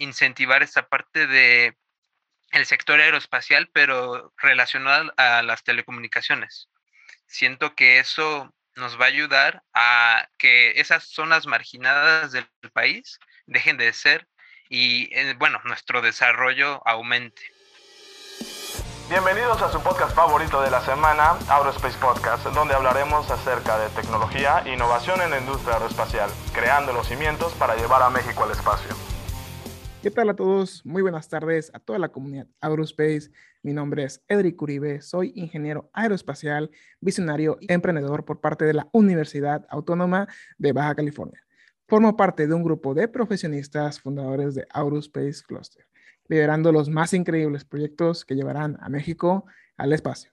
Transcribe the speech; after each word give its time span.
incentivar 0.00 0.62
esta 0.62 0.88
parte 0.88 1.26
de 1.26 1.76
el 2.50 2.66
sector 2.66 2.98
aeroespacial, 2.98 3.68
pero 3.72 4.32
relacionado 4.38 5.12
a 5.16 5.42
las 5.42 5.62
telecomunicaciones. 5.62 6.68
Siento 7.26 7.76
que 7.76 8.00
eso 8.00 8.52
nos 8.74 8.98
va 9.00 9.04
a 9.04 9.08
ayudar 9.08 9.62
a 9.72 10.28
que 10.38 10.80
esas 10.80 11.04
zonas 11.04 11.46
marginadas 11.46 12.32
del 12.32 12.48
país 12.72 13.20
dejen 13.46 13.76
de 13.76 13.92
ser 13.92 14.26
y, 14.68 15.14
eh, 15.14 15.34
bueno, 15.38 15.60
nuestro 15.64 16.00
desarrollo 16.00 16.82
aumente. 16.86 17.42
Bienvenidos 19.08 19.60
a 19.60 19.70
su 19.70 19.82
podcast 19.82 20.14
favorito 20.14 20.62
de 20.62 20.70
la 20.70 20.80
semana, 20.80 21.36
Aerospace 21.48 21.98
Podcast, 21.98 22.44
donde 22.46 22.74
hablaremos 22.74 23.28
acerca 23.30 23.76
de 23.78 23.90
tecnología 23.90 24.62
e 24.64 24.72
innovación 24.72 25.20
en 25.20 25.30
la 25.30 25.38
industria 25.38 25.74
aeroespacial, 25.74 26.30
creando 26.54 26.92
los 26.92 27.08
cimientos 27.08 27.52
para 27.54 27.74
llevar 27.74 28.02
a 28.02 28.10
México 28.10 28.44
al 28.44 28.52
espacio. 28.52 29.09
¿Qué 30.02 30.10
tal 30.10 30.30
a 30.30 30.34
todos? 30.34 30.80
Muy 30.86 31.02
buenas 31.02 31.28
tardes 31.28 31.70
a 31.74 31.78
toda 31.78 31.98
la 31.98 32.08
comunidad 32.08 32.46
Aerospace. 32.62 33.30
Mi 33.62 33.74
nombre 33.74 34.04
es 34.04 34.24
Edric 34.28 34.60
Uribe, 34.62 35.02
soy 35.02 35.30
ingeniero 35.34 35.90
aeroespacial, 35.92 36.70
visionario 37.02 37.58
y 37.60 37.70
emprendedor 37.70 38.24
por 38.24 38.40
parte 38.40 38.64
de 38.64 38.72
la 38.72 38.88
Universidad 38.92 39.66
Autónoma 39.68 40.26
de 40.56 40.72
Baja 40.72 40.94
California. 40.94 41.44
Formo 41.86 42.16
parte 42.16 42.46
de 42.46 42.54
un 42.54 42.62
grupo 42.62 42.94
de 42.94 43.08
profesionistas 43.08 44.00
fundadores 44.00 44.54
de 44.54 44.66
Aerospace 44.72 45.42
Cluster, 45.46 45.86
liderando 46.28 46.72
los 46.72 46.88
más 46.88 47.12
increíbles 47.12 47.66
proyectos 47.66 48.24
que 48.24 48.36
llevarán 48.36 48.78
a 48.80 48.88
México 48.88 49.44
al 49.76 49.92
espacio. 49.92 50.32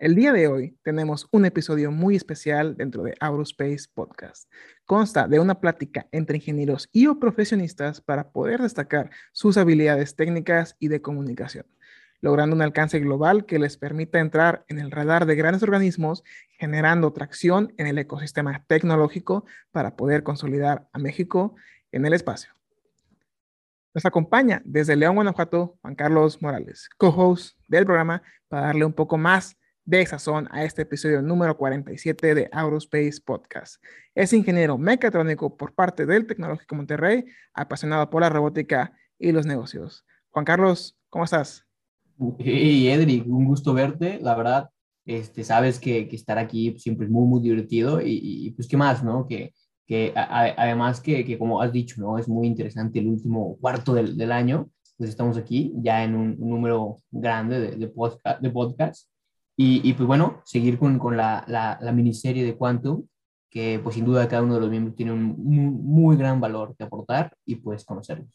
El 0.00 0.14
día 0.14 0.32
de 0.32 0.48
hoy 0.48 0.78
tenemos 0.82 1.28
un 1.30 1.44
episodio 1.44 1.90
muy 1.90 2.16
especial 2.16 2.74
dentro 2.74 3.02
de 3.02 3.14
Aerospace 3.20 3.84
Podcast. 3.92 4.50
Consta 4.86 5.28
de 5.28 5.38
una 5.38 5.60
plática 5.60 6.08
entre 6.10 6.38
ingenieros 6.38 6.88
y 6.90 7.06
o 7.06 7.18
profesionistas 7.18 8.00
para 8.00 8.32
poder 8.32 8.62
destacar 8.62 9.10
sus 9.32 9.58
habilidades 9.58 10.16
técnicas 10.16 10.74
y 10.78 10.88
de 10.88 11.02
comunicación, 11.02 11.66
logrando 12.22 12.56
un 12.56 12.62
alcance 12.62 12.98
global 12.98 13.44
que 13.44 13.58
les 13.58 13.76
permita 13.76 14.20
entrar 14.20 14.64
en 14.68 14.78
el 14.78 14.90
radar 14.90 15.26
de 15.26 15.34
grandes 15.34 15.62
organismos, 15.62 16.24
generando 16.58 17.12
tracción 17.12 17.74
en 17.76 17.86
el 17.86 17.98
ecosistema 17.98 18.64
tecnológico 18.66 19.44
para 19.70 19.96
poder 19.96 20.22
consolidar 20.22 20.88
a 20.94 20.98
México 20.98 21.56
en 21.92 22.06
el 22.06 22.14
espacio. 22.14 22.54
Nos 23.92 24.06
acompaña 24.06 24.62
desde 24.64 24.96
León, 24.96 25.16
Guanajuato, 25.16 25.76
Juan 25.82 25.94
Carlos 25.94 26.40
Morales, 26.40 26.88
co-host 26.96 27.58
del 27.68 27.84
programa, 27.84 28.22
para 28.48 28.62
darle 28.62 28.86
un 28.86 28.94
poco 28.94 29.18
más 29.18 29.59
de 29.84 30.06
sazón 30.06 30.48
a 30.50 30.64
este 30.64 30.82
episodio 30.82 31.22
número 31.22 31.56
47 31.56 32.34
de 32.34 32.48
Aerospace 32.52 33.20
Podcast. 33.24 33.82
Es 34.14 34.32
ingeniero 34.32 34.78
mecatrónico 34.78 35.56
por 35.56 35.74
parte 35.74 36.06
del 36.06 36.26
Tecnológico 36.26 36.74
Monterrey, 36.74 37.24
apasionado 37.54 38.08
por 38.10 38.22
la 38.22 38.28
robótica 38.28 38.92
y 39.18 39.32
los 39.32 39.46
negocios. 39.46 40.04
Juan 40.30 40.44
Carlos, 40.44 40.98
¿cómo 41.08 41.24
estás? 41.24 41.66
Hey, 42.38 42.88
Edric, 42.88 43.26
un 43.26 43.46
gusto 43.46 43.72
verte. 43.72 44.18
La 44.20 44.36
verdad, 44.36 44.70
este, 45.06 45.42
sabes 45.44 45.80
que, 45.80 46.08
que 46.08 46.16
estar 46.16 46.38
aquí 46.38 46.78
siempre 46.78 47.06
es 47.06 47.12
muy, 47.12 47.26
muy 47.26 47.40
divertido 47.40 48.00
y, 48.02 48.52
pues 48.56 48.68
qué 48.68 48.76
más, 48.76 49.02
¿no? 49.02 49.26
Que, 49.26 49.54
que 49.86 50.12
además 50.14 51.00
que, 51.00 51.24
que, 51.24 51.38
como 51.38 51.60
has 51.60 51.72
dicho, 51.72 52.00
¿no? 52.00 52.18
Es 52.18 52.28
muy 52.28 52.46
interesante 52.46 53.00
el 53.00 53.08
último 53.08 53.56
cuarto 53.60 53.94
del, 53.94 54.16
del 54.16 54.30
año. 54.30 54.70
Pues 54.96 55.10
estamos 55.10 55.38
aquí 55.38 55.72
ya 55.76 56.04
en 56.04 56.14
un, 56.14 56.38
número 56.38 56.98
grande 57.10 57.58
de, 57.58 57.76
de, 57.76 57.88
podcast, 57.88 58.40
de 58.40 58.50
podcast 58.50 59.09
y, 59.62 59.92
pues 59.92 60.06
bueno, 60.06 60.40
seguir 60.46 60.78
con, 60.78 60.98
con 60.98 61.18
la, 61.18 61.44
la, 61.46 61.92
miniserie 61.92 62.46
de 62.46 62.56
Quantum, 62.56 63.06
que 63.50 63.78
pues 63.82 63.94
sin 63.94 64.06
duda 64.06 64.26
cada 64.26 64.42
uno 64.42 64.54
de 64.54 64.60
los 64.60 64.70
miembros 64.70 64.96
tiene 64.96 65.12
un 65.12 65.36
muy, 65.36 66.16
gran 66.16 66.40
valor 66.40 66.74
que 66.78 66.84
aportar 66.84 67.36
y 67.44 67.56
pues 67.56 67.84
conocerlos. 67.84 68.28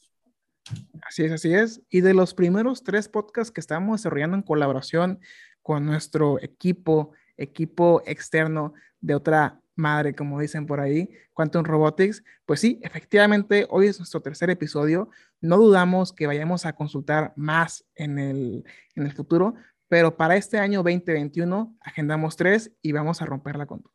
Así 1.01 1.23
es, 1.23 1.31
así 1.31 1.51
es. 1.51 1.81
Y 1.89 2.01
de 2.01 2.13
los 2.13 2.35
primeros 2.35 2.83
tres 2.83 3.09
podcasts 3.09 3.51
que 3.51 3.59
estamos 3.59 4.01
desarrollando 4.01 4.37
en 4.37 4.43
colaboración 4.43 5.19
con 5.63 5.83
nuestro 5.83 6.39
equipo, 6.43 7.13
equipo 7.37 8.03
externo 8.05 8.75
de 8.99 9.15
otra 9.15 9.59
madre, 9.73 10.13
como 10.13 10.39
dicen 10.39 10.67
por 10.67 10.79
ahí, 10.79 11.09
Quantum 11.33 11.65
Robotics, 11.65 12.23
pues 12.45 12.59
sí, 12.59 12.79
efectivamente, 12.83 13.65
hoy 13.71 13.87
es 13.87 13.97
nuestro 13.99 14.21
tercer 14.21 14.51
episodio. 14.51 15.09
No 15.41 15.57
dudamos 15.57 16.13
que 16.13 16.27
vayamos 16.27 16.67
a 16.67 16.73
consultar 16.73 17.33
más 17.35 17.83
en 17.95 18.19
el, 18.19 18.63
en 18.93 19.05
el 19.07 19.11
futuro, 19.11 19.55
pero 19.87 20.17
para 20.17 20.35
este 20.35 20.57
año 20.57 20.83
2021 20.83 21.75
agendamos 21.81 22.35
tres 22.35 22.71
y 22.81 22.91
vamos 22.91 23.21
a 23.21 23.25
romperla 23.25 23.65
con 23.65 23.81
todo. 23.81 23.93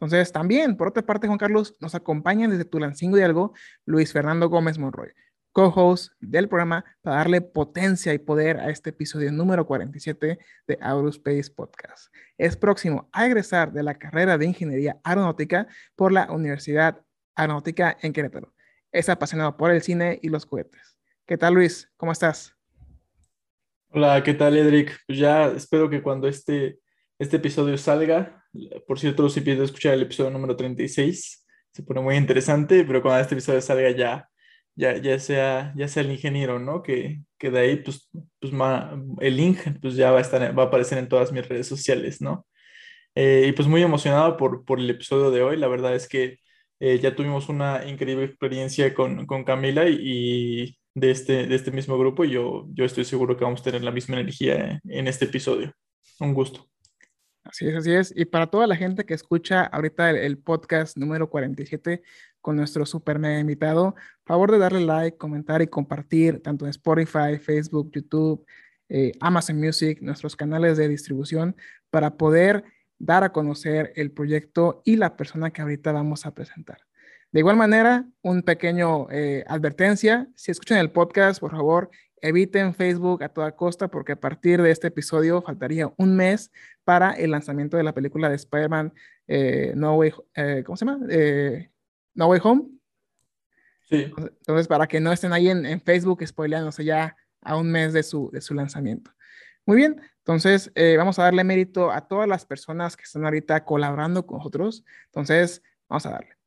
Entonces, 0.00 0.32
también, 0.32 0.78
por 0.78 0.88
otra 0.88 1.04
parte, 1.04 1.26
Juan 1.26 1.38
Carlos, 1.38 1.76
nos 1.78 1.94
acompaña 1.94 2.48
desde 2.48 2.64
Tulancingo 2.64 3.18
y 3.18 3.22
algo 3.22 3.52
Luis 3.84 4.14
Fernando 4.14 4.48
Gómez 4.48 4.78
Monroy, 4.78 5.10
co-host 5.52 6.12
del 6.20 6.48
programa, 6.48 6.86
para 7.02 7.16
darle 7.16 7.42
potencia 7.42 8.14
y 8.14 8.18
poder 8.18 8.58
a 8.60 8.70
este 8.70 8.90
episodio 8.90 9.30
número 9.30 9.66
47 9.66 10.38
de 10.66 10.78
Aerospace 10.80 11.50
Podcast. 11.54 12.14
Es 12.38 12.56
próximo 12.56 13.10
a 13.12 13.26
egresar 13.26 13.72
de 13.74 13.82
la 13.82 13.98
carrera 13.98 14.38
de 14.38 14.46
Ingeniería 14.46 14.98
Aeronáutica 15.04 15.66
por 15.96 16.12
la 16.12 16.32
Universidad 16.32 17.02
Aeronáutica 17.34 17.98
en 18.00 18.14
Querétaro. 18.14 18.54
Es 18.92 19.10
apasionado 19.10 19.58
por 19.58 19.70
el 19.70 19.82
cine 19.82 20.18
y 20.22 20.30
los 20.30 20.46
cohetes. 20.46 20.96
¿Qué 21.26 21.36
tal, 21.36 21.54
Luis? 21.54 21.92
¿Cómo 21.98 22.12
estás? 22.12 22.59
Hola, 23.92 24.22
¿qué 24.22 24.34
tal, 24.34 24.56
Edric? 24.56 24.96
Pues 25.06 25.18
ya 25.18 25.46
espero 25.48 25.90
que 25.90 26.00
cuando 26.00 26.28
este, 26.28 26.78
este 27.18 27.38
episodio 27.38 27.76
salga, 27.76 28.44
por 28.86 29.00
cierto, 29.00 29.26
invito 29.36 29.62
a 29.62 29.64
escuchar 29.64 29.94
el 29.94 30.02
episodio 30.02 30.30
número 30.30 30.54
36, 30.56 31.44
se 31.72 31.82
pone 31.82 32.00
muy 32.00 32.16
interesante, 32.16 32.84
pero 32.84 33.02
cuando 33.02 33.20
este 33.20 33.34
episodio 33.34 33.60
salga 33.60 33.90
ya, 33.90 34.28
ya, 34.76 34.96
ya, 34.96 35.18
sea, 35.18 35.72
ya 35.76 35.88
sea 35.88 36.04
el 36.04 36.12
ingeniero, 36.12 36.60
¿no? 36.60 36.82
Que, 36.82 37.22
que 37.36 37.50
de 37.50 37.58
ahí, 37.58 37.76
pues, 37.76 38.08
pues 38.38 38.52
el 39.20 39.36
link 39.36 39.58
pues 39.82 39.96
ya 39.96 40.12
va 40.12 40.18
a, 40.18 40.22
estar, 40.22 40.56
va 40.56 40.64
a 40.64 40.66
aparecer 40.66 40.98
en 40.98 41.08
todas 41.08 41.32
mis 41.32 41.48
redes 41.48 41.66
sociales, 41.66 42.20
¿no? 42.20 42.46
Eh, 43.16 43.46
y 43.48 43.52
pues 43.52 43.68
muy 43.68 43.82
emocionado 43.82 44.36
por, 44.36 44.64
por 44.64 44.78
el 44.78 44.88
episodio 44.90 45.32
de 45.32 45.42
hoy, 45.42 45.56
la 45.56 45.68
verdad 45.68 45.96
es 45.96 46.08
que 46.08 46.38
eh, 46.80 46.98
ya 47.00 47.16
tuvimos 47.16 47.48
una 47.48 47.84
increíble 47.86 48.24
experiencia 48.24 48.94
con, 48.94 49.26
con 49.26 49.44
Camila 49.44 49.88
y, 49.88 50.79
de 51.00 51.10
este, 51.10 51.46
de 51.46 51.54
este 51.54 51.70
mismo 51.70 51.98
grupo 51.98 52.24
y 52.24 52.30
yo, 52.32 52.66
yo 52.72 52.84
estoy 52.84 53.04
seguro 53.04 53.36
que 53.36 53.44
vamos 53.44 53.60
a 53.60 53.64
tener 53.64 53.82
la 53.82 53.90
misma 53.90 54.20
energía 54.20 54.80
en 54.84 55.08
este 55.08 55.24
episodio. 55.24 55.72
Un 56.20 56.34
gusto. 56.34 56.68
Así 57.42 57.66
es, 57.66 57.74
así 57.74 57.92
es. 57.92 58.12
Y 58.14 58.26
para 58.26 58.48
toda 58.48 58.66
la 58.66 58.76
gente 58.76 59.06
que 59.06 59.14
escucha 59.14 59.62
ahorita 59.62 60.10
el, 60.10 60.38
podcast 60.38 60.98
número 60.98 61.30
47 61.30 62.02
con 62.42 62.56
nuestro 62.56 62.84
super 62.84 63.18
mega 63.18 63.40
invitado, 63.40 63.94
favor 64.26 64.52
de 64.52 64.58
darle 64.58 64.80
like, 64.80 65.16
comentar 65.16 65.62
y 65.62 65.66
compartir 65.66 66.42
tanto 66.42 66.66
en 66.66 66.70
Spotify, 66.70 67.38
Facebook, 67.40 67.90
YouTube, 67.92 68.44
eh, 68.90 69.12
Amazon 69.20 69.58
Music, 69.58 70.00
nuestros 70.02 70.36
canales 70.36 70.76
de 70.76 70.88
distribución 70.88 71.56
para 71.88 72.16
poder 72.18 72.64
dar 72.98 73.24
a 73.24 73.32
conocer 73.32 73.92
el 73.96 74.12
proyecto 74.12 74.82
y 74.84 74.96
la 74.96 75.16
persona 75.16 75.50
que 75.50 75.62
ahorita 75.62 75.92
vamos 75.92 76.26
a 76.26 76.34
presentar. 76.34 76.78
De 77.32 77.40
igual 77.40 77.56
manera, 77.56 78.06
un 78.22 78.42
pequeño 78.42 79.08
eh, 79.10 79.44
advertencia, 79.46 80.28
si 80.34 80.50
escuchan 80.50 80.78
el 80.78 80.90
podcast, 80.90 81.38
por 81.38 81.52
favor, 81.52 81.90
eviten 82.20 82.74
Facebook 82.74 83.22
a 83.22 83.28
toda 83.28 83.54
costa 83.54 83.88
porque 83.88 84.12
a 84.12 84.20
partir 84.20 84.60
de 84.60 84.72
este 84.72 84.88
episodio 84.88 85.40
faltaría 85.40 85.92
un 85.96 86.16
mes 86.16 86.50
para 86.82 87.12
el 87.12 87.30
lanzamiento 87.30 87.76
de 87.76 87.84
la 87.84 87.94
película 87.94 88.28
de 88.28 88.34
Spider-Man 88.34 88.92
eh, 89.28 89.72
no 89.76 89.94
Way, 89.94 90.12
eh, 90.34 90.64
¿cómo 90.66 90.76
se 90.76 90.84
llama? 90.84 91.06
no 92.14 92.26
Way 92.26 92.40
Home. 92.42 92.64
Sí. 93.88 94.12
Entonces, 94.16 94.66
para 94.66 94.88
que 94.88 94.98
no 94.98 95.12
estén 95.12 95.32
ahí 95.32 95.48
en, 95.50 95.64
en 95.66 95.80
Facebook 95.80 96.26
spoileándose 96.26 96.84
ya 96.84 97.16
a 97.42 97.56
un 97.56 97.70
mes 97.70 97.92
de 97.92 98.02
su, 98.02 98.30
de 98.32 98.40
su 98.40 98.54
lanzamiento. 98.54 99.12
Muy 99.66 99.76
bien, 99.76 100.00
entonces 100.18 100.72
vamos 100.96 101.18
a 101.20 101.24
darle 101.24 101.44
mérito 101.44 101.92
a 101.92 102.08
todas 102.08 102.28
las 102.28 102.44
personas 102.44 102.96
que 102.96 103.04
están 103.04 103.24
ahorita 103.24 103.64
colaborando 103.64 104.26
con 104.26 104.38
nosotros. 104.38 104.84
Entonces, 105.06 105.62
vamos 105.88 106.06
a 106.06 106.10
darle. 106.10 106.39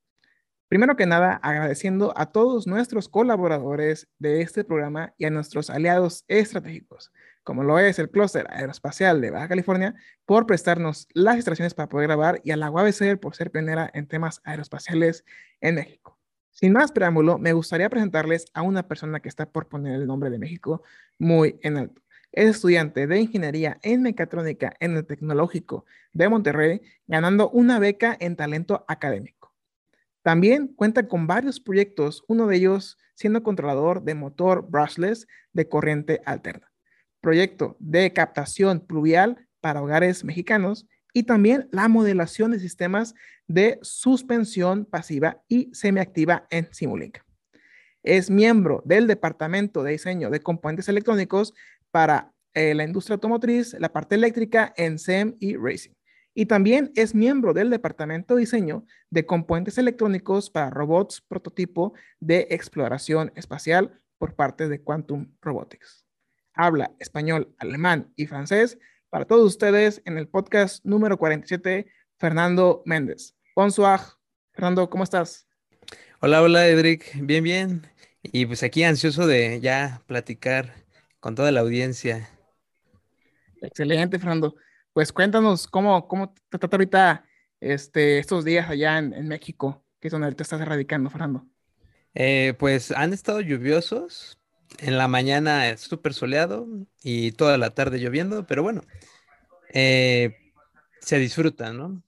Primero 0.68 0.96
que 0.96 1.06
nada, 1.06 1.34
agradeciendo 1.42 2.12
a 2.16 2.32
todos 2.32 2.66
nuestros 2.66 3.08
colaboradores 3.08 4.08
de 4.18 4.40
este 4.40 4.64
programa 4.64 5.14
y 5.18 5.26
a 5.26 5.30
nuestros 5.30 5.70
aliados 5.70 6.24
estratégicos, 6.26 7.12
como 7.42 7.62
lo 7.62 7.78
es 7.78 7.98
el 7.98 8.10
Clúster 8.10 8.46
Aeroespacial 8.50 9.20
de 9.20 9.30
Baja 9.30 9.48
California, 9.48 9.94
por 10.24 10.46
prestarnos 10.46 11.06
las 11.12 11.36
instalaciones 11.36 11.74
para 11.74 11.88
poder 11.88 12.08
grabar 12.08 12.40
y 12.44 12.50
a 12.50 12.56
la 12.56 12.70
UABC 12.70 13.18
por 13.20 13.36
ser 13.36 13.50
pionera 13.50 13.90
en 13.92 14.08
temas 14.08 14.40
aeroespaciales 14.44 15.24
en 15.60 15.76
México. 15.76 16.18
Sin 16.50 16.72
más 16.72 16.92
preámbulo, 16.92 17.36
me 17.38 17.52
gustaría 17.52 17.90
presentarles 17.90 18.46
a 18.54 18.62
una 18.62 18.88
persona 18.88 19.20
que 19.20 19.28
está 19.28 19.50
por 19.50 19.68
poner 19.68 19.94
el 19.94 20.06
nombre 20.06 20.30
de 20.30 20.38
México 20.38 20.82
muy 21.18 21.58
en 21.62 21.76
alto. 21.76 22.00
Es 22.32 22.56
estudiante 22.56 23.06
de 23.06 23.20
ingeniería 23.20 23.78
en 23.82 24.02
mecatrónica 24.02 24.74
en 24.80 24.96
el 24.96 25.06
Tecnológico 25.06 25.84
de 26.12 26.28
Monterrey, 26.28 26.80
ganando 27.06 27.50
una 27.50 27.78
beca 27.78 28.16
en 28.18 28.34
talento 28.36 28.84
académico. 28.88 29.43
También 30.24 30.68
cuenta 30.68 31.06
con 31.06 31.26
varios 31.26 31.60
proyectos, 31.60 32.24
uno 32.28 32.46
de 32.46 32.56
ellos 32.56 32.96
siendo 33.14 33.42
controlador 33.42 34.02
de 34.02 34.14
motor 34.14 34.66
brushless 34.66 35.26
de 35.52 35.68
corriente 35.68 36.22
alterna, 36.24 36.72
proyecto 37.20 37.76
de 37.78 38.10
captación 38.14 38.80
pluvial 38.80 39.46
para 39.60 39.82
hogares 39.82 40.24
mexicanos 40.24 40.86
y 41.12 41.24
también 41.24 41.68
la 41.72 41.88
modelación 41.88 42.52
de 42.52 42.58
sistemas 42.58 43.14
de 43.48 43.78
suspensión 43.82 44.86
pasiva 44.86 45.42
y 45.46 45.68
semiactiva 45.74 46.46
en 46.48 46.72
Simulink. 46.72 47.18
es 48.02 48.30
miembro 48.30 48.82
del 48.86 49.06
Departamento 49.06 49.82
de 49.82 49.92
Diseño 49.92 50.30
de 50.30 50.40
Componentes 50.40 50.88
Electrónicos 50.88 51.52
para 51.90 52.32
eh, 52.54 52.74
la 52.74 52.84
industria 52.84 53.16
automotriz, 53.16 53.76
la 53.78 53.92
parte 53.92 54.14
eléctrica 54.14 54.72
en 54.78 54.98
SEM 54.98 55.36
y 55.38 55.56
Racing. 55.56 55.92
Y 56.34 56.46
también 56.46 56.90
es 56.96 57.14
miembro 57.14 57.54
del 57.54 57.70
Departamento 57.70 58.34
de 58.34 58.40
Diseño 58.40 58.84
de 59.08 59.24
Componentes 59.24 59.78
Electrónicos 59.78 60.50
para 60.50 60.68
robots 60.68 61.20
prototipo 61.20 61.94
de 62.18 62.48
exploración 62.50 63.30
espacial 63.36 64.00
por 64.18 64.34
parte 64.34 64.68
de 64.68 64.82
Quantum 64.82 65.32
Robotics. 65.40 66.04
Habla 66.52 66.90
español, 66.98 67.54
alemán 67.58 68.12
y 68.16 68.26
francés 68.26 68.78
para 69.10 69.26
todos 69.26 69.46
ustedes 69.46 70.02
en 70.06 70.18
el 70.18 70.26
podcast 70.26 70.84
número 70.84 71.18
47, 71.18 71.86
Fernando 72.18 72.82
Méndez. 72.84 73.36
Bonsoir. 73.54 74.00
Fernando, 74.52 74.90
¿cómo 74.90 75.04
estás? 75.04 75.46
Hola, 76.20 76.42
hola, 76.42 76.66
Edric. 76.66 77.12
Bien, 77.20 77.44
bien. 77.44 77.86
Y 78.22 78.46
pues 78.46 78.64
aquí 78.64 78.82
ansioso 78.82 79.28
de 79.28 79.60
ya 79.60 80.02
platicar 80.06 80.74
con 81.20 81.36
toda 81.36 81.52
la 81.52 81.60
audiencia. 81.60 82.28
Excelente, 83.60 84.18
Fernando. 84.18 84.56
Pues 84.94 85.12
cuéntanos 85.12 85.66
cómo, 85.66 86.06
cómo 86.06 86.32
te 86.50 86.56
trata 86.56 86.76
ahorita 86.76 87.24
este, 87.60 88.18
estos 88.18 88.44
días 88.44 88.70
allá 88.70 88.98
en, 88.98 89.26
México, 89.26 89.84
que 89.98 90.06
es 90.06 90.12
donde 90.12 90.32
te 90.32 90.44
estás 90.44 90.60
erradicando, 90.60 91.10
Fernando. 91.10 91.44
Eh, 92.14 92.54
pues 92.60 92.92
han 92.92 93.12
estado 93.12 93.40
lluviosos. 93.40 94.38
En 94.78 94.96
la 94.96 95.08
mañana 95.08 95.68
es 95.68 95.80
súper 95.80 96.14
soleado 96.14 96.68
y 97.02 97.32
toda 97.32 97.58
la 97.58 97.70
tarde 97.70 97.98
lloviendo, 97.98 98.46
pero 98.46 98.62
bueno, 98.62 98.82
eh, 99.72 100.36
se 101.00 101.18
disfruta, 101.18 101.72
¿no? 101.72 102.00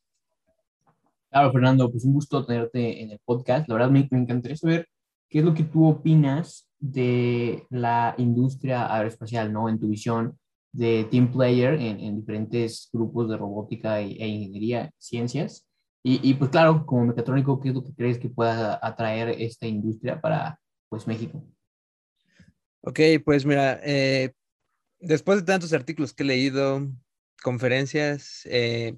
Claro, 1.31 1.53
Fernando, 1.53 1.91
pues 1.91 2.05
un 2.05 2.13
gusto 2.13 2.47
tenerte 2.47 3.03
en 3.03 3.11
el 3.11 3.19
podcast. 3.25 3.69
La 3.69 3.75
verdad 3.75 3.91
me, 3.91 4.07
me 4.13 4.21
encantaría 4.21 4.57
saber 4.57 4.89
qué 5.29 5.41
es 5.41 5.45
lo 5.45 5.55
que 5.55 5.65
tú 5.65 5.89
opinas 5.89 6.69
de 6.79 7.67
la 7.69 8.15
industria 8.19 8.95
aeroespacial, 8.95 9.53
¿no? 9.53 9.69
En 9.69 9.81
tu 9.81 9.89
visión 9.89 10.39
de 10.77 11.05
team 11.11 11.33
player 11.33 11.75
en, 11.75 12.17
diferentes 12.21 12.89
grupos 12.93 13.31
de 13.31 13.37
robótica 13.37 14.01
e, 14.01 14.13
e 14.13 14.29
ingeniería, 14.29 14.91
ciencias. 14.99 15.67
Y, 16.09 16.35
pues 16.35 16.53
claro, 16.53 16.87
como 16.87 17.07
mecatrónico, 17.07 17.61
¿qué 17.61 17.71
es 17.71 17.75
lo 17.75 17.83
que 17.83 17.93
crees 17.93 18.17
que 18.17 18.29
pueda 18.29 18.79
atraer 18.81 19.31
esta 19.41 19.67
industria 19.67 20.21
para 20.21 20.61
pues 20.89 21.05
México? 21.09 21.45
Ok, 22.83 23.01
pues 23.25 23.45
mira, 23.45 23.81
eh, 23.83 24.33
después 25.01 25.41
de 25.41 25.47
tantos 25.47 25.73
artículos 25.73 26.15
que 26.15 26.23
he 26.23 26.27
leído, 26.27 26.87
conferencias, 27.43 28.43
eh, 28.45 28.97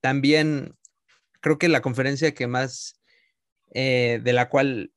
también 0.00 0.74
creo 1.40 1.58
que 1.58 1.68
la 1.68 1.80
conferencia 1.80 2.34
que 2.34 2.48
más, 2.48 3.00
eh, 3.72 4.20
de 4.20 4.32
la 4.32 4.48
cual 4.48 4.90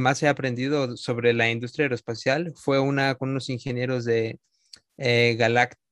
más 0.00 0.22
he 0.22 0.28
aprendido 0.28 0.96
sobre 0.96 1.32
la 1.32 1.50
industria 1.50 1.86
aeroespacial 1.86 2.52
fue 2.54 2.78
una 2.78 3.16
con 3.16 3.30
unos 3.30 3.50
ingenieros 3.50 4.04
de 4.04 4.38
eh, 4.96 5.36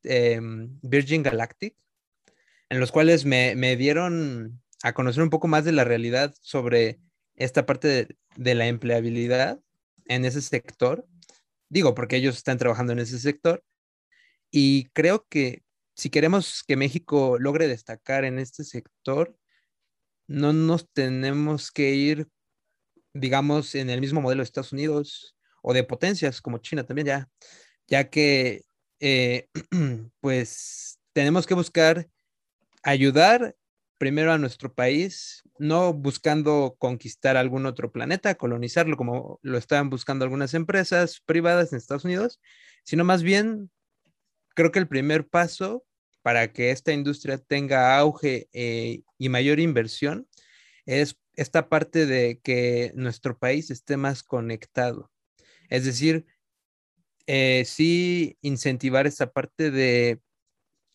em, 0.05 0.79
Virgin 0.83 1.23
Galactic, 1.23 1.77
en 2.69 2.81
los 2.81 2.93
cuales 2.93 3.25
me, 3.25 3.77
dieron 3.77 4.63
a 4.83 4.93
conocer 4.95 5.23
un 5.23 5.31
poco 5.31 5.49
más 5.49 5.65
de 5.65 5.73
la 5.73 5.85
realidad 5.85 6.35
sobre 6.41 7.01
esta 7.37 7.67
parte 7.67 8.17
de, 8.37 8.55
la 8.55 8.67
empleabilidad 8.67 9.61
en 10.07 10.25
ese 10.25 10.41
sector. 10.41 11.07
Digo, 11.69 11.95
porque 11.95 12.17
ellos 12.17 12.37
están 12.37 12.59
trabajando 12.59 12.93
en 12.93 13.01
ese 13.01 13.19
sector. 13.19 13.65
Y 14.51 14.87
creo 14.91 15.27
que 15.29 15.63
si 15.95 16.11
queremos 16.11 16.63
que 16.67 16.77
México 16.77 17.39
logre 17.39 17.69
destacar 17.69 18.25
en 18.25 18.39
este 18.39 18.65
sector, 18.65 19.37
no 20.27 20.53
nos 20.53 20.91
tenemos 20.93 21.71
que 21.71 21.91
ir, 21.91 22.29
digamos, 23.13 23.75
en 23.75 23.91
el 23.91 24.01
mismo 24.01 24.21
modelo 24.21 24.41
de 24.41 24.45
Estados 24.45 24.73
Unidos 24.73 25.37
o 25.63 25.75
de 25.75 25.85
potencias 25.85 26.41
como 26.41 26.59
China 26.59 26.85
también 26.85 27.07
ya, 27.07 27.29
ya 27.87 28.11
que 28.11 28.63
eh, 29.03 29.49
pues 30.21 31.01
tenemos 31.13 31.45
que 31.47 31.55
buscar 31.55 32.09
ayudar 32.85 33.57
primero 33.99 34.33
a 34.33 34.39
nuestro 34.39 34.73
país, 34.73 35.43
no 35.59 35.93
buscando 35.93 36.77
conquistar 36.79 37.37
algún 37.37 37.67
otro 37.67 37.91
planeta, 37.91 38.37
colonizarlo 38.37 38.97
como 38.97 39.41
lo 39.43 39.59
están 39.59 39.91
buscando 39.91 40.25
algunas 40.25 40.55
empresas 40.55 41.21
privadas 41.27 41.73
en 41.73 41.79
Estados 41.79 42.05
Unidos, 42.05 42.41
sino 42.85 43.03
más 43.03 43.25
bien 43.25 43.71
creo 44.55 44.71
que 44.71 44.79
el 44.79 44.89
primer 44.89 45.27
paso 45.29 45.85
para 46.23 46.53
que 46.53 46.71
esta 46.71 46.93
industria 46.93 47.39
tenga 47.39 47.99
auge 47.99 48.49
eh, 48.53 49.03
y 49.19 49.29
mayor 49.29 49.59
inversión 49.59 50.29
es 50.87 51.19
esta 51.35 51.69
parte 51.69 52.07
de 52.07 52.41
que 52.41 52.93
nuestro 52.95 53.37
país 53.37 53.71
esté 53.73 53.97
más 53.97 54.23
conectado. 54.23 55.11
Es 55.71 55.85
decir, 55.85 56.27
eh, 57.27 57.65
sí 57.67 58.37
incentivar 58.43 59.07
esta 59.07 59.33
parte 59.33 59.71
de 59.71 60.21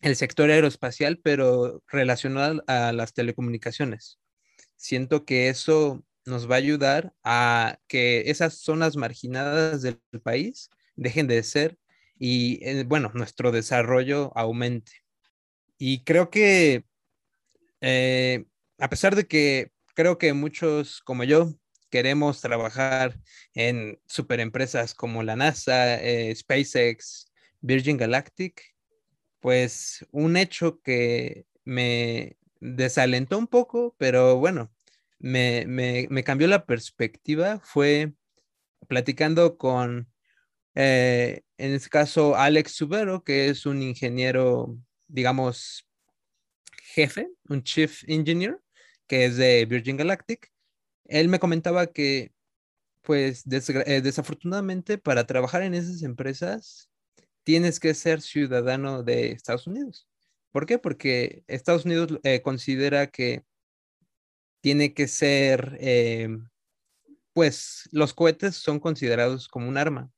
el 0.00 0.16
sector 0.16 0.50
aeroespacial, 0.50 1.18
pero 1.18 1.82
relacionado 1.88 2.62
a 2.66 2.92
las 2.92 3.14
telecomunicaciones. 3.14 4.18
Siento 4.76 5.24
que 5.24 5.48
eso 5.48 6.04
nos 6.24 6.48
va 6.48 6.56
a 6.56 6.58
ayudar 6.58 7.14
a 7.24 7.78
que 7.88 8.30
esas 8.30 8.54
zonas 8.54 8.96
marginadas 8.96 9.82
del 9.82 10.00
país 10.22 10.70
dejen 10.94 11.26
de 11.26 11.42
ser 11.42 11.78
y, 12.18 12.60
eh, 12.62 12.84
bueno, 12.84 13.10
nuestro 13.14 13.50
desarrollo 13.50 14.32
aumente. 14.36 14.92
Y 15.78 16.04
creo 16.04 16.30
que, 16.30 16.84
eh, 17.80 18.44
a 18.78 18.88
pesar 18.88 19.16
de 19.16 19.26
que 19.26 19.72
creo 19.94 20.18
que 20.18 20.32
muchos 20.32 21.00
como 21.00 21.24
yo 21.24 21.57
queremos 21.90 22.40
trabajar 22.40 23.18
en 23.54 24.00
superempresas 24.06 24.94
como 24.94 25.22
la 25.22 25.36
NASA, 25.36 26.00
eh, 26.02 26.34
SpaceX, 26.34 27.32
Virgin 27.60 27.96
Galactic, 27.96 28.74
pues 29.40 30.06
un 30.10 30.36
hecho 30.36 30.80
que 30.82 31.46
me 31.64 32.36
desalentó 32.60 33.38
un 33.38 33.46
poco, 33.46 33.94
pero 33.98 34.36
bueno, 34.36 34.72
me, 35.18 36.24
cambió 36.24 36.48
la 36.48 36.66
perspectiva 36.66 37.60
fue 37.60 38.12
platicando 38.88 39.58
con, 39.58 40.08
eh, 40.74 41.42
en 41.56 41.72
este 41.74 41.88
caso, 41.88 42.36
Alex 42.36 42.72
Subero, 42.72 43.24
que 43.24 43.48
es 43.48 43.66
un 43.66 43.82
ingeniero, 43.82 44.78
digamos, 45.08 45.88
jefe, 46.94 47.28
un 47.48 47.62
chief 47.62 48.04
engineer, 48.06 48.60
que 49.06 49.24
es 49.26 49.36
de 49.36 49.64
Virgin 49.66 49.96
Galactic, 49.96 50.50
él 51.08 51.28
me 51.28 51.40
comentaba 51.40 51.86
que, 51.88 52.32
pues, 53.02 53.44
eh, 53.46 54.00
desafortunadamente, 54.02 54.98
para 54.98 55.26
trabajar 55.26 55.62
en 55.62 55.74
esas 55.74 56.02
empresas, 56.02 56.90
tienes 57.42 57.80
que 57.80 57.94
ser 57.94 58.20
ciudadano 58.20 59.02
de 59.02 59.32
Estados 59.32 59.66
Unidos. 59.66 60.06
¿Por 60.52 60.66
qué? 60.66 60.78
Porque 60.78 61.44
Estados 61.46 61.86
Unidos 61.86 62.20
eh, 62.22 62.42
considera 62.42 63.08
que 63.08 63.42
tiene 64.60 64.92
que 64.92 65.08
ser, 65.08 65.78
eh, 65.80 66.28
pues, 67.32 67.88
los 67.90 68.12
cohetes 68.12 68.56
son 68.56 68.78
considerados 68.78 69.48
como 69.48 69.68
un 69.68 69.78
arma. 69.78 70.10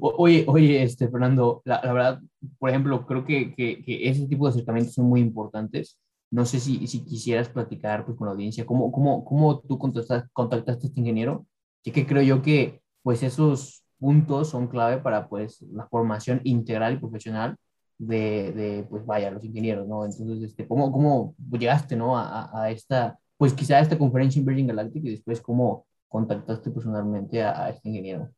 oye, 0.00 0.44
oye, 0.46 0.82
este, 0.82 1.08
Fernando, 1.08 1.62
la, 1.64 1.80
verdad, 1.80 2.20
por 2.58 2.70
ejemplo, 2.70 3.04
creo 3.06 3.24
que, 3.24 3.52
que, 3.54 3.82
que, 3.82 4.08
ese 4.08 4.28
tipo 4.28 4.46
de 4.46 4.50
acercamientos 4.50 4.94
son 4.94 5.06
muy 5.06 5.20
importantes 5.20 5.98
no 6.32 6.46
sé 6.46 6.60
si, 6.60 6.86
si 6.86 7.04
quisieras 7.04 7.50
platicar 7.50 8.06
pues, 8.06 8.16
con 8.16 8.26
la 8.26 8.32
audiencia, 8.32 8.64
¿cómo, 8.64 8.90
cómo, 8.90 9.22
cómo 9.22 9.60
tú 9.60 9.78
contactaste, 9.78 10.30
contactaste 10.32 10.86
a 10.86 10.88
este 10.88 11.00
ingeniero? 11.00 11.46
Ya 11.84 11.92
que 11.92 12.06
creo 12.06 12.22
yo 12.22 12.40
que 12.40 12.80
pues 13.02 13.22
esos 13.22 13.84
puntos 13.98 14.48
son 14.48 14.66
clave 14.68 14.96
para 14.98 15.28
pues 15.28 15.60
la 15.72 15.86
formación 15.88 16.40
integral 16.44 16.94
y 16.94 16.96
profesional 16.96 17.56
de, 17.98 18.52
de 18.52 18.86
pues 18.88 19.04
vaya, 19.04 19.30
los 19.30 19.44
ingenieros, 19.44 19.86
¿no? 19.86 20.06
Entonces, 20.06 20.42
este, 20.42 20.66
¿cómo, 20.66 20.90
cómo 20.90 21.34
llegaste, 21.50 21.96
¿no? 21.96 22.16
A, 22.16 22.50
a, 22.62 22.70
esta, 22.70 23.18
pues 23.36 23.52
quizá 23.52 23.76
a 23.76 23.80
esta 23.80 23.98
conferencia 23.98 24.40
en 24.40 24.46
Virgin 24.46 24.68
Galactic 24.68 25.04
y 25.04 25.10
después 25.10 25.38
cómo 25.42 25.86
contactaste 26.08 26.70
personalmente 26.70 27.42
a, 27.42 27.66
a 27.66 27.70
este 27.70 27.90
ingeniero? 27.90 28.30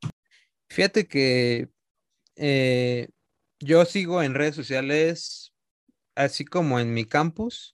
Fíjate 0.68 1.06
que 1.06 1.68
eh, 2.34 3.08
yo 3.60 3.84
sigo 3.84 4.20
en 4.20 4.34
redes 4.34 4.56
sociales, 4.56 5.54
así 6.16 6.44
como 6.44 6.80
en 6.80 6.92
mi 6.92 7.04
campus, 7.04 7.73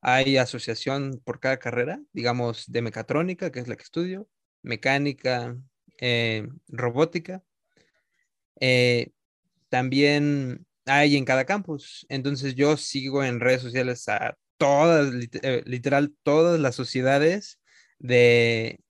hay 0.00 0.36
asociación 0.38 1.20
por 1.24 1.40
cada 1.40 1.58
carrera, 1.58 2.00
digamos, 2.12 2.70
de 2.70 2.82
mecatrónica, 2.82 3.50
que 3.52 3.60
es 3.60 3.68
la 3.68 3.76
que 3.76 3.82
estudio, 3.82 4.28
mecánica, 4.62 5.56
eh, 5.98 6.48
robótica. 6.68 7.42
Eh, 8.60 9.10
también 9.68 10.66
hay 10.86 11.16
en 11.16 11.24
cada 11.24 11.44
campus. 11.44 12.06
Entonces 12.08 12.54
yo 12.54 12.76
sigo 12.76 13.24
en 13.24 13.40
redes 13.40 13.62
sociales 13.62 14.08
a 14.08 14.36
todas, 14.56 15.12
eh, 15.42 15.62
literal, 15.66 16.14
todas 16.22 16.60
las 16.60 16.74
sociedades 16.74 17.60
de 17.98 18.80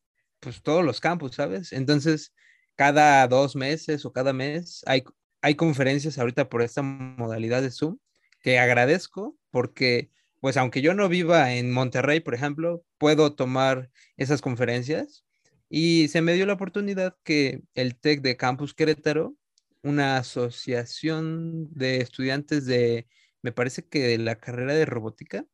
pues 0.41 0.63
todos 0.63 0.85
los 0.85 1.01
campus, 1.01 1.37
¿sabes? 1.37 1.73
Entonces, 1.73 2.33
cada 2.77 3.27
dos 3.29 3.57
meses 3.57 4.05
o 4.07 4.13
cada 4.13 4.33
mes 4.33 4.83
hay, 4.87 5.05
hay 5.43 5.55
conferencias 5.55 6.19
ahorita 6.19 6.49
por 6.49 6.63
esta 6.63 6.83
modalidad 6.83 7.63
de 7.63 7.71
Zoom 7.71 7.99
que 8.41 8.59
agradezco 8.59 9.37
porque 9.51 10.11
pues 10.41 10.57
aunque 10.57 10.83
yo 10.83 10.95
no 10.95 11.09
viva 11.09 11.55
en 11.55 11.71
Monterrey, 11.73 12.21
por 12.21 12.35
ejemplo, 12.35 12.85
puedo 12.99 13.35
tomar 13.35 13.91
esas 14.17 14.41
conferencias 14.43 15.25
Y 15.69 16.09
se 16.09 16.23
me 16.23 16.35
dio 16.35 16.47
la 16.47 16.55
oportunidad 16.55 17.17
que 17.25 17.63
el 17.75 17.99
TEC 17.99 18.23
de 18.23 18.37
Campus 18.37 18.75
Querétaro, 18.75 19.37
una 19.83 20.19
asociación 20.19 21.69
de 21.75 21.99
estudiantes 21.99 22.67
de, 22.67 23.09
me 23.43 23.53
parece 23.53 23.87
que 23.89 24.01
de 24.01 24.19
la 24.19 24.37
carrera 24.37 24.75
de 24.75 24.87
robótica, 24.87 25.47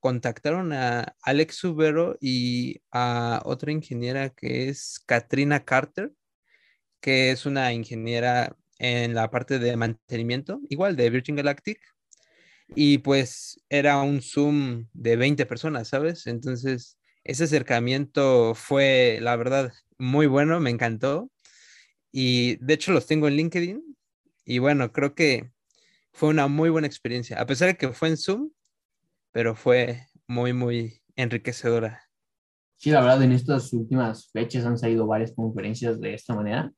contactaron 0.00 0.72
a 0.72 1.16
Alex 1.22 1.56
Subero 1.56 2.16
y 2.20 2.82
a 2.90 3.40
otra 3.44 3.72
ingeniera 3.72 4.30
que 4.30 4.68
es 4.68 5.00
Katrina 5.06 5.64
Carter, 5.64 6.12
que 7.00 7.30
es 7.32 7.46
una 7.46 7.72
ingeniera 7.72 8.56
en 8.78 9.14
la 9.14 9.30
parte 9.30 9.58
de 9.58 9.76
mantenimiento, 9.76 10.60
igual 10.68 10.96
de 10.96 11.10
Virgin 11.10 11.36
Galactic. 11.36 11.78
Y 12.74 12.98
pues 12.98 13.60
era 13.68 14.00
un 14.02 14.22
Zoom 14.22 14.86
de 14.92 15.16
20 15.16 15.44
personas, 15.46 15.88
¿sabes? 15.88 16.26
Entonces, 16.26 16.98
ese 17.24 17.44
acercamiento 17.44 18.54
fue, 18.54 19.18
la 19.20 19.36
verdad, 19.36 19.72
muy 19.98 20.26
bueno, 20.26 20.58
me 20.60 20.70
encantó. 20.70 21.30
Y 22.10 22.56
de 22.64 22.74
hecho 22.74 22.92
los 22.92 23.06
tengo 23.06 23.28
en 23.28 23.36
LinkedIn. 23.36 23.96
Y 24.44 24.58
bueno, 24.58 24.92
creo 24.92 25.14
que 25.14 25.52
fue 26.12 26.28
una 26.30 26.48
muy 26.48 26.70
buena 26.70 26.86
experiencia, 26.86 27.40
a 27.40 27.46
pesar 27.46 27.68
de 27.68 27.76
que 27.76 27.92
fue 27.92 28.08
en 28.08 28.16
Zoom, 28.16 28.50
pero 29.32 29.54
fue 29.54 30.08
muy, 30.26 30.52
muy 30.52 31.00
enriquecedora. 31.16 32.02
Sí, 32.76 32.90
la 32.90 33.00
verdad, 33.00 33.22
en 33.22 33.32
estas 33.32 33.72
últimas 33.72 34.30
fechas 34.32 34.66
han 34.66 34.76
salido 34.76 35.06
varias 35.06 35.32
conferencias 35.32 36.00
de 36.00 36.14
esta 36.14 36.34
manera. 36.34 36.72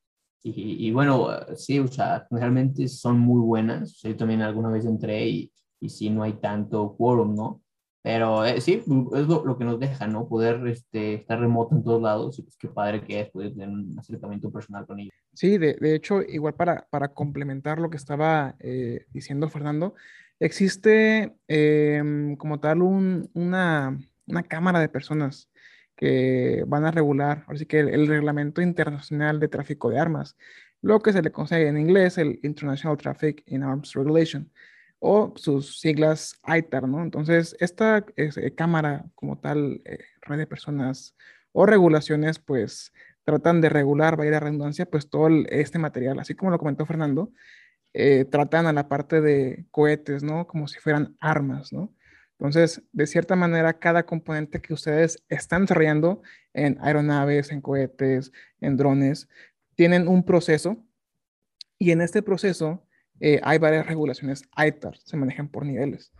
Y, 0.46 0.90
bueno, 0.90 1.30
sí, 1.56 1.78
o 1.78 1.86
sea, 1.88 2.26
realmente 2.30 2.86
son 2.86 3.18
muy 3.18 3.40
buenas. 3.40 3.98
yo 4.02 4.14
también 4.14 4.42
alguna 4.42 4.68
vez 4.68 4.84
entré 4.84 5.26
y, 5.26 5.52
y 5.84 5.90
sí, 5.90 6.08
no 6.08 6.22
hay 6.22 6.32
tanto 6.34 6.96
quórum, 6.96 7.34
¿no? 7.34 7.60
Pero 8.02 8.44
eh, 8.44 8.60
sí, 8.60 8.82
es 8.82 8.86
lo, 8.86 9.44
lo, 9.44 9.58
que 9.58 9.64
nos 9.64 9.78
deja, 9.78 10.06
¿no? 10.06 10.28
Poder 10.28 10.66
este, 10.66 11.14
estar 11.14 11.38
remoto 11.38 11.74
en 11.74 11.84
todos 11.84 12.02
lados 12.02 12.38
y 12.38 12.42
pues 12.42 12.56
qué 12.56 12.68
padre 12.68 13.02
que 13.02 13.20
es 13.20 13.30
poder 13.30 13.52
tener 13.52 13.68
un 13.68 13.98
acercamiento 13.98 14.50
personal 14.50 14.86
con 14.86 15.00
ellos. 15.00 15.12
Sí, 15.34 15.58
de, 15.58 15.74
de 15.74 15.94
hecho, 15.94 16.22
igual 16.22 16.54
para, 16.54 16.86
para 16.90 17.08
complementar 17.08 17.78
lo 17.78 17.90
que 17.90 17.98
estaba 17.98 18.56
eh, 18.60 19.06
diciendo 19.10 19.48
Fernando, 19.48 19.94
existe 20.40 21.34
eh, 21.48 22.02
como 22.38 22.60
tal 22.60 22.82
un, 22.82 23.30
una, 23.34 23.98
una, 24.26 24.42
cámara 24.42 24.80
de 24.80 24.88
personas 24.88 25.50
que 25.96 26.64
van 26.66 26.84
a 26.84 26.90
regular, 26.90 27.44
así 27.48 27.66
que 27.66 27.80
el, 27.80 27.88
el, 27.88 28.06
reglamento 28.06 28.60
internacional 28.62 29.38
de 29.38 29.48
tráfico 29.48 29.90
de 29.90 29.98
armas, 29.98 30.36
lo 30.82 31.00
que 31.00 31.12
se 31.12 31.22
le 31.22 31.30
conoce 31.30 31.66
en 31.66 31.78
inglés 31.78 32.18
el 32.18 32.40
International 32.42 32.96
Traffic 32.96 33.42
in 33.46 33.62
Arms 33.62 33.94
Regulation 33.94 34.50
o 35.06 35.34
sus 35.37 35.80
siglas 35.80 36.40
ITAR, 36.46 36.88
¿no? 36.88 37.02
Entonces, 37.02 37.54
esta 37.61 38.06
eh, 38.16 38.54
cámara 38.54 39.04
como 39.14 39.38
tal, 39.38 39.82
eh, 39.84 39.99
red 40.23 40.38
de 40.38 40.46
personas 40.46 41.14
o 41.52 41.66
regulaciones, 41.66 42.38
pues 42.38 42.90
tratan 43.23 43.61
de 43.61 43.68
regular, 43.68 44.16
vaya 44.16 44.30
la 44.30 44.40
redundancia, 44.40 44.87
pues 44.87 45.11
todo 45.11 45.26
el, 45.26 45.46
este 45.50 45.78
material, 45.78 46.18
así 46.20 46.34
como 46.34 46.50
lo 46.50 46.58
comentó 46.58 46.87
Fernando, 46.87 47.30
eh, 47.92 48.25
tratan 48.25 48.66
a 48.66 48.73
la 48.73 48.88
parte 48.88 49.20
de 49.20 49.66
cohetes, 49.70 50.23
¿no? 50.23 50.46
Como 50.46 50.68
si 50.68 50.78
fueran 50.78 51.14
armas, 51.20 51.70
¿no? 51.70 51.94
Entonces, 52.38 52.82
de 52.92 53.06
cierta 53.06 53.37
manera, 53.37 53.78
cada 53.78 54.06
componente 54.06 54.62
que 54.62 54.73
ustedes 54.73 55.23
están 55.28 55.64
desarrollando 55.64 56.23
en 56.54 56.78
aeronaves, 56.80 57.52
en 57.52 57.61
cohetes, 57.61 58.32
en 58.58 58.78
drones, 58.78 59.28
tienen 59.75 60.08
un 60.08 60.25
proceso 60.25 60.82
y 61.78 61.90
en 61.90 62.00
este 62.00 62.23
proceso 62.23 62.87
eh, 63.21 63.40
hay 63.42 63.59
varias 63.59 63.87
regulaciones 63.87 64.42
ITAR, 64.56 64.97
se 64.99 65.16
manejan 65.16 65.49
por 65.49 65.64
niveles. 65.64 66.12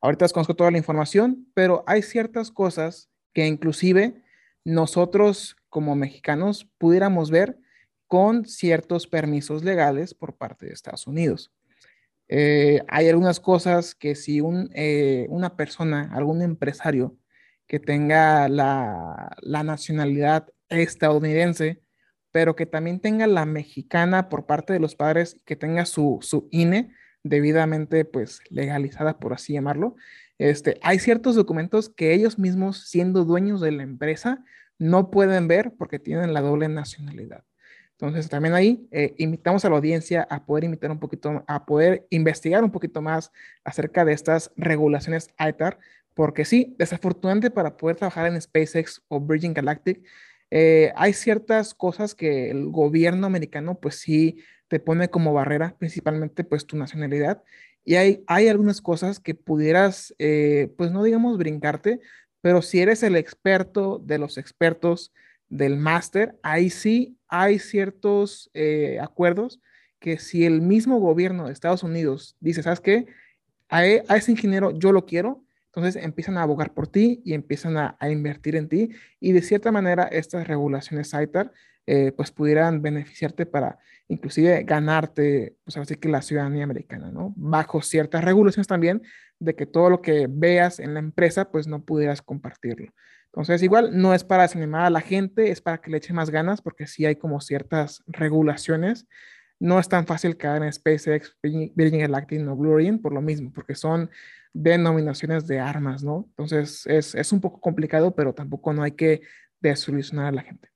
Ahorita 0.00 0.28
conozco 0.28 0.54
toda 0.54 0.70
la 0.70 0.78
información, 0.78 1.46
pero 1.54 1.84
hay 1.86 2.02
ciertas 2.02 2.50
cosas 2.50 3.08
que 3.32 3.46
inclusive 3.46 4.22
nosotros 4.64 5.56
como 5.68 5.96
mexicanos 5.96 6.68
pudiéramos 6.78 7.30
ver 7.30 7.58
con 8.06 8.44
ciertos 8.44 9.06
permisos 9.06 9.64
legales 9.64 10.14
por 10.14 10.36
parte 10.36 10.66
de 10.66 10.72
Estados 10.72 11.06
Unidos. 11.06 11.52
Eh, 12.28 12.82
hay 12.88 13.08
algunas 13.08 13.40
cosas 13.40 13.94
que 13.94 14.14
si 14.14 14.40
un, 14.40 14.70
eh, 14.74 15.26
una 15.30 15.56
persona, 15.56 16.10
algún 16.12 16.42
empresario 16.42 17.16
que 17.66 17.80
tenga 17.80 18.48
la 18.48 19.30
nacionalidad 19.42 20.48
estadounidense, 20.68 21.83
pero 22.34 22.56
que 22.56 22.66
también 22.66 22.98
tenga 22.98 23.28
la 23.28 23.46
mexicana 23.46 24.28
por 24.28 24.44
parte 24.44 24.72
de 24.72 24.80
los 24.80 24.96
padres, 24.96 25.40
que 25.44 25.54
tenga 25.54 25.86
su, 25.86 26.18
su 26.20 26.48
INE 26.50 26.90
debidamente 27.22 28.04
pues 28.04 28.40
legalizada, 28.50 29.20
por 29.20 29.34
así 29.34 29.52
llamarlo. 29.52 29.94
Este, 30.38 30.80
hay 30.82 30.98
ciertos 30.98 31.36
documentos 31.36 31.90
que 31.90 32.12
ellos 32.12 32.36
mismos, 32.36 32.88
siendo 32.88 33.24
dueños 33.24 33.60
de 33.60 33.70
la 33.70 33.84
empresa, 33.84 34.44
no 34.80 35.12
pueden 35.12 35.46
ver 35.46 35.74
porque 35.78 36.00
tienen 36.00 36.34
la 36.34 36.40
doble 36.40 36.66
nacionalidad. 36.66 37.44
Entonces, 37.92 38.28
también 38.28 38.54
ahí 38.54 38.88
eh, 38.90 39.14
invitamos 39.18 39.64
a 39.64 39.70
la 39.70 39.76
audiencia 39.76 40.26
a 40.28 40.44
poder 40.44 40.64
invitar 40.64 40.90
un 40.90 40.98
poquito, 40.98 41.44
a 41.46 41.64
poder 41.64 42.04
investigar 42.10 42.64
un 42.64 42.72
poquito 42.72 43.00
más 43.00 43.30
acerca 43.62 44.04
de 44.04 44.12
estas 44.12 44.50
regulaciones 44.56 45.28
ITAR, 45.38 45.78
porque 46.14 46.44
sí, 46.44 46.74
desafortunadamente 46.80 47.52
para 47.52 47.76
poder 47.76 47.94
trabajar 47.94 48.26
en 48.26 48.42
SpaceX 48.42 49.04
o 49.06 49.20
Virgin 49.20 49.54
Galactic, 49.54 50.02
eh, 50.56 50.92
hay 50.94 51.14
ciertas 51.14 51.74
cosas 51.74 52.14
que 52.14 52.48
el 52.48 52.68
gobierno 52.68 53.26
americano 53.26 53.80
pues 53.80 53.96
sí 53.96 54.38
te 54.68 54.78
pone 54.78 55.10
como 55.10 55.32
barrera, 55.32 55.74
principalmente 55.80 56.44
pues 56.44 56.64
tu 56.64 56.76
nacionalidad. 56.76 57.42
Y 57.84 57.96
hay, 57.96 58.22
hay 58.28 58.46
algunas 58.46 58.80
cosas 58.80 59.18
que 59.18 59.34
pudieras, 59.34 60.14
eh, 60.20 60.72
pues 60.78 60.92
no 60.92 61.02
digamos 61.02 61.38
brincarte, 61.38 61.98
pero 62.40 62.62
si 62.62 62.78
eres 62.78 63.02
el 63.02 63.16
experto 63.16 63.98
de 63.98 64.18
los 64.18 64.38
expertos 64.38 65.12
del 65.48 65.76
máster, 65.76 66.36
ahí 66.44 66.70
sí 66.70 67.18
hay 67.26 67.58
ciertos 67.58 68.48
eh, 68.54 69.00
acuerdos 69.02 69.60
que 69.98 70.20
si 70.20 70.46
el 70.46 70.60
mismo 70.60 71.00
gobierno 71.00 71.48
de 71.48 71.52
Estados 71.52 71.82
Unidos 71.82 72.36
dice, 72.38 72.62
¿sabes 72.62 72.78
qué? 72.78 73.06
A, 73.68 73.84
e, 73.84 74.04
a 74.06 74.16
ese 74.16 74.30
ingeniero 74.30 74.70
yo 74.70 74.92
lo 74.92 75.04
quiero, 75.04 75.43
entonces 75.74 76.02
empiezan 76.02 76.38
a 76.38 76.42
abogar 76.42 76.72
por 76.72 76.86
ti 76.86 77.20
y 77.24 77.34
empiezan 77.34 77.76
a, 77.76 77.96
a 77.98 78.10
invertir 78.10 78.56
en 78.56 78.68
ti 78.68 78.90
y 79.18 79.32
de 79.32 79.42
cierta 79.42 79.72
manera 79.72 80.04
estas 80.04 80.46
regulaciones 80.46 81.12
ITAR 81.12 81.52
eh, 81.86 82.12
pues 82.16 82.30
pudieran 82.30 82.80
beneficiarte 82.80 83.44
para 83.44 83.78
inclusive 84.08 84.62
ganarte, 84.62 85.56
pues 85.64 85.76
así 85.76 85.96
que 85.96 86.08
la 86.08 86.22
ciudadanía 86.22 86.64
americana, 86.64 87.10
¿no? 87.10 87.34
Bajo 87.36 87.82
ciertas 87.82 88.24
regulaciones 88.24 88.66
también 88.66 89.02
de 89.38 89.54
que 89.54 89.66
todo 89.66 89.90
lo 89.90 90.00
que 90.00 90.26
veas 90.30 90.80
en 90.80 90.94
la 90.94 91.00
empresa 91.00 91.50
pues 91.50 91.66
no 91.66 91.84
pudieras 91.84 92.22
compartirlo. 92.22 92.92
Entonces 93.26 93.62
igual 93.62 93.90
no 94.00 94.14
es 94.14 94.24
para 94.24 94.44
desanimar 94.44 94.86
a 94.86 94.90
la 94.90 95.00
gente, 95.00 95.50
es 95.50 95.60
para 95.60 95.78
que 95.78 95.90
le 95.90 95.98
eche 95.98 96.14
más 96.14 96.30
ganas 96.30 96.62
porque 96.62 96.86
sí 96.86 97.04
hay 97.04 97.16
como 97.16 97.40
ciertas 97.40 98.02
regulaciones 98.06 99.06
no 99.60 99.78
es 99.78 99.88
tan 99.88 100.06
fácil 100.06 100.36
caer 100.36 100.62
en 100.62 100.72
SpaceX, 100.72 101.36
Virgin 101.42 102.00
Galactic 102.00 102.46
o 102.46 102.56
Blue 102.56 102.72
Origin 102.72 103.00
por 103.00 103.12
lo 103.12 103.22
mismo, 103.22 103.52
porque 103.52 103.74
son 103.74 104.10
denominaciones 104.54 105.46
de 105.46 105.58
armas, 105.58 106.02
¿no? 106.02 106.24
Entonces 106.30 106.86
es, 106.86 107.14
es 107.14 107.32
un 107.32 107.40
poco 107.40 107.60
complicado, 107.60 108.14
pero 108.14 108.32
tampoco 108.32 108.72
no 108.72 108.82
hay 108.82 108.92
que 108.92 109.20
desolucionar 109.60 110.26
a 110.26 110.32
la 110.32 110.42
gente. 110.42 110.68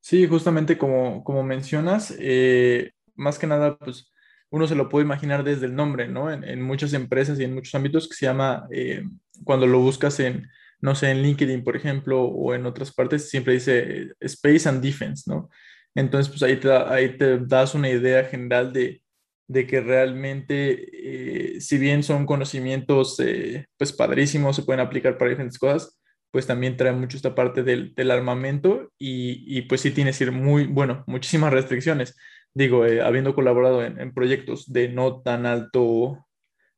Sí, 0.00 0.26
justamente 0.26 0.78
como, 0.78 1.22
como 1.22 1.42
mencionas, 1.42 2.14
eh, 2.18 2.92
más 3.14 3.38
que 3.38 3.46
nada, 3.46 3.76
pues 3.76 4.10
uno 4.48 4.66
se 4.66 4.74
lo 4.74 4.88
puede 4.88 5.04
imaginar 5.04 5.44
desde 5.44 5.66
el 5.66 5.76
nombre, 5.76 6.08
¿no? 6.08 6.32
En, 6.32 6.42
en 6.42 6.62
muchas 6.62 6.94
empresas 6.94 7.38
y 7.38 7.44
en 7.44 7.54
muchos 7.54 7.74
ámbitos 7.74 8.08
que 8.08 8.14
se 8.14 8.26
llama, 8.26 8.66
eh, 8.72 9.04
cuando 9.44 9.66
lo 9.66 9.80
buscas 9.80 10.18
en, 10.18 10.48
no 10.80 10.94
sé, 10.94 11.10
en 11.10 11.22
LinkedIn, 11.22 11.62
por 11.62 11.76
ejemplo, 11.76 12.22
o 12.22 12.54
en 12.54 12.64
otras 12.64 12.92
partes, 12.92 13.28
siempre 13.28 13.54
dice 13.54 13.78
eh, 13.78 14.12
Space 14.20 14.68
and 14.68 14.82
Defense, 14.82 15.24
¿no? 15.26 15.50
Entonces, 15.94 16.30
pues 16.30 16.42
ahí 16.42 16.56
te, 16.56 16.72
ahí 16.72 17.16
te 17.18 17.38
das 17.40 17.74
una 17.74 17.90
idea 17.90 18.24
general 18.24 18.72
de, 18.72 19.02
de 19.50 19.66
que 19.66 19.80
realmente, 19.80 21.56
eh, 21.56 21.60
si 21.60 21.76
bien 21.76 22.04
son 22.04 22.24
conocimientos 22.24 23.18
eh, 23.18 23.66
pues 23.76 23.92
padrísimos, 23.92 24.54
se 24.54 24.62
pueden 24.62 24.78
aplicar 24.78 25.18
para 25.18 25.30
diferentes 25.30 25.58
cosas, 25.58 26.00
pues 26.30 26.46
también 26.46 26.76
trae 26.76 26.92
mucho 26.92 27.16
esta 27.16 27.34
parte 27.34 27.64
del, 27.64 28.10
armamento 28.12 28.92
y, 28.96 29.42
y, 29.48 29.62
pues 29.62 29.80
sí 29.80 29.90
tiene 29.90 30.12
que 30.12 30.30
muy, 30.30 30.66
bueno, 30.66 31.02
muchísimas 31.08 31.52
restricciones. 31.52 32.16
Digo, 32.54 32.86
eh, 32.86 33.02
habiendo 33.02 33.34
colaborado 33.34 33.84
en, 33.84 34.14
proyectos 34.14 34.72
de 34.72 34.88
no 34.88 35.20
tan 35.20 35.46
alto, 35.46 36.24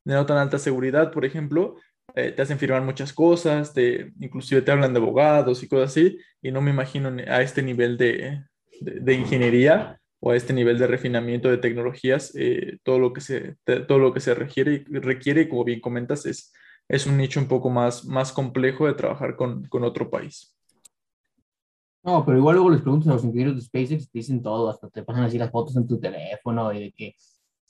de 0.03 0.15
no 0.15 0.25
tan 0.25 0.37
alta 0.37 0.57
seguridad, 0.57 1.11
por 1.11 1.25
ejemplo, 1.25 1.75
eh, 2.15 2.31
te 2.31 2.41
hacen 2.41 2.57
firmar 2.57 2.81
muchas 2.81 3.13
cosas, 3.13 3.71
te, 3.75 4.13
inclusive 4.19 4.63
te 4.63 4.71
hablan 4.71 4.93
de 4.93 4.99
abogados 4.99 5.61
y 5.61 5.67
cosas 5.67 5.91
así, 5.91 6.17
y 6.41 6.51
no 6.51 6.59
me 6.59 6.71
imagino 6.71 7.15
a 7.27 7.43
este 7.43 7.61
nivel 7.61 7.97
de, 7.99 8.41
de 8.81 9.13
ingeniería 9.13 9.99
o 10.25 10.31
a 10.31 10.37
este 10.37 10.53
nivel 10.53 10.77
de 10.77 10.87
refinamiento 10.87 11.49
de 11.49 11.57
tecnologías, 11.57 12.33
eh, 12.35 12.77
todo, 12.83 12.97
lo 12.97 13.11
que 13.11 13.19
se, 13.19 13.57
todo 13.89 13.99
lo 13.99 14.13
que 14.13 14.21
se 14.21 14.33
requiere, 14.33 14.85
requiere, 14.89 15.49
como 15.49 15.65
bien 15.65 15.81
comentas, 15.81 16.25
es, 16.25 16.53
es 16.87 17.05
un 17.05 17.17
nicho 17.17 17.41
un 17.41 17.49
poco 17.49 17.69
más, 17.69 18.05
más 18.05 18.31
complejo 18.31 18.87
de 18.87 18.93
trabajar 18.93 19.35
con, 19.35 19.65
con 19.65 19.83
otro 19.83 20.09
país. 20.09 20.57
No, 22.03 22.25
pero 22.25 22.37
igual 22.37 22.55
luego 22.55 22.69
les 22.69 22.81
preguntas 22.81 23.09
a 23.09 23.15
los 23.15 23.25
ingenieros 23.25 23.55
de 23.57 23.63
SpaceX, 23.63 24.09
te 24.09 24.19
dicen 24.19 24.41
todo, 24.41 24.69
hasta 24.69 24.89
te 24.89 25.03
pasan 25.03 25.25
así 25.25 25.37
las 25.37 25.51
fotos 25.51 25.75
en 25.75 25.85
tu 25.85 25.99
teléfono 25.99 26.71
y 26.71 26.79
de 26.79 26.91
que... 26.93 27.15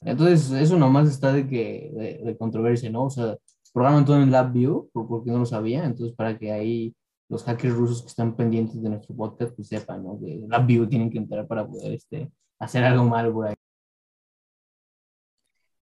Entonces, 0.01 0.51
eso 0.51 0.77
nomás 0.77 1.09
está 1.09 1.33
de 1.33 1.47
que, 1.47 1.91
de, 1.91 2.21
de 2.23 2.37
controversia, 2.37 2.91
¿no? 2.91 3.05
O 3.05 3.09
sea, 3.09 3.35
programan 3.73 4.05
todo 4.05 4.21
en 4.21 4.29
LabVIEW, 4.29 4.91
porque 4.93 5.31
no 5.31 5.39
lo 5.39 5.45
sabía, 5.47 5.85
entonces 5.85 6.15
para 6.15 6.37
que 6.37 6.51
ahí 6.51 6.95
los 7.29 7.43
hackers 7.45 7.73
rusos 7.73 8.03
que 8.03 8.09
están 8.09 8.35
pendientes 8.35 8.79
de 8.79 8.89
nuestro 8.89 9.15
podcast, 9.15 9.55
pues 9.55 9.69
sepan, 9.69 10.03
¿no? 10.03 10.19
Que 10.19 10.45
rápido 10.47 10.87
tienen 10.87 11.09
que 11.09 11.17
entrar 11.17 11.47
para 11.47 11.67
poder 11.67 11.93
este, 11.93 12.31
hacer 12.63 12.83
algo 12.83 13.03
malo 13.05 13.33
por 13.33 13.47
ahí. 13.47 13.55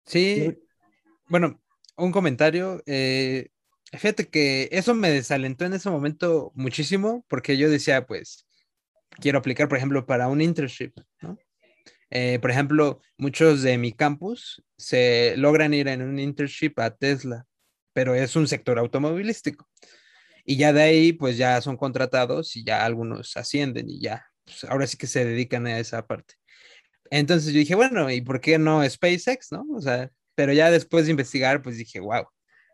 Sí, 0.06 0.58
bueno, 1.28 1.62
un 1.98 2.12
comentario. 2.12 2.82
Eh, 2.88 3.50
fíjate 3.92 4.28
que 4.28 4.70
eso 4.72 4.96
me 4.96 5.12
desalentó 5.12 5.66
en 5.66 5.74
ese 5.74 5.90
momento 5.90 6.52
muchísimo 6.56 7.26
porque 7.28 7.58
yo 7.58 7.70
decía, 7.70 8.08
pues, 8.08 8.48
quiero 9.22 9.40
aplicar, 9.40 9.68
por 9.68 9.78
ejemplo, 9.78 10.06
para 10.06 10.28
un 10.28 10.42
internship, 10.42 10.94
¿no? 11.22 11.38
Eh, 12.12 12.40
por 12.40 12.50
ejemplo, 12.50 13.02
muchos 13.18 13.62
de 13.62 13.78
mi 13.78 13.94
campus 13.94 14.64
se 14.78 15.36
logran 15.38 15.76
ir 15.76 15.88
en 15.88 16.02
un 16.02 16.18
internship 16.18 16.74
a 16.78 16.96
Tesla, 16.96 17.46
pero 17.94 18.16
es 18.16 18.36
un 18.36 18.48
sector 18.48 18.80
automovilístico. 18.80 19.70
Y 20.44 20.58
ya 20.58 20.74
de 20.74 20.82
ahí, 20.82 21.14
pues 21.14 21.38
ya 21.38 21.62
son 21.62 21.78
contratados 21.78 22.56
y 22.56 22.64
ya 22.64 22.84
algunos 22.84 23.38
ascienden 23.38 23.90
y 23.90 24.02
ya, 24.02 24.26
pues 24.44 24.64
ahora 24.64 24.88
sí 24.88 24.98
que 24.98 25.06
se 25.06 25.24
dedican 25.24 25.68
a 25.68 25.78
esa 25.78 26.08
parte. 26.08 26.39
Entonces 27.12 27.54
yo 27.54 27.60
dije, 27.60 27.76
bueno, 27.76 28.10
¿y 28.12 28.22
por 28.22 28.42
qué 28.42 28.58
no 28.58 28.88
SpaceX, 28.88 29.52
no? 29.52 29.66
O 29.74 29.82
sea, 29.82 30.12
pero 30.36 30.54
ya 30.54 30.72
después 30.72 31.06
de 31.06 31.12
investigar, 31.12 31.62
pues 31.62 31.78
dije, 31.78 32.00
wow, 32.00 32.26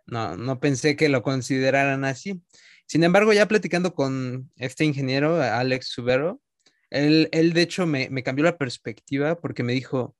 no, 0.05 0.37
no 0.37 0.59
pensé 0.59 0.95
que 0.95 1.09
lo 1.09 1.23
consideraran 1.23 2.05
así. 2.05 2.41
Sin 2.87 3.03
embargo, 3.03 3.33
ya 3.33 3.47
platicando 3.47 3.93
con 3.93 4.51
este 4.57 4.85
ingeniero, 4.85 5.41
Alex 5.41 5.87
Subero, 5.89 6.41
él, 6.89 7.29
él 7.31 7.53
de 7.53 7.61
hecho 7.61 7.85
me, 7.85 8.09
me 8.09 8.23
cambió 8.23 8.45
la 8.45 8.57
perspectiva 8.57 9.39
porque 9.39 9.63
me 9.63 9.73
dijo, 9.73 10.15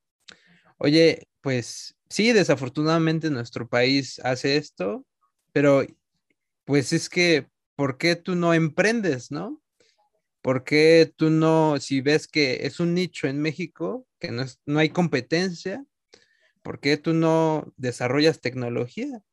oye, 0.78 1.28
pues 1.42 1.96
sí, 2.10 2.34
desafortunadamente 2.34 3.30
nuestro 3.30 3.68
país 3.68 4.20
hace 4.24 4.58
esto, 4.58 5.06
pero 5.54 5.86
pues 6.66 6.94
es 6.94 7.10
que, 7.10 7.48
¿por 7.76 7.98
qué 7.98 8.16
tú 8.16 8.36
no 8.36 8.54
emprendes, 8.54 9.32
no? 9.32 9.62
¿Por 10.46 10.64
qué 10.64 11.12
tú 11.16 11.32
no, 11.32 11.80
si 11.80 12.02
ves 12.02 12.28
que 12.28 12.68
es 12.68 12.80
un 12.80 12.94
nicho 12.94 13.28
en 13.28 13.42
México, 13.42 14.06
que 14.20 14.30
no, 14.30 14.46
no 14.68 14.78
hay 14.78 14.90
competencia, 14.90 15.84
¿por 16.62 16.80
qué 16.80 16.98
tú 16.98 17.14
no 17.14 17.74
desarrollas 17.78 18.42
tecnología 18.42 19.24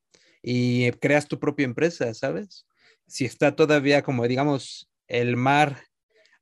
y 0.43 0.91
creas 0.93 1.29
tu 1.29 1.39
propia 1.39 1.67
empresa, 1.67 2.15
sabes? 2.15 2.67
Si 3.07 3.27
está 3.27 3.55
todavía 3.55 4.03
como, 4.03 4.27
digamos, 4.27 4.91
el 5.07 5.37
mar, 5.37 5.83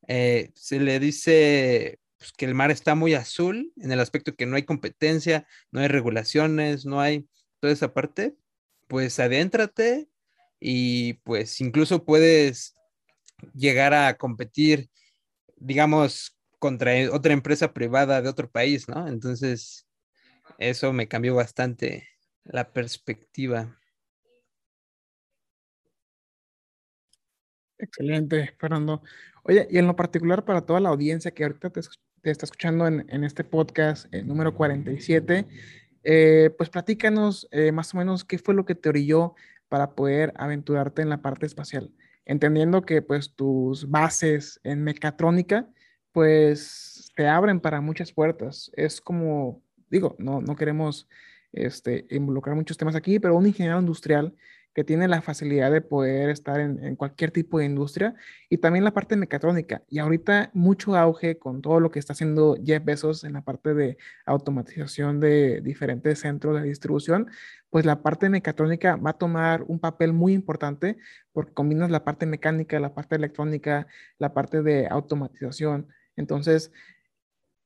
eh, 0.07 0.53
se 0.55 0.79
le 0.79 1.01
dice 1.01 1.99
pues, 2.17 2.31
que 2.31 2.45
el 2.45 2.55
mar 2.55 2.71
está 2.71 2.95
muy 2.95 3.15
azul 3.15 3.73
en 3.77 3.91
el 3.91 3.99
aspecto 3.99 4.37
que 4.37 4.47
no 4.47 4.55
hay 4.55 4.63
competencia, 4.63 5.49
no 5.73 5.81
hay 5.81 5.89
regulaciones, 5.89 6.87
no 6.87 7.01
hay 7.01 7.27
toda 7.59 7.73
esa 7.73 7.93
parte, 7.93 8.37
pues 8.87 9.19
adéntrate 9.19 10.09
y 10.61 11.15
pues 11.25 11.61
incluso 11.61 12.05
puedes 12.05 12.77
llegar 13.55 13.95
a 13.95 14.15
competir, 14.17 14.91
digamos, 15.57 16.37
contra 16.59 16.93
otra 17.13 17.33
empresa 17.33 17.73
privada 17.73 18.23
de 18.23 18.29
otro 18.29 18.51
país, 18.51 18.89
¿no? 18.89 19.09
Entonces, 19.09 19.87
eso 20.59 20.93
me 20.93 21.09
cambió 21.09 21.35
bastante 21.35 22.09
la 22.45 22.73
perspectiva. 22.73 23.77
Excelente, 27.79 28.55
Fernando. 28.59 29.03
Oye, 29.43 29.67
y 29.71 29.79
en 29.79 29.87
lo 29.87 29.97
particular 29.97 30.45
para 30.45 30.61
toda 30.61 30.81
la 30.81 30.91
audiencia 30.91 31.31
que 31.31 31.45
ahorita 31.45 31.71
te, 31.71 31.81
está 32.23 32.45
escuchando 32.45 32.87
en, 32.87 33.25
este 33.25 33.43
podcast 33.43 34.13
el 34.15 34.27
número 34.27 34.55
47, 34.55 35.47
eh, 36.03 36.51
pues 36.59 36.69
platícanos 36.69 37.49
eh, 37.51 37.73
más 37.73 37.95
o 37.95 37.99
menos 37.99 38.25
qué 38.25 38.39
fue 38.39 38.55
lo 38.55 38.67
que 38.67 38.75
te 38.75 38.91
orilló 38.91 39.35
para 39.71 39.95
poder 39.95 40.35
aventurarte 40.37 41.01
en 41.01 41.09
la 41.09 41.23
parte 41.23 41.47
espacial 41.47 41.91
entendiendo 42.25 42.83
que 42.83 43.03
pues 43.03 43.35
tus 43.35 43.91
bases 43.91 44.61
en 44.65 44.85
mecatrónica 44.85 45.69
pues 46.13 47.11
te 47.17 47.29
abren 47.29 47.61
para 47.61 47.81
muchas 47.81 48.13
puertas. 48.13 48.71
Es 48.75 49.01
como, 49.01 49.63
digo, 49.89 50.17
no, 50.19 50.41
no 50.41 50.57
queremos 50.57 51.09
este, 51.53 52.07
involucrar 52.11 52.57
muchos 52.57 52.77
temas 52.77 52.95
aquí, 52.95 53.19
pero 53.19 53.37
un 53.37 53.47
ingeniero 53.47 53.79
industrial 53.79 54.35
que 54.75 54.85
tiene 54.85 55.09
la 55.09 55.21
facilidad 55.21 55.73
de 55.73 55.81
poder 55.81 56.31
estar 56.31 56.61
en, 56.61 56.97
cualquier 56.97 57.33
tipo 57.33 57.59
de 57.59 57.65
industria 57.65 58.15
y 58.49 58.59
también 58.59 58.85
la 58.85 58.93
parte 58.93 59.17
mecatrónica. 59.17 59.83
Y 59.89 59.99
ahorita 59.99 60.51
mucho 60.55 60.97
auge 60.97 61.39
con 61.39 61.61
todo 61.61 61.81
lo 61.81 61.91
que 61.91 61.99
está 61.99 62.13
haciendo 62.13 62.57
Jeff 62.65 62.85
Bezos 62.85 63.25
en 63.25 63.33
la 63.33 63.43
parte 63.43 63.75
de 63.75 63.99
automatización 64.27 65.19
de 65.21 65.61
diferentes 65.61 66.21
centros 66.21 66.61
de 66.61 66.69
distribución, 66.69 67.29
pues 67.69 67.85
la 67.85 68.03
parte 68.03 68.29
mecatrónica 68.29 68.97
va 68.97 69.11
a 69.11 69.19
tomar 69.19 69.63
un 69.67 69.81
papel 69.81 70.13
muy 70.13 70.33
importante 70.35 70.97
porque 71.33 71.53
combinas 71.53 71.91
la 71.91 72.05
parte 72.05 72.27
mecánica, 72.27 72.79
la 72.81 72.95
parte 72.95 73.17
electrónica, 73.17 73.87
la 74.19 74.33
parte 74.35 74.63
de 74.63 74.87
automatización. 74.89 75.89
Entonces, 76.17 76.73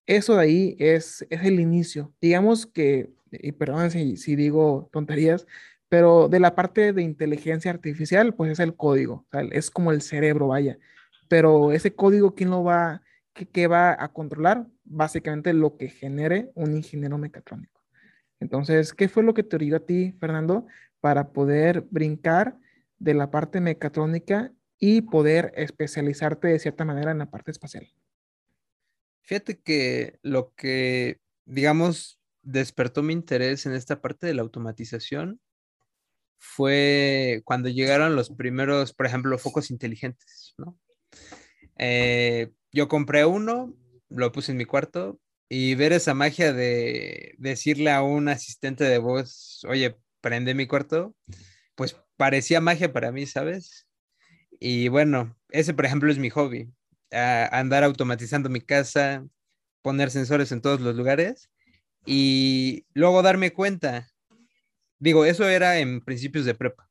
eso 0.07 0.37
de 0.37 0.43
ahí 0.43 0.77
es, 0.79 1.27
es 1.31 1.43
el 1.45 1.61
inicio. 1.61 2.14
Digamos 2.21 2.67
que, 2.67 3.12
y 3.31 3.53
perdón 3.53 3.90
si, 3.90 4.17
si 4.17 4.37
digo 4.37 4.88
tonterías, 4.93 5.47
pero 5.88 6.29
de 6.29 6.40
la 6.40 6.55
parte 6.55 6.92
de 6.92 7.03
inteligencia 7.03 7.70
artificial, 7.70 8.35
pues 8.35 8.53
es 8.53 8.61
el 8.61 8.75
código, 8.75 9.27
es 9.53 9.70
como 9.70 9.92
el 9.92 10.03
cerebro, 10.03 10.49
vaya. 10.49 10.79
Pero 11.29 11.73
ese 11.73 11.94
código, 11.94 12.35
¿quién 12.35 12.51
lo 12.51 12.64
va, 12.64 13.03
qué, 13.33 13.66
va 13.66 13.97
a 14.03 14.12
controlar? 14.12 14.66
Básicamente 14.85 15.53
lo 15.53 15.77
que 15.77 15.88
genere 15.88 16.51
un 16.55 16.75
ingeniero 16.75 17.18
mecatrónico. 17.18 17.83
Entonces, 18.40 18.92
¿qué 18.92 19.09
fue 19.09 19.23
lo 19.23 19.35
que 19.35 19.42
te 19.42 19.57
orilló 19.57 19.77
a 19.77 19.87
ti, 19.87 20.14
Fernando, 20.20 20.66
para 21.01 21.33
poder 21.33 21.87
brincar 21.90 22.59
de 22.99 23.14
la 23.14 23.31
parte 23.31 23.61
mecatrónica 23.61 24.53
y 24.79 25.03
poder 25.03 25.53
especializarte 25.57 26.49
de 26.49 26.59
cierta 26.59 26.85
manera 26.85 27.11
en 27.11 27.18
la 27.18 27.31
parte 27.31 27.51
espacial? 27.51 27.88
Fíjate 29.23 29.59
que 29.59 30.18
lo 30.23 30.55
que, 30.55 31.20
digamos, 31.47 32.20
despertó 32.42 33.03
mi 33.03 33.14
interés 33.14 33.64
en 33.64 33.73
esta 33.73 34.01
parte 34.03 34.27
de 34.27 34.35
la 34.35 34.42
automatización 34.42 35.40
fue 36.38 37.42
cuando 37.44 37.68
llegaron 37.68 38.16
los 38.16 38.31
primeros, 38.31 38.92
por 38.92 39.07
ejemplo, 39.07 39.38
focos 39.38 39.70
inteligentes, 39.70 40.55
¿no? 40.59 40.79
Eh, 41.79 42.53
yo 42.73 42.88
compré 42.88 43.25
uno, 43.25 43.75
lo 44.09 44.33
puse 44.33 44.53
en 44.53 44.59
mi 44.59 44.64
cuarto 44.64 45.20
y 45.49 45.75
ver 45.75 45.92
esa 45.92 46.14
magia 46.14 46.53
de 46.53 47.35
decirle 47.38 47.90
a 47.90 48.03
un 48.03 48.29
asistente 48.29 48.85
de 48.85 48.99
voz, 48.99 49.64
oye, 49.68 49.97
prende 50.20 50.55
mi 50.55 50.66
cuarto, 50.66 51.14
pues 51.75 51.97
parecía 52.16 52.61
magia 52.61 52.92
para 52.92 53.12
mí, 53.12 53.27
¿sabes? 53.27 53.87
Y 54.61 54.88
bueno, 54.88 55.37
ese 55.51 55.75
por 55.75 55.87
ejemplo 55.87 56.11
es 56.11 56.18
mi 56.18 56.31
hobby, 56.31 56.73
andar 57.11 57.85
automatizando 57.85 58.49
mi 58.49 58.61
casa, 58.61 59.27
poner 59.83 60.11
sensores 60.11 60.53
en 60.53 60.62
todos 60.62 60.81
los 60.81 60.97
lugares 60.97 61.51
y 62.07 62.87
luego 62.94 63.23
darme 63.23 63.53
cuenta 63.53 64.09
Digo, 65.05 65.27
eso 65.27 65.47
era 65.47 65.79
en 65.81 66.01
principios 66.01 66.47
de 66.47 66.55
prepa. 66.55 66.88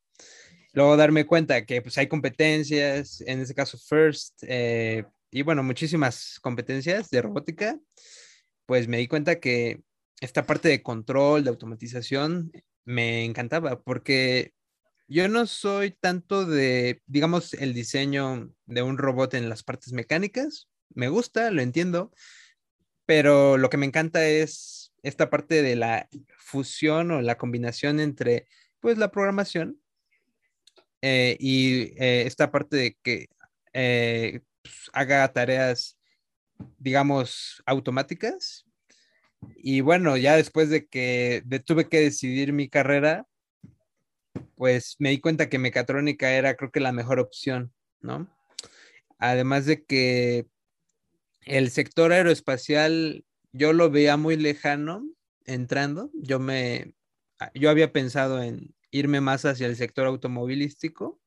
Luego 0.73 0.95
darme 0.97 1.25
cuenta 1.25 1.65
que 1.65 1.81
pues 1.81 1.97
hay 1.97 2.05
competencias, 2.05 3.21
en 3.21 3.39
este 3.39 3.55
caso 3.55 3.75
First, 3.79 4.43
eh, 4.43 5.03
y 5.31 5.41
bueno, 5.41 5.63
muchísimas 5.63 6.37
competencias 6.39 7.09
de 7.09 7.23
robótica, 7.23 7.79
pues 8.67 8.87
me 8.87 8.97
di 8.97 9.07
cuenta 9.07 9.39
que 9.39 9.81
esta 10.21 10.45
parte 10.45 10.69
de 10.69 10.83
control, 10.83 11.43
de 11.43 11.49
automatización, 11.49 12.51
me 12.85 13.25
encantaba, 13.25 13.81
porque 13.81 14.53
yo 15.07 15.27
no 15.27 15.47
soy 15.47 15.89
tanto 15.99 16.45
de, 16.45 17.01
digamos, 17.07 17.55
el 17.55 17.73
diseño 17.73 18.53
de 18.67 18.83
un 18.83 18.99
robot 18.99 19.33
en 19.33 19.49
las 19.49 19.63
partes 19.63 19.91
mecánicas, 19.91 20.69
me 20.93 21.09
gusta, 21.09 21.49
lo 21.49 21.63
entiendo, 21.63 22.11
pero 23.07 23.57
lo 23.57 23.71
que 23.71 23.77
me 23.77 23.87
encanta 23.87 24.23
es 24.27 24.82
esta 25.03 25.29
parte 25.29 25.61
de 25.61 25.75
la 25.75 26.09
fusión 26.37 27.11
o 27.11 27.21
la 27.21 27.37
combinación 27.37 27.99
entre 27.99 28.47
pues 28.79 28.97
la 28.97 29.11
programación 29.11 29.79
eh, 31.01 31.35
y 31.39 31.93
eh, 32.01 32.23
esta 32.25 32.49
parte 32.49 32.77
de 32.77 32.97
que 33.03 33.27
eh, 33.73 34.39
pues, 34.61 34.89
haga 34.93 35.27
tareas, 35.33 35.97
digamos, 36.79 37.61
automáticas. 37.65 38.65
Y 39.57 39.81
bueno, 39.81 40.15
ya 40.15 40.37
después 40.37 40.69
de 40.69 40.87
que 40.87 41.43
tuve 41.65 41.89
que 41.89 41.99
decidir 41.99 42.53
mi 42.53 42.69
carrera, 42.69 43.27
pues 44.55 44.95
me 44.99 45.09
di 45.09 45.19
cuenta 45.19 45.49
que 45.49 45.59
mecatrónica 45.59 46.31
era 46.31 46.55
creo 46.55 46.71
que 46.71 46.79
la 46.79 46.93
mejor 46.93 47.19
opción, 47.19 47.73
¿no? 47.99 48.33
Además 49.17 49.65
de 49.65 49.83
que 49.83 50.47
el 51.41 51.69
sector 51.69 52.13
aeroespacial 52.13 53.25
yo 53.53 53.71
lo 53.73 53.89
veía 53.89 54.17
muy 54.17 54.35
lejano 54.35 55.07
entrando. 55.45 56.11
Yo 56.13 56.39
me, 56.39 56.95
ah, 57.39 57.51
yo 57.53 57.69
había 57.69 57.93
pensado 57.93 58.41
en 58.41 58.75
irme 58.91 59.21
más 59.21 59.45
hacia 59.45 59.67
el 59.67 59.75
sector 59.75 60.07
automovilístico 60.07 61.21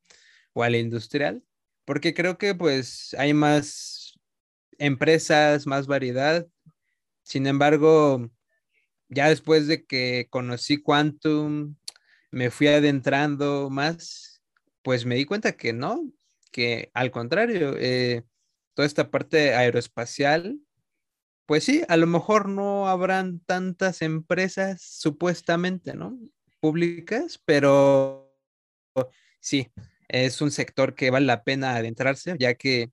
o 0.52 0.62
al 0.62 0.76
industrial, 0.76 1.42
porque 1.84 2.14
creo 2.14 2.38
que 2.38 2.54
pues 2.54 3.14
hay 3.18 3.34
más 3.34 4.18
empresas, 4.78 5.66
más 5.66 5.86
variedad. 5.86 6.46
Sin 7.22 7.46
embargo, 7.46 8.30
ya 9.08 9.28
después 9.28 9.66
de 9.68 9.84
que 9.86 10.28
conocí 10.30 10.82
Quantum, 10.82 11.76
me 12.30 12.50
fui 12.50 12.68
adentrando 12.68 13.70
más, 13.70 14.42
pues 14.82 15.06
me 15.06 15.16
di 15.16 15.24
cuenta 15.24 15.52
que 15.56 15.72
no, 15.72 16.12
que 16.52 16.90
al 16.94 17.10
contrario, 17.10 17.76
eh, 17.78 18.24
toda 18.74 18.86
esta 18.86 19.10
parte 19.10 19.54
aeroespacial, 19.54 20.60
pues 21.46 21.64
sí, 21.64 21.82
a 21.88 21.96
lo 21.96 22.06
mejor 22.06 22.48
no 22.48 22.88
habrán 22.88 23.40
tantas 23.40 24.02
empresas 24.02 24.82
supuestamente, 24.82 25.94
¿no? 25.94 26.18
Públicas, 26.60 27.40
pero 27.44 28.36
sí, 29.40 29.68
es 30.08 30.40
un 30.40 30.50
sector 30.50 30.94
que 30.94 31.10
vale 31.10 31.26
la 31.26 31.44
pena 31.44 31.76
adentrarse, 31.76 32.36
ya 32.38 32.54
que, 32.54 32.90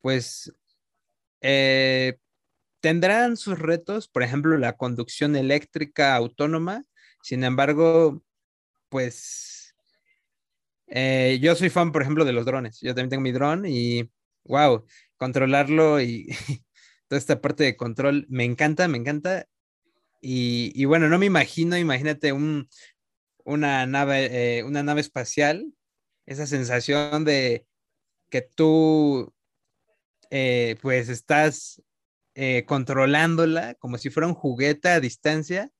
pues, 0.00 0.52
eh, 1.42 2.18
tendrán 2.80 3.36
sus 3.36 3.58
retos, 3.58 4.08
por 4.08 4.22
ejemplo, 4.22 4.56
la 4.58 4.76
conducción 4.76 5.36
eléctrica 5.36 6.14
autónoma, 6.16 6.82
sin 7.22 7.44
embargo, 7.44 8.22
pues, 8.90 9.74
eh, 10.88 11.38
yo 11.40 11.54
soy 11.56 11.70
fan, 11.70 11.92
por 11.92 12.02
ejemplo, 12.02 12.24
de 12.24 12.32
los 12.32 12.44
drones, 12.46 12.80
yo 12.80 12.90
también 12.94 13.10
tengo 13.10 13.22
mi 13.22 13.32
dron 13.32 13.64
y, 13.66 14.10
wow, 14.44 14.84
controlarlo 15.16 16.00
y 16.00 16.28
toda 17.12 17.18
esta 17.18 17.42
parte 17.42 17.62
de 17.62 17.76
control 17.76 18.24
me 18.30 18.44
encanta, 18.44 18.88
me 18.88 18.96
encanta. 18.96 19.46
Y, 20.22 20.82
bueno, 20.86 21.10
no 21.10 21.18
me 21.18 21.26
imagino, 21.26 21.76
imagínate 21.76 22.32
un, 22.32 22.70
una, 23.44 23.84
nave, 23.84 24.30
eh, 24.60 24.64
una 24.64 24.82
nave 24.82 25.02
espacial, 25.02 25.74
esa 26.24 26.46
sensación 26.46 27.26
de 27.26 27.66
que 28.30 28.40
tú 28.40 29.30
eh, 30.30 30.76
pues 30.80 31.10
estás 31.10 31.82
eh, 32.34 32.64
controlándola 32.64 33.74
como 33.74 33.98
si 33.98 34.08
fuera 34.08 34.26
un 34.26 34.34
juguete 34.34 34.88
a 34.88 35.00
distancia. 35.00 35.70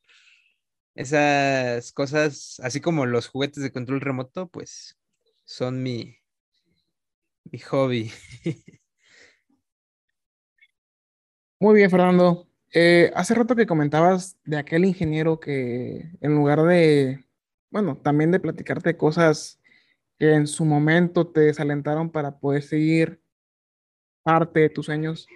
Esas 0.94 1.92
cosas, 1.92 2.60
así 2.62 2.82
como 2.82 3.06
los 3.06 3.28
juguetes 3.28 3.62
de 3.62 3.72
control 3.72 4.02
remoto, 4.02 4.50
pues 4.50 4.98
son 5.46 5.82
mi, 5.82 6.14
mi 7.44 7.58
hobby. 7.60 8.12
Muy 11.62 11.76
bien, 11.76 11.90
Fernando. 11.90 12.48
Eh, 12.74 13.12
hace 13.14 13.36
rato 13.36 13.54
que 13.54 13.66
comentabas 13.66 14.36
de 14.44 14.56
aquel 14.56 14.84
ingeniero 14.84 15.38
que 15.38 16.10
en 16.20 16.34
lugar 16.34 16.60
de, 16.64 17.24
bueno, 17.70 17.96
también 17.96 18.32
de 18.32 18.40
platicarte 18.40 18.96
cosas 18.96 19.60
que 20.18 20.34
en 20.34 20.48
su 20.48 20.64
momento 20.64 21.28
te 21.28 21.38
desalentaron 21.42 22.10
para 22.10 22.40
poder 22.40 22.64
seguir 22.64 23.20
parte 24.24 24.58
de 24.58 24.70
tus 24.70 24.86
sueños 24.86 25.28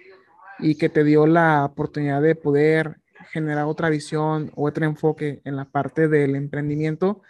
y 0.59 0.75
que 0.75 0.89
te 0.89 1.05
dio 1.05 1.27
la 1.27 1.63
oportunidad 1.63 2.21
de 2.21 2.35
poder 2.35 2.97
generar 3.31 3.63
otra 3.63 3.89
visión 3.89 4.51
o 4.53 4.67
otro 4.67 4.83
enfoque 4.83 5.39
en 5.45 5.55
la 5.55 5.63
parte 5.63 6.09
del 6.09 6.35
emprendimiento, 6.35 7.21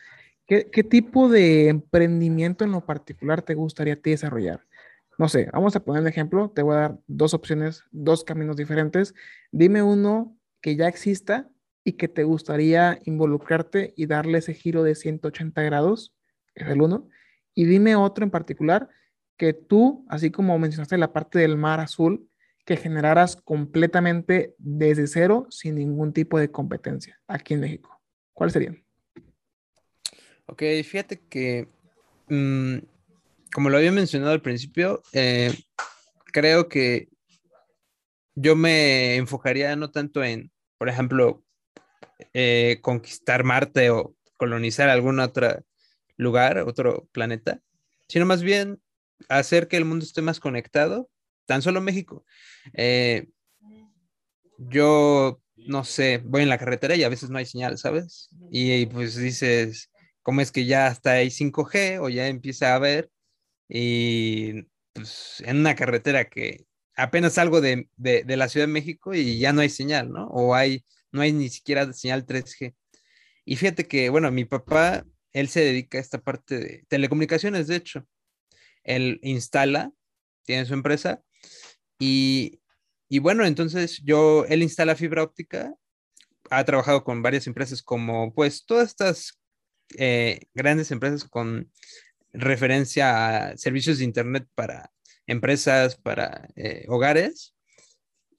¿qué, 0.48 0.64
tipo 0.64 1.30
de 1.30 1.68
emprendimiento 1.68 2.66
en 2.66 2.72
lo 2.72 2.84
particular 2.84 3.44
te 3.44 3.54
gustaría 3.54 4.02
ti 4.02 4.10
desarrollar? 4.10 4.66
No 5.18 5.30
sé, 5.30 5.50
vamos 5.52 5.76
a 5.76 5.84
poner 5.84 6.02
un 6.02 6.08
ejemplo, 6.08 6.52
te 6.52 6.62
voy 6.62 6.76
a 6.76 6.80
dar 6.80 7.00
dos 7.08 7.34
opciones, 7.34 7.84
dos 7.92 8.24
caminos 8.24 8.56
diferentes. 8.56 9.16
Dime 9.52 9.82
uno 9.82 10.38
que 10.62 10.76
ya 10.76 10.88
exista 10.88 11.50
y 11.84 11.94
que 11.94 12.08
te 12.08 12.24
gustaría 12.24 13.00
involucrarte 13.06 13.94
y 13.96 14.06
darle 14.06 14.40
ese 14.40 14.54
giro 14.54 14.84
de 14.84 14.94
180 14.94 15.62
grados, 15.64 16.14
es 16.54 16.68
el 16.68 16.82
uno. 16.82 17.10
Y 17.56 17.66
dime 17.66 17.96
otro 17.96 18.24
en 18.24 18.32
particular 18.32 18.90
que 19.38 19.54
tú, 19.54 20.06
así 20.10 20.30
como 20.30 20.58
mencionaste 20.60 20.98
la 20.98 21.14
parte 21.14 21.40
del 21.40 21.58
mar 21.58 21.80
azul, 21.80 22.30
que 22.68 22.76
generaras 22.76 23.38
completamente 23.38 24.54
desde 24.58 25.08
cero 25.08 25.48
sin 25.50 25.76
ningún 25.76 26.12
tipo 26.12 26.38
de 26.38 26.52
competencia 26.52 27.18
aquí 27.26 27.54
en 27.54 27.62
México? 27.62 28.02
¿Cuáles 28.34 28.54
serían? 28.54 28.84
Ok, 30.48 30.64
fíjate 30.84 31.22
que, 31.30 31.70
mm, 32.28 32.78
como 33.54 33.70
lo 33.70 33.78
había 33.78 33.92
mencionado 33.92 34.32
al 34.32 34.42
principio, 34.42 35.02
eh, 35.14 35.54
creo 36.26 36.70
que 36.70 37.10
yo 38.36 38.56
me 38.56 39.16
enfocaría 39.16 39.76
no 39.76 39.90
tanto 39.90 40.24
en, 40.24 40.52
por 40.78 40.90
ejemplo, 40.90 41.44
eh, 42.34 42.80
conquistar 42.82 43.44
Marte 43.44 43.90
o 43.90 44.16
colonizar 44.38 44.90
algún 44.90 45.20
otro 45.20 45.64
lugar, 46.18 46.60
otro 46.60 47.08
planeta, 47.12 47.62
sino 48.08 48.26
más 48.26 48.44
bien 48.44 48.82
hacer 49.30 49.68
que 49.68 49.78
el 49.78 49.86
mundo 49.86 50.06
esté 50.06 50.22
más 50.22 50.40
conectado, 50.40 51.10
tan 51.46 51.62
solo 51.62 51.82
México. 51.82 52.26
Eh, 52.74 53.28
yo, 54.58 55.42
no 55.56 55.84
sé, 55.84 56.22
voy 56.24 56.44
en 56.44 56.50
la 56.50 56.58
carretera 56.58 56.96
y 56.96 57.04
a 57.04 57.10
veces 57.10 57.30
no 57.30 57.38
hay 57.38 57.46
señal, 57.46 57.78
¿sabes? 57.78 58.30
Y, 58.52 58.86
pues 58.88 59.16
dices, 59.16 59.92
¿cómo 60.22 60.42
es 60.42 60.52
que 60.52 60.66
ya 60.66 60.88
hasta 60.88 61.14
hay 61.14 61.30
5G 61.30 62.00
o 62.02 62.10
ya 62.10 62.28
empieza 62.28 62.72
a 62.72 62.76
haber? 62.76 63.10
Y 63.70 64.64
pues 64.94 65.44
en 65.46 65.58
una 65.58 65.76
carretera 65.76 66.30
que 66.30 66.66
apenas 66.96 67.34
salgo 67.34 67.62
de, 67.62 67.90
de, 67.96 68.38
la 68.38 68.50
Ciudad 68.50 68.68
de 68.68 68.74
México 68.74 69.14
y 69.14 69.40
ya 69.40 69.54
no 69.54 69.62
hay 69.62 69.70
señal, 69.70 70.12
¿no? 70.12 70.28
O 70.28 70.56
hay, 70.56 70.86
no 71.12 71.22
hay 71.22 71.34
ni 71.34 71.50
siquiera 71.50 71.92
señal 71.94 72.26
3G. 72.26 72.76
Y 73.46 73.56
fíjate 73.56 73.88
que, 73.88 74.10
bueno, 74.10 74.32
mi 74.32 74.46
papá, 74.46 75.06
él 75.34 75.48
se 75.50 75.62
dedica 75.62 75.98
a 75.98 76.02
esta 76.02 76.20
parte 76.20 76.58
de 76.60 76.86
telecomunicaciones, 76.88 77.68
de 77.68 77.76
hecho 77.76 78.08
él 78.88 79.20
instala, 79.22 79.92
tiene 80.44 80.66
su 80.66 80.74
empresa 80.74 81.22
y, 82.00 82.60
bueno, 83.22 83.46
entonces 83.46 84.02
yo, 84.04 84.46
él 84.46 84.64
instala 84.64 84.96
fibra 84.96 85.24
óptica, 85.24 85.74
ha 86.50 86.64
trabajado 86.64 87.04
con 87.04 87.22
varias 87.22 87.46
empresas 87.48 87.84
como 87.84 88.34
pues 88.34 88.66
todas 88.66 88.88
estas 88.88 89.40
eh, 89.98 90.40
grandes 90.54 90.92
empresas 90.92 91.26
con 91.26 91.72
referencia 92.38 93.50
a 93.52 93.58
servicios 93.58 93.98
de 93.98 94.06
Internet 94.06 94.48
para 94.56 94.92
empresas, 95.26 95.96
para 95.98 96.48
eh, 96.56 96.86
hogares, 96.88 97.54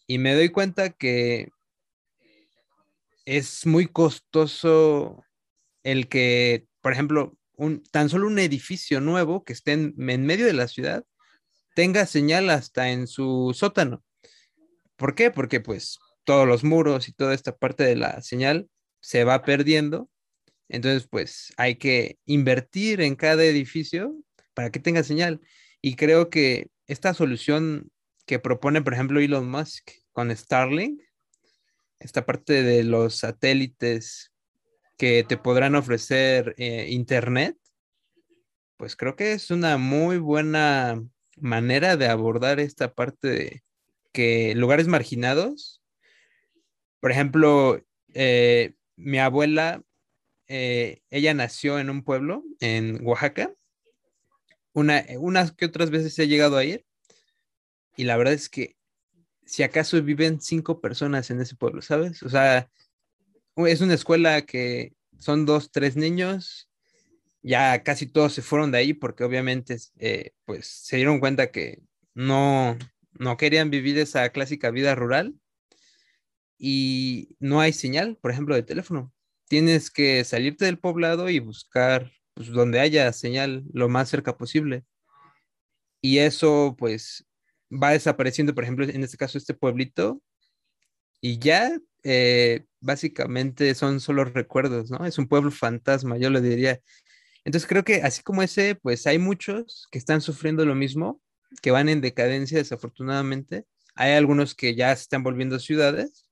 y 0.06 0.18
me 0.18 0.34
doy 0.34 0.48
cuenta 0.48 0.90
que 0.90 1.50
es 3.26 3.66
muy 3.66 3.86
costoso 3.86 5.22
el 5.82 6.08
que, 6.08 6.66
por 6.80 6.92
ejemplo, 6.92 7.36
tan 7.90 8.08
solo 8.08 8.26
un 8.26 8.38
edificio 8.38 9.00
nuevo 9.00 9.44
que 9.44 9.52
esté 9.52 9.72
en, 9.72 9.94
medio 9.96 10.46
de 10.46 10.52
la 10.52 10.68
ciudad 10.68 11.04
tenga 11.74 12.06
señal 12.06 12.50
hasta 12.50 12.90
en 12.90 13.06
su 13.06 13.52
sótano. 13.54 14.02
¿Por 14.96 15.14
qué? 15.14 15.30
Porque 15.30 15.60
pues 15.60 15.98
todos 16.24 16.46
los 16.46 16.64
muros 16.64 17.08
y 17.08 17.12
toda 17.12 17.34
esta 17.34 17.56
parte 17.56 17.84
de 17.84 17.96
la 17.96 18.22
señal 18.22 18.68
se 19.00 19.24
va 19.24 19.42
perdiendo. 19.42 20.08
Entonces, 20.68 21.08
pues 21.08 21.52
hay 21.56 21.76
que 21.76 22.18
invertir 22.26 23.00
en 23.00 23.16
cada 23.16 23.44
edificio 23.44 24.14
para 24.54 24.70
que 24.70 24.80
tenga 24.80 25.02
señal. 25.02 25.40
Y 25.80 25.96
creo 25.96 26.30
que 26.30 26.68
esta 26.86 27.14
solución 27.14 27.90
que 28.26 28.38
propone, 28.38 28.82
por 28.82 28.92
ejemplo, 28.92 29.20
Elon 29.20 29.50
Musk 29.50 29.90
con 30.12 30.34
Starlink, 30.34 31.00
esta 32.00 32.26
parte 32.26 32.62
de 32.62 32.84
los 32.84 33.16
satélites 33.16 34.32
que 34.96 35.24
te 35.24 35.36
podrán 35.36 35.74
ofrecer 35.74 36.54
eh, 36.58 36.88
internet, 36.90 37.56
pues 38.76 38.96
creo 38.96 39.16
que 39.16 39.32
es 39.32 39.50
una 39.50 39.78
muy 39.78 40.18
buena 40.18 41.02
manera 41.36 41.96
de 41.96 42.06
abordar 42.06 42.60
esta 42.60 42.92
parte 42.92 43.28
de 43.28 43.62
que 44.12 44.54
lugares 44.54 44.88
marginados, 44.88 45.82
por 47.00 47.12
ejemplo, 47.12 47.80
eh, 48.14 48.74
mi 48.96 49.18
abuela, 49.18 49.82
eh, 50.48 51.02
ella 51.10 51.34
nació 51.34 51.78
en 51.78 51.90
un 51.90 52.02
pueblo 52.02 52.44
en 52.60 53.04
Oaxaca, 53.06 53.54
una, 54.72 55.04
unas 55.18 55.52
que 55.52 55.66
otras 55.66 55.90
veces 55.90 56.18
he 56.18 56.28
llegado 56.28 56.56
a 56.56 56.64
ir, 56.64 56.84
y 57.96 58.04
la 58.04 58.16
verdad 58.16 58.34
es 58.34 58.48
que 58.48 58.76
si 59.44 59.62
acaso 59.62 60.00
viven 60.02 60.40
cinco 60.40 60.80
personas 60.80 61.30
en 61.30 61.40
ese 61.40 61.56
pueblo, 61.56 61.82
¿sabes? 61.82 62.22
O 62.22 62.28
sea, 62.28 62.70
es 63.56 63.80
una 63.80 63.94
escuela 63.94 64.42
que 64.42 64.94
son 65.18 65.46
dos, 65.46 65.70
tres 65.72 65.96
niños, 65.96 66.68
ya 67.42 67.82
casi 67.82 68.06
todos 68.06 68.34
se 68.34 68.42
fueron 68.42 68.70
de 68.70 68.78
ahí 68.78 68.94
porque 68.94 69.24
obviamente 69.24 69.76
eh, 69.98 70.32
pues 70.44 70.66
se 70.66 70.96
dieron 70.96 71.20
cuenta 71.20 71.50
que 71.50 71.80
no, 72.14 72.76
no 73.12 73.36
querían 73.36 73.70
vivir 73.70 73.98
esa 73.98 74.28
clásica 74.30 74.70
vida 74.70 74.94
rural 74.94 75.34
y 76.58 77.36
no 77.38 77.60
hay 77.60 77.72
señal, 77.72 78.16
por 78.20 78.30
ejemplo, 78.30 78.54
de 78.54 78.62
teléfono. 78.62 79.12
Tienes 79.48 79.90
que 79.90 80.24
salirte 80.24 80.64
del 80.66 80.78
poblado 80.78 81.28
y 81.30 81.38
buscar 81.40 82.10
pues, 82.34 82.48
donde 82.48 82.80
haya 82.80 83.12
señal 83.12 83.64
lo 83.72 83.88
más 83.88 84.08
cerca 84.08 84.36
posible. 84.36 84.84
Y 86.00 86.18
eso 86.18 86.76
pues 86.78 87.26
va 87.70 87.90
desapareciendo, 87.90 88.54
por 88.54 88.64
ejemplo, 88.64 88.84
en 88.84 89.02
este 89.02 89.16
caso 89.16 89.38
este 89.38 89.54
pueblito, 89.54 90.22
y 91.20 91.38
ya 91.38 91.76
eh, 92.04 92.64
básicamente 92.80 93.74
son 93.74 94.00
solo 94.00 94.24
recuerdos, 94.24 94.90
¿no? 94.90 95.04
Es 95.04 95.18
un 95.18 95.28
pueblo 95.28 95.50
fantasma, 95.50 96.16
yo 96.16 96.30
lo 96.30 96.40
diría. 96.40 96.80
Entonces 97.44 97.68
creo 97.68 97.84
que 97.84 98.02
así 98.02 98.22
como 98.22 98.42
ese, 98.42 98.74
pues 98.76 99.06
hay 99.06 99.18
muchos 99.18 99.88
que 99.90 99.98
están 99.98 100.20
sufriendo 100.20 100.64
lo 100.64 100.74
mismo, 100.74 101.20
que 101.62 101.70
van 101.70 101.88
en 101.88 102.00
decadencia 102.00 102.58
desafortunadamente. 102.58 103.64
Hay 103.94 104.12
algunos 104.12 104.54
que 104.54 104.74
ya 104.74 104.94
se 104.94 105.02
están 105.02 105.22
volviendo 105.22 105.58
ciudades, 105.58 106.27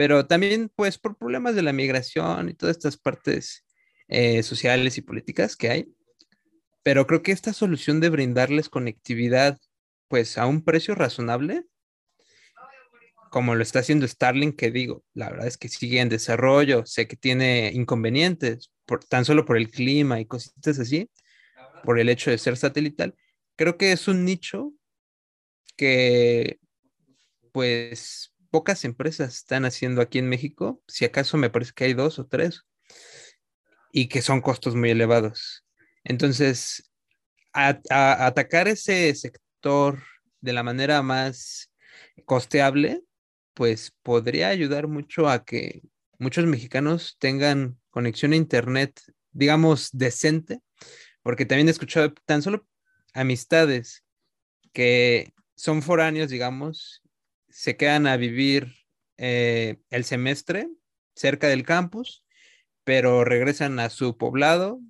pero 0.00 0.26
también 0.26 0.72
pues 0.74 0.96
por 0.96 1.18
problemas 1.18 1.54
de 1.54 1.60
la 1.60 1.74
migración 1.74 2.48
y 2.48 2.54
todas 2.54 2.74
estas 2.74 2.96
partes 2.96 3.66
eh, 4.08 4.42
sociales 4.42 4.96
y 4.96 5.02
políticas 5.02 5.56
que 5.56 5.68
hay, 5.68 5.94
Pero 6.82 7.06
creo 7.06 7.22
que 7.22 7.32
esta 7.32 7.52
solución 7.52 8.00
de 8.00 8.08
brindarles 8.08 8.70
conectividad, 8.70 9.58
pues 10.08 10.38
a 10.38 10.46
un 10.46 10.64
precio 10.64 10.94
razonable, 10.94 11.66
como 13.30 13.54
lo 13.54 13.62
está 13.62 13.80
haciendo 13.80 14.08
Starlink, 14.08 14.56
que 14.56 14.70
digo, 14.70 15.04
la 15.12 15.28
verdad 15.28 15.46
es 15.46 15.58
que 15.58 15.68
sigue 15.68 16.00
en 16.00 16.08
desarrollo, 16.08 16.86
sé 16.86 17.06
que 17.06 17.16
tiene 17.16 17.70
inconvenientes, 17.74 18.72
por, 18.86 19.04
tan 19.04 19.26
solo 19.26 19.44
por 19.44 19.58
el 19.58 19.70
clima 19.70 20.18
y 20.18 20.24
cositas 20.24 20.78
así, 20.78 21.10
por 21.84 21.98
el 21.98 22.08
hecho 22.08 22.30
de 22.30 22.38
ser 22.38 22.56
satelital, 22.56 23.14
creo 23.54 23.76
que 23.76 23.92
es 23.92 24.08
un 24.08 24.24
nicho 24.24 24.72
que 25.76 26.58
pues 27.52 28.32
pocas 28.50 28.84
empresas 28.84 29.34
están 29.36 29.64
haciendo 29.64 30.00
aquí 30.00 30.18
en 30.18 30.28
México, 30.28 30.82
si 30.86 31.04
acaso 31.04 31.36
me 31.36 31.50
parece 31.50 31.72
que 31.74 31.84
hay 31.84 31.94
dos 31.94 32.18
o 32.18 32.26
tres, 32.26 32.66
y 33.92 34.08
que 34.08 34.22
son 34.22 34.40
costos 34.40 34.74
muy 34.74 34.90
elevados. 34.90 35.64
Entonces, 36.04 36.90
atacar 37.52 38.68
ese 38.68 39.14
sector 39.14 40.02
de 40.40 40.52
la 40.52 40.62
manera 40.62 41.02
más 41.02 41.72
costeable, 42.24 43.02
pues 43.54 43.92
podría 44.02 44.48
ayudar 44.48 44.86
mucho 44.86 45.28
a 45.28 45.44
que 45.44 45.82
muchos 46.18 46.46
mexicanos 46.46 47.16
tengan 47.18 47.78
conexión 47.90 48.32
a 48.32 48.36
Internet, 48.36 49.00
digamos, 49.32 49.90
decente, 49.92 50.60
porque 51.22 51.44
también 51.44 51.68
he 51.68 51.72
escuchado 51.72 52.12
tan 52.24 52.42
solo 52.42 52.66
amistades 53.12 54.04
que 54.72 55.32
son 55.56 55.82
foráneos, 55.82 56.30
digamos, 56.30 57.02
se 57.50 57.76
quedan 57.76 58.06
a 58.06 58.16
vivir 58.16 58.74
eh, 59.18 59.78
el 59.90 60.04
semestre 60.04 60.68
cerca 61.14 61.48
del 61.48 61.64
campus, 61.64 62.24
pero 62.84 63.24
regresan 63.24 63.78
a 63.78 63.90
su 63.90 64.16
poblado 64.16 64.80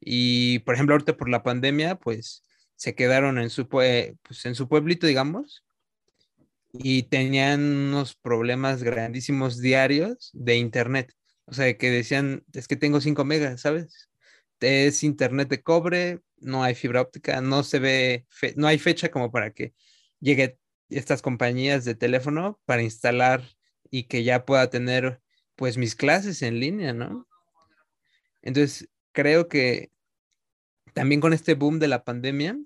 y, 0.00 0.60
por 0.60 0.74
ejemplo, 0.74 0.94
ahorita 0.94 1.16
por 1.16 1.28
la 1.28 1.42
pandemia, 1.42 1.96
pues 1.96 2.44
se 2.76 2.94
quedaron 2.94 3.38
en 3.38 3.50
su, 3.50 3.68
pues, 3.68 4.14
en 4.44 4.54
su 4.54 4.68
pueblito, 4.68 5.06
digamos, 5.06 5.64
y 6.72 7.04
tenían 7.04 7.60
unos 7.60 8.14
problemas 8.14 8.82
grandísimos 8.82 9.60
diarios 9.60 10.30
de 10.32 10.56
internet. 10.56 11.12
O 11.46 11.54
sea, 11.54 11.76
que 11.76 11.90
decían, 11.90 12.44
es 12.52 12.68
que 12.68 12.76
tengo 12.76 13.00
5 13.00 13.24
megas, 13.24 13.62
¿sabes? 13.62 14.08
Es 14.60 15.02
internet 15.02 15.48
de 15.48 15.62
cobre, 15.62 16.20
no 16.36 16.62
hay 16.62 16.74
fibra 16.74 17.00
óptica, 17.00 17.40
no 17.40 17.62
se 17.62 17.78
ve, 17.78 18.26
no 18.56 18.66
hay 18.66 18.78
fecha 18.78 19.10
como 19.10 19.32
para 19.32 19.52
que 19.52 19.74
llegue 20.20 20.58
estas 20.90 21.22
compañías 21.22 21.84
de 21.84 21.94
teléfono 21.94 22.60
para 22.64 22.82
instalar 22.82 23.42
y 23.90 24.04
que 24.04 24.24
ya 24.24 24.44
pueda 24.44 24.70
tener 24.70 25.20
pues 25.56 25.76
mis 25.76 25.94
clases 25.94 26.42
en 26.42 26.60
línea, 26.60 26.92
¿no? 26.92 27.26
Entonces, 28.42 28.88
creo 29.12 29.48
que 29.48 29.90
también 30.94 31.20
con 31.20 31.32
este 31.32 31.54
boom 31.54 31.78
de 31.78 31.88
la 31.88 32.04
pandemia, 32.04 32.56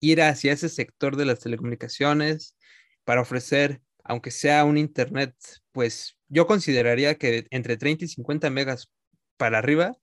ir 0.00 0.22
hacia 0.22 0.52
ese 0.52 0.68
sector 0.68 1.16
de 1.16 1.26
las 1.26 1.40
telecomunicaciones 1.40 2.56
para 3.04 3.20
ofrecer, 3.20 3.82
aunque 4.04 4.30
sea 4.30 4.64
un 4.64 4.78
internet, 4.78 5.34
pues 5.72 6.16
yo 6.28 6.46
consideraría 6.46 7.16
que 7.16 7.46
entre 7.50 7.76
30 7.76 8.04
y 8.06 8.08
50 8.08 8.50
megas 8.50 8.90
para 9.36 9.58
arriba, 9.58 9.96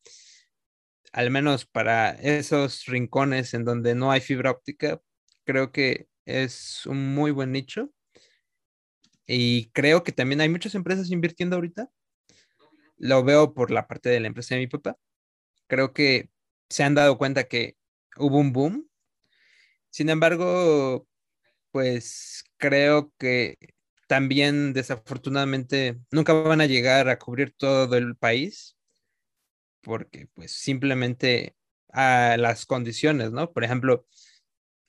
al 1.13 1.31
menos 1.31 1.65
para 1.65 2.11
esos 2.11 2.85
rincones 2.85 3.53
en 3.53 3.65
donde 3.65 3.95
no 3.95 4.11
hay 4.11 4.21
fibra 4.21 4.51
óptica, 4.51 5.01
creo 5.45 5.71
que 5.71 6.07
es 6.27 6.85
un 6.85 7.15
muy 7.15 7.31
buen 7.31 7.51
nicho. 7.51 7.89
Y 9.25 9.69
creo 9.71 10.03
que 10.03 10.11
también 10.11 10.41
hay 10.41 10.49
muchas 10.49 10.75
empresas 10.75 11.09
invirtiendo 11.09 11.55
ahorita. 11.55 11.89
Lo 12.97 13.23
veo 13.23 13.53
por 13.53 13.71
la 13.71 13.87
parte 13.87 14.09
de 14.09 14.19
la 14.19 14.27
empresa 14.27 14.55
de 14.55 14.61
mi 14.61 14.67
papá. 14.67 14.97
Creo 15.67 15.93
que 15.93 16.29
se 16.69 16.83
han 16.83 16.95
dado 16.95 17.17
cuenta 17.17 17.45
que 17.45 17.77
hubo 18.17 18.37
un 18.37 18.53
boom. 18.53 18.89
Sin 19.89 20.09
embargo, 20.09 21.07
pues 21.71 22.43
creo 22.57 23.13
que 23.17 23.57
también 24.07 24.73
desafortunadamente 24.73 25.97
nunca 26.11 26.33
van 26.33 26.61
a 26.61 26.65
llegar 26.65 27.09
a 27.09 27.19
cubrir 27.19 27.53
todo 27.57 27.97
el 27.97 28.15
país 28.15 28.77
porque 29.81 30.27
pues 30.33 30.51
simplemente 30.51 31.55
a 31.93 32.35
las 32.37 32.65
condiciones, 32.65 33.31
¿no? 33.31 33.53
Por 33.53 33.63
ejemplo, 33.63 34.05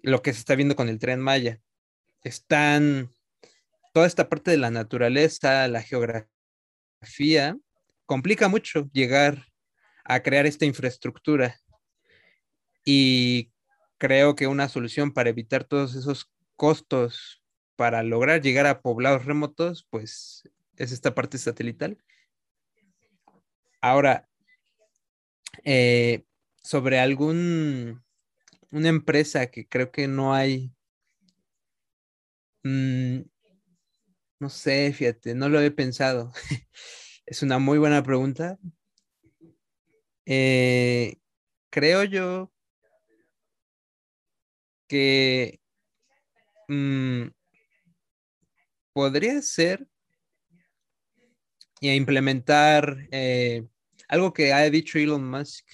lo 0.02 0.22
que 0.22 0.32
se 0.32 0.40
está 0.40 0.54
viendo 0.54 0.76
con 0.76 0.88
el 0.88 0.98
tren 0.98 1.20
Maya. 1.20 1.60
Están 2.22 3.12
toda 3.92 4.06
esta 4.06 4.28
parte 4.28 4.50
de 4.50 4.58
la 4.58 4.70
naturaleza, 4.70 5.68
la 5.68 5.82
geografía, 5.82 7.58
complica 8.06 8.48
mucho 8.48 8.88
llegar 8.92 9.46
a 10.04 10.22
crear 10.22 10.46
esta 10.46 10.64
infraestructura. 10.64 11.60
Y 12.84 13.52
creo 13.98 14.34
que 14.34 14.46
una 14.46 14.68
solución 14.68 15.12
para 15.12 15.30
evitar 15.30 15.64
todos 15.64 15.94
esos 15.94 16.30
costos 16.56 17.42
para 17.76 18.02
lograr 18.02 18.42
llegar 18.42 18.66
a 18.66 18.80
poblados 18.80 19.24
remotos, 19.24 19.86
pues 19.88 20.42
es 20.76 20.90
esta 20.90 21.14
parte 21.14 21.38
satelital. 21.38 21.96
Ahora, 23.80 24.28
eh, 25.64 26.24
sobre 26.62 26.98
algún 26.98 28.02
una 28.70 28.88
empresa 28.88 29.46
que 29.50 29.66
creo 29.66 29.90
que 29.90 30.08
no 30.08 30.34
hay. 30.34 30.72
Mm, 32.64 33.22
no 34.40 34.48
sé, 34.50 34.92
fíjate, 34.92 35.34
no 35.34 35.48
lo 35.48 35.60
he 35.60 35.70
pensado. 35.70 36.32
es 37.26 37.42
una 37.42 37.58
muy 37.58 37.78
buena 37.78 38.02
pregunta. 38.02 38.58
Eh, 40.26 41.16
creo 41.70 42.04
yo 42.04 42.52
que 44.86 45.60
mm, 46.68 47.28
podría 48.92 49.40
ser 49.42 49.86
y 51.80 51.90
implementar 51.90 53.08
eh, 53.10 53.66
algo 54.08 54.32
que 54.32 54.52
ha 54.52 54.68
dicho 54.70 54.98
Elon 54.98 55.28
Musk 55.28 55.64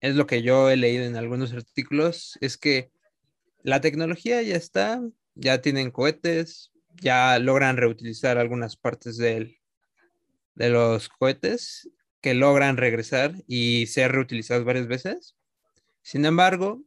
es 0.00 0.14
lo 0.14 0.26
que 0.26 0.42
yo 0.42 0.70
he 0.70 0.76
leído 0.76 1.04
en 1.04 1.16
algunos 1.16 1.52
artículos, 1.52 2.38
es 2.40 2.56
que 2.56 2.90
la 3.62 3.80
tecnología 3.80 4.42
ya 4.42 4.56
está, 4.56 5.00
ya 5.34 5.60
tienen 5.60 5.90
cohetes, 5.90 6.72
ya 7.00 7.38
logran 7.38 7.76
reutilizar 7.76 8.38
algunas 8.38 8.76
partes 8.76 9.16
de 9.16 9.58
los 10.54 11.08
cohetes 11.08 11.88
que 12.20 12.34
logran 12.34 12.76
regresar 12.76 13.34
y 13.46 13.86
ser 13.86 14.12
reutilizados 14.12 14.64
varias 14.64 14.88
veces. 14.88 15.36
Sin 16.02 16.24
embargo, 16.24 16.82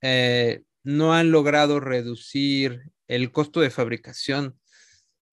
eh, 0.00 0.62
no 0.82 1.14
han 1.14 1.30
logrado 1.30 1.80
reducir 1.80 2.90
el 3.06 3.32
costo 3.32 3.60
de 3.60 3.70
fabricación 3.70 4.58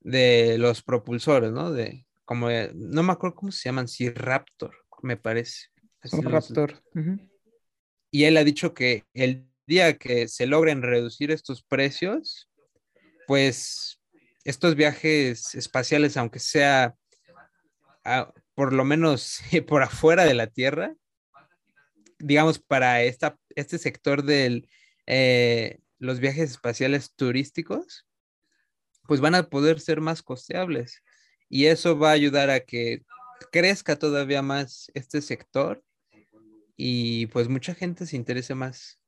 de 0.02 0.58
los 0.58 0.82
propulsores, 0.82 1.52
¿no? 1.52 1.72
De, 1.72 2.06
como, 2.26 2.50
no 2.74 3.04
me 3.04 3.14
acuerdo 3.14 3.36
cómo 3.36 3.52
se 3.52 3.70
llaman, 3.70 3.88
si 3.88 4.10
Raptor, 4.10 4.76
me 5.02 5.16
parece. 5.16 5.68
Raptor. 6.04 6.82
Y 8.12 8.24
él 8.24 8.38
ha 8.38 8.44
dicho 8.44 8.74
que 8.74 9.04
el 9.14 9.48
día 9.66 9.98
que 9.98 10.28
se 10.28 10.48
logren 10.48 10.82
reducir 10.82 11.32
estos 11.32 11.64
precios, 11.64 12.50
pues 13.28 14.00
estos 14.44 14.76
viajes 14.76 15.56
espaciales, 15.56 16.16
aunque 16.16 16.40
sea 16.40 16.96
por 18.56 18.74
lo 18.74 18.86
menos 18.86 19.40
por 19.68 19.84
afuera 19.84 20.26
de 20.26 20.34
la 20.34 20.48
Tierra, 20.48 20.96
digamos, 22.20 22.60
para 22.60 23.04
esta, 23.04 23.38
este 23.56 23.78
sector 23.78 24.24
de 24.24 24.68
eh, 25.06 25.80
los 26.00 26.20
viajes 26.20 26.52
espaciales 26.52 27.14
turísticos, 27.16 28.08
pues 29.08 29.22
van 29.22 29.36
a 29.36 29.50
poder 29.50 29.80
ser 29.80 30.02
más 30.02 30.24
costeables. 30.24 31.04
Y 31.50 31.66
eso 31.66 31.98
va 31.98 32.10
a 32.10 32.14
ayudar 32.14 32.50
a 32.50 32.62
que 32.62 33.04
crezca 33.52 33.98
todavía 33.98 34.42
más 34.42 34.92
este 34.94 35.22
sector 35.22 35.84
y 36.78 37.26
pues 37.28 37.50
mucha 37.50 37.74
gente 37.74 38.06
se 38.06 38.16
interesa 38.16 38.56
más. 38.56 39.00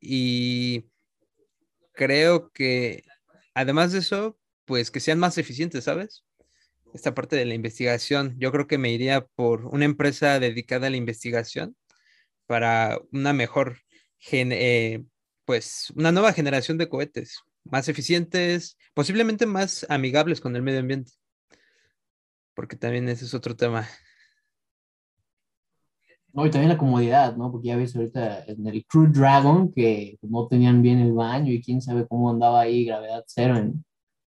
Y 0.00 0.86
creo 1.92 2.50
que 2.52 3.04
además 3.54 3.92
de 3.92 4.00
eso, 4.00 4.38
pues 4.64 4.90
que 4.90 5.00
sean 5.00 5.18
más 5.18 5.38
eficientes, 5.38 5.84
¿sabes? 5.84 6.24
Esta 6.94 7.14
parte 7.14 7.36
de 7.36 7.44
la 7.44 7.54
investigación, 7.54 8.34
yo 8.38 8.50
creo 8.52 8.66
que 8.66 8.78
me 8.78 8.90
iría 8.90 9.26
por 9.26 9.66
una 9.66 9.84
empresa 9.84 10.40
dedicada 10.40 10.86
a 10.86 10.90
la 10.90 10.96
investigación 10.96 11.76
para 12.46 12.98
una 13.12 13.32
mejor, 13.32 13.78
eh, 14.32 15.04
pues 15.44 15.92
una 15.94 16.12
nueva 16.12 16.32
generación 16.32 16.78
de 16.78 16.88
cohetes, 16.88 17.40
más 17.64 17.88
eficientes, 17.88 18.78
posiblemente 18.94 19.46
más 19.46 19.86
amigables 19.90 20.40
con 20.40 20.56
el 20.56 20.62
medio 20.62 20.80
ambiente, 20.80 21.12
porque 22.54 22.76
también 22.76 23.08
ese 23.08 23.26
es 23.26 23.34
otro 23.34 23.56
tema. 23.56 23.88
No, 26.36 26.44
y 26.44 26.50
también 26.50 26.68
la 26.68 26.76
comodidad, 26.76 27.34
¿no? 27.36 27.50
Porque 27.50 27.68
ya 27.68 27.76
ves 27.76 27.96
ahorita 27.96 28.44
en 28.44 28.66
el 28.66 28.84
Crew 28.86 29.06
Dragon 29.10 29.72
que 29.72 30.18
no 30.20 30.46
tenían 30.46 30.82
bien 30.82 30.98
el 30.98 31.14
baño 31.14 31.50
y 31.50 31.62
quién 31.62 31.80
sabe 31.80 32.06
cómo 32.06 32.30
andaba 32.30 32.60
ahí 32.60 32.84
gravedad 32.84 33.24
cero 33.26 33.56
en, 33.56 33.82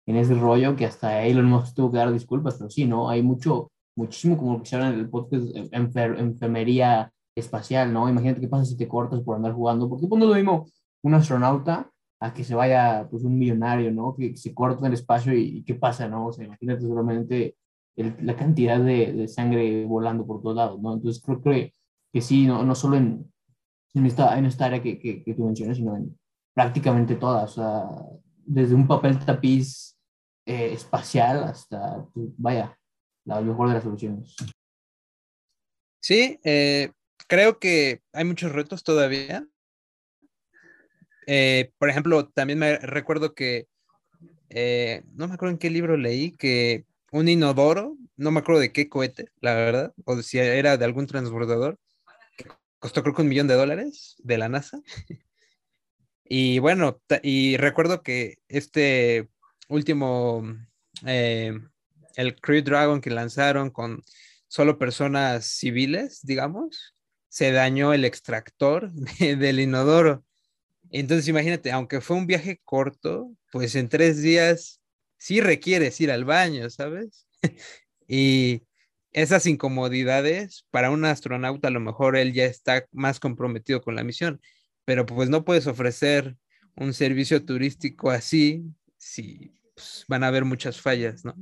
en 0.06 0.16
ese 0.16 0.34
rollo 0.34 0.74
que 0.74 0.86
hasta 0.86 1.22
lo 1.28 1.40
hemos 1.40 1.74
tuvo 1.74 1.90
que 1.92 1.98
dar 1.98 2.10
disculpas, 2.10 2.56
pero 2.56 2.70
sí, 2.70 2.86
¿no? 2.86 3.10
Hay 3.10 3.22
mucho, 3.22 3.70
muchísimo, 3.94 4.38
como 4.38 4.62
que 4.62 4.66
se 4.66 4.76
habla 4.76 4.88
en 4.88 5.00
el 5.00 5.10
podcast, 5.10 5.54
enfermería 5.54 7.12
espacial, 7.36 7.92
¿no? 7.92 8.08
Imagínate 8.08 8.40
qué 8.40 8.48
pasa 8.48 8.64
si 8.64 8.76
te 8.78 8.88
cortas 8.88 9.20
por 9.20 9.36
andar 9.36 9.52
jugando, 9.52 9.86
porque 9.86 10.06
pues 10.06 10.18
no 10.18 10.24
es 10.24 10.30
lo 10.30 10.36
mismo 10.36 10.66
un 11.02 11.14
astronauta 11.14 11.90
a 12.20 12.32
que 12.32 12.42
se 12.42 12.54
vaya 12.54 13.06
pues 13.10 13.22
un 13.24 13.38
millonario, 13.38 13.92
¿no? 13.92 14.16
Que, 14.16 14.34
se 14.34 14.54
corta 14.54 14.80
en 14.80 14.86
el 14.86 14.94
espacio 14.94 15.34
y, 15.34 15.62
qué 15.62 15.74
pasa, 15.74 16.08
¿no? 16.08 16.28
O 16.28 16.32
sea, 16.32 16.46
imagínate 16.46 16.86
solamente 16.86 17.56
la 17.96 18.34
cantidad 18.34 18.80
de, 18.80 19.12
de, 19.12 19.28
sangre 19.28 19.84
volando 19.84 20.26
por 20.26 20.40
todos 20.40 20.56
lados, 20.56 20.80
¿no? 20.80 20.94
Entonces 20.94 21.22
creo 21.22 21.42
que, 21.42 21.74
que 22.12 22.20
sí, 22.20 22.46
no, 22.46 22.62
no 22.62 22.74
solo 22.74 22.96
en, 22.96 23.30
en, 23.94 24.06
esta, 24.06 24.38
en 24.38 24.46
esta 24.46 24.66
área 24.66 24.82
que, 24.82 24.98
que, 24.98 25.34
tú 25.34 25.44
mencionas, 25.44 25.76
sino 25.76 25.96
en 25.96 26.18
prácticamente 26.54 27.16
todas, 27.16 27.52
o 27.52 27.54
sea, 27.54 27.84
desde 28.44 28.74
un 28.74 28.86
papel 28.86 29.18
tapiz 29.24 29.96
eh, 30.46 30.72
espacial 30.72 31.44
hasta, 31.44 32.04
pues, 32.14 32.28
vaya, 32.36 32.78
la 33.24 33.40
mejor 33.40 33.68
de 33.68 33.74
las 33.74 33.84
soluciones. 33.84 34.34
Sí, 36.00 36.40
eh, 36.44 36.90
creo 37.26 37.58
que 37.58 38.00
hay 38.12 38.24
muchos 38.24 38.52
retos 38.52 38.82
todavía. 38.82 39.46
Eh, 41.26 41.72
por 41.76 41.90
ejemplo, 41.90 42.28
también 42.28 42.58
me 42.58 42.78
recuerdo 42.78 43.34
que, 43.34 43.68
no 45.14 45.28
me 45.28 45.34
acuerdo 45.34 45.52
en 45.52 45.58
qué 45.58 45.68
libro 45.68 45.98
leí, 45.98 46.32
que 46.32 46.86
un 47.12 47.28
inodoro, 47.28 47.96
no 48.16 48.30
me 48.30 48.40
acuerdo 48.40 48.60
de 48.60 48.72
qué 48.72 48.88
cohete, 48.88 49.30
la 49.40 49.54
verdad, 49.54 49.94
o 50.04 50.20
si 50.22 50.38
era 50.38 50.76
de 50.76 50.84
algún 50.84 51.06
transbordador, 51.06 51.78
costó 52.78 53.02
creo 53.02 53.14
que 53.14 53.22
un 53.22 53.28
millón 53.28 53.48
de 53.48 53.54
dólares 53.54 54.16
de 54.18 54.38
la 54.38 54.48
NASA. 54.48 54.80
Y 56.24 56.58
bueno, 56.58 57.00
y 57.22 57.56
recuerdo 57.56 58.02
que 58.02 58.36
este 58.48 59.30
último, 59.68 60.44
el 61.02 62.36
Crew 62.40 62.62
Dragon 62.62 63.00
que 63.00 63.10
lanzaron 63.10 63.70
con 63.70 64.02
solo 64.46 64.78
personas 64.78 65.46
civiles, 65.46 66.20
digamos, 66.22 66.94
se 67.28 67.52
dañó 67.52 67.94
el 67.94 68.04
extractor 68.04 68.92
del 69.20 69.60
inodoro. 69.60 70.24
Entonces 70.90 71.28
imagínate, 71.28 71.70
aunque 71.72 72.00
fue 72.00 72.16
un 72.16 72.26
viaje 72.26 72.60
corto, 72.64 73.30
pues 73.52 73.74
en 73.74 73.88
tres 73.88 74.22
días 74.22 74.80
sí 75.18 75.40
requieres 75.40 76.00
ir 76.00 76.10
al 76.10 76.24
baño, 76.24 76.68
¿sabes? 76.70 77.26
y 78.08 78.62
esas 79.22 79.46
incomodidades 79.46 80.66
para 80.70 80.90
un 80.90 81.04
astronauta 81.04 81.68
a 81.68 81.70
lo 81.70 81.80
mejor 81.80 82.16
él 82.16 82.32
ya 82.32 82.44
está 82.44 82.86
más 82.92 83.20
comprometido 83.20 83.80
con 83.82 83.96
la 83.96 84.04
misión, 84.04 84.40
pero 84.84 85.06
pues 85.06 85.28
no 85.28 85.44
puedes 85.44 85.66
ofrecer 85.66 86.36
un 86.76 86.94
servicio 86.94 87.44
turístico 87.44 88.10
así 88.10 88.64
si 88.96 89.52
pues, 89.74 90.04
van 90.08 90.24
a 90.24 90.28
haber 90.28 90.44
muchas 90.44 90.80
fallas, 90.80 91.24
¿no? 91.24 91.34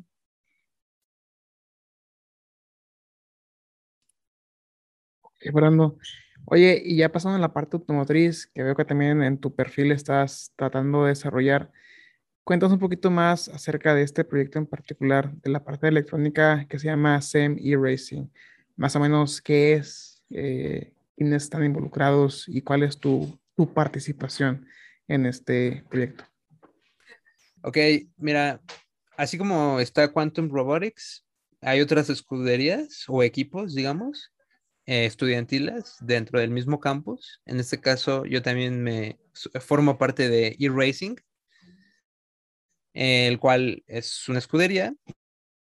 Brando. 5.52 5.98
Oye, 6.46 6.80
y 6.84 6.96
ya 6.96 7.12
pasando 7.12 7.36
en 7.36 7.42
la 7.42 7.52
parte 7.52 7.76
automotriz, 7.76 8.46
que 8.54 8.62
veo 8.62 8.74
que 8.74 8.84
también 8.84 9.22
en 9.22 9.38
tu 9.38 9.54
perfil 9.54 9.92
estás 9.92 10.52
tratando 10.56 11.02
de 11.04 11.10
desarrollar, 11.10 11.70
cuéntanos 12.46 12.74
un 12.74 12.78
poquito 12.78 13.10
más 13.10 13.48
acerca 13.48 13.92
de 13.92 14.02
este 14.02 14.22
proyecto 14.22 14.60
en 14.60 14.66
particular, 14.66 15.32
de 15.42 15.50
la 15.50 15.64
parte 15.64 15.88
electrónica 15.88 16.64
que 16.68 16.78
se 16.78 16.86
llama 16.86 17.20
SEM 17.20 17.56
e-Racing. 17.58 18.28
Más 18.76 18.94
o 18.94 19.00
menos, 19.00 19.42
¿qué 19.42 19.72
es? 19.72 20.22
Eh, 20.30 20.92
¿Quiénes 21.16 21.42
están 21.42 21.64
involucrados 21.64 22.44
y 22.46 22.62
cuál 22.62 22.84
es 22.84 23.00
tu, 23.00 23.36
tu 23.56 23.74
participación 23.74 24.64
en 25.08 25.26
este 25.26 25.82
proyecto? 25.90 26.24
Ok, 27.62 27.78
mira, 28.16 28.60
así 29.16 29.36
como 29.36 29.80
está 29.80 30.12
Quantum 30.12 30.48
Robotics, 30.48 31.24
hay 31.60 31.80
otras 31.80 32.10
escuderías 32.10 33.06
o 33.08 33.24
equipos, 33.24 33.74
digamos, 33.74 34.32
eh, 34.84 35.04
estudiantiles 35.04 35.96
dentro 36.00 36.38
del 36.38 36.52
mismo 36.52 36.78
campus. 36.78 37.42
En 37.44 37.58
este 37.58 37.80
caso, 37.80 38.24
yo 38.24 38.40
también 38.40 38.84
me 38.84 39.18
formo 39.58 39.98
parte 39.98 40.28
de 40.28 40.54
e-racing, 40.60 41.16
el 42.96 43.38
cual 43.38 43.84
es 43.86 44.28
una 44.28 44.38
escudería 44.38 44.94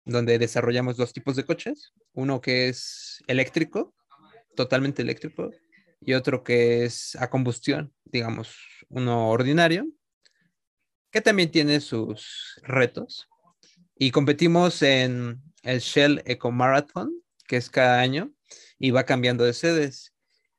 donde 0.04 0.40
desarrollamos 0.40 0.98
dos 0.98 1.14
tipos 1.14 1.36
de 1.36 1.46
coches, 1.46 1.94
uno 2.14 2.42
que 2.42 2.70
es 2.70 3.24
eléctrico, 3.28 3.94
totalmente 4.56 5.04
eléctrico, 5.04 5.52
y 6.02 6.14
otro 6.14 6.44
que 6.44 6.86
es 6.86 7.16
a 7.16 7.30
combustión, 7.30 7.94
digamos, 8.06 8.58
uno 8.90 9.30
ordinario, 9.30 9.86
que 11.12 11.22
también 11.22 11.52
tiene 11.52 11.80
sus 11.82 12.60
retos. 12.64 13.28
Y 13.96 14.12
competimos 14.12 14.82
en 14.82 15.42
el 15.64 15.80
Shell 15.80 16.24
Eco 16.26 16.52
Marathon, 16.52 17.12
que 17.48 17.58
es 17.58 17.70
cada 17.70 18.00
año, 18.00 18.32
y 18.80 18.92
va 18.92 19.06
cambiando 19.06 19.44
de 19.44 19.54
sedes. 19.54 20.14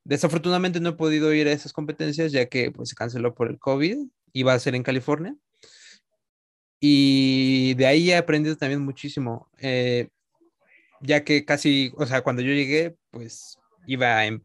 Desafortunadamente 0.04 0.80
no 0.80 0.90
he 0.90 0.94
podido 0.94 1.32
ir 1.32 1.48
a 1.48 1.52
esas 1.52 1.72
competencias 1.72 2.32
ya 2.32 2.46
que 2.46 2.70
pues, 2.70 2.90
se 2.90 2.94
canceló 2.94 3.34
por 3.34 3.50
el 3.50 3.58
COVID, 3.58 3.96
iba 4.32 4.52
a 4.52 4.58
ser 4.58 4.74
en 4.74 4.82
California. 4.82 5.34
Y 6.80 7.74
de 7.74 7.86
ahí 7.86 8.10
he 8.10 8.16
aprendido 8.16 8.56
también 8.56 8.80
muchísimo, 8.80 9.50
eh, 9.58 10.08
ya 11.02 11.24
que 11.24 11.44
casi, 11.44 11.92
o 11.96 12.06
sea, 12.06 12.22
cuando 12.22 12.40
yo 12.42 12.52
llegué, 12.52 12.96
pues 13.10 13.58
iba 13.86 14.24
en 14.24 14.44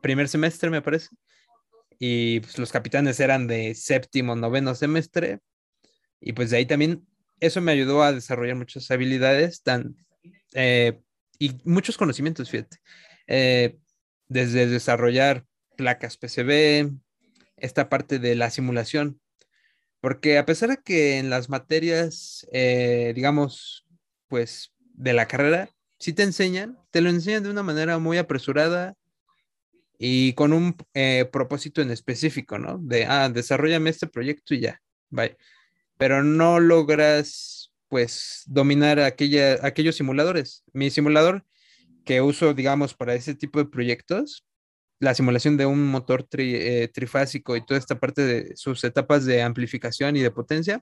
primer 0.00 0.28
semestre, 0.28 0.70
me 0.70 0.82
parece, 0.82 1.08
y 2.00 2.40
pues 2.40 2.58
los 2.58 2.72
capitanes 2.72 3.20
eran 3.20 3.46
de 3.46 3.76
séptimo, 3.76 4.34
noveno 4.34 4.74
semestre, 4.74 5.38
y 6.20 6.32
pues 6.32 6.50
de 6.50 6.58
ahí 6.58 6.66
también 6.66 7.06
eso 7.40 7.60
me 7.60 7.72
ayudó 7.72 8.02
a 8.02 8.12
desarrollar 8.12 8.56
muchas 8.56 8.90
habilidades, 8.90 9.62
tan, 9.62 9.96
eh, 10.54 11.00
y 11.38 11.60
muchos 11.64 11.96
conocimientos, 11.96 12.50
fíjate. 12.50 12.78
Eh, 13.28 13.78
desde 14.28 14.66
desarrollar 14.66 15.44
placas 15.76 16.16
PCB, 16.16 16.92
esta 17.56 17.88
parte 17.88 18.18
de 18.18 18.34
la 18.34 18.50
simulación, 18.50 19.20
porque 20.02 20.36
a 20.36 20.44
pesar 20.44 20.68
de 20.68 20.78
que 20.78 21.18
en 21.18 21.30
las 21.30 21.48
materias, 21.48 22.44
eh, 22.52 23.12
digamos, 23.14 23.86
pues 24.26 24.72
de 24.94 25.12
la 25.12 25.28
carrera, 25.28 25.70
sí 26.00 26.12
te 26.12 26.24
enseñan, 26.24 26.76
te 26.90 27.00
lo 27.00 27.08
enseñan 27.08 27.44
de 27.44 27.50
una 27.50 27.62
manera 27.62 27.98
muy 28.00 28.18
apresurada 28.18 28.96
y 29.98 30.32
con 30.32 30.52
un 30.52 30.76
eh, 30.94 31.24
propósito 31.32 31.80
en 31.82 31.92
específico, 31.92 32.58
¿no? 32.58 32.78
De, 32.78 33.04
ah, 33.04 33.28
desarrollame 33.28 33.90
este 33.90 34.08
proyecto 34.08 34.54
y 34.54 34.60
ya, 34.62 34.82
bye. 35.08 35.36
Pero 35.98 36.24
no 36.24 36.58
logras 36.58 37.72
pues 37.86 38.42
dominar 38.46 38.98
aquellos 38.98 39.94
simuladores. 39.94 40.64
Mi 40.72 40.90
simulador 40.90 41.44
que 42.04 42.22
uso, 42.22 42.54
digamos, 42.54 42.94
para 42.94 43.14
ese 43.14 43.36
tipo 43.36 43.60
de 43.60 43.66
proyectos, 43.66 44.44
la 45.02 45.16
simulación 45.16 45.56
de 45.56 45.66
un 45.66 45.88
motor 45.88 46.28
eh, 46.38 46.88
trifásico 46.94 47.56
y 47.56 47.66
toda 47.66 47.76
esta 47.76 47.98
parte 47.98 48.22
de 48.22 48.56
sus 48.56 48.84
etapas 48.84 49.24
de 49.24 49.42
amplificación 49.42 50.16
y 50.16 50.20
de 50.20 50.30
potencia, 50.30 50.80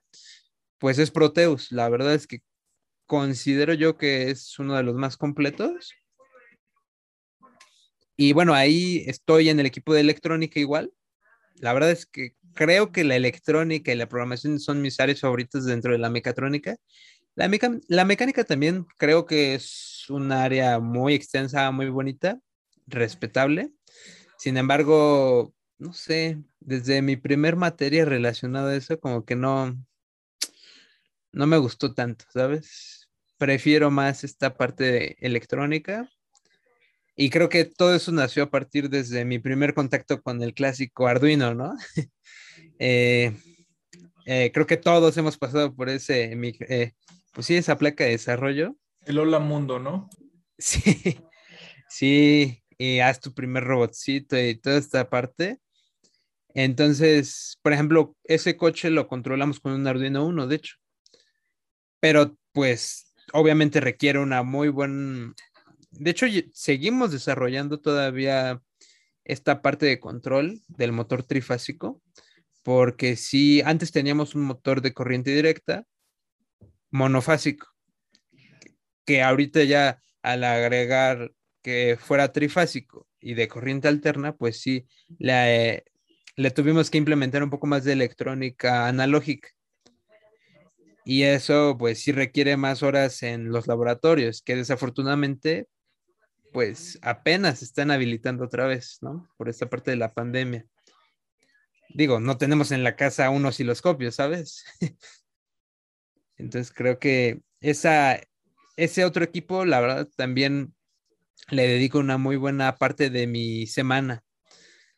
pues 0.77 0.99
es 0.99 1.09
Proteus. 1.09 1.71
La 1.71 1.89
verdad 1.89 2.13
es 2.13 2.27
que 2.27 2.41
considero 3.07 3.73
yo 3.73 3.97
que 3.97 4.29
es 4.29 4.59
uno 4.59 4.75
de 4.75 4.83
los 4.83 4.93
más 4.93 5.17
completos. 5.17 5.91
Y 8.15 8.33
bueno, 8.33 8.53
ahí 8.53 9.03
estoy 9.07 9.49
en 9.49 9.59
el 9.59 9.65
equipo 9.65 9.91
de 9.91 10.01
electrónica 10.01 10.59
igual. 10.59 10.93
La 11.55 11.73
verdad 11.73 11.89
es 11.89 12.05
que 12.05 12.35
creo 12.53 12.91
que 12.91 13.03
la 13.03 13.15
electrónica 13.15 13.91
y 13.91 13.95
la 13.95 14.07
programación 14.07 14.59
son 14.59 14.83
mis 14.83 14.99
áreas 14.99 15.21
favoritas 15.21 15.65
dentro 15.65 15.93
de 15.93 15.97
la 15.97 16.11
mecatrónica. 16.11 16.77
La, 17.33 17.49
la 17.87 18.05
mecánica 18.05 18.43
también 18.43 18.85
creo 18.97 19.25
que 19.25 19.55
es 19.55 20.05
un 20.09 20.31
área 20.31 20.77
muy 20.77 21.15
extensa, 21.15 21.71
muy 21.71 21.89
bonita, 21.89 22.39
respetable. 22.87 23.71
Sin 24.37 24.57
embargo, 24.57 25.53
no 25.77 25.93
sé, 25.93 26.39
desde 26.59 27.01
mi 27.01 27.15
primer 27.15 27.55
materia 27.55 28.05
relacionada 28.05 28.71
a 28.71 28.75
eso, 28.75 28.99
como 28.99 29.25
que 29.25 29.35
no, 29.35 29.75
no 31.31 31.47
me 31.47 31.57
gustó 31.57 31.93
tanto, 31.93 32.25
¿sabes? 32.31 33.09
Prefiero 33.37 33.89
más 33.91 34.23
esta 34.23 34.55
parte 34.55 34.83
de 34.83 35.17
electrónica. 35.19 36.09
Y 37.15 37.29
creo 37.29 37.49
que 37.49 37.65
todo 37.65 37.93
eso 37.95 38.11
nació 38.11 38.43
a 38.43 38.49
partir 38.49 38.89
desde 38.89 39.25
mi 39.25 39.39
primer 39.39 39.73
contacto 39.73 40.21
con 40.21 40.41
el 40.41 40.53
clásico 40.53 41.07
Arduino, 41.07 41.53
¿no? 41.53 41.75
Eh, 42.83 43.31
eh, 44.25 44.51
creo 44.51 44.65
que 44.65 44.77
todos 44.77 45.15
hemos 45.15 45.37
pasado 45.37 45.75
por 45.75 45.87
ese, 45.87 46.33
eh, 46.33 46.93
pues 47.31 47.45
sí, 47.45 47.55
esa 47.55 47.77
placa 47.77 48.03
de 48.03 48.11
desarrollo. 48.11 48.75
El 49.05 49.19
Hola 49.19 49.39
Mundo, 49.39 49.79
¿no? 49.79 50.09
Sí, 50.57 51.19
sí, 51.87 52.60
y 52.81 52.99
haz 52.99 53.19
tu 53.19 53.31
primer 53.31 53.63
robotcito 53.63 54.39
y 54.39 54.55
toda 54.55 54.77
esta 54.77 55.07
parte. 55.07 55.59
Entonces, 56.55 57.59
por 57.61 57.73
ejemplo, 57.73 58.17
ese 58.23 58.57
coche 58.57 58.89
lo 58.89 59.07
controlamos 59.07 59.59
con 59.59 59.73
un 59.73 59.85
Arduino 59.85 60.25
1, 60.25 60.47
de 60.47 60.55
hecho. 60.55 60.77
Pero 61.99 62.35
pues 62.51 63.13
obviamente 63.33 63.81
requiere 63.81 64.17
una 64.17 64.41
muy 64.41 64.69
buena... 64.69 65.31
De 65.91 66.09
hecho, 66.09 66.25
seguimos 66.53 67.11
desarrollando 67.11 67.79
todavía 67.79 68.59
esta 69.25 69.61
parte 69.61 69.85
de 69.85 69.99
control 69.99 70.59
del 70.67 70.91
motor 70.91 71.21
trifásico, 71.21 72.01
porque 72.63 73.15
si 73.15 73.61
antes 73.61 73.91
teníamos 73.91 74.33
un 74.33 74.41
motor 74.41 74.81
de 74.81 74.93
corriente 74.93 75.29
directa 75.35 75.85
monofásico, 76.89 77.67
que 79.05 79.21
ahorita 79.21 79.65
ya 79.65 80.01
al 80.23 80.43
agregar 80.43 81.31
que 81.61 81.97
fuera 81.99 82.31
trifásico 82.31 83.07
y 83.19 83.33
de 83.33 83.47
corriente 83.47 83.87
alterna, 83.87 84.35
pues 84.35 84.61
sí, 84.61 84.87
le, 85.19 85.83
le 86.35 86.51
tuvimos 86.51 86.89
que 86.89 86.97
implementar 86.97 87.43
un 87.43 87.49
poco 87.49 87.67
más 87.67 87.83
de 87.83 87.93
electrónica 87.93 88.87
analógica. 88.87 89.49
Y 91.03 91.23
eso 91.23 91.75
pues 91.77 92.01
sí 92.01 92.11
requiere 92.11 92.57
más 92.57 92.83
horas 92.83 93.23
en 93.23 93.49
los 93.49 93.67
laboratorios, 93.67 94.41
que 94.41 94.55
desafortunadamente 94.55 95.67
pues 96.51 96.99
apenas 97.01 97.61
están 97.61 97.91
habilitando 97.91 98.45
otra 98.45 98.65
vez, 98.65 98.97
¿no? 99.01 99.29
Por 99.37 99.49
esta 99.49 99.69
parte 99.69 99.91
de 99.91 99.97
la 99.97 100.13
pandemia. 100.13 100.65
Digo, 101.89 102.19
no 102.19 102.37
tenemos 102.37 102.71
en 102.71 102.83
la 102.83 102.95
casa 102.95 103.29
un 103.29 103.45
osciloscopio, 103.45 104.11
¿sabes? 104.11 104.63
Entonces 106.37 106.73
creo 106.73 106.99
que 106.99 107.41
esa, 107.61 108.19
ese 108.75 109.05
otro 109.05 109.23
equipo, 109.23 109.65
la 109.65 109.79
verdad, 109.79 110.09
también 110.15 110.73
le 111.49 111.67
dedico 111.67 111.99
una 111.99 112.17
muy 112.17 112.35
buena 112.35 112.77
parte 112.77 113.09
de 113.09 113.27
mi 113.27 113.67
semana. 113.67 114.23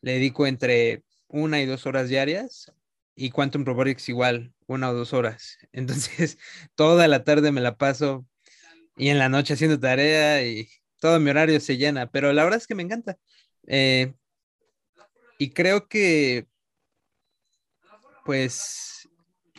Le 0.02 0.14
dedico 0.14 0.48
entre 0.48 1.04
una 1.28 1.62
y 1.62 1.66
dos 1.66 1.86
horas 1.86 2.10
diarias 2.10 2.72
y 3.16 3.32
Quantum 3.32 3.66
Robotics 3.66 4.10
igual, 4.10 4.54
una 4.68 4.90
o 4.90 4.94
dos 4.94 5.14
horas. 5.14 5.58
Entonces, 5.72 6.38
toda 6.76 7.08
la 7.08 7.24
tarde 7.24 7.52
me 7.52 7.62
la 7.62 7.78
paso 7.78 8.26
y 8.98 9.10
en 9.10 9.20
la 9.20 9.30
noche 9.30 9.54
haciendo 9.54 9.80
tarea 9.80 10.46
y 10.46 10.70
todo 11.00 11.20
mi 11.20 11.30
horario 11.32 11.60
se 11.60 11.78
llena, 11.78 12.10
pero 12.12 12.32
la 12.34 12.44
verdad 12.44 12.60
es 12.60 12.68
que 12.68 12.76
me 12.76 12.84
encanta. 12.84 13.18
Eh, 13.68 14.14
y 15.38 15.50
creo 15.50 15.88
que, 15.88 16.48
pues, 18.24 19.10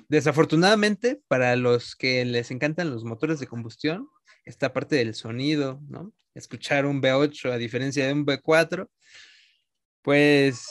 desafortunadamente, 0.09 1.21
para 1.29 1.57
los 1.57 1.97
que 1.97 2.25
les 2.25 2.51
encantan 2.51 2.91
los 2.91 3.05
motores 3.05 3.41
de 3.41 3.47
combustión, 3.47 4.09
esta 4.45 4.73
parte 4.73 4.97
del 4.97 5.15
sonido, 5.15 5.81
¿no? 5.89 6.13
Escuchar 6.35 6.87
un 6.87 7.01
V8 7.01 7.53
a 7.53 7.59
diferencia 7.59 8.07
de 8.07 8.13
un 8.13 8.27
V4, 8.27 8.89
pues 10.03 10.67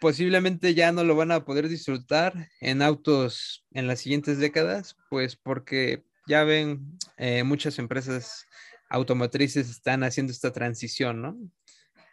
posiblemente 0.00 0.74
ya 0.74 0.92
no 0.92 1.04
lo 1.04 1.16
van 1.16 1.32
a 1.32 1.44
poder 1.44 1.68
disfrutar 1.68 2.48
en 2.60 2.82
autos 2.82 3.66
en 3.72 3.86
las 3.86 4.00
siguientes 4.00 4.38
décadas, 4.38 4.96
pues 5.10 5.36
porque 5.36 6.04
ya 6.26 6.44
ven, 6.44 6.98
eh, 7.16 7.42
muchas 7.42 7.78
empresas 7.78 8.46
automotrices 8.88 9.68
están 9.70 10.04
haciendo 10.04 10.32
esta 10.32 10.52
transición, 10.52 11.22
¿no? 11.22 11.38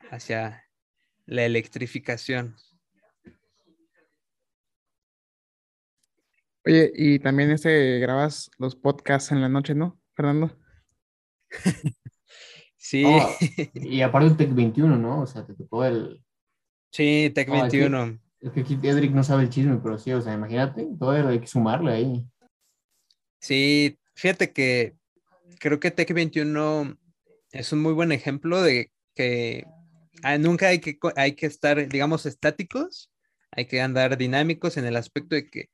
Hacia 0.09 0.65
la 1.25 1.45
electrificación. 1.45 2.55
Oye, 6.65 6.91
y 6.95 7.19
también 7.19 7.51
ese 7.51 7.99
grabas 7.99 8.49
los 8.57 8.75
podcasts 8.75 9.31
en 9.31 9.41
la 9.41 9.49
noche, 9.49 9.75
¿no, 9.75 9.99
Fernando? 10.15 10.57
sí. 12.77 13.05
y 13.73 14.01
aparte 14.01 14.27
el 14.27 14.37
Tech 14.37 14.53
21, 14.53 14.97
¿no? 14.97 15.21
O 15.21 15.27
sea, 15.27 15.45
te 15.45 15.53
tocó 15.53 15.85
el, 15.85 16.21
Sí, 16.95 17.29
Tech 17.35 17.49
21. 17.49 18.21
es, 18.39 18.51
que, 18.53 18.61
aquí 18.61 18.79
Edric 18.81 19.11
no 19.11 19.21
sabe 19.21 19.43
el 19.43 19.49
chisme, 19.49 19.81
pero 19.83 19.97
sí, 19.97 20.13
o 20.13 20.21
sea, 20.21 20.33
imagínate, 20.33 20.87
todo 20.97 21.11
hay 21.11 21.41
que 21.41 21.47
sumarle 21.47 21.91
ahí. 21.91 22.25
Sí, 23.41 23.99
fíjate 24.13 24.53
que 24.53 24.95
creo 25.59 25.81
que 25.81 25.91
Tech 25.91 26.13
21 26.13 26.97
es 27.51 27.73
un 27.73 27.81
muy 27.81 27.91
buen 27.91 28.13
ejemplo 28.13 28.61
de 28.61 28.93
que 29.13 29.65
ah, 30.23 30.37
nunca 30.37 30.69
hay 30.69 30.79
que, 30.79 30.97
hay 31.17 31.33
que 31.33 31.47
estar, 31.47 31.85
digamos, 31.89 32.25
estáticos, 32.25 33.11
hay 33.51 33.65
que 33.65 33.81
andar 33.81 34.17
dinámicos 34.17 34.77
en 34.77 34.85
el 34.85 34.95
aspecto 34.95 35.35
de 35.35 35.49
que 35.49 35.69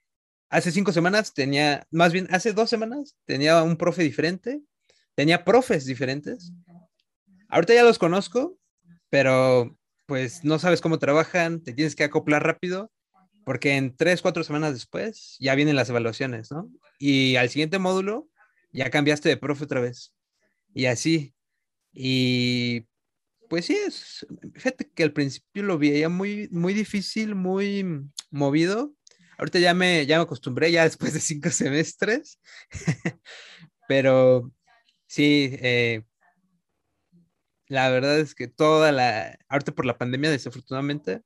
hace 0.49 0.71
cinco 0.71 0.91
semanas 0.91 1.35
tenía, 1.35 1.85
más 1.91 2.13
bien 2.13 2.27
hace 2.31 2.51
dos 2.53 2.71
semanas 2.71 3.15
tenía 3.25 3.61
un 3.61 3.77
profe 3.77 4.01
diferente, 4.01 4.59
tenía 5.15 5.43
profes 5.43 5.85
diferentes. 5.85 6.51
Ahorita 7.49 7.73
ya 7.73 7.83
los 7.83 7.99
conozco, 7.99 8.57
pero 9.09 9.77
pues 10.05 10.43
no 10.43 10.59
sabes 10.59 10.81
cómo 10.81 10.99
trabajan, 10.99 11.63
te 11.63 11.73
tienes 11.73 11.95
que 11.95 12.03
acoplar 12.03 12.43
rápido, 12.43 12.91
porque 13.45 13.75
en 13.75 13.95
tres, 13.95 14.21
cuatro 14.21 14.43
semanas 14.43 14.73
después 14.73 15.35
ya 15.39 15.55
vienen 15.55 15.75
las 15.75 15.89
evaluaciones, 15.89 16.51
¿no? 16.51 16.69
Y 16.99 17.35
al 17.35 17.49
siguiente 17.49 17.79
módulo 17.79 18.29
ya 18.71 18.89
cambiaste 18.89 19.29
de 19.29 19.37
profe 19.37 19.65
otra 19.65 19.81
vez. 19.81 20.13
Y 20.73 20.85
así. 20.85 21.33
Y 21.93 22.87
pues 23.49 23.65
sí, 23.65 23.75
es, 23.75 24.25
fíjate 24.53 24.89
que 24.89 25.03
al 25.03 25.11
principio 25.11 25.63
lo 25.63 25.77
veía 25.77 26.07
muy, 26.07 26.47
muy 26.51 26.73
difícil, 26.73 27.35
muy 27.35 27.85
movido. 28.29 28.93
Ahorita 29.37 29.59
ya 29.59 29.73
me, 29.73 30.05
ya 30.05 30.17
me 30.17 30.23
acostumbré, 30.23 30.71
ya 30.71 30.83
después 30.83 31.13
de 31.13 31.19
cinco 31.19 31.49
semestres. 31.51 32.39
Pero 33.87 34.53
sí, 35.11 35.57
eh, 35.61 36.03
la 37.67 37.89
verdad 37.89 38.17
es 38.17 38.33
que 38.33 38.47
toda 38.47 38.93
la, 38.93 39.37
ahorita 39.49 39.73
por 39.73 39.85
la 39.85 39.97
pandemia, 39.97 40.31
desafortunadamente, 40.31 41.21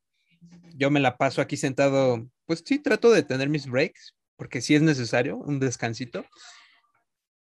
yo 0.76 0.90
me 0.90 1.00
la 1.00 1.18
paso 1.18 1.40
aquí 1.40 1.56
sentado, 1.56 2.28
pues 2.46 2.64
sí, 2.66 2.80
trato 2.80 3.12
de 3.12 3.22
tener 3.22 3.48
mis 3.48 3.68
breaks, 3.68 4.16
porque 4.38 4.62
sí 4.62 4.74
es 4.74 4.82
necesario, 4.82 5.38
un 5.38 5.60
descansito. 5.60 6.26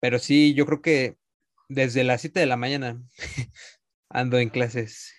Pero 0.01 0.19
sí, 0.19 0.53
yo 0.53 0.65
creo 0.65 0.81
que 0.81 1.17
desde 1.69 2.03
las 2.03 2.19
7 2.19 2.41
de 2.41 2.45
la 2.47 2.57
mañana 2.57 3.01
ando 4.09 4.37
en 4.37 4.49
clases 4.49 5.13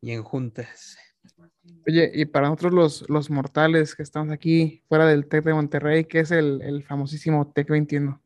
y 0.00 0.10
en 0.10 0.24
juntas. 0.24 0.98
Oye, 1.86 2.10
y 2.12 2.24
para 2.24 2.48
nosotros 2.48 2.72
los, 2.72 3.08
los 3.08 3.30
mortales 3.30 3.94
que 3.94 4.02
estamos 4.02 4.32
aquí 4.32 4.82
fuera 4.88 5.06
del 5.06 5.28
TEC 5.28 5.44
de 5.44 5.54
Monterrey, 5.54 6.04
¿qué 6.04 6.20
es 6.20 6.32
el, 6.32 6.60
el 6.62 6.82
famosísimo 6.82 7.52
TEC 7.52 7.68
21? 7.68 8.21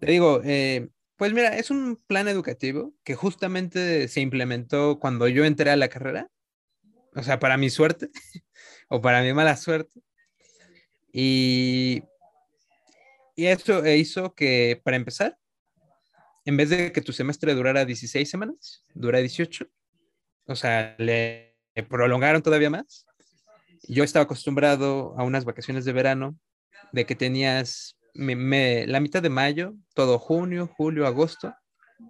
Te 0.00 0.10
digo, 0.10 0.40
eh, 0.44 0.88
pues 1.16 1.34
mira, 1.34 1.58
es 1.58 1.70
un 1.70 1.96
plan 2.06 2.26
educativo 2.26 2.94
que 3.04 3.14
justamente 3.14 4.08
se 4.08 4.22
implementó 4.22 4.98
cuando 4.98 5.28
yo 5.28 5.44
entré 5.44 5.70
a 5.70 5.76
la 5.76 5.88
carrera, 5.88 6.30
o 7.14 7.22
sea, 7.22 7.38
para 7.38 7.58
mi 7.58 7.68
suerte 7.68 8.08
o 8.88 9.02
para 9.02 9.22
mi 9.22 9.34
mala 9.34 9.58
suerte. 9.58 10.00
Y, 11.12 12.02
y 13.36 13.46
eso 13.46 13.86
hizo 13.86 14.34
que, 14.34 14.80
para 14.82 14.96
empezar, 14.96 15.36
en 16.46 16.56
vez 16.56 16.70
de 16.70 16.92
que 16.92 17.02
tu 17.02 17.12
semestre 17.12 17.54
durara 17.54 17.84
16 17.84 18.28
semanas, 18.28 18.86
dura 18.94 19.18
18. 19.18 19.66
O 20.46 20.56
sea, 20.56 20.96
le 20.98 21.58
prolongaron 21.90 22.42
todavía 22.42 22.70
más. 22.70 23.06
Yo 23.82 24.04
estaba 24.04 24.22
acostumbrado 24.22 25.14
a 25.18 25.24
unas 25.24 25.44
vacaciones 25.44 25.84
de 25.84 25.92
verano 25.92 26.38
de 26.92 27.04
que 27.04 27.14
tenías 27.14 27.99
la 28.14 29.00
mitad 29.00 29.22
de 29.22 29.30
mayo, 29.30 29.74
todo 29.94 30.18
junio, 30.18 30.66
julio, 30.66 31.06
agosto, 31.06 31.54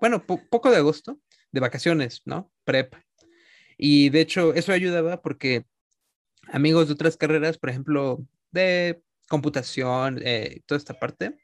bueno, 0.00 0.24
poco 0.24 0.70
de 0.70 0.76
agosto, 0.76 1.20
de 1.50 1.60
vacaciones, 1.60 2.22
¿no? 2.24 2.50
Prep. 2.64 2.94
Y 3.76 4.10
de 4.10 4.20
hecho, 4.20 4.54
eso 4.54 4.72
ayudaba 4.72 5.20
porque 5.20 5.64
amigos 6.48 6.88
de 6.88 6.94
otras 6.94 7.16
carreras, 7.16 7.58
por 7.58 7.70
ejemplo, 7.70 8.24
de 8.50 9.02
computación, 9.28 10.20
eh, 10.24 10.60
toda 10.66 10.78
esta 10.78 10.94
parte, 10.94 11.38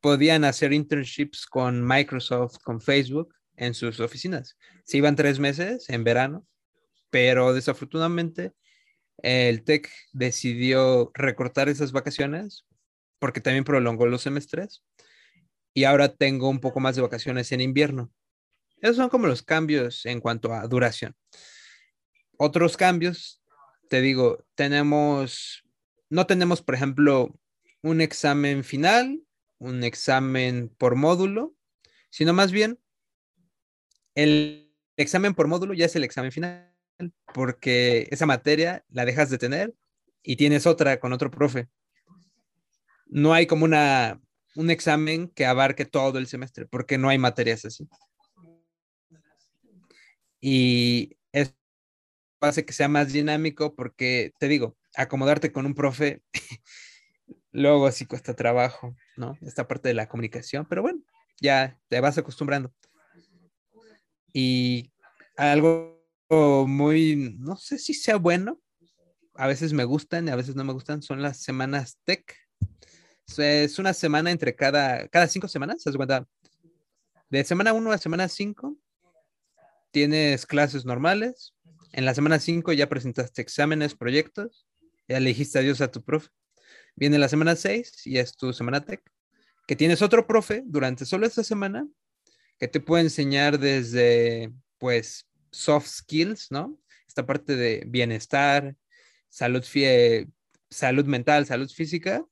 podían 0.00 0.44
hacer 0.44 0.72
internships 0.72 1.46
con 1.46 1.86
Microsoft, 1.86 2.58
con 2.62 2.80
Facebook 2.80 3.34
en 3.56 3.74
sus 3.74 4.00
oficinas. 4.00 4.56
Se 4.84 4.98
iban 4.98 5.16
tres 5.16 5.38
meses 5.38 5.88
en 5.88 6.04
verano, 6.04 6.46
pero 7.10 7.54
desafortunadamente 7.54 8.52
el 9.18 9.64
TEC 9.64 9.88
decidió 10.12 11.10
recortar 11.14 11.68
esas 11.68 11.92
vacaciones 11.92 12.66
porque 13.24 13.40
también 13.40 13.64
prolongó 13.64 14.04
los 14.04 14.20
semestres 14.20 14.84
y 15.72 15.84
ahora 15.84 16.14
tengo 16.14 16.50
un 16.50 16.60
poco 16.60 16.78
más 16.78 16.94
de 16.94 17.00
vacaciones 17.00 17.52
en 17.52 17.62
invierno. 17.62 18.12
Esos 18.82 18.96
son 18.96 19.08
como 19.08 19.26
los 19.26 19.42
cambios 19.42 20.04
en 20.04 20.20
cuanto 20.20 20.52
a 20.52 20.66
duración. 20.66 21.16
Otros 22.36 22.76
cambios, 22.76 23.42
te 23.88 24.02
digo, 24.02 24.44
tenemos, 24.54 25.64
no 26.10 26.26
tenemos, 26.26 26.60
por 26.60 26.74
ejemplo, 26.74 27.34
un 27.80 28.02
examen 28.02 28.62
final, 28.62 29.22
un 29.56 29.84
examen 29.84 30.68
por 30.76 30.94
módulo, 30.94 31.54
sino 32.10 32.34
más 32.34 32.52
bien 32.52 32.78
el 34.14 34.70
examen 34.98 35.32
por 35.32 35.48
módulo 35.48 35.72
ya 35.72 35.86
es 35.86 35.96
el 35.96 36.04
examen 36.04 36.30
final, 36.30 36.74
porque 37.32 38.06
esa 38.10 38.26
materia 38.26 38.84
la 38.90 39.06
dejas 39.06 39.30
de 39.30 39.38
tener 39.38 39.74
y 40.22 40.36
tienes 40.36 40.66
otra 40.66 41.00
con 41.00 41.14
otro 41.14 41.30
profe 41.30 41.70
no 43.14 43.32
hay 43.32 43.46
como 43.46 43.64
una, 43.64 44.20
un 44.56 44.70
examen 44.70 45.28
que 45.28 45.46
abarque 45.46 45.84
todo 45.84 46.18
el 46.18 46.26
semestre, 46.26 46.66
porque 46.66 46.98
no 46.98 47.08
hay 47.08 47.16
materias 47.16 47.64
así. 47.64 47.88
Y 50.40 51.16
eso 51.30 51.52
hace 52.40 52.64
que 52.64 52.72
sea 52.72 52.88
más 52.88 53.12
dinámico 53.12 53.76
porque, 53.76 54.32
te 54.40 54.48
digo, 54.48 54.76
acomodarte 54.96 55.52
con 55.52 55.64
un 55.64 55.74
profe, 55.74 56.22
luego 57.52 57.88
sí 57.92 58.04
cuesta 58.04 58.34
trabajo, 58.34 58.96
¿no? 59.16 59.38
Esta 59.42 59.68
parte 59.68 59.88
de 59.88 59.94
la 59.94 60.08
comunicación, 60.08 60.66
pero 60.68 60.82
bueno, 60.82 61.00
ya 61.40 61.78
te 61.86 62.00
vas 62.00 62.18
acostumbrando. 62.18 62.74
Y 64.32 64.92
algo 65.36 66.04
muy, 66.66 67.36
no 67.38 67.54
sé 67.54 67.78
si 67.78 67.94
sea 67.94 68.16
bueno, 68.16 68.60
a 69.34 69.46
veces 69.46 69.72
me 69.72 69.84
gustan 69.84 70.26
y 70.26 70.32
a 70.32 70.36
veces 70.36 70.56
no 70.56 70.64
me 70.64 70.72
gustan, 70.72 71.00
son 71.00 71.22
las 71.22 71.40
semanas 71.40 72.00
tech 72.02 72.43
es 73.38 73.78
una 73.78 73.92
semana 73.92 74.30
entre 74.30 74.54
cada, 74.54 75.08
cada 75.08 75.26
cinco 75.28 75.48
semanas, 75.48 75.82
¿se 75.82 75.92
cuenta? 75.92 76.26
De 77.30 77.42
semana 77.44 77.72
1 77.72 77.90
a 77.90 77.98
semana 77.98 78.28
5 78.28 78.76
tienes 79.90 80.46
clases 80.46 80.84
normales. 80.84 81.54
En 81.92 82.04
la 82.04 82.14
semana 82.14 82.38
5 82.38 82.72
ya 82.72 82.88
presentaste 82.88 83.42
exámenes, 83.42 83.94
proyectos. 83.94 84.66
Ya 85.08 85.20
le 85.20 85.28
dijiste 85.28 85.58
adiós 85.58 85.80
a 85.80 85.90
tu 85.90 86.02
profe. 86.02 86.28
Viene 86.96 87.18
la 87.18 87.28
semana 87.28 87.56
6 87.56 88.06
y 88.06 88.18
es 88.18 88.36
tu 88.36 88.52
semana 88.52 88.84
tech. 88.84 89.02
Que 89.66 89.76
tienes 89.76 90.02
otro 90.02 90.26
profe 90.26 90.62
durante 90.66 91.06
solo 91.06 91.26
esta 91.26 91.42
semana 91.42 91.88
que 92.58 92.68
te 92.68 92.80
puede 92.80 93.04
enseñar 93.04 93.58
desde, 93.58 94.52
pues, 94.78 95.26
soft 95.50 95.88
skills, 95.88 96.50
¿no? 96.50 96.78
Esta 97.08 97.26
parte 97.26 97.56
de 97.56 97.84
bienestar, 97.86 98.76
salud, 99.28 99.64
salud 100.70 101.04
mental, 101.06 101.46
salud 101.46 101.70
física, 101.70 102.24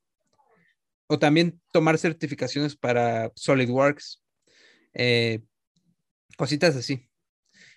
o 1.13 1.19
también 1.19 1.61
tomar 1.73 1.99
certificaciones 1.99 2.75
para 2.75 3.31
SolidWorks, 3.35 4.23
eh, 4.95 5.43
cositas 6.39 6.75
así. 6.75 7.07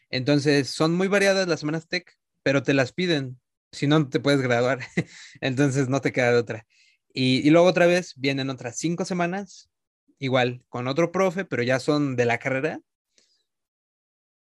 Entonces, 0.10 0.70
son 0.70 0.96
muy 0.96 1.10
variadas 1.10 1.46
las 1.46 1.60
semanas 1.60 1.90
tech, 1.90 2.18
pero 2.44 2.64
te 2.64 2.74
las 2.74 2.94
piden, 2.94 3.38
si 3.74 3.88
no, 3.88 4.08
te 4.08 4.22
puedes 4.22 4.40
graduar. 4.40 4.80
Entonces, 5.42 5.90
no 5.90 6.00
te 6.00 6.14
queda 6.14 6.32
de 6.32 6.38
otra. 6.38 6.66
Y, 7.14 7.50
luego 7.50 7.68
otra 7.68 7.88
vez 7.88 8.14
vienen 8.16 8.50
otras 8.50 8.78
cinco 8.78 9.04
semanas, 9.04 9.70
igual, 10.18 10.64
con 10.70 10.88
otro 10.88 11.12
profe, 11.12 11.44
pero 11.44 11.62
ya 11.62 11.82
son 11.82 12.16
de 12.16 12.24
la 12.24 12.38
carrera. 12.38 12.80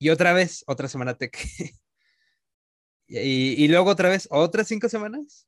Y 0.00 0.08
otra 0.08 0.32
vez, 0.32 0.64
otra 0.66 0.88
semana 0.88 1.14
tech. 1.16 1.38
y, 3.06 3.64
y 3.64 3.68
luego 3.68 3.88
otra 3.90 4.08
vez, 4.08 4.26
otras 4.32 4.66
cinco 4.66 4.88
semanas. 4.88 5.46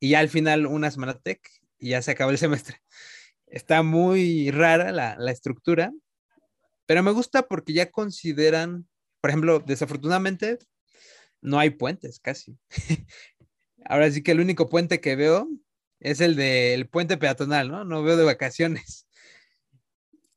Y 0.00 0.10
ya 0.10 0.18
al 0.18 0.28
final, 0.28 0.66
una 0.66 0.90
semana 0.90 1.20
tech 1.20 1.40
y 1.78 1.90
ya 1.90 2.02
se 2.02 2.12
acabó 2.12 2.30
el 2.30 2.38
semestre. 2.38 2.80
Está 3.46 3.82
muy 3.82 4.50
rara 4.50 4.92
la, 4.92 5.16
la 5.18 5.30
estructura, 5.32 5.92
pero 6.86 7.02
me 7.02 7.10
gusta 7.10 7.42
porque 7.42 7.72
ya 7.72 7.90
consideran, 7.90 8.88
por 9.20 9.30
ejemplo, 9.30 9.60
desafortunadamente, 9.60 10.58
no 11.40 11.58
hay 11.58 11.70
puentes 11.70 12.20
casi. 12.20 12.58
Ahora 13.84 14.10
sí 14.10 14.22
que 14.22 14.32
el 14.32 14.40
único 14.40 14.68
puente 14.68 15.00
que 15.00 15.16
veo 15.16 15.48
es 16.00 16.20
el 16.20 16.36
del 16.36 16.88
puente 16.88 17.16
peatonal, 17.16 17.70
¿no? 17.70 17.84
No 17.84 18.02
veo 18.02 18.16
de 18.16 18.24
vacaciones. 18.24 19.06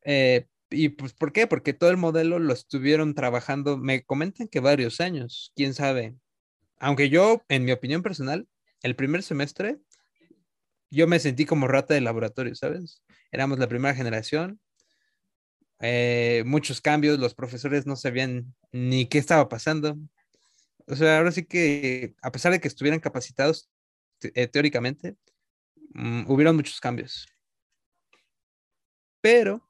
Eh, 0.04 0.48
¿Y 0.72 0.90
pues 0.90 1.14
por 1.14 1.32
qué? 1.32 1.46
Porque 1.46 1.74
todo 1.74 1.92
el 1.92 1.98
modelo 1.98 2.40
lo 2.40 2.54
estuvieron 2.54 3.14
trabajando, 3.14 3.78
me 3.78 4.04
comentan 4.04 4.48
que 4.48 4.60
varios 4.60 5.00
años, 5.00 5.52
quién 5.56 5.76
sabe. 5.76 6.16
Aunque 6.80 7.10
yo, 7.10 7.44
en 7.50 7.66
mi 7.66 7.72
opinión 7.72 8.02
personal, 8.02 8.48
el 8.82 8.96
primer 8.96 9.22
semestre 9.22 9.78
yo 10.92 11.08
me 11.08 11.20
sentí 11.20 11.46
como 11.46 11.68
rata 11.68 11.94
de 11.94 12.02
laboratorio, 12.02 12.54
¿sabes? 12.56 13.02
Éramos 13.32 13.60
la 13.60 13.68
primera 13.68 13.96
generación, 13.96 14.60
eh, 15.80 16.44
muchos 16.46 16.80
cambios, 16.80 17.18
los 17.20 17.34
profesores 17.34 17.88
no 17.88 17.96
sabían 17.96 18.54
ni 18.72 19.08
qué 19.08 19.18
estaba 19.18 19.50
pasando. 19.50 19.98
O 20.86 20.96
sea, 20.96 21.18
ahora 21.18 21.32
sí 21.32 21.46
que, 21.46 22.14
a 22.22 22.32
pesar 22.32 22.52
de 22.52 22.60
que 22.60 22.68
estuvieran 22.68 23.00
capacitados 23.00 23.70
eh, 24.22 24.48
teóricamente, 24.48 25.16
mm, 25.94 26.30
hubieron 26.30 26.56
muchos 26.56 26.80
cambios. 26.80 27.28
Pero, 29.22 29.68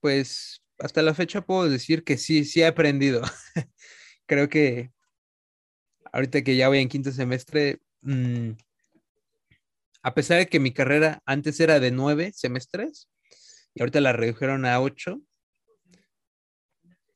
pues, 0.00 0.62
hasta 0.78 1.02
la 1.02 1.14
fecha 1.14 1.42
puedo 1.42 1.68
decir 1.68 2.04
que 2.04 2.16
sí, 2.16 2.44
sí 2.44 2.62
he 2.62 2.66
aprendido. 2.66 3.22
Creo 4.26 4.48
que 4.48 4.92
ahorita 6.12 6.42
que 6.42 6.56
ya 6.56 6.68
voy 6.68 6.78
en 6.78 6.88
quinto 6.88 7.12
semestre, 7.12 7.80
mmm, 8.02 8.52
a 10.02 10.14
pesar 10.14 10.38
de 10.38 10.46
que 10.46 10.60
mi 10.60 10.72
carrera 10.72 11.22
antes 11.26 11.60
era 11.60 11.80
de 11.80 11.90
nueve 11.90 12.32
semestres 12.34 13.08
y 13.74 13.82
ahorita 13.82 14.00
la 14.00 14.12
redujeron 14.12 14.64
a 14.64 14.80
ocho, 14.80 15.20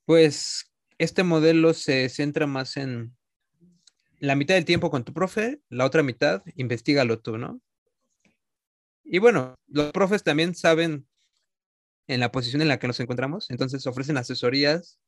pues 0.05 0.71
este 0.99 1.23
modelo 1.23 1.75
se 1.75 2.09
centra 2.09 2.47
más 2.47 2.77
en 2.77 3.17
la 4.19 4.37
mitad 4.37 4.55
del 4.55 4.65
tiempo 4.65 4.91
con 4.91 5.05
tu 5.05 5.13
profe, 5.13 5.61
la 5.69 5.85
otra 5.85 6.03
mitad, 6.03 6.43
investigalo 6.57 7.21
tú, 7.21 7.39
¿no? 7.39 7.61
Y 9.03 9.19
bueno, 9.19 9.55
los 9.67 9.93
profes 9.93 10.23
también 10.23 10.55
saben 10.55 11.07
en 12.07 12.21
la 12.21 12.33
posición 12.33 12.63
en 12.63 12.69
la 12.69 12.79
que 12.79 12.87
nos 12.87 13.01
encontramos, 13.01 13.51
entonces 13.51 13.87
ofrecen 13.87 14.17
asesorías 14.17 14.99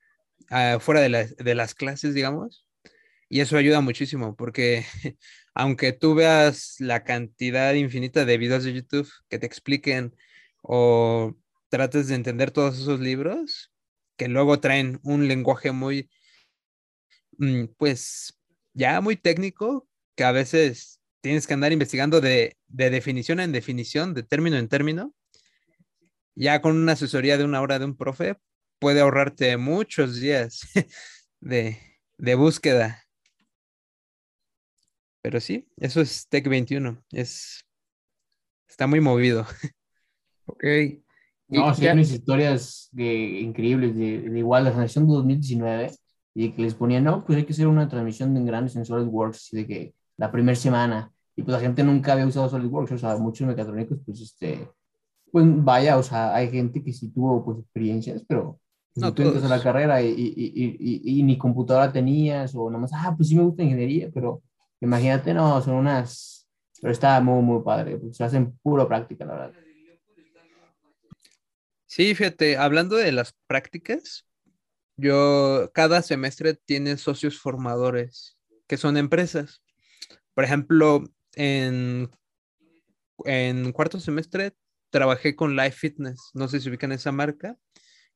uh, 0.51 0.79
fuera 0.81 1.01
de, 1.01 1.35
de 1.37 1.55
las 1.55 1.75
clases, 1.75 2.15
digamos, 2.15 2.66
y 3.29 3.41
eso 3.41 3.57
ayuda 3.57 3.81
muchísimo 3.81 4.37
porque 4.37 4.85
aunque 5.55 5.93
tú 5.93 6.15
veas 6.15 6.77
la 6.81 7.05
cantidad 7.05 7.75
infinita 7.75 8.25
de 8.25 8.39
videos 8.39 8.65
de 8.65 8.75
YouTube 8.75 9.11
que 9.29 9.39
te 9.39 9.47
expliquen 9.47 10.15
o 10.63 11.37
trates 11.69 12.09
de 12.09 12.15
entender 12.15 12.51
todos 12.51 12.79
esos 12.79 13.01
libros, 13.01 13.73
que 14.17 14.29
luego 14.29 14.61
traen 14.61 15.01
un 15.03 15.29
lenguaje 15.29 15.73
muy, 15.73 16.11
mm, 17.39 17.67
pues 17.77 18.39
ya 18.75 19.01
muy 19.01 19.17
técnico, 19.17 19.89
que 20.15 20.25
a 20.25 20.33
veces 20.33 21.01
tienes 21.21 21.47
que 21.47 21.55
andar 21.55 21.73
investigando 21.73 22.21
de, 22.21 22.57
de 22.69 22.91
definición 22.91 23.41
en 23.41 23.53
definición, 23.53 24.15
de 24.15 24.23
término 24.23 24.57
en 24.57 24.69
término. 24.69 25.15
Ya 26.35 26.61
con 26.61 26.77
una 26.77 26.93
asesoría 26.93 27.39
de 27.39 27.45
una 27.45 27.61
hora 27.63 27.79
de 27.79 27.87
un 27.87 27.97
profe, 27.97 28.37
puede 28.79 29.01
ahorrarte 29.01 29.57
muchos 29.57 30.21
días 30.21 30.61
de, 31.41 31.79
de 32.19 32.35
búsqueda. 32.35 33.06
Pero 35.27 35.41
sí, 35.41 35.67
eso 35.79 36.01
es 36.01 36.29
Tech 36.29 36.49
21. 36.49 37.03
Es, 37.11 37.67
está 38.69 38.87
muy 38.87 39.01
movido. 39.01 39.45
Ok. 40.49 40.63
No, 41.49 41.75
sí, 41.75 41.85
hay 41.85 41.95
unas 41.95 42.13
historias 42.13 42.89
de, 42.93 43.41
increíbles 43.41 43.97
de, 43.97 44.21
de, 44.21 44.39
igual 44.39 44.63
la 44.63 44.71
generación 44.71 45.09
de 45.09 45.15
2019 45.15 45.91
y 46.35 46.53
que 46.53 46.63
les 46.63 46.75
ponían, 46.75 47.03
no, 47.03 47.25
pues 47.25 47.39
hay 47.39 47.45
que 47.45 47.53
hacer 47.53 47.67
una 47.67 47.89
transmisión 47.89 48.33
de 48.33 48.45
grandes 48.45 48.77
en 48.77 48.85
SolidWorks 48.85 49.51
de 49.51 49.67
que 49.67 49.95
la 50.17 50.31
primera 50.31 50.55
semana 50.55 51.11
y 51.35 51.43
pues 51.43 51.53
la 51.53 51.61
gente 51.61 51.83
nunca 51.83 52.13
había 52.13 52.29
usado 52.29 52.49
SolidWorks, 52.49 52.93
o 52.93 52.99
sea, 52.99 53.17
muchos 53.17 53.49
mecatrónicos, 53.49 53.99
pues 54.07 54.21
este, 54.21 54.71
pues 55.33 55.45
vaya, 55.65 55.99
o 55.99 56.03
sea, 56.05 56.33
hay 56.33 56.49
gente 56.49 56.85
que 56.85 56.93
sí 56.93 57.09
tuvo 57.11 57.45
pues 57.45 57.59
experiencias, 57.59 58.25
pero 58.29 58.61
pues, 58.95 59.03
no, 59.03 59.13
tú 59.13 59.23
entras 59.23 59.43
a 59.43 59.49
la 59.49 59.61
carrera 59.61 60.01
y, 60.01 60.07
y, 60.07 60.35
y, 60.47 61.19
y, 61.19 61.23
ni 61.25 61.37
computadora 61.37 61.91
tenías 61.91 62.55
o 62.55 62.71
nomás, 62.71 62.93
ah, 62.95 63.13
pues 63.17 63.31
sí 63.31 63.35
me 63.35 63.43
gusta 63.43 63.65
ingeniería, 63.65 64.11
pero 64.15 64.43
Imagínate, 64.81 65.33
no, 65.33 65.61
son 65.63 65.75
unas, 65.75 66.49
pero 66.81 66.93
está 66.93 67.21
muy, 67.21 67.43
muy 67.43 67.63
padre, 67.63 67.99
se 68.13 68.25
hacen 68.25 68.57
puro 68.59 68.87
práctica, 68.87 69.25
la 69.25 69.33
verdad. 69.35 69.61
Sí, 71.87 72.15
fíjate, 72.15 72.57
hablando 72.59 72.97
de 72.97 73.13
las 73.13 73.35
prácticas, 73.47 74.27
yo 74.97 75.71
cada 75.73 76.03
semestre 76.03 76.55
tiene 76.55 76.97
socios 76.99 77.39
formadores 77.39 78.37
que 78.67 78.77
son 78.77 78.97
empresas. 78.97 79.63
Por 80.35 80.45
ejemplo, 80.45 81.05
en, 81.35 82.11
en 83.25 83.73
cuarto 83.73 84.01
semestre 84.01 84.55
trabajé 84.91 85.37
con 85.37 85.57
Life 85.57 85.79
Fitness, 85.79 86.31
no 86.35 86.49
sé 86.49 86.61
si 86.61 86.69
ubican 86.69 86.93
esa 86.93 87.13
marca, 87.13 87.57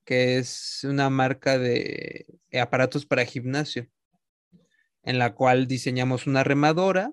que 0.04 0.38
es 0.38 0.80
una 0.84 1.08
marca 1.08 1.58
de 1.58 2.26
aparatos 2.52 3.06
para 3.06 3.24
gimnasio 3.24 3.88
en 5.02 5.18
la 5.18 5.34
cual 5.34 5.66
diseñamos 5.66 6.26
una 6.26 6.44
remadora, 6.44 7.12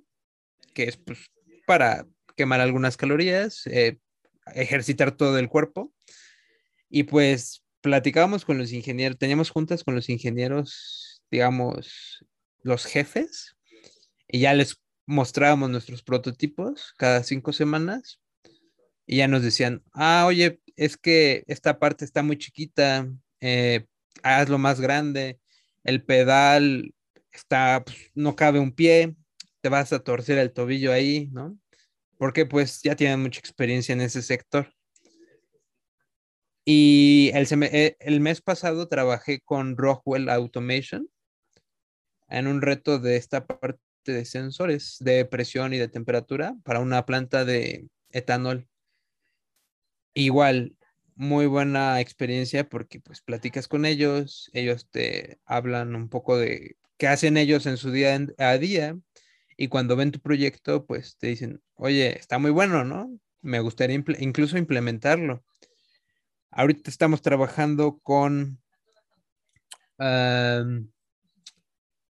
que 0.73 0.83
es 0.83 0.97
pues, 0.97 1.19
para 1.65 2.07
quemar 2.35 2.61
algunas 2.61 2.97
calorías, 2.97 3.65
eh, 3.67 3.97
ejercitar 4.53 5.11
todo 5.11 5.37
el 5.37 5.49
cuerpo. 5.49 5.93
Y 6.89 7.03
pues 7.03 7.63
platicábamos 7.81 8.45
con 8.45 8.57
los 8.57 8.71
ingenieros, 8.71 9.17
teníamos 9.17 9.49
juntas 9.49 9.83
con 9.83 9.95
los 9.95 10.09
ingenieros, 10.09 11.21
digamos, 11.31 12.25
los 12.63 12.85
jefes, 12.85 13.55
y 14.27 14.39
ya 14.39 14.53
les 14.53 14.81
mostrábamos 15.05 15.69
nuestros 15.69 16.03
prototipos 16.03 16.93
cada 16.97 17.23
cinco 17.23 17.53
semanas. 17.53 18.19
Y 19.05 19.17
ya 19.17 19.27
nos 19.27 19.41
decían, 19.41 19.83
ah, 19.93 20.25
oye, 20.27 20.59
es 20.75 20.97
que 20.97 21.43
esta 21.47 21.79
parte 21.79 22.03
está 22.03 22.23
muy 22.23 22.37
chiquita, 22.37 23.07
eh, 23.39 23.85
hazlo 24.21 24.57
más 24.57 24.81
grande, 24.81 25.39
el 25.83 26.03
pedal 26.03 26.93
está, 27.37 27.83
pues, 27.85 27.97
no 28.15 28.35
cabe 28.35 28.59
un 28.59 28.71
pie, 28.71 29.15
te 29.61 29.69
vas 29.69 29.93
a 29.93 30.03
torcer 30.03 30.37
el 30.37 30.53
tobillo 30.53 30.91
ahí, 30.91 31.29
¿no? 31.31 31.57
Porque 32.17 32.45
pues 32.45 32.81
ya 32.81 32.95
tienen 32.95 33.21
mucha 33.21 33.39
experiencia 33.39 33.93
en 33.93 34.01
ese 34.01 34.21
sector. 34.21 34.73
Y 36.65 37.31
el, 37.33 37.47
eh, 37.63 37.95
el 37.99 38.19
mes 38.19 38.41
pasado 38.41 38.87
trabajé 38.87 39.39
con 39.39 39.77
Rockwell 39.77 40.29
Automation 40.29 41.09
en 42.27 42.47
un 42.47 42.61
reto 42.61 42.99
de 42.99 43.15
esta 43.15 43.45
parte 43.45 43.79
de 44.05 44.25
sensores 44.25 44.97
de 44.99 45.25
presión 45.25 45.73
y 45.73 45.77
de 45.77 45.87
temperatura 45.87 46.55
para 46.63 46.79
una 46.79 47.05
planta 47.05 47.45
de 47.45 47.87
etanol. 48.11 48.67
Igual, 50.13 50.75
muy 51.15 51.45
buena 51.45 51.99
experiencia 51.99 52.67
porque 52.67 52.99
pues 52.99 53.21
platicas 53.21 53.67
con 53.67 53.85
ellos, 53.85 54.49
ellos 54.53 54.89
te 54.89 55.39
hablan 55.45 55.95
un 55.95 56.09
poco 56.09 56.37
de 56.37 56.77
que 56.97 57.07
hacen 57.07 57.37
ellos 57.37 57.65
en 57.65 57.77
su 57.77 57.91
día 57.91 58.19
a 58.37 58.57
día 58.57 58.97
y 59.57 59.67
cuando 59.69 59.95
ven 59.95 60.11
tu 60.11 60.19
proyecto, 60.19 60.85
pues 60.85 61.17
te 61.17 61.27
dicen, 61.27 61.61
oye, 61.75 62.17
está 62.17 62.39
muy 62.39 62.51
bueno, 62.51 62.83
¿no? 62.83 63.09
Me 63.41 63.59
gustaría 63.59 64.01
incluso 64.19 64.57
implementarlo. 64.57 65.43
Ahorita 66.51 66.89
estamos 66.89 67.21
trabajando 67.21 67.99
con 68.03 68.59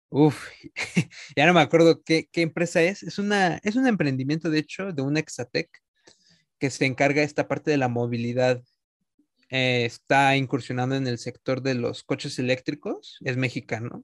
uf, 0.10 0.48
ya 1.36 1.46
no 1.46 1.54
me 1.54 1.62
acuerdo 1.62 2.02
qué, 2.04 2.28
empresa 2.36 2.82
es. 2.82 3.04
Es, 3.04 3.18
una, 3.20 3.60
es 3.64 3.76
un 3.76 3.88
emprendimiento, 3.88 4.50
de 4.50 4.60
hecho, 4.60 4.92
de 4.92 5.02
una 5.02 5.20
Exatec 5.20 5.70
que 6.60 6.70
se 6.70 6.86
encarga 6.86 7.22
de 7.22 7.26
esta 7.28 7.48
parte 7.48 7.72
de 7.72 7.78
la 7.78 7.88
movilidad. 7.88 8.62
Eh, 9.50 9.86
está 9.86 10.36
incursionando 10.38 10.96
en 10.96 11.08
el 11.08 11.18
sector 11.18 11.62
de 11.62 11.76
los 11.76 12.04
coches 12.04 12.40
eléctricos. 12.40 13.18
Es 13.22 13.38
mexicano. 13.38 14.04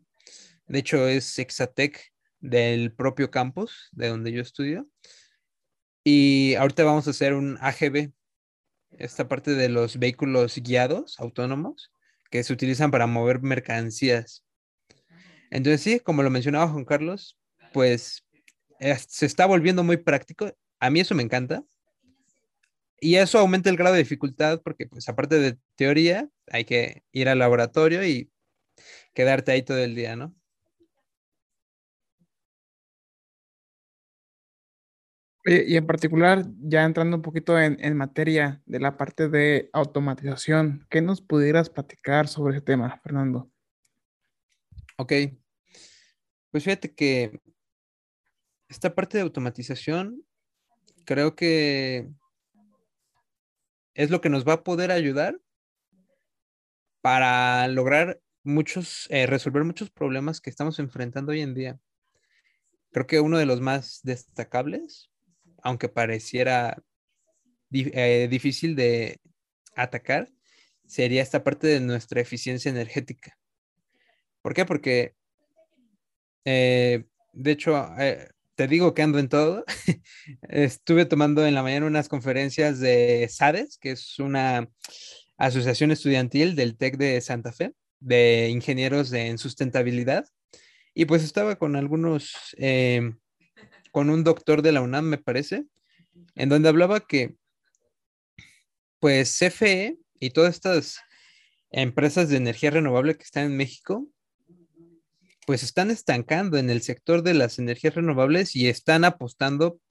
De 0.67 0.79
hecho, 0.79 1.07
es 1.07 1.39
Exatec 1.39 2.13
del 2.39 2.93
propio 2.93 3.31
campus 3.31 3.89
de 3.91 4.09
donde 4.09 4.31
yo 4.31 4.41
estudio. 4.41 4.87
Y 6.03 6.55
ahorita 6.55 6.83
vamos 6.83 7.07
a 7.07 7.11
hacer 7.11 7.33
un 7.33 7.57
AGB, 7.59 8.11
esta 8.91 9.27
parte 9.27 9.51
de 9.51 9.69
los 9.69 9.99
vehículos 9.99 10.57
guiados 10.57 11.19
autónomos 11.19 11.91
que 12.29 12.43
se 12.43 12.53
utilizan 12.53 12.91
para 12.91 13.07
mover 13.07 13.41
mercancías. 13.41 14.45
Entonces, 15.51 15.81
sí, 15.81 15.99
como 15.99 16.23
lo 16.23 16.29
mencionaba 16.29 16.69
Juan 16.69 16.85
Carlos, 16.85 17.37
pues 17.73 18.25
se 19.07 19.25
está 19.25 19.45
volviendo 19.45 19.83
muy 19.83 19.97
práctico. 19.97 20.53
A 20.79 20.89
mí 20.89 20.99
eso 20.99 21.15
me 21.15 21.23
encanta. 21.23 21.63
Y 22.99 23.15
eso 23.15 23.39
aumenta 23.39 23.69
el 23.69 23.77
grado 23.77 23.93
de 23.93 24.01
dificultad 24.01 24.61
porque, 24.63 24.87
pues, 24.87 25.07
aparte 25.07 25.39
de 25.39 25.57
teoría, 25.75 26.29
hay 26.51 26.65
que 26.65 27.03
ir 27.11 27.29
al 27.29 27.39
laboratorio 27.39 28.03
y 28.05 28.31
quedarte 29.13 29.51
ahí 29.51 29.61
todo 29.61 29.77
el 29.77 29.95
día, 29.95 30.15
¿no? 30.15 30.36
Y 35.49 35.77
en 35.77 35.87
particular, 35.87 36.43
ya 36.59 36.83
entrando 36.83 37.15
un 37.15 37.21
poquito 37.21 37.57
en, 37.57 37.95
materia 37.95 38.61
de 38.65 38.81
la 38.81 38.97
parte 38.97 39.29
de 39.29 39.69
automatización, 39.71 40.85
¿qué 40.89 41.01
nos 41.01 41.21
pudieras 41.21 41.69
platicar 41.69 42.27
sobre 42.27 42.57
ese 42.57 42.65
tema, 42.65 42.99
Fernando? 43.01 43.49
Ok. 44.97 45.13
Pues 46.51 46.65
fíjate 46.65 46.93
que 46.93 47.39
esta 48.67 48.93
parte 48.93 49.17
de 49.17 49.23
automatización 49.23 50.21
creo 51.05 51.37
que 51.37 52.09
es 53.93 54.09
lo 54.09 54.19
que 54.19 54.29
nos 54.29 54.45
va 54.45 54.53
a 54.53 54.63
poder 54.65 54.91
ayudar 54.91 55.39
para 56.99 57.69
lograr 57.69 58.19
muchos, 58.43 59.07
eh, 59.11 59.25
resolver 59.27 59.63
muchos 59.63 59.91
problemas 59.91 60.41
que 60.41 60.49
estamos 60.49 60.77
enfrentando 60.79 61.31
hoy 61.31 61.39
en 61.39 61.53
día. 61.53 61.79
Creo 62.91 63.07
que 63.07 63.21
uno 63.21 63.37
de 63.37 63.45
los 63.45 63.61
más 63.61 64.01
destacables 64.03 65.09
aunque 65.63 65.89
pareciera 65.89 66.81
eh, 67.71 68.27
difícil 68.29 68.75
de 68.75 69.19
atacar, 69.75 70.29
sería 70.85 71.21
esta 71.21 71.43
parte 71.43 71.67
de 71.67 71.79
nuestra 71.79 72.21
eficiencia 72.21 72.69
energética. 72.69 73.37
¿Por 74.41 74.53
qué? 74.53 74.65
Porque, 74.65 75.15
eh, 76.45 77.05
de 77.33 77.51
hecho, 77.51 77.85
eh, 77.99 78.29
te 78.55 78.67
digo 78.67 78.93
que 78.93 79.01
ando 79.01 79.19
en 79.19 79.29
todo. 79.29 79.65
Estuve 80.49 81.05
tomando 81.05 81.45
en 81.45 81.53
la 81.53 81.63
mañana 81.63 81.85
unas 81.85 82.07
conferencias 82.07 82.79
de 82.79 83.27
SADES, 83.29 83.77
que 83.77 83.91
es 83.91 84.17
una 84.19 84.69
asociación 85.37 85.91
estudiantil 85.91 86.55
del 86.55 86.77
TEC 86.77 86.97
de 86.97 87.21
Santa 87.21 87.51
Fe, 87.51 87.73
de 87.99 88.49
ingenieros 88.49 89.11
en 89.13 89.37
sustentabilidad. 89.37 90.25
Y 90.93 91.05
pues 91.05 91.23
estaba 91.23 91.57
con 91.57 91.75
algunos 91.75 92.33
con 93.97 94.11
un 94.11 94.23
doctor 94.23 94.61
de 94.61 94.71
la 94.71 94.81
UNAM, 94.81 95.05
me 95.05 95.17
parece, 95.17 95.65
en 96.35 96.49
donde 96.49 96.69
hablaba 96.69 96.99
que, 96.99 97.33
pues, 98.99 99.35
CFE 99.39 99.97
y 100.19 100.29
todas 100.29 100.53
estas 100.53 100.99
empresas 101.71 102.29
de 102.29 102.37
energía 102.37 102.69
renovable 102.69 103.17
que 103.17 103.23
están 103.23 103.45
en 103.45 103.57
México, 103.57 104.07
pues 105.47 105.63
están 105.63 105.89
estancando 105.89 106.59
en 106.59 106.69
el 106.69 106.83
sector 106.83 107.23
de 107.23 107.33
las 107.33 107.57
energías 107.57 107.95
renovables 107.95 108.55
y 108.55 108.67
están 108.67 109.03
apostando, 109.03 109.81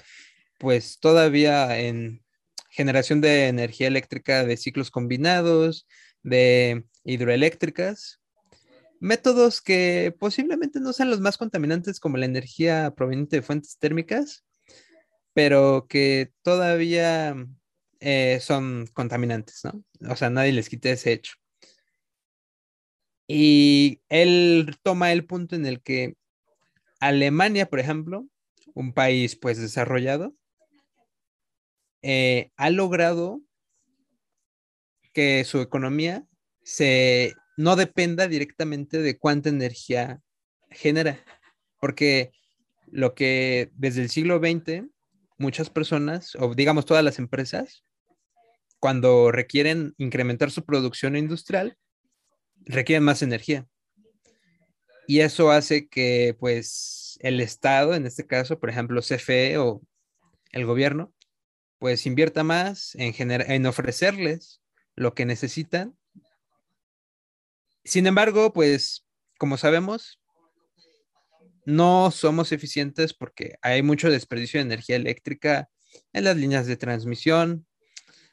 pues, 0.60 1.00
todavía 1.00 1.76
en 1.76 2.22
generación 2.70 3.20
de 3.20 3.48
energía 3.48 3.88
eléctrica 3.88 4.44
de 4.44 4.56
ciclos 4.56 4.92
combinados, 4.92 5.88
de 6.22 6.84
hidroeléctricas, 7.02 8.20
métodos 9.00 9.60
que 9.60 10.14
posiblemente 10.18 10.80
no 10.80 10.92
sean 10.92 11.10
los 11.10 11.20
más 11.20 11.38
contaminantes 11.38 12.00
como 12.00 12.16
la 12.16 12.26
energía 12.26 12.94
proveniente 12.96 13.36
de 13.36 13.42
fuentes 13.42 13.78
térmicas, 13.78 14.44
pero 15.32 15.86
que 15.88 16.32
todavía 16.42 17.36
eh, 18.00 18.38
son 18.40 18.86
contaminantes, 18.92 19.62
¿no? 19.64 19.84
O 20.10 20.16
sea, 20.16 20.30
nadie 20.30 20.52
les 20.52 20.68
quite 20.68 20.92
ese 20.92 21.12
hecho. 21.12 21.34
Y 23.28 24.02
él 24.08 24.76
toma 24.82 25.12
el 25.12 25.26
punto 25.26 25.56
en 25.56 25.66
el 25.66 25.82
que 25.82 26.14
Alemania, 27.00 27.68
por 27.68 27.80
ejemplo, 27.80 28.26
un 28.74 28.92
país 28.92 29.36
pues 29.36 29.58
desarrollado, 29.58 30.34
eh, 32.02 32.52
ha 32.56 32.70
logrado 32.70 33.40
que 35.12 35.44
su 35.44 35.60
economía 35.60 36.26
se 36.62 37.34
no 37.56 37.76
dependa 37.76 38.28
directamente 38.28 39.00
de 39.00 39.18
cuánta 39.18 39.48
energía 39.48 40.20
genera. 40.70 41.24
Porque 41.80 42.32
lo 42.90 43.14
que 43.14 43.70
desde 43.74 44.02
el 44.02 44.10
siglo 44.10 44.38
XX 44.38 44.84
muchas 45.38 45.70
personas, 45.70 46.34
o 46.36 46.54
digamos 46.54 46.86
todas 46.86 47.04
las 47.04 47.18
empresas, 47.18 47.84
cuando 48.78 49.32
requieren 49.32 49.94
incrementar 49.98 50.50
su 50.50 50.64
producción 50.64 51.16
industrial, 51.16 51.76
requieren 52.64 53.04
más 53.04 53.22
energía. 53.22 53.66
Y 55.06 55.20
eso 55.20 55.50
hace 55.50 55.88
que 55.88 56.36
pues 56.38 57.18
el 57.20 57.40
Estado, 57.40 57.94
en 57.94 58.06
este 58.06 58.26
caso, 58.26 58.58
por 58.58 58.70
ejemplo, 58.70 59.00
CFE 59.00 59.58
o 59.58 59.82
el 60.52 60.66
gobierno, 60.66 61.12
pues 61.78 62.06
invierta 62.06 62.42
más 62.42 62.94
en, 62.96 63.14
en 63.30 63.66
ofrecerles 63.66 64.60
lo 64.94 65.14
que 65.14 65.26
necesitan 65.26 65.95
sin 67.86 68.06
embargo, 68.06 68.52
pues, 68.52 69.06
como 69.38 69.56
sabemos, 69.56 70.20
no 71.64 72.10
somos 72.10 72.52
eficientes 72.52 73.14
porque 73.14 73.56
hay 73.62 73.82
mucho 73.82 74.10
desperdicio 74.10 74.58
de 74.58 74.66
energía 74.66 74.96
eléctrica 74.96 75.68
en 76.12 76.24
las 76.24 76.36
líneas 76.36 76.66
de 76.66 76.76
transmisión, 76.76 77.66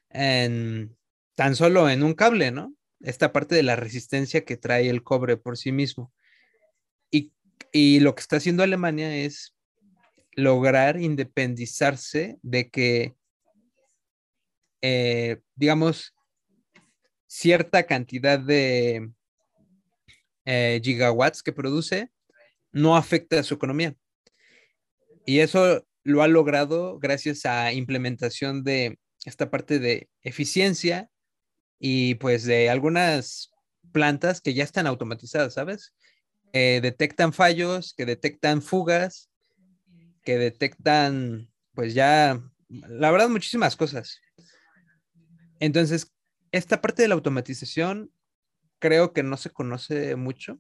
en 0.10 0.96
tan 1.36 1.56
solo 1.56 1.90
en 1.90 2.04
un 2.04 2.14
cable, 2.14 2.52
¿no? 2.52 2.76
Esta 3.02 3.32
parte 3.34 3.56
de 3.56 3.64
la 3.64 3.76
resistencia 3.76 4.46
que 4.46 4.58
trae 4.58 4.90
el 4.90 5.04
cobre 5.04 5.38
por 5.38 5.58
sí 5.58 5.72
mismo. 5.72 6.14
Y, 7.76 8.00
lo 8.02 8.14
que 8.14 8.22
está 8.22 8.36
haciendo 8.36 8.62
Alemania 8.62 9.16
es 9.16 9.56
lograr 10.34 11.02
independizarse 11.02 12.38
de 12.44 12.70
que, 12.70 13.16
eh, 14.82 15.42
digamos, 15.56 16.14
cierta 17.26 17.88
cantidad 17.88 18.38
de 18.38 19.10
eh, 20.46 20.80
gigawatts 20.84 21.44
que 21.44 21.54
produce 21.54 22.10
no 22.72 22.96
afecta 22.96 23.40
a 23.40 23.44
su 23.44 23.54
economía. 23.54 23.96
Y 25.26 25.40
eso 25.40 25.86
lo 26.04 26.22
ha 26.22 26.28
logrado 26.28 27.00
gracias 27.00 27.46
a 27.46 27.72
implementación 27.72 28.64
de 28.64 29.00
esta 29.26 29.50
parte 29.50 29.80
de 29.80 30.10
eficiencia 30.22 31.10
y 31.80 32.16
pues 32.16 32.44
de 32.44 32.70
algunas 32.70 33.52
plantas 33.92 34.42
que 34.42 34.54
ya 34.54 34.64
están 34.64 34.88
automatizadas, 34.88 35.54
¿sabes? 35.54 35.94
detectan 36.52 37.34
fallos, 37.34 37.96
que 37.98 38.06
detectan 38.06 38.62
fugas, 38.62 39.32
que 40.24 40.38
detectan 40.38 41.52
pues 41.74 41.94
ya, 41.94 42.42
la 42.70 43.12
verdad, 43.12 43.30
muchísimas 43.30 43.76
cosas. 43.76 44.20
Entonces, 45.60 46.12
esta 46.52 46.82
parte 46.82 47.02
de 47.02 47.08
la 47.08 47.16
automatización 47.16 48.12
creo 48.84 49.14
que 49.14 49.24
no 49.24 49.38
se 49.38 49.50
conoce 49.50 50.18
mucho, 50.18 50.60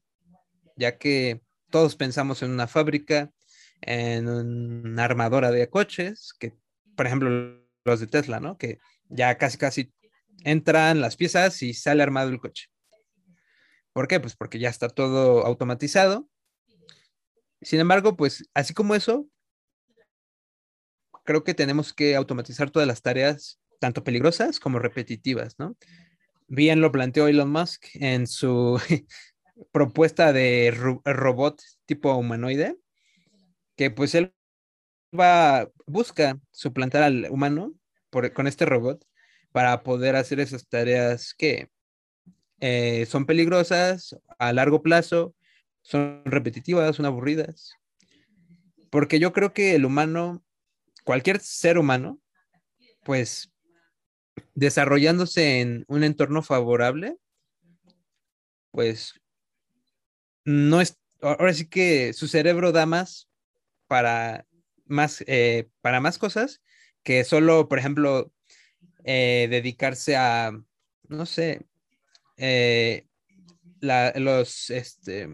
ya 0.78 0.97
que 0.97 1.41
todos 1.69 1.97
pensamos 1.97 2.41
en 2.41 2.51
una 2.51 2.67
fábrica, 2.67 3.34
en 3.82 4.30
una 4.30 5.03
armadora 5.03 5.51
de 5.51 5.69
coches, 5.69 6.34
que 6.39 6.53
por 6.95 7.05
ejemplo 7.05 7.30
los 7.84 7.99
de 7.99 8.07
Tesla, 8.07 8.39
¿no? 8.39 8.57
Que 8.57 8.80
ya 9.09 9.38
casi 9.38 9.57
casi 9.57 9.93
entran 10.45 11.01
las 11.01 11.17
piezas 11.17 11.61
y 11.63 11.74
sale 11.74 12.01
armado 12.01 12.30
el 12.30 12.39
coche. 12.39 12.67
¿Por 13.91 14.07
qué? 14.07 14.21
Pues 14.21 14.38
porque 14.38 14.57
ya 14.57 14.69
está 14.69 14.88
todo 14.88 15.45
automatizado. 15.45 16.30
Sin 17.61 17.82
embargo, 17.82 18.15
pues 18.15 18.49
así 18.53 18.74
como 18.74 18.95
eso, 18.95 19.28
creo 21.26 21.43
que 21.43 21.53
tenemos 21.53 21.91
que 21.91 22.15
automatizar 22.15 22.71
todas 22.71 22.88
las 22.88 23.01
tareas, 23.01 23.59
tanto 23.82 24.05
peligrosas 24.05 24.61
como 24.61 24.80
repetitivas, 24.80 25.59
¿no? 25.59 25.76
Bien 26.54 26.82
lo 26.82 26.91
planteó 26.91 27.28
Elon 27.28 27.49
Musk 27.49 27.88
en 27.95 28.28
su 28.28 28.80
propuesta 29.72 30.32
de 30.34 30.72
robot 31.04 31.62
tipo 31.86 32.14
humanoide, 32.16 32.78
que 33.76 33.89
pues 33.89 34.14
él 34.14 34.34
va, 35.20 35.70
busca 35.88 36.39
suplantar 36.51 37.04
al 37.04 37.28
humano 37.32 37.74
con 38.34 38.45
este 38.45 38.66
robot 38.66 39.04
para 39.51 39.82
poder 39.82 40.16
hacer 40.16 40.39
esas 40.39 40.68
tareas 40.68 41.34
que 41.34 41.70
eh, 42.60 43.08
son 43.08 43.26
peligrosas 43.26 44.16
a 44.38 44.54
largo 44.54 44.84
plazo, 44.84 45.34
son 45.82 46.22
repetitivas, 46.26 46.95
son 46.95 47.08
aburridas. 47.08 47.74
Porque 48.91 49.18
yo 49.18 49.34
creo 49.34 49.54
que 49.54 49.74
el 49.74 49.86
humano, 49.86 50.43
cualquier 51.04 51.39
ser 51.39 51.80
humano, 51.80 52.20
pues 53.04 53.53
desarrollándose 54.56 55.62
en 55.62 55.86
un 55.88 56.04
entorno 56.04 56.42
favorable, 56.42 57.18
pues 58.72 59.14
no 60.46 60.82
es, 60.82 61.00
ahora 61.22 61.54
sí 61.54 61.68
que 61.68 62.14
su 62.14 62.28
cerebro 62.28 62.72
da 62.72 62.86
más 62.86 63.30
para 63.88 64.46
más, 64.86 65.24
eh, 65.28 65.70
para 65.82 66.00
más 66.00 66.18
cosas 66.18 66.62
que 67.04 67.24
solo, 67.24 67.68
por 67.68 67.80
ejemplo, 67.80 68.32
eh, 69.04 69.48
dedicarse 69.50 70.16
a, 70.16 70.52
no 71.10 71.26
sé, 71.26 71.66
eh, 72.38 73.06
los, 73.82 74.70
este, 74.70 75.30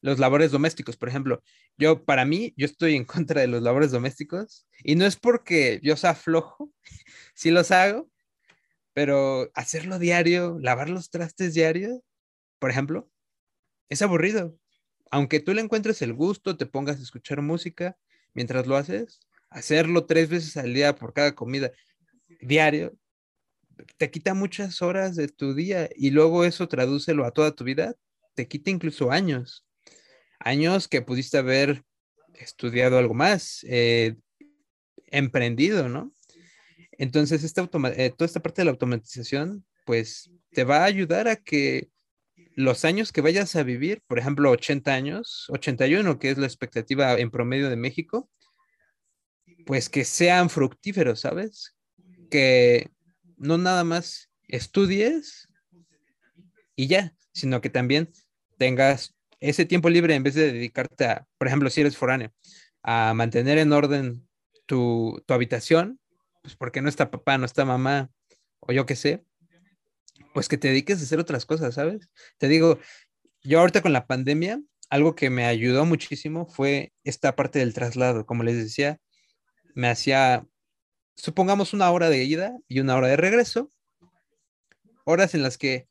los 0.00 0.18
labores 0.18 0.50
domésticos, 0.50 0.96
por 0.96 1.08
ejemplo. 1.08 1.42
Yo, 1.78 2.04
para 2.04 2.24
mí, 2.24 2.54
yo 2.56 2.66
estoy 2.66 2.96
en 2.96 3.04
contra 3.04 3.40
de 3.40 3.46
los 3.46 3.62
labores 3.62 3.92
domésticos 3.92 4.66
y 4.84 4.96
no 4.96 5.06
es 5.06 5.16
porque 5.16 5.80
yo 5.82 5.96
sea 5.96 6.14
flojo, 6.14 6.72
sí 7.34 7.50
los 7.50 7.70
hago, 7.70 8.10
pero 8.94 9.50
hacerlo 9.54 9.98
diario, 9.98 10.58
lavar 10.60 10.90
los 10.90 11.10
trastes 11.10 11.54
diario, 11.54 12.02
por 12.58 12.70
ejemplo, 12.70 13.10
es 13.88 14.02
aburrido. 14.02 14.58
Aunque 15.10 15.40
tú 15.40 15.54
le 15.54 15.62
encuentres 15.62 16.02
el 16.02 16.14
gusto, 16.14 16.56
te 16.56 16.66
pongas 16.66 16.98
a 17.00 17.02
escuchar 17.02 17.42
música 17.42 17.96
mientras 18.34 18.66
lo 18.66 18.76
haces, 18.76 19.20
hacerlo 19.50 20.06
tres 20.06 20.30
veces 20.30 20.56
al 20.56 20.74
día 20.74 20.96
por 20.96 21.14
cada 21.14 21.34
comida 21.34 21.72
diario, 22.40 22.94
te 23.96 24.10
quita 24.10 24.34
muchas 24.34 24.82
horas 24.82 25.16
de 25.16 25.28
tu 25.28 25.54
día 25.54 25.88
y 25.96 26.10
luego 26.10 26.44
eso 26.44 26.68
tradúcelo 26.68 27.24
a 27.24 27.32
toda 27.32 27.54
tu 27.54 27.64
vida, 27.64 27.94
te 28.34 28.48
quita 28.48 28.70
incluso 28.70 29.10
años. 29.10 29.64
Años 30.48 30.88
que 30.88 31.02
pudiste 31.02 31.36
haber 31.36 31.82
estudiado 32.32 32.96
algo 32.96 33.12
más, 33.12 33.66
eh, 33.68 34.16
emprendido, 35.10 35.90
¿no? 35.90 36.14
Entonces, 36.92 37.44
esta 37.44 37.62
eh, 37.62 38.10
toda 38.16 38.26
esta 38.26 38.40
parte 38.40 38.62
de 38.62 38.64
la 38.64 38.70
automatización, 38.70 39.66
pues 39.84 40.30
te 40.52 40.64
va 40.64 40.78
a 40.78 40.84
ayudar 40.84 41.28
a 41.28 41.36
que 41.36 41.90
los 42.54 42.86
años 42.86 43.12
que 43.12 43.20
vayas 43.20 43.56
a 43.56 43.62
vivir, 43.62 44.02
por 44.06 44.18
ejemplo, 44.18 44.50
80 44.50 44.94
años, 44.94 45.46
81, 45.50 46.18
que 46.18 46.30
es 46.30 46.38
la 46.38 46.46
expectativa 46.46 47.12
en 47.18 47.30
promedio 47.30 47.68
de 47.68 47.76
México, 47.76 48.30
pues 49.66 49.90
que 49.90 50.06
sean 50.06 50.48
fructíferos, 50.48 51.20
¿sabes? 51.20 51.76
Que 52.30 52.90
no 53.36 53.58
nada 53.58 53.84
más 53.84 54.30
estudies 54.48 55.48
y 56.74 56.86
ya, 56.86 57.14
sino 57.32 57.60
que 57.60 57.68
también 57.68 58.10
tengas 58.56 59.17
ese 59.40 59.64
tiempo 59.64 59.88
libre 59.90 60.14
en 60.14 60.22
vez 60.22 60.34
de 60.34 60.52
dedicarte 60.52 61.04
a, 61.04 61.26
por 61.38 61.48
ejemplo, 61.48 61.70
si 61.70 61.80
eres 61.80 61.96
foráneo, 61.96 62.32
a 62.82 63.14
mantener 63.14 63.58
en 63.58 63.72
orden 63.72 64.26
tu, 64.66 65.22
tu 65.26 65.34
habitación, 65.34 66.00
pues 66.42 66.56
porque 66.56 66.82
no 66.82 66.88
está 66.88 67.10
papá, 67.10 67.38
no 67.38 67.44
está 67.46 67.64
mamá, 67.64 68.10
o 68.60 68.72
yo 68.72 68.86
qué 68.86 68.96
sé, 68.96 69.24
pues 70.34 70.48
que 70.48 70.58
te 70.58 70.68
dediques 70.68 71.00
a 71.00 71.02
hacer 71.02 71.18
otras 71.18 71.46
cosas, 71.46 71.74
¿sabes? 71.74 72.10
Te 72.38 72.48
digo, 72.48 72.78
yo 73.42 73.60
ahorita 73.60 73.82
con 73.82 73.92
la 73.92 74.06
pandemia, 74.06 74.60
algo 74.90 75.14
que 75.14 75.30
me 75.30 75.44
ayudó 75.44 75.84
muchísimo 75.84 76.46
fue 76.46 76.92
esta 77.04 77.36
parte 77.36 77.58
del 77.58 77.74
traslado. 77.74 78.26
Como 78.26 78.42
les 78.42 78.56
decía, 78.56 78.98
me 79.74 79.88
hacía, 79.88 80.46
supongamos, 81.16 81.72
una 81.72 81.90
hora 81.90 82.08
de 82.08 82.24
ida 82.24 82.56
y 82.68 82.80
una 82.80 82.96
hora 82.96 83.08
de 83.08 83.16
regreso. 83.16 83.70
Horas 85.04 85.34
en 85.34 85.42
las 85.42 85.58
que, 85.58 85.88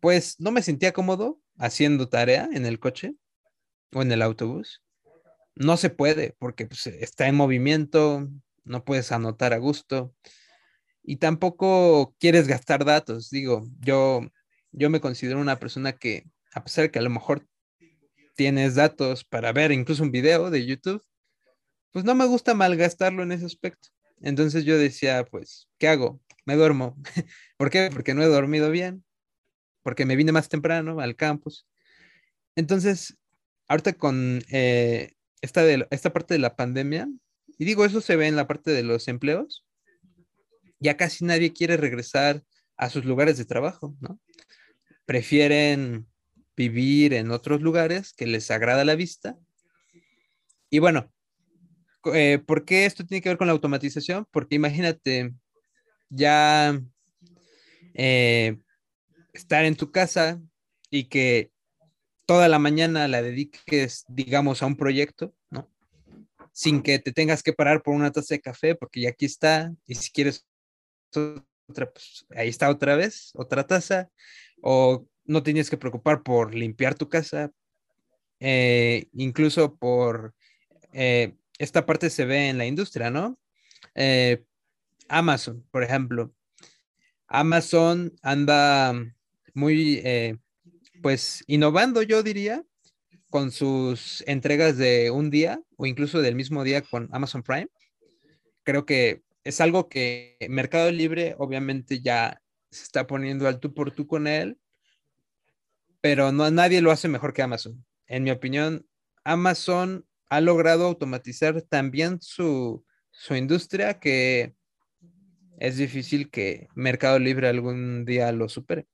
pues, 0.00 0.40
no 0.40 0.50
me 0.50 0.62
sentía 0.62 0.92
cómodo 0.92 1.40
haciendo 1.60 2.08
tarea 2.08 2.48
en 2.52 2.66
el 2.66 2.80
coche 2.80 3.14
o 3.92 4.02
en 4.02 4.10
el 4.10 4.22
autobús. 4.22 4.82
No 5.54 5.76
se 5.76 5.90
puede 5.90 6.34
porque 6.38 6.66
pues, 6.66 6.86
está 6.86 7.28
en 7.28 7.36
movimiento, 7.36 8.28
no 8.64 8.84
puedes 8.84 9.12
anotar 9.12 9.52
a 9.52 9.58
gusto 9.58 10.14
y 11.02 11.16
tampoco 11.16 12.16
quieres 12.18 12.48
gastar 12.48 12.84
datos. 12.84 13.30
Digo, 13.30 13.68
yo, 13.80 14.22
yo 14.72 14.90
me 14.90 15.00
considero 15.00 15.38
una 15.38 15.58
persona 15.58 15.92
que, 15.92 16.24
a 16.54 16.64
pesar 16.64 16.82
de 16.82 16.90
que 16.90 16.98
a 16.98 17.02
lo 17.02 17.10
mejor 17.10 17.46
tienes 18.36 18.74
datos 18.74 19.24
para 19.24 19.52
ver 19.52 19.70
incluso 19.70 20.02
un 20.02 20.10
video 20.10 20.50
de 20.50 20.64
YouTube, 20.64 21.04
pues 21.92 22.06
no 22.06 22.14
me 22.14 22.26
gusta 22.26 22.54
malgastarlo 22.54 23.22
en 23.22 23.32
ese 23.32 23.44
aspecto. 23.44 23.90
Entonces 24.22 24.64
yo 24.64 24.78
decía, 24.78 25.24
pues, 25.24 25.68
¿qué 25.78 25.88
hago? 25.88 26.20
Me 26.46 26.56
duermo. 26.56 26.96
¿Por 27.58 27.68
qué? 27.68 27.90
Porque 27.92 28.14
no 28.14 28.22
he 28.22 28.26
dormido 28.26 28.70
bien, 28.70 29.04
porque 29.82 30.06
me 30.06 30.16
vine 30.16 30.32
más 30.32 30.48
temprano 30.48 31.00
al 31.00 31.16
campus. 31.16 31.66
Entonces, 32.56 33.16
ahorita 33.68 33.94
con 33.94 34.42
eh, 34.50 35.12
esta, 35.40 35.62
de, 35.62 35.86
esta 35.90 36.12
parte 36.12 36.34
de 36.34 36.40
la 36.40 36.56
pandemia, 36.56 37.08
y 37.58 37.64
digo, 37.64 37.84
eso 37.84 38.00
se 38.00 38.16
ve 38.16 38.26
en 38.26 38.36
la 38.36 38.46
parte 38.46 38.70
de 38.70 38.82
los 38.82 39.08
empleos, 39.08 39.66
ya 40.78 40.96
casi 40.96 41.24
nadie 41.24 41.52
quiere 41.52 41.76
regresar 41.76 42.42
a 42.76 42.88
sus 42.88 43.04
lugares 43.04 43.36
de 43.36 43.44
trabajo, 43.44 43.94
¿no? 44.00 44.18
Prefieren 45.04 46.06
vivir 46.56 47.14
en 47.14 47.30
otros 47.30 47.60
lugares 47.60 48.12
que 48.12 48.26
les 48.26 48.50
agrada 48.50 48.84
la 48.84 48.94
vista. 48.94 49.36
Y 50.70 50.78
bueno, 50.78 51.12
eh, 52.14 52.38
¿por 52.46 52.64
qué 52.64 52.86
esto 52.86 53.04
tiene 53.04 53.20
que 53.20 53.28
ver 53.28 53.38
con 53.38 53.46
la 53.46 53.52
automatización? 53.52 54.26
Porque 54.30 54.54
imagínate 54.54 55.34
ya 56.08 56.80
eh, 57.94 58.58
estar 59.32 59.64
en 59.64 59.76
tu 59.76 59.90
casa 59.90 60.40
y 60.90 61.04
que 61.04 61.50
toda 62.26 62.48
la 62.48 62.58
mañana 62.58 63.08
la 63.08 63.22
dediques, 63.22 64.04
digamos, 64.08 64.62
a 64.62 64.66
un 64.66 64.76
proyecto, 64.76 65.34
¿no? 65.50 65.68
Sin 66.52 66.82
que 66.82 66.98
te 66.98 67.12
tengas 67.12 67.42
que 67.42 67.52
parar 67.52 67.82
por 67.82 67.94
una 67.94 68.12
taza 68.12 68.34
de 68.34 68.40
café, 68.40 68.74
porque 68.74 69.00
ya 69.00 69.10
aquí 69.10 69.26
está, 69.26 69.74
y 69.86 69.94
si 69.96 70.10
quieres 70.10 70.46
otra, 71.68 71.90
pues, 71.92 72.26
ahí 72.30 72.48
está 72.48 72.70
otra 72.70 72.96
vez, 72.96 73.32
otra 73.34 73.66
taza, 73.66 74.10
o 74.62 75.06
no 75.24 75.42
tienes 75.42 75.70
que 75.70 75.76
preocupar 75.76 76.22
por 76.22 76.54
limpiar 76.54 76.94
tu 76.94 77.08
casa, 77.08 77.50
eh, 78.40 79.08
incluso 79.12 79.76
por 79.76 80.34
eh, 80.92 81.36
esta 81.58 81.84
parte 81.86 82.10
se 82.10 82.24
ve 82.24 82.48
en 82.48 82.58
la 82.58 82.66
industria, 82.66 83.10
¿no? 83.10 83.38
Eh, 83.94 84.44
Amazon, 85.08 85.66
por 85.70 85.82
ejemplo. 85.82 86.32
Amazon 87.26 88.12
anda 88.22 88.94
muy, 89.54 90.38
pues, 91.02 91.44
innovando, 91.46 92.02
yo 92.02 92.22
diría, 92.22 92.64
con 93.30 93.52
sus 93.52 94.22
entregas 94.26 94.76
de 94.76 95.10
un 95.10 95.30
día 95.30 95.62
o 95.76 95.86
incluso 95.86 96.20
del 96.20 96.34
mismo 96.34 96.64
día 96.64 96.82
con 96.82 97.08
Amazon 97.12 97.42
Prime. 97.42 97.68
Creo 98.64 98.84
que 98.84 99.22
es 99.44 99.60
algo 99.60 99.88
que 99.88 100.36
Mercado 100.50 100.90
Libre 100.90 101.34
obviamente 101.38 102.00
ya 102.00 102.42
se 102.70 102.82
está 102.82 103.06
poniendo 103.06 103.48
al 103.48 103.60
tú 103.60 103.72
por 103.72 103.92
tú 103.92 104.06
con 104.06 104.26
él, 104.26 104.58
pero 106.00 106.32
no 106.32 106.50
nadie 106.50 106.82
lo 106.82 106.90
hace 106.90 107.08
mejor 107.08 107.32
que 107.32 107.42
Amazon. 107.42 107.84
En 108.06 108.24
mi 108.24 108.30
opinión, 108.30 108.86
Amazon 109.24 110.04
ha 110.28 110.40
logrado 110.40 110.86
automatizar 110.86 111.62
también 111.62 112.20
su, 112.20 112.84
su 113.10 113.34
industria 113.34 113.98
que 114.00 114.54
es 115.58 115.76
difícil 115.76 116.30
que 116.30 116.68
Mercado 116.74 117.18
Libre 117.18 117.48
algún 117.48 118.04
día 118.04 118.32
lo 118.32 118.48
supere. 118.48 118.86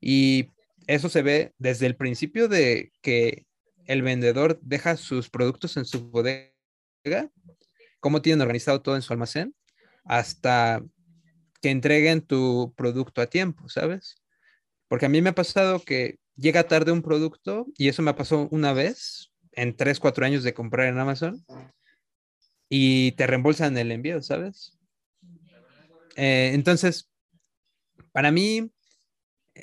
Y 0.00 0.50
eso 0.86 1.08
se 1.08 1.22
ve 1.22 1.54
desde 1.58 1.86
el 1.86 1.96
principio 1.96 2.48
de 2.48 2.92
que 3.02 3.46
el 3.86 4.02
vendedor 4.02 4.58
deja 4.62 4.96
sus 4.96 5.30
productos 5.30 5.76
en 5.76 5.84
su 5.84 6.10
bodega, 6.10 6.52
cómo 8.00 8.22
tienen 8.22 8.42
organizado 8.42 8.82
todo 8.82 8.96
en 8.96 9.02
su 9.02 9.12
almacén, 9.12 9.54
hasta 10.04 10.82
que 11.60 11.70
entreguen 11.70 12.22
tu 12.22 12.74
producto 12.76 13.20
a 13.20 13.26
tiempo, 13.26 13.68
¿sabes? 13.68 14.16
Porque 14.88 15.06
a 15.06 15.08
mí 15.08 15.20
me 15.20 15.30
ha 15.30 15.34
pasado 15.34 15.80
que 15.80 16.18
llega 16.36 16.68
tarde 16.68 16.92
un 16.92 17.02
producto 17.02 17.66
y 17.76 17.88
eso 17.88 18.02
me 18.02 18.14
pasó 18.14 18.48
una 18.50 18.72
vez 18.72 19.32
en 19.52 19.76
tres, 19.76 19.98
cuatro 19.98 20.24
años 20.24 20.44
de 20.44 20.54
comprar 20.54 20.86
en 20.86 20.98
Amazon 20.98 21.44
y 22.68 23.12
te 23.12 23.26
reembolsan 23.26 23.76
el 23.76 23.90
envío, 23.90 24.22
¿sabes? 24.22 24.78
Eh, 26.16 26.52
entonces, 26.54 27.10
para 28.12 28.30
mí, 28.30 28.70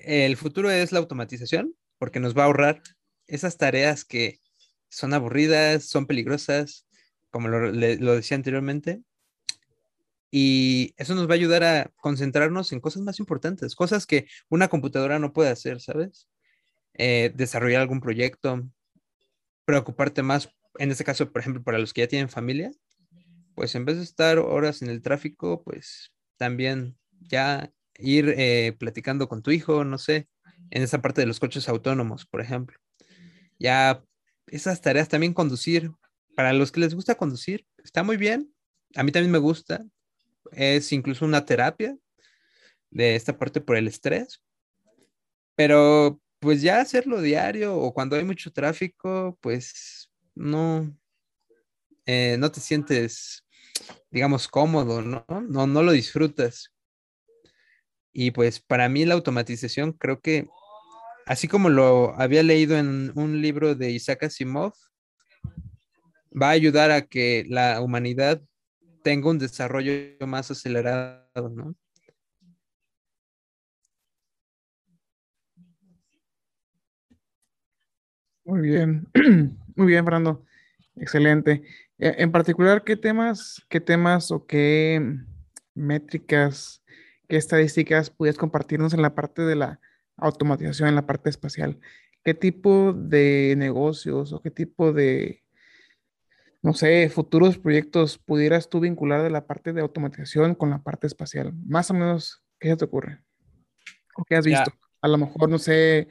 el 0.03 0.37
futuro 0.37 0.69
es 0.69 0.91
la 0.91 0.99
automatización 0.99 1.75
porque 1.97 2.19
nos 2.19 2.37
va 2.37 2.43
a 2.43 2.45
ahorrar 2.45 2.81
esas 3.27 3.57
tareas 3.57 4.05
que 4.05 4.39
son 4.89 5.13
aburridas, 5.13 5.85
son 5.85 6.05
peligrosas, 6.05 6.87
como 7.29 7.47
lo, 7.47 7.71
lo 7.71 8.15
decía 8.15 8.37
anteriormente, 8.37 9.01
y 10.37 10.93
eso 10.97 11.15
nos 11.15 11.29
va 11.29 11.31
a 11.31 11.35
ayudar 11.35 11.63
a 11.63 11.91
concentrarnos 11.95 12.73
en 12.73 12.81
cosas 12.81 13.03
más 13.03 13.19
importantes, 13.19 13.73
cosas 13.73 14.05
que 14.05 14.27
una 14.49 14.67
computadora 14.67 15.17
no 15.17 15.31
puede 15.31 15.49
hacer, 15.49 15.79
¿sabes? 15.79 16.27
Eh, 16.93 17.31
desarrollar 17.35 17.79
algún 17.81 18.01
proyecto, 18.01 18.69
preocuparte 19.63 20.23
más, 20.23 20.49
en 20.77 20.91
este 20.91 21.05
caso, 21.05 21.31
por 21.31 21.39
ejemplo, 21.39 21.63
para 21.63 21.79
los 21.79 21.93
que 21.93 22.01
ya 22.01 22.09
tienen 22.09 22.27
familia, 22.27 22.71
pues 23.55 23.75
en 23.75 23.85
vez 23.85 23.95
de 23.95 24.03
estar 24.03 24.37
horas 24.39 24.81
en 24.81 24.89
el 24.89 25.01
tráfico, 25.01 25.63
pues 25.63 26.11
también 26.35 26.97
ya 27.21 27.71
ir 27.97 28.33
eh, 28.37 28.75
platicando 28.77 29.27
con 29.27 29.41
tu 29.41 29.51
hijo, 29.51 29.83
no 29.83 29.97
sé, 29.97 30.27
en 30.71 30.83
esa 30.83 31.01
parte 31.01 31.21
de 31.21 31.27
los 31.27 31.39
coches 31.39 31.69
autónomos, 31.69 32.25
por 32.25 32.41
ejemplo. 32.41 32.77
Ya 33.59 34.03
esas 34.47 34.81
tareas 34.81 35.09
también 35.09 35.33
conducir, 35.33 35.91
para 36.35 36.53
los 36.53 36.71
que 36.71 36.81
les 36.81 36.93
gusta 36.93 37.15
conducir, 37.15 37.65
está 37.83 38.03
muy 38.03 38.17
bien. 38.17 38.53
A 38.95 39.03
mí 39.03 39.11
también 39.11 39.31
me 39.31 39.37
gusta. 39.37 39.85
Es 40.51 40.91
incluso 40.91 41.25
una 41.25 41.45
terapia 41.45 41.97
de 42.91 43.15
esta 43.15 43.37
parte 43.37 43.61
por 43.61 43.77
el 43.77 43.87
estrés. 43.87 44.41
Pero 45.55 46.19
pues 46.39 46.61
ya 46.61 46.81
hacerlo 46.81 47.21
diario 47.21 47.77
o 47.77 47.93
cuando 47.93 48.15
hay 48.15 48.25
mucho 48.25 48.51
tráfico, 48.51 49.37
pues 49.41 50.11
no, 50.35 50.95
eh, 52.05 52.35
no 52.37 52.51
te 52.51 52.59
sientes, 52.59 53.45
digamos, 54.11 54.47
cómodo, 54.47 55.01
¿no? 55.01 55.25
¿no? 55.27 55.65
No 55.65 55.83
lo 55.83 55.91
disfrutas. 55.91 56.74
Y 58.18 58.32
pues 58.32 58.61
para 58.61 58.88
mí 58.88 59.03
la 59.03 59.16
automatización 59.16 59.91
creo 59.91 60.22
que, 60.22 60.47
así 61.26 61.49
como 61.49 61.68
lo 61.68 62.18
había 62.18 62.43
leído 62.43 62.78
en 62.78 63.11
un 63.16 63.41
libro 63.41 63.76
de 63.76 63.91
Isaac 63.91 64.24
Asimov, 64.24 64.72
va 66.32 66.47
a 66.47 66.51
ayudar 66.51 66.91
a 66.91 67.01
que 67.01 67.45
la 67.49 67.82
humanidad 67.82 68.41
tenga 69.03 69.30
un 69.30 69.38
desarrollo 69.38 69.93
más 70.26 70.49
acelerado, 70.49 71.49
¿no? 71.49 71.76
Muy 78.45 78.61
bien, 78.61 79.09
muy 79.76 79.88
bien, 79.88 80.05
Fernando. 80.05 80.45
Excelente. 80.95 81.63
E, 81.97 82.16
en 82.20 82.32
particular, 82.32 82.82
¿qué 82.86 82.95
temas, 82.95 83.61
qué 83.68 83.82
temas 83.82 84.32
o 84.32 84.45
qué 84.45 85.01
métricas, 85.74 86.82
qué 87.28 87.38
estadísticas 87.38 88.09
pudieras 88.09 88.38
compartirnos 88.38 88.93
en 88.93 89.01
la 89.01 89.15
parte 89.15 89.41
de 89.41 89.55
la 89.55 89.80
automatización, 90.17 90.89
en 90.89 90.95
la 90.95 91.05
parte 91.05 91.30
espacial? 91.30 91.80
¿Qué 92.23 92.34
tipo 92.34 92.93
de 92.93 93.55
negocios 93.57 94.34
o 94.34 94.41
qué 94.41 94.51
tipo 94.51 94.93
de, 94.93 95.43
no 96.61 96.73
sé, 96.73 97.09
futuros 97.09 97.57
proyectos 97.57 98.17
pudieras 98.17 98.69
tú 98.69 98.80
vincular 98.80 99.21
de 99.21 99.30
la 99.30 99.45
parte 99.45 99.73
de 99.73 99.82
automatización 99.82 100.55
con 100.55 100.69
la 100.69 100.82
parte 100.82 101.07
espacial? 101.07 101.53
Más 101.65 101.91
o 101.91 101.93
menos, 101.93 102.43
¿qué 102.59 102.69
se 102.69 102.78
te 102.78 102.86
ocurre? 102.86 103.21
¿O 104.15 104.23
qué 104.23 104.36
has 104.36 104.45
visto? 104.45 104.71
A 105.01 105.07
lo 105.07 105.17
mejor, 105.17 105.49
no 105.49 105.59
sé, 105.59 106.07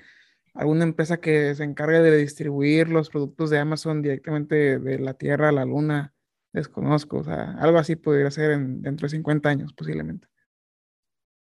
alguna 0.54 0.84
empresa 0.84 1.16
que 1.16 1.54
se 1.54 1.64
encargue 1.64 1.98
de 1.98 2.16
distribuir 2.16 2.88
los 2.88 3.10
productos 3.10 3.50
de 3.50 3.58
Amazon 3.58 4.02
directamente 4.02 4.78
de 4.78 4.98
la 5.00 5.14
Tierra 5.14 5.48
a 5.48 5.52
la 5.52 5.64
Luna, 5.64 6.14
desconozco, 6.52 7.18
o 7.18 7.24
sea, 7.24 7.56
algo 7.58 7.78
así 7.78 7.96
podría 7.96 8.30
ser 8.30 8.52
en, 8.52 8.80
dentro 8.80 9.06
de 9.06 9.10
50 9.10 9.48
años 9.48 9.72
posiblemente. 9.72 10.28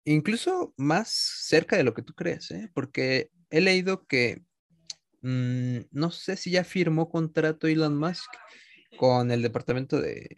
Incluso 0.06 0.74
más 0.78 1.10
cerca 1.10 1.78
de 1.78 1.84
lo 1.84 1.94
que 1.94 2.04
tú 2.04 2.14
crees, 2.14 2.52
¿eh? 2.52 2.70
porque 2.74 3.30
he 3.50 3.60
leído 3.62 4.06
que 4.06 4.44
mm, 5.22 5.80
no 5.92 6.12
sé 6.12 6.38
si 6.38 6.52
ya 6.52 6.64
firmó 6.64 7.10
contrato 7.10 7.68
Elon 7.68 7.98
Musk 7.98 8.32
con 8.98 9.32
el 9.32 9.42
Departamento 9.42 10.00
del 10.00 10.30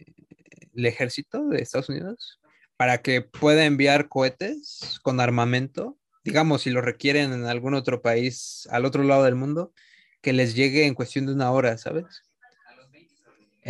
Ejército 0.74 1.46
de 1.48 1.62
Estados 1.62 1.90
Unidos 1.90 2.40
para 2.76 3.02
que 3.02 3.20
pueda 3.22 3.64
enviar 3.66 4.08
cohetes 4.08 4.98
con 5.02 5.20
armamento 5.20 5.98
digamos, 6.28 6.62
si 6.62 6.70
lo 6.70 6.82
requieren 6.82 7.32
en 7.32 7.46
algún 7.46 7.74
otro 7.74 8.02
país, 8.02 8.68
al 8.70 8.84
otro 8.84 9.02
lado 9.02 9.24
del 9.24 9.34
mundo, 9.34 9.72
que 10.20 10.32
les 10.32 10.54
llegue 10.54 10.86
en 10.86 10.94
cuestión 10.94 11.26
de 11.26 11.32
una 11.32 11.50
hora, 11.50 11.78
¿sabes? 11.78 12.22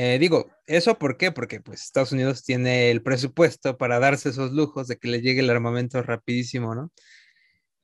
Eh, 0.01 0.21
digo, 0.21 0.49
¿eso 0.69 0.97
por 0.97 1.17
qué? 1.17 1.33
Porque 1.33 1.61
pues 1.61 1.83
Estados 1.83 2.13
Unidos 2.13 2.45
tiene 2.45 2.93
el 2.93 3.03
presupuesto 3.03 3.77
para 3.77 3.99
darse 3.99 4.29
esos 4.29 4.53
lujos 4.53 4.87
de 4.87 4.97
que 4.97 5.09
le 5.09 5.21
llegue 5.21 5.41
el 5.41 5.51
armamento 5.51 6.01
rapidísimo, 6.05 6.73
¿no? 6.77 6.93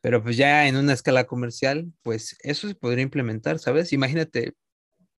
Pero 0.00 0.22
pues 0.22 0.36
ya 0.36 0.68
en 0.68 0.76
una 0.76 0.92
escala 0.92 1.24
comercial, 1.24 1.92
pues 2.02 2.36
eso 2.44 2.68
se 2.68 2.76
podría 2.76 3.02
implementar, 3.02 3.58
¿sabes? 3.58 3.92
Imagínate 3.92 4.54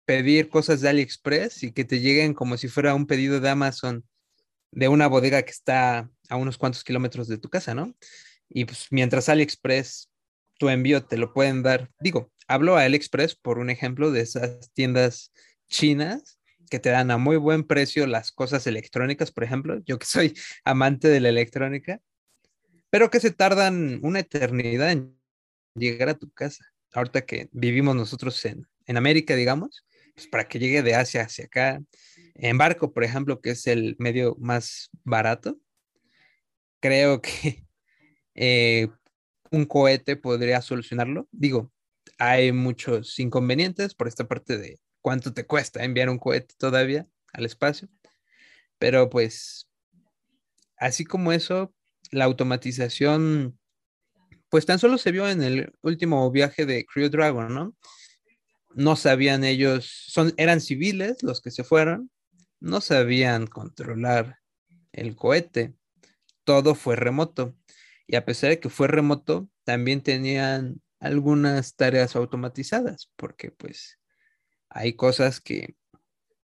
pedir 0.04 0.48
cosas 0.48 0.82
de 0.82 0.90
AliExpress 0.90 1.64
y 1.64 1.72
que 1.72 1.84
te 1.84 1.98
lleguen 1.98 2.32
como 2.32 2.56
si 2.56 2.68
fuera 2.68 2.94
un 2.94 3.08
pedido 3.08 3.40
de 3.40 3.48
Amazon 3.50 4.04
de 4.70 4.86
una 4.86 5.08
bodega 5.08 5.42
que 5.42 5.50
está 5.50 6.08
a 6.28 6.36
unos 6.36 6.58
cuantos 6.58 6.84
kilómetros 6.84 7.26
de 7.26 7.38
tu 7.38 7.48
casa, 7.48 7.74
¿no? 7.74 7.92
Y 8.48 8.66
pues 8.66 8.86
mientras 8.92 9.28
AliExpress 9.28 10.10
tu 10.60 10.68
envío 10.68 11.04
te 11.04 11.16
lo 11.16 11.32
pueden 11.34 11.64
dar, 11.64 11.90
digo, 11.98 12.30
hablo 12.46 12.76
a 12.76 12.82
AliExpress 12.84 13.34
por 13.34 13.58
un 13.58 13.68
ejemplo 13.68 14.12
de 14.12 14.20
esas 14.20 14.70
tiendas 14.74 15.32
chinas 15.66 16.38
que 16.70 16.78
te 16.78 16.90
dan 16.90 17.10
a 17.10 17.18
muy 17.18 17.36
buen 17.36 17.64
precio 17.64 18.06
las 18.06 18.32
cosas 18.32 18.66
electrónicas, 18.66 19.30
por 19.30 19.44
ejemplo, 19.44 19.80
yo 19.84 19.98
que 19.98 20.06
soy 20.06 20.34
amante 20.64 21.08
de 21.08 21.20
la 21.20 21.28
electrónica, 21.28 22.00
pero 22.90 23.10
que 23.10 23.20
se 23.20 23.30
tardan 23.30 24.00
una 24.02 24.20
eternidad 24.20 24.92
en 24.92 25.18
llegar 25.74 26.08
a 26.08 26.14
tu 26.14 26.30
casa. 26.30 26.64
Ahorita 26.92 27.26
que 27.26 27.48
vivimos 27.52 27.96
nosotros 27.96 28.44
en, 28.44 28.66
en 28.86 28.96
América, 28.96 29.34
digamos, 29.34 29.84
pues 30.14 30.28
para 30.28 30.46
que 30.46 30.58
llegue 30.58 30.82
de 30.82 30.94
Asia 30.94 31.22
hacia 31.22 31.46
acá, 31.46 31.82
en 32.34 32.58
barco, 32.58 32.92
por 32.92 33.04
ejemplo, 33.04 33.40
que 33.40 33.50
es 33.50 33.66
el 33.66 33.96
medio 33.98 34.36
más 34.38 34.90
barato, 35.02 35.58
creo 36.80 37.20
que 37.20 37.64
eh, 38.34 38.88
un 39.50 39.64
cohete 39.64 40.16
podría 40.16 40.60
solucionarlo. 40.60 41.28
Digo, 41.32 41.72
hay 42.18 42.52
muchos 42.52 43.18
inconvenientes 43.18 43.94
por 43.94 44.08
esta 44.08 44.26
parte 44.28 44.58
de 44.58 44.80
cuánto 45.04 45.34
te 45.34 45.44
cuesta 45.44 45.84
enviar 45.84 46.08
un 46.08 46.18
cohete 46.18 46.54
todavía 46.56 47.06
al 47.34 47.44
espacio, 47.44 47.90
pero 48.78 49.10
pues 49.10 49.68
así 50.78 51.04
como 51.04 51.30
eso, 51.30 51.74
la 52.10 52.24
automatización, 52.24 53.58
pues 54.48 54.64
tan 54.64 54.78
solo 54.78 54.96
se 54.96 55.12
vio 55.12 55.28
en 55.28 55.42
el 55.42 55.74
último 55.82 56.30
viaje 56.30 56.64
de 56.64 56.86
Crew 56.86 57.10
Dragon, 57.10 57.52
¿no? 57.52 57.76
No 58.74 58.96
sabían 58.96 59.44
ellos, 59.44 59.92
son, 60.06 60.32
eran 60.38 60.62
civiles 60.62 61.22
los 61.22 61.42
que 61.42 61.50
se 61.50 61.64
fueron, 61.64 62.10
no 62.58 62.80
sabían 62.80 63.46
controlar 63.46 64.38
el 64.92 65.16
cohete, 65.16 65.74
todo 66.44 66.74
fue 66.74 66.96
remoto. 66.96 67.54
Y 68.06 68.16
a 68.16 68.24
pesar 68.24 68.48
de 68.50 68.58
que 68.58 68.70
fue 68.70 68.88
remoto, 68.88 69.50
también 69.64 70.02
tenían 70.02 70.80
algunas 70.98 71.76
tareas 71.76 72.16
automatizadas, 72.16 73.10
porque 73.16 73.50
pues 73.50 73.98
hay 74.74 74.94
cosas 74.94 75.40
que 75.40 75.76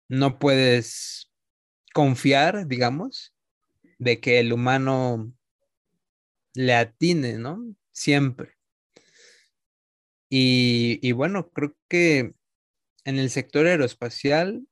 no 0.10 0.38
puedes 0.38 1.32
confiar, 1.94 2.68
digamos, 2.68 3.34
de 3.98 4.20
que 4.20 4.40
el 4.40 4.54
humano 4.54 5.34
le 6.54 6.76
atine, 6.76 7.38
¿no? 7.38 7.74
Siempre. 7.92 8.54
Y, 10.30 11.12
bueno, 11.14 11.50
creo 11.52 11.76
que 11.88 12.34
en 13.06 13.18
el 13.18 13.30
sector 13.30 13.66
aeroespacial 13.66 14.68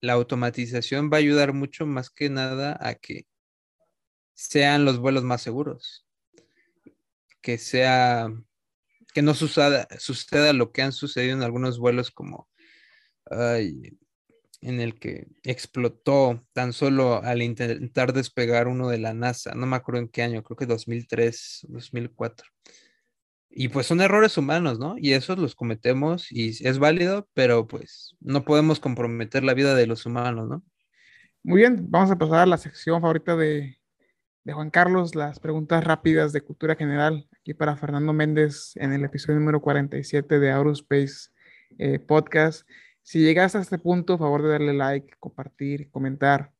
la 0.00 0.12
automatización 0.12 1.10
va 1.12 1.16
a 1.16 1.20
ayudar 1.20 1.52
mucho 1.52 1.84
más 1.84 2.10
que 2.10 2.30
nada 2.30 2.78
a 2.80 2.94
que 2.94 3.26
sean 4.34 4.84
los 4.84 4.98
vuelos 4.98 5.24
más 5.24 5.42
seguros 5.42 6.06
que 7.40 7.58
sea, 7.58 8.32
que 9.12 9.20
no 9.20 9.34
suceda 9.34 10.52
lo 10.54 10.72
que 10.72 10.80
han 10.80 10.92
sucedido 10.92 11.36
en 11.36 11.42
algunos 11.42 11.78
vuelos 11.78 12.10
como 12.10 12.48
en 13.30 14.80
el 14.80 14.98
que 14.98 15.28
explotó 15.42 16.42
tan 16.52 16.72
solo 16.72 17.22
al 17.22 17.42
intentar 17.42 18.12
despegar 18.12 18.68
uno 18.68 18.88
de 18.88 18.98
la 18.98 19.12
NASA, 19.12 19.54
no 19.54 19.66
me 19.66 19.76
acuerdo 19.76 20.00
en 20.00 20.08
qué 20.08 20.22
año, 20.22 20.42
creo 20.42 20.56
que 20.56 20.66
2003, 20.66 21.66
2004. 21.68 22.46
Y 23.56 23.68
pues 23.68 23.86
son 23.86 24.00
errores 24.00 24.36
humanos, 24.36 24.78
¿no? 24.80 24.96
Y 24.98 25.12
esos 25.12 25.38
los 25.38 25.54
cometemos 25.54 26.32
y 26.32 26.48
es 26.66 26.78
válido, 26.78 27.28
pero 27.34 27.68
pues 27.68 28.16
no 28.20 28.44
podemos 28.44 28.80
comprometer 28.80 29.44
la 29.44 29.54
vida 29.54 29.74
de 29.74 29.86
los 29.86 30.06
humanos, 30.06 30.48
¿no? 30.48 30.64
Muy 31.44 31.60
bien, 31.60 31.86
vamos 31.88 32.10
a 32.10 32.18
pasar 32.18 32.40
a 32.40 32.46
la 32.46 32.56
sección 32.56 33.00
favorita 33.00 33.36
de, 33.36 33.78
de 34.44 34.52
Juan 34.52 34.70
Carlos, 34.70 35.14
las 35.14 35.40
preguntas 35.40 35.84
rápidas 35.84 36.32
de 36.32 36.40
cultura 36.40 36.74
general 36.74 37.28
aquí 37.38 37.54
para 37.54 37.76
Fernando 37.76 38.12
Méndez 38.12 38.72
en 38.76 38.92
el 38.92 39.04
episodio 39.04 39.38
número 39.38 39.60
47 39.60 40.38
de 40.38 40.50
Aerospace 40.50 41.28
eh, 41.78 41.98
Podcast. 41.98 42.66
Si 43.06 43.18
llegas 43.20 43.54
a 43.54 43.60
este 43.60 43.78
punto, 43.78 44.16
favor 44.16 44.42
de 44.42 44.48
darle 44.48 44.72
like, 44.72 45.14
compartir, 45.20 45.90
comentar 45.90 46.54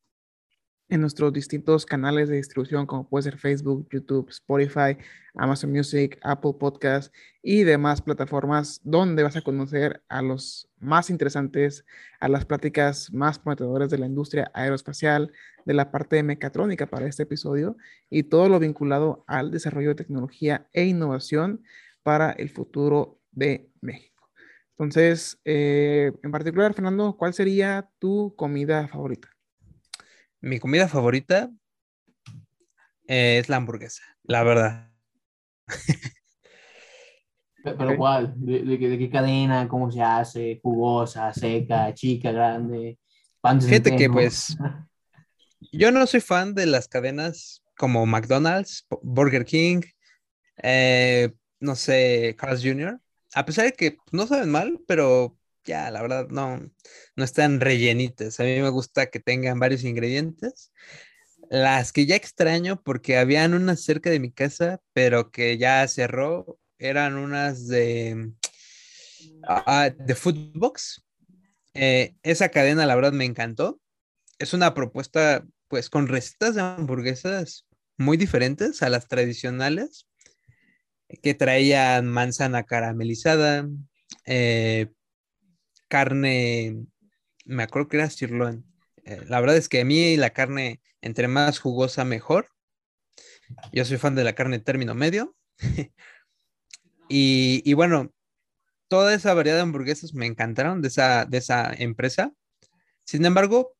en 0.89 1.01
nuestros 1.01 1.33
distintos 1.33 1.87
canales 1.87 2.29
de 2.29 2.35
distribución, 2.35 2.85
como 2.85 3.09
puede 3.09 3.23
ser 3.23 3.39
Facebook, 3.39 3.87
YouTube, 3.91 4.29
Spotify, 4.29 4.95
Amazon 5.33 5.71
Music, 5.71 6.19
Apple 6.21 6.53
Podcast 6.59 7.11
y 7.41 7.63
demás 7.63 8.03
plataformas 8.03 8.79
donde 8.83 9.23
vas 9.23 9.35
a 9.35 9.41
conocer 9.41 10.03
a 10.07 10.21
los 10.21 10.69
más 10.79 11.09
interesantes, 11.09 11.83
a 12.19 12.29
las 12.29 12.45
pláticas 12.45 13.11
más 13.11 13.39
prometedoras 13.39 13.89
de 13.89 13.97
la 13.97 14.05
industria 14.05 14.51
aeroespacial, 14.53 15.31
de 15.65 15.73
la 15.73 15.89
parte 15.89 16.17
de 16.17 16.23
mecatrónica 16.23 16.85
para 16.85 17.07
este 17.07 17.23
episodio 17.23 17.75
y 18.07 18.21
todo 18.21 18.49
lo 18.49 18.59
vinculado 18.59 19.25
al 19.25 19.49
desarrollo 19.49 19.89
de 19.89 19.95
tecnología 19.95 20.67
e 20.73 20.85
innovación 20.85 21.63
para 22.03 22.29
el 22.33 22.51
futuro 22.51 23.19
de 23.31 23.71
México. 23.81 24.14
Entonces, 24.77 25.39
eh, 25.45 26.11
en 26.23 26.31
particular, 26.31 26.73
Fernando, 26.73 27.15
¿cuál 27.17 27.33
sería 27.33 27.89
tu 27.99 28.33
comida 28.35 28.87
favorita? 28.87 29.29
Mi 30.41 30.59
comida 30.59 30.87
favorita 30.87 31.49
es 33.07 33.49
la 33.49 33.57
hamburguesa, 33.57 34.03
la 34.23 34.43
verdad. 34.43 34.91
¿Pero 37.63 37.97
cuál? 37.97 38.33
¿De, 38.37 38.63
de 38.63 38.79
qué- 38.79 38.89
de 38.89 38.97
qué 38.97 39.09
cadena? 39.09 39.67
¿Cómo 39.67 39.89
se 39.91 40.01
hace? 40.01 40.59
¿Jugosa, 40.61 41.33
seca, 41.33 41.93
chica, 41.93 42.31
grande? 42.31 42.99
pan 43.41 43.59
de 43.59 43.67
Fíjate 43.67 43.95
que 43.95 44.09
pues 44.09 44.55
yo 45.71 45.91
no 45.91 46.05
soy 46.07 46.21
fan 46.21 46.53
de 46.53 46.65
las 46.65 46.87
cadenas 46.87 47.61
como 47.77 48.05
McDonald's, 48.05 48.85
Burger 49.01 49.45
King, 49.45 49.81
eh, 50.63 51.31
no 51.59 51.75
sé, 51.75 52.35
Carl's 52.37 52.61
Jr. 52.63 52.99
A 53.35 53.45
pesar 53.45 53.65
de 53.65 53.73
que 53.73 53.97
no 54.13 54.25
saben 54.27 54.49
mal, 54.49 54.79
pero 54.87 55.37
ya, 55.65 55.91
la 55.91 56.01
verdad, 56.01 56.29
no, 56.29 56.61
no 57.17 57.23
están 57.23 57.59
rellenitas. 57.59 58.39
A 58.39 58.43
mí 58.43 58.61
me 58.61 58.69
gusta 58.69 59.07
que 59.07 59.19
tengan 59.19 59.59
varios 59.59 59.83
ingredientes. 59.83 60.71
Las 61.49 61.91
que 61.91 62.05
ya 62.05 62.15
extraño 62.15 62.81
porque 62.81 63.17
habían 63.17 63.53
unas 63.53 63.81
cerca 63.83 64.09
de 64.09 64.21
mi 64.21 64.31
casa, 64.31 64.81
pero 64.93 65.31
que 65.31 65.57
ya 65.57 65.85
cerró, 65.89 66.57
eran 66.79 67.17
unas 67.17 67.67
de, 67.67 68.31
ah, 69.43 69.89
de 69.93 70.15
Foodbox. 70.15 71.05
Eh, 71.73 72.15
esa 72.23 72.49
cadena, 72.49 72.85
la 72.85 72.95
verdad, 72.95 73.11
me 73.11 73.25
encantó. 73.25 73.81
Es 74.39 74.53
una 74.53 74.73
propuesta, 74.73 75.45
pues, 75.67 75.89
con 75.89 76.07
recetas 76.07 76.55
de 76.55 76.61
hamburguesas 76.61 77.65
muy 77.97 78.15
diferentes 78.15 78.81
a 78.81 78.89
las 78.89 79.09
tradicionales, 79.09 80.07
que 81.21 81.33
traían 81.33 82.07
manzana 82.07 82.63
caramelizada, 82.63 83.67
eh, 84.25 84.91
carne, 85.87 86.85
me 87.45 87.63
acuerdo 87.63 87.87
que 87.89 87.97
era 87.97 88.09
sirloin. 88.09 88.65
Eh, 89.05 89.21
la 89.27 89.39
verdad 89.39 89.57
es 89.57 89.69
que 89.69 89.81
a 89.81 89.85
mí 89.85 90.17
la 90.17 90.31
carne, 90.31 90.81
entre 91.01 91.27
más 91.27 91.59
jugosa, 91.59 92.05
mejor. 92.05 92.49
Yo 93.71 93.85
soy 93.85 93.97
fan 93.97 94.15
de 94.15 94.23
la 94.23 94.33
carne 94.33 94.59
término 94.59 94.95
medio. 94.95 95.35
y, 97.09 97.61
y 97.63 97.73
bueno, 97.73 98.11
toda 98.87 99.13
esa 99.13 99.33
variedad 99.33 99.57
de 99.57 99.63
hamburguesas 99.63 100.13
me 100.13 100.25
encantaron 100.25 100.81
de 100.81 100.87
esa, 100.87 101.25
de 101.25 101.37
esa 101.37 101.71
empresa. 101.73 102.33
Sin 103.03 103.25
embargo, 103.25 103.75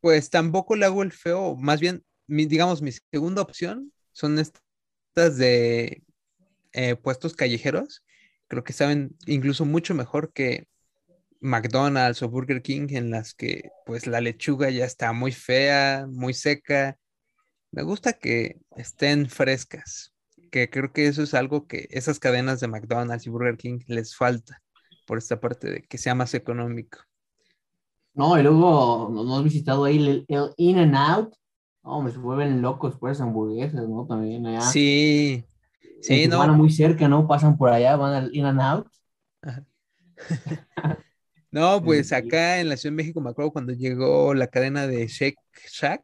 pues 0.00 0.30
tampoco 0.30 0.76
le 0.76 0.86
hago 0.86 1.02
el 1.02 1.12
feo, 1.12 1.56
más 1.56 1.80
bien, 1.80 2.04
mi, 2.26 2.46
digamos, 2.46 2.82
mi 2.82 2.92
segunda 2.92 3.42
opción 3.42 3.92
son 4.12 4.38
estas 4.38 5.38
de 5.38 6.03
eh, 6.74 6.96
puestos 6.96 7.34
callejeros. 7.34 8.04
Creo 8.48 8.64
que 8.64 8.72
saben 8.72 9.16
incluso 9.26 9.64
mucho 9.64 9.94
mejor 9.94 10.32
que 10.32 10.66
McDonald's 11.40 12.22
o 12.22 12.28
Burger 12.28 12.62
King 12.62 12.88
en 12.90 13.10
las 13.10 13.34
que 13.34 13.70
pues 13.86 14.06
la 14.06 14.20
lechuga 14.20 14.70
ya 14.70 14.84
está 14.84 15.12
muy 15.12 15.32
fea, 15.32 16.06
muy 16.10 16.34
seca. 16.34 16.98
Me 17.70 17.82
gusta 17.82 18.12
que 18.12 18.60
estén 18.76 19.28
frescas, 19.28 20.14
que 20.50 20.70
creo 20.70 20.92
que 20.92 21.06
eso 21.06 21.22
es 21.22 21.34
algo 21.34 21.66
que 21.66 21.86
esas 21.90 22.18
cadenas 22.18 22.60
de 22.60 22.68
McDonald's 22.68 23.26
y 23.26 23.30
Burger 23.30 23.56
King 23.56 23.78
les 23.86 24.16
falta 24.16 24.62
por 25.06 25.18
esta 25.18 25.40
parte 25.40 25.70
de 25.70 25.82
que 25.82 25.98
sea 25.98 26.14
más 26.14 26.34
económico. 26.34 26.98
No, 28.14 28.38
y 28.38 28.42
luego 28.42 29.10
no, 29.12 29.24
no 29.24 29.36
has 29.36 29.44
visitado 29.44 29.84
ahí 29.84 29.96
el, 29.96 30.24
el 30.28 30.50
In 30.56 30.78
and 30.78 30.94
Out. 30.94 31.34
No, 31.82 32.00
me 32.00 32.10
se 32.10 32.18
vuelven 32.18 32.62
locos 32.62 32.96
por 32.96 33.10
esas 33.10 33.26
hamburguesas, 33.26 33.86
¿no? 33.88 34.06
También 34.06 34.46
allá. 34.46 34.62
Sí, 34.62 35.44
sí, 36.06 36.28
no. 36.28 36.46
muy 36.54 36.70
cerca, 36.70 37.08
¿no? 37.08 37.26
Pasan 37.26 37.56
por 37.56 37.70
allá, 37.70 37.96
van 37.96 38.14
al 38.14 38.34
In 38.34 38.46
and 38.46 38.60
Out. 38.60 38.88
No, 41.50 41.80
pues 41.80 42.12
acá 42.12 42.58
en 42.58 42.68
la 42.68 42.76
Ciudad 42.76 42.90
de 42.90 42.96
México 42.96 43.20
me 43.20 43.30
acuerdo 43.30 43.52
cuando 43.52 43.72
llegó 43.72 44.34
la 44.34 44.48
cadena 44.48 44.88
de 44.88 45.06
Shake 45.06 45.38
Shack, 45.70 46.02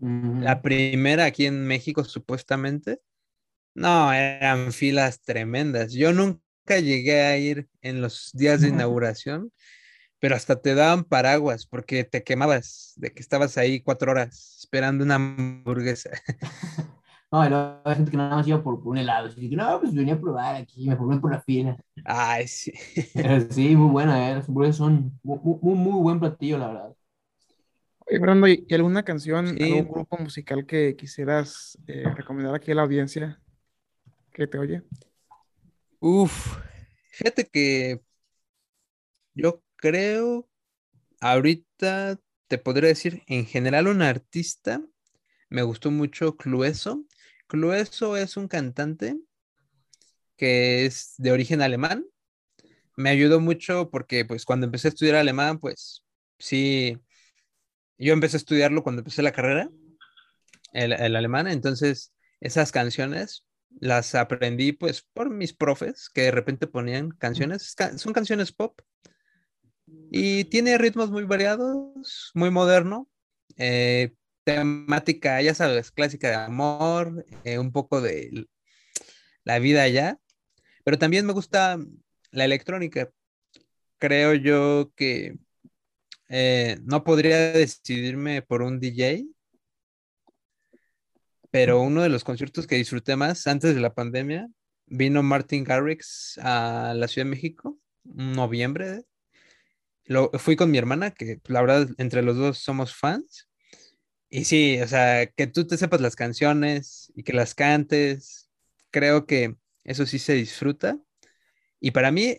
la 0.00 0.60
primera 0.60 1.24
aquí 1.24 1.46
en 1.46 1.64
México 1.68 2.02
supuestamente. 2.02 2.98
No, 3.74 4.12
eran 4.12 4.72
filas 4.72 5.22
tremendas. 5.22 5.92
Yo 5.92 6.12
nunca 6.12 6.80
llegué 6.80 7.20
a 7.20 7.38
ir 7.38 7.68
en 7.80 8.00
los 8.00 8.32
días 8.34 8.60
de 8.60 8.68
inauguración, 8.70 9.52
pero 10.18 10.34
hasta 10.34 10.60
te 10.60 10.74
daban 10.74 11.04
paraguas 11.04 11.64
porque 11.64 12.02
te 12.02 12.24
quemabas 12.24 12.94
de 12.96 13.12
que 13.12 13.22
estabas 13.22 13.58
ahí 13.58 13.80
cuatro 13.82 14.10
horas 14.10 14.58
esperando 14.58 15.04
una 15.04 15.14
hamburguesa. 15.14 16.10
No, 17.32 17.44
y 17.46 17.48
luego 17.48 17.80
hay 17.84 17.94
gente 17.96 18.10
que 18.10 18.16
nada 18.16 18.36
más 18.36 18.46
iba 18.46 18.62
por, 18.62 18.78
por 18.82 18.88
un 18.88 18.98
helado. 18.98 19.28
Así 19.28 19.48
que, 19.48 19.56
no, 19.56 19.80
pues 19.80 19.94
venía 19.94 20.14
a 20.14 20.20
probar 20.20 20.56
aquí, 20.56 20.86
me 20.86 20.96
formé 20.96 21.18
por 21.18 21.32
la 21.32 21.40
fila. 21.40 21.76
Ay, 22.04 22.46
sí. 22.46 22.72
Pero 23.14 23.40
sí, 23.50 23.74
muy 23.74 23.90
buena, 23.90 24.30
¿eh? 24.30 24.34
Las 24.36 24.48
hamburguesas 24.48 24.76
son 24.76 25.18
muy, 25.22 25.38
muy, 25.42 25.74
muy 25.74 26.02
buen 26.02 26.20
platillo, 26.20 26.58
la 26.58 26.66
verdad. 26.68 26.96
Oye, 28.06 28.18
Fernando, 28.18 28.48
¿y 28.48 28.66
y 28.68 28.74
alguna 28.74 29.02
canción, 29.04 29.56
Sí. 29.56 29.64
algún 29.64 29.88
grupo 29.88 30.18
musical 30.18 30.66
que 30.66 30.96
quisieras 30.96 31.78
eh, 31.86 32.04
recomendar 32.14 32.54
aquí 32.54 32.70
a 32.72 32.74
la 32.74 32.82
audiencia 32.82 33.40
que 34.32 34.46
te 34.46 34.58
oye? 34.58 34.82
Uf, 36.00 36.58
fíjate 37.12 37.46
que 37.48 38.00
yo 39.34 39.62
creo 39.76 40.48
ahorita 41.20 42.20
te 42.48 42.58
podría 42.58 42.88
decir 42.90 43.22
en 43.26 43.46
general 43.46 43.88
un 43.88 44.02
artista. 44.02 44.82
Me 45.50 45.62
gustó 45.62 45.90
mucho 45.90 46.36
Clueso. 46.36 47.04
Clueso 47.52 48.16
es 48.16 48.38
un 48.38 48.48
cantante 48.48 49.18
que 50.38 50.86
es 50.86 51.16
de 51.18 51.32
origen 51.32 51.60
alemán. 51.60 52.06
Me 52.96 53.10
ayudó 53.10 53.40
mucho 53.40 53.90
porque 53.90 54.24
pues 54.24 54.46
cuando 54.46 54.64
empecé 54.64 54.88
a 54.88 54.90
estudiar 54.90 55.16
alemán, 55.16 55.58
pues 55.58 56.02
sí, 56.38 56.98
yo 57.98 58.14
empecé 58.14 58.36
a 58.36 58.38
estudiarlo 58.38 58.82
cuando 58.82 59.00
empecé 59.00 59.20
la 59.20 59.32
carrera, 59.32 59.68
el, 60.72 60.94
alemán, 61.14 61.46
entonces 61.46 62.14
esas 62.40 62.72
canciones 62.72 63.44
las 63.80 64.14
aprendí 64.14 64.72
pues 64.72 65.02
por 65.12 65.28
mis 65.28 65.52
profes 65.52 66.08
que 66.08 66.22
de 66.22 66.30
repente 66.30 66.66
ponían 66.66 67.10
canciones, 67.10 67.74
ca- 67.74 67.98
son 67.98 68.14
canciones 68.14 68.50
pop 68.50 68.80
y 70.10 70.44
tiene 70.44 70.78
ritmos 70.78 71.10
muy 71.10 71.24
variados, 71.24 72.30
muy 72.32 72.50
moderno, 72.50 73.10
eh, 73.58 74.14
temática, 74.44 75.40
ya 75.42 75.54
sabes, 75.54 75.90
clásica 75.90 76.28
de 76.28 76.34
amor, 76.36 77.26
eh, 77.44 77.58
un 77.58 77.72
poco 77.72 78.00
de 78.00 78.46
la 79.44 79.58
vida 79.58 79.82
allá, 79.82 80.18
pero 80.84 80.98
también 80.98 81.26
me 81.26 81.32
gusta 81.32 81.78
la 82.30 82.44
electrónica. 82.44 83.10
Creo 83.98 84.34
yo 84.34 84.92
que 84.96 85.36
eh, 86.28 86.78
no 86.84 87.04
podría 87.04 87.52
decidirme 87.52 88.42
por 88.42 88.62
un 88.62 88.80
DJ, 88.80 89.26
pero 91.50 91.80
uno 91.80 92.02
de 92.02 92.08
los 92.08 92.24
conciertos 92.24 92.66
que 92.66 92.76
disfruté 92.76 93.16
más 93.16 93.46
antes 93.46 93.74
de 93.74 93.80
la 93.80 93.94
pandemia, 93.94 94.48
vino 94.86 95.22
Martin 95.22 95.64
Garrix 95.64 96.38
a 96.42 96.94
la 96.96 97.08
Ciudad 97.08 97.26
de 97.26 97.30
México, 97.30 97.78
en 98.04 98.32
noviembre. 98.32 99.04
Lo, 100.04 100.30
fui 100.32 100.56
con 100.56 100.70
mi 100.70 100.78
hermana, 100.78 101.10
que 101.10 101.40
la 101.46 101.60
verdad 101.60 101.88
entre 101.98 102.22
los 102.22 102.36
dos 102.36 102.58
somos 102.58 102.94
fans. 102.94 103.48
Y 104.34 104.46
sí, 104.46 104.80
o 104.80 104.88
sea, 104.88 105.26
que 105.26 105.46
tú 105.46 105.66
te 105.66 105.76
sepas 105.76 106.00
las 106.00 106.16
canciones 106.16 107.12
y 107.14 107.22
que 107.22 107.34
las 107.34 107.54
cantes, 107.54 108.48
creo 108.90 109.26
que 109.26 109.56
eso 109.84 110.06
sí 110.06 110.18
se 110.18 110.32
disfruta. 110.32 110.98
Y 111.80 111.92
para 111.92 112.12
mí 112.12 112.38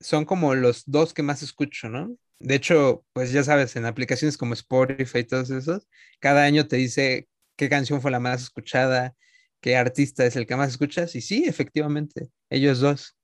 son 0.00 0.24
como 0.26 0.54
los 0.56 0.84
dos 0.86 1.14
que 1.14 1.22
más 1.22 1.42
escucho, 1.42 1.88
¿no? 1.90 2.16
De 2.40 2.56
hecho, 2.56 3.06
pues 3.14 3.32
ya 3.32 3.44
sabes, 3.44 3.76
en 3.76 3.86
aplicaciones 3.86 4.38
como 4.38 4.54
Spotify 4.54 5.20
y 5.20 5.24
todos 5.24 5.50
esos, 5.50 5.88
cada 6.20 6.44
año 6.44 6.68
te 6.68 6.76
dice 6.76 7.28
qué 7.56 7.68
canción 7.70 8.02
fue 8.02 8.10
la 8.12 8.20
más 8.20 8.42
escuchada, 8.42 9.16
qué 9.60 9.76
artista 9.76 10.26
es 10.26 10.36
el 10.36 10.46
que 10.46 10.56
más 10.56 10.70
escuchas. 10.70 11.14
Y 11.16 11.22
sí, 11.22 11.44
efectivamente, 11.46 12.30
ellos 12.50 12.80
dos. 12.80 13.16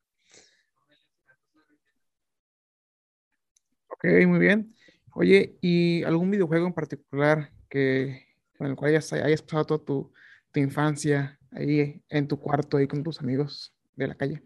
Ok, 3.88 4.04
muy 4.26 4.38
bien. 4.38 4.74
Oye, 5.14 5.56
¿y 5.60 6.02
algún 6.04 6.30
videojuego 6.30 6.66
en 6.66 6.72
particular 6.74 7.53
que, 7.74 8.28
con 8.56 8.68
el 8.68 8.76
cual 8.76 8.92
hayas, 8.92 9.12
hayas 9.12 9.42
pasado 9.42 9.64
toda 9.64 9.84
tu, 9.84 10.12
infancia 10.54 11.40
ahí 11.50 12.00
en 12.08 12.28
tu 12.28 12.38
cuarto, 12.38 12.76
ahí 12.76 12.86
con 12.86 13.02
tus 13.02 13.18
amigos 13.18 13.74
de 13.96 14.06
la 14.06 14.14
calle? 14.14 14.42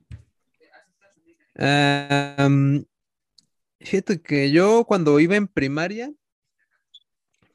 Am, 1.54 2.86
fíjate 3.80 4.22
que 4.22 4.50
yo 4.50 4.86
cuando 4.86 5.20
iba 5.20 5.36
en 5.36 5.46
primaria, 5.46 6.10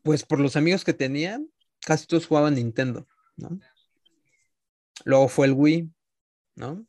pues 0.03 0.24
por 0.24 0.39
los 0.39 0.55
amigos 0.55 0.84
que 0.84 0.93
tenía, 0.93 1.41
casi 1.80 2.05
todos 2.05 2.28
jugaban 2.28 2.53
Nintendo, 2.53 3.07
¿no? 3.36 3.59
Luego 5.05 5.28
fue 5.28 5.47
el 5.47 5.53
Wii, 5.53 5.89
¿no? 6.55 6.86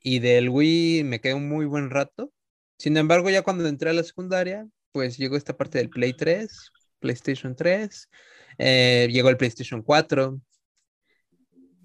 Y 0.00 0.20
del 0.20 0.48
Wii 0.48 1.02
me 1.02 1.20
quedé 1.20 1.34
un 1.34 1.48
muy 1.48 1.66
buen 1.66 1.90
rato. 1.90 2.32
Sin 2.78 2.96
embargo, 2.96 3.28
ya 3.30 3.42
cuando 3.42 3.66
entré 3.66 3.90
a 3.90 3.94
la 3.94 4.04
secundaria, 4.04 4.68
pues 4.92 5.18
llegó 5.18 5.36
esta 5.36 5.56
parte 5.56 5.78
del 5.78 5.90
Play 5.90 6.12
3, 6.12 6.70
PlayStation 7.00 7.56
3, 7.56 8.08
eh, 8.58 9.08
llegó 9.10 9.28
el 9.28 9.36
PlayStation 9.36 9.82
4. 9.82 10.40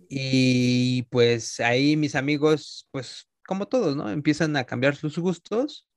Y 0.10 1.04
pues 1.04 1.60
ahí 1.60 1.98
mis 1.98 2.16
amigos, 2.16 2.88
pues 2.92 3.28
como 3.48 3.68
todos, 3.68 3.96
¿no? 3.96 4.10
Empiezan 4.10 4.56
a 4.56 4.66
cambiar 4.66 4.96
sus 4.96 5.18
gustos 5.18 5.88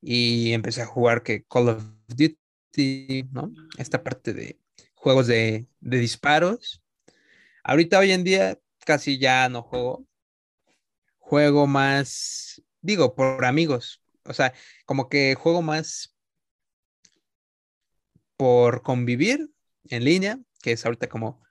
y 0.00 0.52
empecé 0.52 0.82
a 0.82 0.86
jugar 0.86 1.22
que 1.22 1.44
Call 1.44 1.68
of 1.68 1.84
Duty, 2.08 3.28
¿no? 3.32 3.52
Esta 3.76 4.02
parte 4.02 4.32
de 4.32 4.58
juegos 4.94 5.26
de, 5.26 5.66
de 5.80 5.98
disparos. 5.98 6.82
Ahorita 7.64 7.98
hoy 7.98 8.12
en 8.12 8.24
día 8.24 8.58
casi 8.84 9.18
ya 9.18 9.48
no 9.48 9.62
juego. 9.62 10.06
juego 11.18 11.66
más, 11.66 12.62
digo, 12.80 13.14
por 13.14 13.44
amigos. 13.44 14.02
O 14.24 14.32
sea, 14.32 14.54
como 14.86 15.08
que 15.08 15.34
juego 15.34 15.62
más 15.62 16.14
por 18.38 18.82
convivir 18.82 19.50
en 19.90 20.04
línea, 20.04 20.38
que 20.62 20.72
es 20.72 20.86
ahorita 20.86 21.08
como 21.08 21.42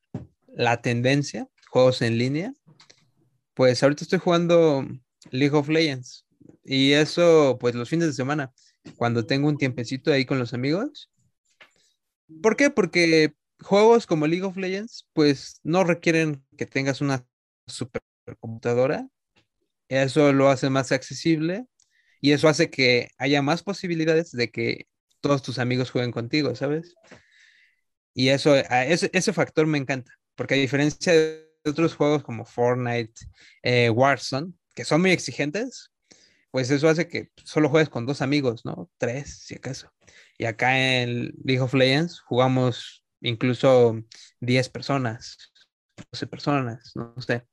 la 0.47 0.81
tendencia, 0.81 1.47
juegos 1.69 2.01
en 2.01 2.17
línea. 2.17 2.53
Pues 3.53 3.83
ahorita 3.83 4.03
estoy 4.03 4.19
jugando 4.19 4.87
League 5.29 5.55
of 5.55 5.69
Legends 5.69 6.25
y 6.63 6.93
eso 6.93 7.57
pues 7.59 7.75
los 7.75 7.89
fines 7.89 8.07
de 8.07 8.13
semana, 8.13 8.53
cuando 8.95 9.25
tengo 9.25 9.47
un 9.47 9.57
tiempecito 9.57 10.11
ahí 10.11 10.25
con 10.25 10.39
los 10.39 10.53
amigos. 10.53 11.11
¿Por 12.41 12.55
qué? 12.55 12.69
Porque 12.69 13.33
juegos 13.61 14.07
como 14.07 14.25
League 14.25 14.45
of 14.45 14.57
Legends 14.57 15.07
pues 15.13 15.59
no 15.63 15.83
requieren 15.83 16.43
que 16.57 16.65
tengas 16.65 17.01
una 17.01 17.25
supercomputadora. 17.67 19.07
Eso 19.89 20.31
lo 20.31 20.49
hace 20.49 20.69
más 20.69 20.91
accesible 20.91 21.65
y 22.21 22.31
eso 22.31 22.47
hace 22.47 22.69
que 22.69 23.09
haya 23.17 23.41
más 23.41 23.63
posibilidades 23.63 24.31
de 24.31 24.51
que 24.51 24.87
todos 25.21 25.41
tus 25.43 25.59
amigos 25.59 25.91
jueguen 25.91 26.11
contigo, 26.11 26.55
¿sabes? 26.55 26.95
Y 28.13 28.29
eso, 28.29 28.55
ese, 28.55 29.09
ese 29.13 29.33
factor 29.33 29.67
me 29.67 29.77
encanta, 29.77 30.11
porque 30.35 30.55
a 30.55 30.57
diferencia 30.57 31.13
de 31.13 31.47
otros 31.65 31.95
juegos 31.95 32.23
como 32.23 32.45
Fortnite, 32.45 33.13
eh, 33.63 33.89
Warzone, 33.89 34.53
que 34.73 34.85
son 34.85 35.01
muy 35.01 35.11
exigentes, 35.11 35.91
pues 36.51 36.71
eso 36.71 36.89
hace 36.89 37.07
que 37.07 37.29
solo 37.43 37.69
juegues 37.69 37.89
con 37.89 38.05
dos 38.05 38.21
amigos, 38.21 38.65
¿no? 38.65 38.89
Tres, 38.97 39.39
si 39.45 39.55
acaso. 39.55 39.91
Y 40.37 40.45
acá 40.45 40.79
en 40.79 41.33
League 41.43 41.61
of 41.61 41.73
Legends 41.73 42.19
jugamos 42.21 43.03
incluso 43.21 44.01
10 44.39 44.69
personas, 44.69 45.37
12 46.11 46.27
personas, 46.27 46.91
no 46.95 47.13
sé. 47.21 47.45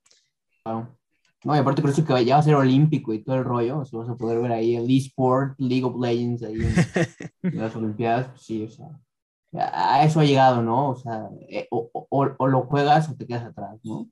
No, 1.44 1.54
y 1.54 1.58
aparte 1.58 1.82
por 1.82 1.90
eso 1.90 2.04
que 2.04 2.24
ya 2.24 2.36
va 2.36 2.40
a 2.40 2.42
ser 2.42 2.54
olímpico 2.54 3.12
y 3.12 3.22
todo 3.22 3.36
el 3.36 3.44
rollo, 3.44 3.80
o 3.80 3.84
sea, 3.84 3.98
vas 3.98 4.08
a 4.08 4.16
poder 4.16 4.40
ver 4.40 4.52
ahí 4.52 4.76
el 4.76 4.90
eSport, 4.90 5.54
League 5.58 5.84
of 5.84 6.00
Legends, 6.00 6.42
ahí 6.42 6.54
en, 6.54 7.54
las 7.60 7.76
Olimpiadas, 7.76 8.28
pues 8.28 8.42
sí, 8.42 8.64
o 8.64 8.70
sea, 8.70 8.88
a 9.52 10.04
eso 10.04 10.20
ha 10.20 10.24
llegado, 10.24 10.62
¿no? 10.62 10.90
O 10.90 10.96
sea, 10.96 11.28
eh, 11.48 11.68
o, 11.70 11.90
o, 11.92 12.46
lo 12.46 12.62
juegas 12.62 13.10
o 13.10 13.14
te 13.14 13.26
quedas 13.26 13.44
atrás, 13.44 13.78
¿no? 13.84 14.08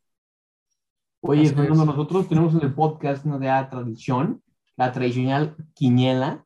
Oye, 1.22 1.49
Fernando, 1.49 1.87
nosotros 1.87 2.28
tenemos 2.28 2.55
en 2.55 2.62
el 2.62 2.74
podcast 2.74 3.24
una 3.24 3.39
de 3.39 3.68
tradición, 3.70 4.43
la 4.76 4.93
tradicional 4.93 5.57
quiniela. 5.72 6.45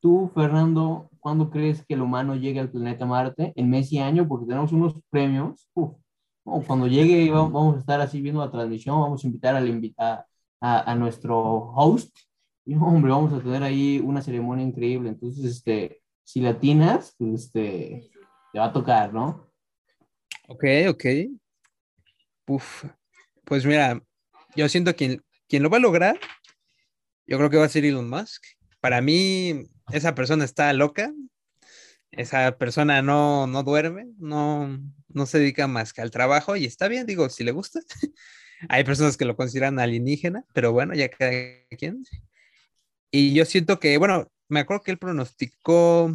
Tú, 0.00 0.30
Fernando, 0.34 1.10
¿cuándo 1.18 1.50
crees 1.50 1.84
que 1.84 1.94
el 1.94 2.02
humano 2.02 2.36
llegue 2.36 2.60
al 2.60 2.70
planeta 2.70 3.06
Marte? 3.06 3.52
En 3.56 3.70
mes 3.70 3.92
y 3.92 3.98
año, 3.98 4.28
porque 4.28 4.46
tenemos 4.46 4.72
unos 4.72 4.94
premios. 5.10 5.68
Uf, 5.74 5.96
cuando 6.44 6.86
llegue 6.86 7.30
vamos 7.30 7.76
a 7.76 7.80
estar 7.80 8.00
así 8.00 8.20
viendo 8.20 8.44
la 8.44 8.50
transmisión, 8.50 9.00
vamos 9.00 9.24
a 9.24 9.26
invitar 9.26 9.56
al 9.56 9.68
invita, 9.68 10.26
a, 10.60 10.92
a, 10.92 10.94
nuestro 10.94 11.36
host 11.74 12.16
y 12.64 12.74
hombre, 12.80 13.12
vamos 13.12 13.32
a 13.32 13.40
tener 13.42 13.62
ahí 13.62 14.00
una 14.04 14.22
ceremonia 14.22 14.64
increíble. 14.64 15.08
Entonces, 15.08 15.44
este, 15.44 16.02
si 16.22 16.40
latinas, 16.40 17.14
pues 17.18 17.44
este, 17.44 18.10
te 18.52 18.58
va 18.58 18.66
a 18.66 18.72
tocar, 18.72 19.12
¿no? 19.12 19.50
Ok, 20.48 20.64
ok. 20.88 21.04
Uf, 22.46 22.84
pues 23.44 23.64
mira, 23.64 24.00
yo 24.54 24.68
siento 24.68 24.94
que 24.94 25.20
quien 25.48 25.62
lo 25.62 25.70
va 25.70 25.78
a 25.78 25.80
lograr, 25.80 26.18
yo 27.26 27.38
creo 27.38 27.50
que 27.50 27.56
va 27.56 27.64
a 27.64 27.68
ser 27.70 27.84
Elon 27.84 28.08
Musk. 28.08 28.42
Para 28.80 29.00
mí, 29.00 29.64
esa 29.92 30.14
persona 30.14 30.44
está 30.44 30.72
loca, 30.72 31.12
esa 32.16 32.56
persona 32.58 33.02
no, 33.02 33.46
no 33.46 33.62
duerme, 33.62 34.06
no, 34.18 34.78
no 35.08 35.26
se 35.26 35.38
dedica 35.38 35.66
más 35.66 35.92
que 35.92 36.02
al 36.02 36.10
trabajo 36.10 36.56
y 36.56 36.64
está 36.64 36.88
bien, 36.88 37.06
digo, 37.06 37.28
si 37.28 37.44
le 37.44 37.52
gusta. 37.52 37.80
Hay 38.68 38.84
personas 38.84 39.16
que 39.16 39.24
lo 39.24 39.36
consideran 39.36 39.78
alienígena, 39.78 40.44
pero 40.52 40.72
bueno, 40.72 40.94
ya 40.94 41.08
cada 41.08 41.30
quien. 41.78 42.04
Y 43.10 43.34
yo 43.34 43.44
siento 43.44 43.78
que, 43.78 43.96
bueno, 43.98 44.30
me 44.48 44.60
acuerdo 44.60 44.82
que 44.82 44.90
él 44.92 44.98
pronosticó, 44.98 46.12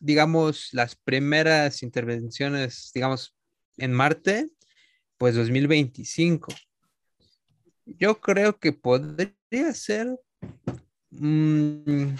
digamos, 0.00 0.70
las 0.72 0.96
primeras 0.96 1.82
intervenciones, 1.82 2.90
digamos, 2.94 3.36
en 3.76 3.92
Marte, 3.92 4.50
pues 5.18 5.34
2025. 5.34 6.52
Yo 7.86 8.20
creo 8.20 8.58
que 8.58 8.72
podría 8.72 9.74
ser 9.74 10.18
mm, 11.10 12.14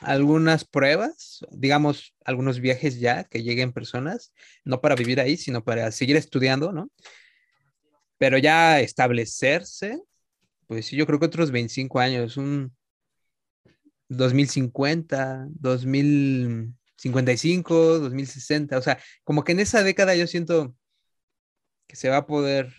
algunas 0.00 0.64
pruebas, 0.64 1.44
digamos, 1.50 2.14
algunos 2.24 2.60
viajes 2.60 3.00
ya 3.00 3.24
que 3.24 3.42
lleguen 3.42 3.72
personas, 3.72 4.32
no 4.64 4.80
para 4.80 4.94
vivir 4.94 5.20
ahí, 5.20 5.36
sino 5.36 5.64
para 5.64 5.90
seguir 5.92 6.16
estudiando, 6.16 6.72
¿no? 6.72 6.90
Pero 8.18 8.38
ya 8.38 8.80
establecerse, 8.80 10.00
pues 10.66 10.86
sí, 10.86 10.96
yo 10.96 11.06
creo 11.06 11.18
que 11.18 11.26
otros 11.26 11.50
25 11.50 12.00
años, 12.00 12.36
un 12.36 12.74
2050, 14.08 15.48
2055, 15.50 17.98
2060, 17.98 18.78
o 18.78 18.82
sea, 18.82 18.98
como 19.24 19.44
que 19.44 19.52
en 19.52 19.60
esa 19.60 19.82
década 19.82 20.14
yo 20.14 20.26
siento 20.26 20.74
que 21.86 21.96
se 21.96 22.08
va 22.08 22.18
a 22.18 22.26
poder 22.26 22.72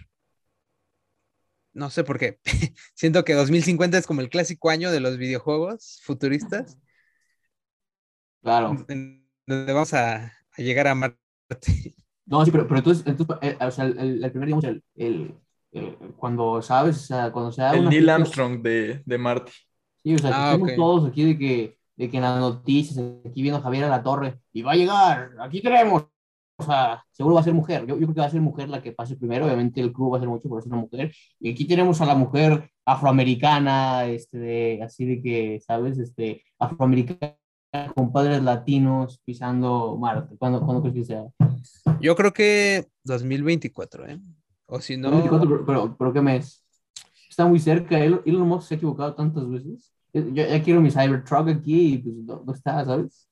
no 1.77 1.91
sé 1.91 2.03
por 2.03 2.17
qué. 2.17 2.39
Siento 2.95 3.23
que 3.23 3.33
2050 3.33 3.99
es 3.99 4.07
como 4.07 4.21
el 4.21 4.29
clásico 4.29 4.71
año 4.71 4.91
de 4.91 4.99
los 4.99 5.17
videojuegos 5.17 6.01
futuristas. 6.03 6.77
Claro. 8.41 8.75
Donde 8.87 9.73
vamos 9.73 9.93
a, 9.93 10.31
llegar 10.57 10.87
a 10.87 10.95
Marte. 10.95 11.17
No, 12.29 12.43
sí, 12.43 12.51
pero, 12.51 12.67
pero 12.67 12.79
entonces, 12.79 13.07
entonces 13.07 13.37
eh, 13.41 13.57
o 13.61 13.71
sea, 13.71 13.85
el, 13.85 14.21
el, 14.21 14.31
primer, 14.31 14.47
digamos, 14.47 14.65
el, 14.65 14.83
el, 14.95 15.33
cuando 16.17 16.61
sabes, 16.61 16.97
o 16.97 17.05
sea, 17.05 17.31
cuando 17.31 17.53
se 17.53 17.61
da 17.61 17.73
El 17.73 17.87
Neil 17.87 18.09
Armstrong 18.09 18.61
de, 18.61 19.01
de 19.05 19.17
Marte. 19.17 19.53
Sí, 20.03 20.13
o 20.13 20.17
sea, 20.17 20.31
ah, 20.33 20.51
estamos 20.51 20.75
todos 20.75 21.09
aquí 21.09 21.23
de 21.23 21.37
que, 21.37 21.77
de 21.95 22.09
que 22.09 22.17
en 22.17 22.23
las 22.23 22.37
noticias, 22.37 22.97
aquí 23.25 23.41
viendo 23.41 23.59
a 23.59 23.61
Javier 23.61 23.85
a 23.85 23.89
la 23.89 24.03
torre, 24.03 24.41
y 24.51 24.61
va 24.61 24.73
a 24.73 24.75
llegar, 24.75 25.37
aquí 25.39 25.61
tenemos, 25.61 26.03
o 26.57 26.63
sea, 26.63 27.05
seguro 27.11 27.35
va 27.35 27.41
a 27.41 27.43
ser 27.45 27.53
mujer. 27.53 27.85
Yo, 27.85 27.97
yo, 27.97 28.07
creo 28.07 28.13
que 28.13 28.19
va 28.19 28.27
a 28.27 28.31
ser 28.31 28.41
mujer 28.41 28.67
la 28.67 28.81
que 28.81 28.91
pase 28.91 29.15
primero. 29.15 29.45
Obviamente 29.45 29.79
el 29.79 29.93
club 29.93 30.13
va 30.13 30.17
a 30.17 30.19
ser 30.19 30.29
mucho 30.29 30.49
por 30.49 30.61
ser 30.61 30.71
una 30.73 30.81
mujer. 30.81 31.13
Y 31.39 31.51
aquí 31.51 31.65
tenemos 31.65 32.01
a 32.01 32.05
la 32.05 32.15
mujer 32.15 32.71
afroamericana, 32.83 34.05
este, 34.05 34.37
de, 34.37 34.83
así 34.83 35.05
de 35.05 35.21
que, 35.21 35.61
¿sabes? 35.65 35.97
Este, 35.99 36.43
afroamericana 36.59 37.37
con 37.95 38.11
padres 38.11 38.41
latinos 38.41 39.19
pisando 39.25 39.97
Marte? 39.97 40.35
¿Cuándo, 40.37 40.61
¿cuándo 40.61 40.81
crees 40.81 40.95
que 40.95 41.05
sea? 41.05 41.25
Yo 42.01 42.15
creo 42.15 42.33
que 42.33 42.87
2024, 43.03 44.07
¿eh? 44.07 44.19
O 44.65 44.81
si 44.81 44.97
no... 44.97 45.11
2024, 45.11 45.65
pero, 45.65 45.95
pero, 45.97 46.13
¿qué 46.13 46.21
mes? 46.21 46.63
Está 47.29 47.45
muy 47.45 47.59
cerca. 47.59 47.99
Elon 47.99 48.47
Musk 48.47 48.67
se 48.67 48.73
ha 48.73 48.77
equivocado 48.77 49.15
tantas 49.15 49.49
veces. 49.49 49.93
Yo 50.13 50.23
ya 50.23 50.63
quiero 50.63 50.81
mi 50.81 50.91
Cybertruck 50.91 51.49
aquí 51.49 51.93
y 51.93 51.97
pues 51.99 52.15
no, 52.15 52.53
está, 52.53 52.83
¿sabes? 52.85 53.29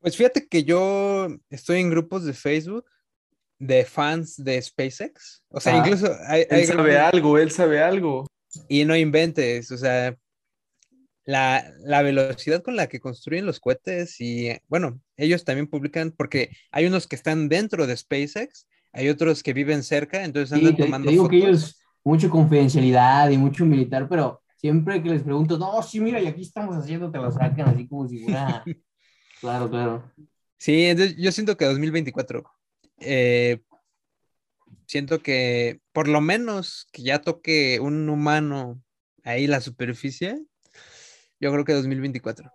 Pues 0.00 0.16
fíjate 0.16 0.46
que 0.46 0.62
yo 0.62 1.26
estoy 1.50 1.80
en 1.80 1.90
grupos 1.90 2.24
de 2.24 2.32
Facebook 2.32 2.84
de 3.58 3.84
fans 3.84 4.36
de 4.42 4.62
SpaceX. 4.62 5.42
O 5.48 5.60
sea, 5.60 5.74
ah. 5.74 5.78
incluso 5.78 6.08
hay, 6.28 6.46
él 6.48 6.66
sabe 6.66 6.98
algo, 6.98 7.38
él 7.38 7.50
sabe 7.50 7.82
algo. 7.82 8.26
Y 8.68 8.84
no 8.84 8.96
inventes, 8.96 9.70
o 9.72 9.76
sea, 9.76 10.16
la, 11.28 12.02
velocidad 12.02 12.62
con 12.62 12.74
la 12.74 12.86
que 12.86 13.00
construyen 13.00 13.44
los 13.44 13.60
cohetes 13.60 14.18
y, 14.18 14.48
bueno, 14.66 14.98
ellos 15.18 15.44
también 15.44 15.66
publican, 15.66 16.10
porque 16.10 16.56
hay 16.70 16.86
unos 16.86 17.06
que 17.06 17.16
están 17.16 17.50
dentro 17.50 17.86
de 17.86 17.94
SpaceX, 17.94 18.66
hay 18.94 19.10
otros 19.10 19.42
que 19.42 19.52
viven 19.52 19.82
cerca, 19.82 20.24
entonces 20.24 20.56
andan 20.56 20.76
tomando 20.76 21.10
digo 21.10 21.28
que 21.28 21.36
ellos, 21.36 21.78
mucho 22.02 22.30
confidencialidad 22.30 23.28
y 23.28 23.36
mucho 23.36 23.66
militar, 23.66 24.08
pero 24.08 24.40
siempre 24.56 25.02
que 25.02 25.10
les 25.10 25.22
pregunto, 25.22 25.58
no, 25.58 25.82
sí, 25.82 26.00
mira, 26.00 26.18
y 26.18 26.26
aquí 26.26 26.40
estamos 26.40 26.74
haciendo, 26.74 27.10
te 27.10 27.18
lo 27.18 27.30
sacan 27.30 27.68
así 27.68 27.86
como 27.86 28.08
si 28.08 28.20
fuera... 28.20 28.64
claro, 29.40 29.68
claro. 29.68 30.10
Sí, 30.56 30.86
entonces 30.86 31.14
yo 31.18 31.30
siento 31.30 31.58
que 31.58 31.66
2024, 31.66 32.42
eh, 33.00 33.60
siento 34.86 35.22
que 35.22 35.80
por 35.92 36.08
lo 36.08 36.22
menos 36.22 36.88
que 36.90 37.02
ya 37.02 37.20
toque 37.20 37.80
un 37.80 38.08
humano 38.08 38.82
ahí 39.24 39.46
la 39.46 39.60
superficie, 39.60 40.42
yo 41.40 41.52
creo 41.52 41.64
que 41.64 41.72
2024. 41.72 42.50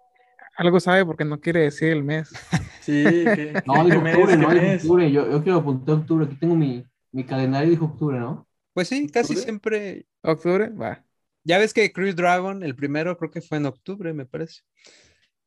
Algo 0.56 0.80
sabe 0.80 1.06
porque 1.06 1.26
no 1.26 1.40
quiere 1.40 1.62
decir 1.62 1.90
el 1.90 2.04
mes. 2.04 2.32
Sí, 2.84 3.02
que, 3.06 3.64
no, 3.66 3.86
dijo 3.86 4.00
octubre, 4.00 4.36
no, 4.36 4.54
dijo 4.54 4.74
octubre. 4.74 5.10
Yo, 5.10 5.32
yo 5.32 5.42
quiero 5.42 5.60
apuntar 5.60 5.96
octubre. 5.96 6.26
Aquí 6.26 6.36
tengo 6.36 6.54
mi, 6.54 6.86
mi 7.14 7.24
calendario, 7.24 7.70
dijo 7.70 7.86
octubre, 7.86 8.20
¿no? 8.20 8.46
Pues 8.74 8.90
sí, 8.90 9.08
casi 9.08 9.38
siempre. 9.38 10.06
¿Octubre? 10.22 10.68
Va. 10.68 11.02
Ya 11.46 11.60
ves 11.60 11.74
que 11.74 11.94
Cruise 11.94 12.18
Dragon, 12.18 12.62
el 12.62 12.76
primero, 12.76 13.18
creo 13.18 13.32
que 13.32 13.40
fue 13.40 13.58
en 13.58 13.68
octubre, 13.68 14.14
me 14.14 14.26
parece. 14.26 14.64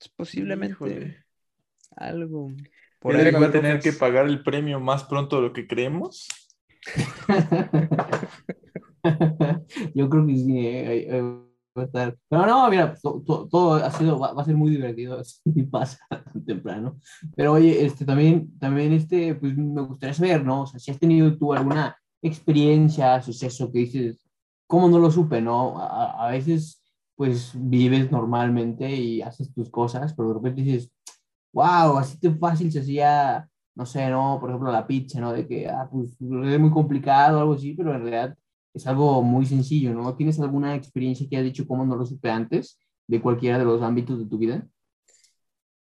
Es 0.00 0.08
posiblemente 0.08 1.22
algo. 1.94 2.52
Por 2.98 3.16
ahí 3.16 3.30
va 3.30 3.46
a 3.46 3.52
tener 3.52 3.80
que 3.80 3.92
pagar 3.92 4.24
el 4.26 4.42
premio 4.42 4.80
más 4.80 5.04
pronto 5.04 5.36
de 5.36 5.42
lo 5.42 5.52
que 5.52 5.66
creemos. 5.66 6.26
Yo 9.94 10.08
creo 10.08 10.26
que 10.26 10.36
sí. 10.36 10.58
Eh, 10.58 11.06
eh, 11.10 11.22
pero 12.28 12.46
no, 12.46 12.70
mira, 12.70 12.94
todo, 13.02 13.74
ha 13.74 13.90
sido, 13.90 14.18
va, 14.18 14.32
a 14.36 14.44
ser 14.44 14.56
muy 14.56 14.70
divertido 14.70 15.22
si 15.24 15.62
pasa 15.64 15.98
temprano. 16.46 16.98
Pero 17.34 17.52
oye, 17.52 17.84
este, 17.84 18.04
también, 18.04 18.58
también 18.58 18.92
este, 18.92 19.34
pues 19.34 19.56
me 19.56 19.82
gustaría 19.82 20.14
saber, 20.14 20.44
¿no? 20.44 20.62
O 20.62 20.66
sea, 20.66 20.80
si 20.80 20.90
has 20.90 20.98
tenido 20.98 21.36
tú 21.36 21.52
alguna 21.52 21.96
experiencia, 22.22 23.20
suceso 23.22 23.70
que 23.70 23.80
dices, 23.80 24.18
¿cómo 24.66 24.88
no 24.88 24.98
lo 24.98 25.10
supe, 25.10 25.40
no? 25.40 25.78
A, 25.78 26.26
a 26.26 26.30
veces, 26.30 26.82
pues, 27.14 27.52
vives 27.54 28.10
normalmente 28.10 28.90
y 28.90 29.22
haces 29.22 29.52
tus 29.52 29.70
cosas, 29.70 30.14
pero 30.14 30.28
de 30.28 30.34
repente 30.34 30.62
dices, 30.62 30.90
wow, 31.52 31.98
así 31.98 32.18
de 32.20 32.34
fácil 32.34 32.72
se 32.72 32.80
hacía, 32.80 33.48
no 33.74 33.86
sé, 33.86 34.08
¿no? 34.10 34.38
Por 34.40 34.50
ejemplo, 34.50 34.72
la 34.72 34.86
pizza, 34.86 35.20
¿no? 35.20 35.32
De 35.32 35.46
que, 35.46 35.68
ah, 35.68 35.88
pues, 35.90 36.12
es 36.12 36.60
muy 36.60 36.70
complicado, 36.70 37.40
algo 37.40 37.54
así, 37.54 37.74
pero 37.74 37.94
en 37.94 38.02
realidad 38.02 38.36
es 38.76 38.86
algo 38.86 39.22
muy 39.22 39.46
sencillo, 39.46 39.94
¿no? 39.94 40.14
¿Tienes 40.14 40.38
alguna 40.38 40.74
experiencia 40.74 41.26
que 41.28 41.38
has 41.38 41.44
dicho 41.44 41.66
cómo 41.66 41.86
no 41.86 41.96
lo 41.96 42.04
supe 42.04 42.30
antes 42.30 42.78
de 43.06 43.22
cualquiera 43.22 43.58
de 43.58 43.64
los 43.64 43.80
ámbitos 43.82 44.18
de 44.18 44.26
tu 44.26 44.36
vida? 44.36 44.68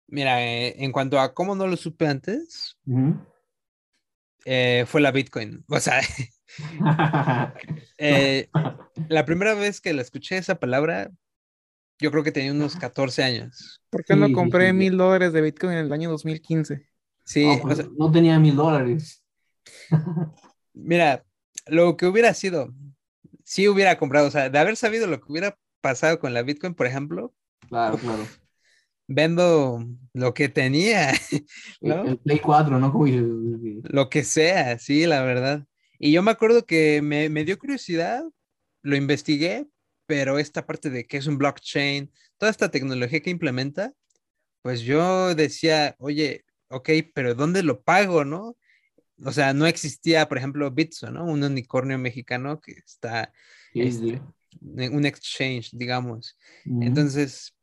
Mira, 0.08 0.44
eh, 0.44 0.74
en 0.84 0.92
cuanto 0.92 1.18
a 1.18 1.32
cómo 1.32 1.54
no 1.54 1.66
lo 1.66 1.76
supe 1.78 2.06
antes, 2.06 2.76
eh, 4.44 4.84
fue 4.86 5.00
la 5.00 5.10
Bitcoin. 5.10 5.64
O 5.68 5.80
sea, 5.80 6.02
eh, 7.96 8.50
la 9.08 9.24
primera 9.24 9.54
vez 9.54 9.80
que 9.80 9.94
la 9.94 10.02
escuché 10.02 10.36
esa 10.36 10.56
palabra, 10.56 11.10
yo 11.98 12.10
creo 12.10 12.22
que 12.22 12.32
tenía 12.32 12.52
unos 12.52 12.76
14 12.76 13.22
años. 13.22 13.82
¿Por 13.88 14.04
qué 14.04 14.16
no 14.16 14.30
compré 14.34 14.70
mil 14.74 14.98
dólares 14.98 15.32
de 15.32 15.40
Bitcoin 15.40 15.72
en 15.72 15.86
el 15.86 15.92
año 15.94 16.10
2015? 16.10 16.86
Sí, 17.24 17.46
no, 17.46 17.62
pues, 17.62 17.90
no 17.90 18.12
tenía 18.12 18.38
mil 18.38 18.54
dólares. 18.54 19.24
Mira, 20.74 21.24
lo 21.66 21.96
que 21.96 22.06
hubiera 22.06 22.34
sido, 22.34 22.72
si 23.44 23.68
hubiera 23.68 23.98
comprado, 23.98 24.28
o 24.28 24.30
sea, 24.30 24.50
de 24.50 24.58
haber 24.58 24.76
sabido 24.76 25.06
lo 25.06 25.20
que 25.20 25.30
hubiera 25.30 25.58
pasado 25.80 26.18
con 26.18 26.34
la 26.34 26.42
Bitcoin, 26.42 26.74
por 26.74 26.86
ejemplo. 26.86 27.34
Claro, 27.68 27.98
claro. 27.98 28.26
Vendo 29.08 29.84
lo 30.14 30.34
que 30.34 30.48
tenía. 30.48 31.12
¿no? 31.80 32.04
El, 32.04 32.18
Play 32.18 32.38
4, 32.38 32.78
¿no? 32.78 32.92
Lo 33.84 34.08
que 34.08 34.24
sea, 34.24 34.78
sí, 34.78 35.06
la 35.06 35.22
verdad. 35.22 35.66
Y 35.98 36.12
yo 36.12 36.22
me 36.22 36.30
acuerdo 36.30 36.66
que 36.66 37.02
me, 37.02 37.28
me 37.28 37.44
dio 37.44 37.58
curiosidad, 37.58 38.24
lo 38.82 38.96
investigué, 38.96 39.66
pero 40.06 40.38
esta 40.38 40.66
parte 40.66 40.90
de 40.90 41.06
que 41.06 41.16
es 41.16 41.26
un 41.26 41.38
blockchain, 41.38 42.10
toda 42.38 42.50
esta 42.50 42.70
tecnología 42.70 43.20
que 43.20 43.30
implementa, 43.30 43.92
pues 44.62 44.82
yo 44.82 45.34
decía, 45.34 45.96
oye, 45.98 46.44
ok, 46.68 46.90
pero 47.14 47.34
¿dónde 47.34 47.62
lo 47.62 47.82
pago, 47.82 48.24
no? 48.24 48.56
O 49.24 49.32
sea, 49.32 49.52
no 49.54 49.66
existía, 49.66 50.28
por 50.28 50.38
ejemplo, 50.38 50.70
Bitso, 50.70 51.10
¿no? 51.10 51.24
Un 51.24 51.44
unicornio 51.44 51.98
mexicano 51.98 52.60
que 52.60 52.72
está 52.72 53.32
este, 53.74 54.20
en 54.76 54.94
un 54.94 55.06
exchange, 55.06 55.70
digamos. 55.72 56.36
Entonces, 56.64 57.54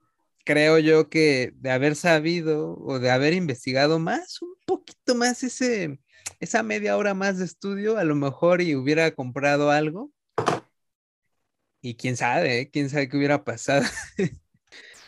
creo 0.46 0.80
yo 0.80 1.10
que 1.10 1.54
de 1.56 1.72
haber 1.72 1.96
sabido 1.96 2.78
o 2.78 3.00
de 3.00 3.12
haber 3.12 3.34
investigado 3.34 4.00
más, 4.00 4.42
un 4.42 4.56
poquito 4.66 5.16
más 5.16 5.44
ese, 5.44 6.00
esa 6.40 6.64
media 6.64 6.98
hora 6.98 7.14
más 7.14 7.38
de 7.38 7.46
estudio, 7.46 7.98
a 7.98 8.04
lo 8.04 8.16
mejor 8.16 8.62
y 8.62 8.76
hubiera 8.76 9.12
comprado 9.12 9.70
algo. 9.70 10.12
Y 11.82 11.96
quién 11.96 12.18
sabe, 12.18 12.62
¿eh? 12.62 12.70
quién 12.72 12.90
sabe 12.90 13.10
qué 13.10 13.18
hubiera 13.18 13.44
pasado. 13.44 13.86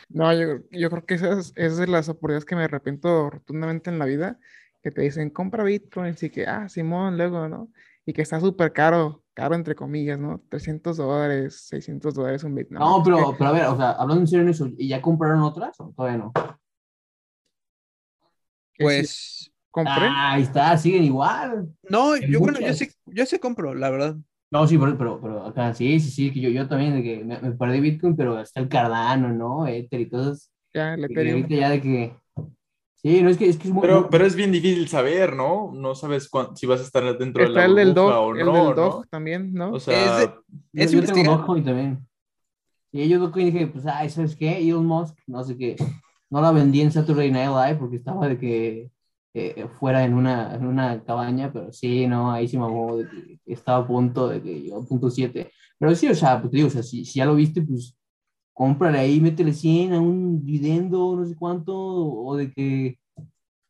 no, 0.10 0.34
yo, 0.34 0.64
yo, 0.72 0.90
creo 0.90 1.06
que 1.06 1.16
esa 1.16 1.40
es, 1.40 1.54
esa 1.56 1.66
es 1.66 1.78
de 1.78 1.88
las 1.88 2.08
oportunidades 2.10 2.46
que 2.46 2.56
me 2.56 2.64
arrepiento 2.64 3.30
rotundamente 3.30 3.90
en 3.90 4.00
la 4.00 4.06
vida 4.06 4.40
que 4.82 4.92
te 4.92 5.02
dicen, 5.02 5.30
compra 5.30 5.64
Bitcoin, 5.64 6.16
y 6.20 6.30
que, 6.30 6.46
ah, 6.46 6.68
Simón, 6.68 7.18
luego, 7.18 7.48
¿no? 7.48 7.70
Y 8.06 8.14
que 8.14 8.22
está 8.22 8.40
súper 8.40 8.74
caro, 8.74 9.24
caro 9.34 9.56
entre 9.56 9.76
comillas, 9.76 10.20
¿no? 10.20 10.42
300 10.50 10.98
dólares, 10.98 11.68
600 11.68 12.14
dólares 12.14 12.44
un 12.44 12.56
Bitcoin. 12.56 12.80
No, 12.80 13.02
pero, 13.04 13.36
pero 13.38 13.50
a 13.50 13.54
ver, 13.54 13.66
o 13.66 13.78
sea, 13.78 13.92
hablando 13.92 14.22
en 14.22 14.28
serio 14.28 14.44
en 14.44 14.50
eso, 14.50 14.70
¿y 14.78 14.88
ya 14.88 15.02
compraron 15.02 15.42
otras 15.44 15.80
o 15.80 15.94
todavía 15.96 16.18
no? 16.18 16.34
Pues... 18.78 19.48
¿Compré? 19.70 19.94
Ah, 19.94 20.34
ahí 20.34 20.42
está, 20.42 20.78
siguen 20.78 21.06
igual. 21.06 21.74
No, 21.90 22.18
yo, 22.18 22.42
bueno, 22.42 22.60
yo 22.60 22.74
sí, 22.74 22.90
yo 23.06 23.26
sí 23.26 23.40
compro, 23.40 23.74
la 23.74 23.90
verdad. 23.90 24.18
No, 24.52 24.68
sí, 24.68 24.78
pero, 24.78 24.98
pero, 24.98 25.22
pero 25.22 25.46
acá 25.46 25.74
sí, 25.74 25.98
sí, 26.02 26.12
sí, 26.12 26.34
que 26.34 26.42
yo, 26.42 26.50
yo 26.50 26.68
también 26.68 26.94
de 26.96 27.02
que 27.02 27.24
me, 27.24 27.40
me 27.40 27.52
perdí 27.54 27.80
Bitcoin, 27.80 28.18
pero 28.18 28.42
está 28.42 28.60
el 28.60 28.68
Cardano, 28.68 29.30
¿no? 29.30 29.66
Ether 29.66 30.02
y 30.02 30.10
cosas. 30.10 30.52
Ya, 30.74 30.96
el 30.96 31.06
Ethereum. 31.06 31.48
Ya 31.48 31.70
de 31.70 31.82
que 31.82 32.16
Sí, 33.02 33.22
no 33.24 33.30
es 33.30 33.38
que 33.38 33.50
es, 33.50 33.58
que 33.58 33.68
es 33.68 33.74
muy, 33.74 33.82
pero, 33.82 34.10
pero 34.12 34.26
es 34.26 34.36
bien 34.36 34.52
difícil 34.52 34.88
saber, 34.88 35.36
¿no? 35.36 35.72
No 35.74 35.96
sabes 35.96 36.30
si 36.56 36.68
vas 36.68 36.82
a 36.82 36.84
estar 36.84 37.04
dentro 37.18 37.44
Está 37.44 37.62
de 37.62 37.68
la 37.68 37.72
el 37.72 37.76
del 37.76 37.94
dog, 37.96 38.12
o 38.14 38.36
el 38.36 38.46
no. 38.46 38.54
del 38.68 38.76
dog 38.76 39.00
¿no? 39.02 39.04
también, 39.10 39.54
¿no? 39.54 39.72
O 39.72 39.80
sea, 39.80 40.22
Es- 40.24 40.30
Es 40.74 40.92
yo, 40.92 41.02
yo 41.02 41.12
tengo. 41.14 41.32
Dogecoin 41.32 41.64
también. 41.64 42.08
Y 42.92 43.08
yo 43.10 43.20
Dogecoin 43.20 43.46
dije, 43.48 43.68
pues, 43.68 43.86
ay, 43.88 44.10
¿sabes 44.10 44.36
qué? 44.36 44.58
Elon 44.60 44.86
Musk, 44.86 45.18
no 45.26 45.44
sé 45.44 45.58
qué. 45.58 45.76
No 46.30 46.42
la 46.42 46.52
vendí 46.52 46.82
en 46.82 46.92
Saturday 46.92 47.32
Night 47.32 47.50
Live 47.50 47.76
porque 47.80 47.96
estaba 47.98 48.28
de 48.28 48.38
que 48.38 48.92
eh, 49.34 49.66
fuera 49.80 50.04
en 50.06 50.14
una, 50.14 50.54
en 50.56 50.66
una 50.68 51.02
cabaña, 51.04 51.52
pero 51.52 51.72
sí, 51.72 52.06
no, 52.06 52.32
ahí 52.32 52.48
sí 52.48 52.58
me 52.58 52.64
mamó 52.64 52.98
de 52.98 53.08
que 53.10 53.40
estaba 53.48 53.80
a 53.84 53.88
punto 53.88 54.28
de 54.28 54.42
que 54.44 54.68
yo, 54.68 54.86
punto 54.86 55.10
7. 55.10 55.52
Pero 55.80 55.96
sí, 55.96 56.08
o 56.08 56.14
sea, 56.16 56.40
pues 56.40 56.52
digo, 56.52 56.68
o 56.68 56.70
sea, 56.72 56.84
si, 56.84 57.04
si 57.06 57.18
ya 57.20 57.26
lo 57.26 57.34
viste, 57.36 57.62
pues 57.62 57.98
cómprale 58.62 59.00
ahí, 59.00 59.20
métele 59.20 59.54
100 59.54 59.94
a 59.94 60.00
un 60.00 60.46
dividendo, 60.46 61.16
no 61.16 61.26
sé 61.26 61.36
cuánto, 61.36 61.76
o 61.76 62.36
de 62.36 62.52
que 62.52 63.00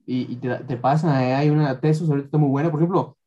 y, 0.05 0.35
te, 0.35 0.53
te 0.65 0.75
pasa, 0.75 1.25
¿eh? 1.25 1.33
hay 1.33 1.49
una 1.49 1.79
Tesos, 1.79 2.09
ahorita 2.09 2.25
está 2.25 2.37
muy 2.37 2.49
buena, 2.49 2.69
por 2.69 2.81
ejemplo, 2.81 3.17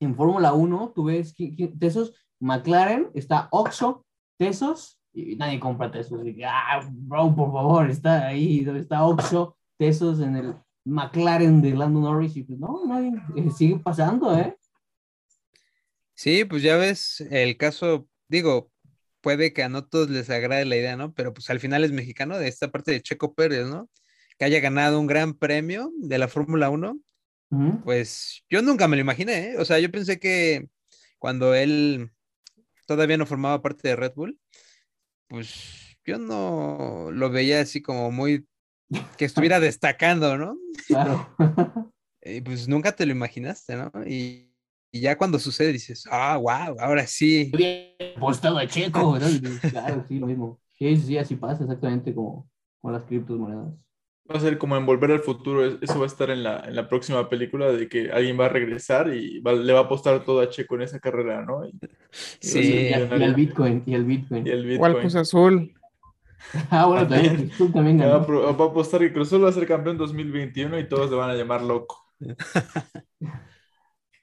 en 0.00 0.16
Fórmula 0.16 0.52
1, 0.54 0.92
tú 0.92 1.04
ves 1.04 1.32
Tesos, 1.78 2.14
McLaren, 2.40 3.10
está 3.14 3.46
Oxo, 3.52 4.04
Tesos, 4.36 4.98
y 5.12 5.36
nadie 5.36 5.60
compra 5.60 5.88
Tesos, 5.88 6.20
ah, 6.48 6.84
bro, 6.90 7.32
por 7.32 7.52
favor, 7.52 7.88
está 7.88 8.26
ahí, 8.26 8.66
está 8.76 9.04
Oxo, 9.04 9.56
Tesos 9.78 10.18
en 10.18 10.34
el 10.34 10.56
McLaren 10.84 11.62
de 11.62 11.76
Lando 11.76 12.00
Norris, 12.00 12.36
y 12.36 12.42
pues 12.42 12.58
no, 12.58 12.84
nadie, 12.86 13.12
eh, 13.36 13.50
sigue 13.50 13.78
pasando, 13.78 14.36
¿eh? 14.36 14.58
Sí, 16.14 16.44
pues 16.44 16.64
ya 16.64 16.76
ves 16.76 17.20
el 17.30 17.56
caso, 17.56 18.08
digo, 18.26 18.73
puede 19.24 19.54
que 19.54 19.62
a 19.62 19.70
no 19.70 19.86
todos 19.86 20.10
les 20.10 20.28
agrade 20.28 20.66
la 20.66 20.76
idea, 20.76 20.98
¿no? 20.98 21.14
Pero 21.14 21.32
pues 21.32 21.48
al 21.48 21.58
final 21.58 21.82
es 21.82 21.92
mexicano 21.92 22.38
de 22.38 22.46
esta 22.46 22.70
parte 22.70 22.92
de 22.92 23.00
Checo 23.00 23.34
Pérez, 23.34 23.66
¿no? 23.66 23.88
Que 24.38 24.44
haya 24.44 24.60
ganado 24.60 25.00
un 25.00 25.06
gran 25.06 25.32
premio 25.32 25.90
de 25.96 26.18
la 26.18 26.28
Fórmula 26.28 26.68
1, 26.68 27.00
Ujú. 27.50 27.82
pues 27.84 28.44
yo 28.50 28.60
nunca 28.60 28.86
me 28.86 28.96
lo 28.96 29.00
imaginé, 29.00 29.52
¿eh? 29.52 29.58
O 29.58 29.64
sea, 29.64 29.78
yo 29.78 29.90
pensé 29.90 30.20
que 30.20 30.68
cuando 31.18 31.54
él 31.54 32.10
todavía 32.86 33.16
no 33.16 33.24
formaba 33.24 33.62
parte 33.62 33.88
de 33.88 33.96
Red 33.96 34.12
Bull, 34.14 34.38
pues 35.26 35.96
yo 36.04 36.18
no 36.18 37.08
lo 37.10 37.30
veía 37.30 37.62
así 37.62 37.80
como 37.80 38.10
muy 38.10 38.46
que 39.16 39.24
estuviera 39.24 39.58
destacando, 39.60 40.36
¿no? 40.36 40.58
Claro. 40.86 41.34
Y 42.26 42.40
pues 42.40 42.68
nunca 42.68 42.96
te 42.96 43.04
lo 43.04 43.12
imaginaste, 43.12 43.76
¿no? 43.76 43.92
Y, 44.06 44.53
y 44.94 45.00
ya 45.00 45.18
cuando 45.18 45.40
sucede 45.40 45.72
dices, 45.72 46.04
ah, 46.08 46.36
wow, 46.36 46.76
ahora 46.78 47.04
sí. 47.06 47.50
Apostado 48.16 48.58
a 48.58 48.66
Checo, 48.68 49.18
Claro, 49.70 50.04
sí, 50.06 50.20
lo 50.20 50.26
mismo. 50.28 50.60
Sí, 50.78 50.96
sí, 50.96 51.18
así 51.18 51.34
pasa 51.34 51.64
exactamente 51.64 52.14
como 52.14 52.48
con 52.80 52.92
las 52.92 53.02
criptomonedas. 53.02 53.72
va 54.30 54.36
a 54.36 54.40
ser 54.40 54.56
como 54.56 54.76
en 54.76 54.86
Volver 54.86 55.10
al 55.10 55.18
Futuro. 55.20 55.64
es- 55.66 55.78
Eso 55.80 55.98
va 55.98 56.04
a 56.04 56.06
estar 56.06 56.30
en 56.30 56.44
la, 56.44 56.60
en 56.60 56.76
la 56.76 56.88
próxima 56.88 57.28
película 57.28 57.72
de 57.72 57.88
que 57.88 58.12
alguien 58.12 58.38
va 58.38 58.46
a 58.46 58.50
regresar 58.50 59.12
y 59.12 59.40
va- 59.40 59.52
le 59.52 59.72
va 59.72 59.80
a 59.80 59.82
apostar 59.82 60.24
todo 60.24 60.40
a 60.40 60.48
Checo 60.48 60.76
en 60.76 60.82
esa 60.82 61.00
carrera, 61.00 61.44
¿no? 61.44 61.66
Y, 61.66 61.72
Sí. 62.40 62.60
Y, 62.60 62.92
al 62.92 63.34
Bitcoin, 63.34 63.82
y 63.86 63.94
al 63.94 64.04
Bitcoin. 64.04 64.46
Y 64.46 64.50
el 64.50 64.64
Bitcoin. 64.64 64.94
Cruz 65.00 65.16
Azul. 65.16 65.74
Ah, 66.70 66.86
bueno, 66.86 67.08
también, 67.08 67.50
tú 67.56 67.68
también 67.70 67.98
Va 68.00 68.04
a, 68.16 68.18
ganó. 68.20 68.56
va 68.56 68.64
a 68.66 68.68
apostar 68.68 69.00
que 69.00 69.12
Cruz 69.12 69.28
Azul 69.28 69.44
va 69.44 69.48
a 69.48 69.52
ser 69.52 69.66
campeón 69.66 69.96
2021 69.96 70.78
y 70.78 70.86
todos 70.88 71.10
le 71.10 71.16
van 71.16 71.30
a 71.30 71.34
llamar 71.34 71.62
loco. 71.62 72.04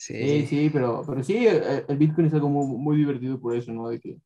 Sí, 0.01 0.41
Sí. 0.41 0.47
sí, 0.47 0.69
pero, 0.71 1.03
pero 1.05 1.23
sí, 1.23 1.45
el, 1.45 1.85
el 1.87 1.97
Bitcoin 1.97 2.27
es 2.27 2.33
algo 2.33 2.49
muy, 2.49 2.65
muy 2.77 2.97
divertido 2.97 3.39
por 3.39 3.55
eso, 3.55 3.71
¿no? 3.71 3.89
De 3.89 3.99
que 3.99 4.17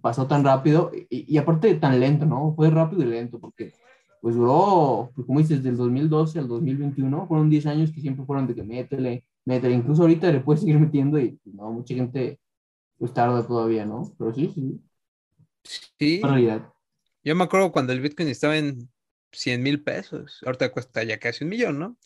pasó 0.00 0.26
tan 0.26 0.44
rápido 0.44 0.90
y, 1.10 1.32
y 1.34 1.38
aparte 1.38 1.74
tan 1.76 1.98
lento, 2.00 2.26
¿no? 2.26 2.54
Fue 2.54 2.70
rápido 2.70 3.02
y 3.02 3.06
lento 3.06 3.38
porque 3.38 3.72
pues 4.20 4.36
duró, 4.36 5.10
pues 5.14 5.26
como 5.26 5.40
dices, 5.40 5.62
del 5.62 5.76
2012 5.76 6.38
al 6.38 6.48
2021, 6.48 7.26
fueron 7.26 7.50
10 7.50 7.66
años 7.66 7.90
que 7.92 8.00
siempre 8.00 8.24
fueron 8.24 8.46
de 8.46 8.54
que 8.54 8.62
métele, 8.62 9.24
métele, 9.44 9.74
incluso 9.74 10.02
ahorita 10.02 10.30
le 10.30 10.40
puedes 10.40 10.60
seguir 10.60 10.78
metiendo 10.78 11.18
y 11.18 11.38
no, 11.44 11.72
mucha 11.72 11.94
gente 11.94 12.38
pues 12.98 13.12
tarda 13.12 13.46
todavía, 13.46 13.84
¿no? 13.84 14.12
Pero 14.18 14.32
sí, 14.32 14.50
sí, 14.54 14.80
Sí. 15.98 16.20
realidad. 16.22 16.72
Yo 17.24 17.34
me 17.36 17.44
acuerdo 17.44 17.72
cuando 17.72 17.92
el 17.92 18.00
Bitcoin 18.00 18.28
estaba 18.28 18.56
en 18.56 18.88
100 19.32 19.62
mil 19.62 19.82
pesos. 19.82 20.40
Ahorita 20.44 20.72
cuesta 20.72 21.02
ya 21.04 21.18
casi 21.18 21.44
un 21.44 21.50
millón, 21.50 21.78
¿no? 21.78 21.96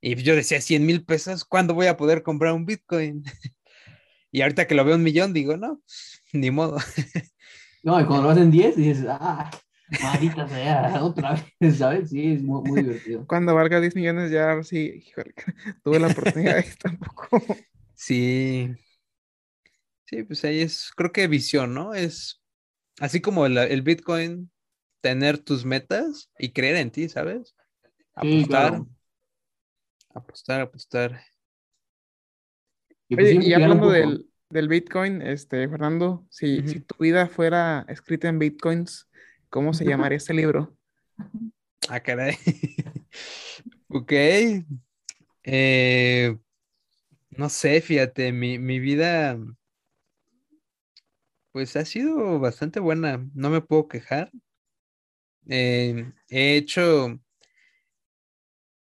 Y 0.00 0.14
yo 0.16 0.34
decía, 0.36 0.60
100 0.60 0.84
mil 0.84 1.04
pesos, 1.04 1.44
¿cuándo 1.44 1.74
voy 1.74 1.86
a 1.86 1.96
poder 1.96 2.22
comprar 2.22 2.52
un 2.52 2.66
Bitcoin? 2.66 3.24
y 4.30 4.42
ahorita 4.42 4.66
que 4.66 4.74
lo 4.74 4.84
veo 4.84 4.96
un 4.96 5.02
millón, 5.02 5.32
digo, 5.32 5.56
no, 5.56 5.82
ni 6.32 6.50
modo. 6.50 6.78
No, 7.82 8.00
y 8.00 8.04
cuando 8.04 8.24
lo 8.24 8.30
hacen 8.30 8.50
10 8.50 8.74
dices, 8.74 9.06
ah, 9.08 9.48
maldita 10.02 10.48
sea, 10.48 11.04
otra 11.04 11.40
vez, 11.60 11.78
¿sabes? 11.78 12.10
Sí, 12.10 12.32
es 12.32 12.42
muy, 12.42 12.60
muy 12.68 12.82
divertido. 12.82 13.24
Cuando 13.28 13.54
valga 13.54 13.80
10 13.80 13.94
millones 13.94 14.32
ya 14.32 14.60
sí, 14.64 15.04
híjole, 15.06 15.32
tuve 15.84 16.00
la 16.00 16.08
oportunidad 16.08 16.64
y 16.66 16.76
tampoco. 16.76 17.40
Sí. 17.94 18.74
Sí, 20.04 20.24
pues 20.24 20.44
ahí 20.44 20.62
es, 20.62 20.90
creo 20.96 21.12
que 21.12 21.28
visión, 21.28 21.74
¿no? 21.74 21.94
Es 21.94 22.42
así 22.98 23.20
como 23.20 23.46
el, 23.46 23.56
el 23.56 23.82
Bitcoin, 23.82 24.50
tener 25.00 25.38
tus 25.38 25.64
metas 25.64 26.30
y 26.38 26.50
creer 26.50 26.76
en 26.76 26.90
ti, 26.90 27.08
¿sabes? 27.08 27.54
Sí, 28.20 28.42
Apostar, 28.42 28.48
claro. 28.48 28.88
Apostar, 30.16 30.60
apostar. 30.60 31.20
Y 33.08 33.16
pues 33.16 33.36
Oye, 33.36 33.48
y 33.48 33.52
hablando 33.52 33.90
del, 33.90 34.28
del 34.50 34.68
Bitcoin, 34.68 35.22
este, 35.22 35.68
Fernando, 35.68 36.26
si, 36.30 36.66
si 36.66 36.80
tu 36.80 36.96
vida 36.98 37.28
fuera 37.28 37.84
escrita 37.88 38.28
en 38.28 38.38
Bitcoins, 38.38 39.08
¿cómo 39.48 39.72
se 39.74 39.84
llamaría 39.84 40.18
este 40.18 40.34
libro? 40.34 40.76
Ah, 41.88 42.00
caray. 42.00 42.34
ok. 43.88 44.12
Eh, 45.44 46.36
no 47.30 47.48
sé, 47.48 47.80
fíjate, 47.80 48.32
mi, 48.32 48.58
mi 48.58 48.80
vida 48.80 49.38
pues 51.52 51.76
ha 51.76 51.84
sido 51.84 52.40
bastante 52.40 52.80
buena, 52.80 53.24
no 53.34 53.50
me 53.50 53.60
puedo 53.60 53.86
quejar. 53.86 54.32
Eh, 55.48 56.12
he 56.28 56.56
hecho 56.56 57.20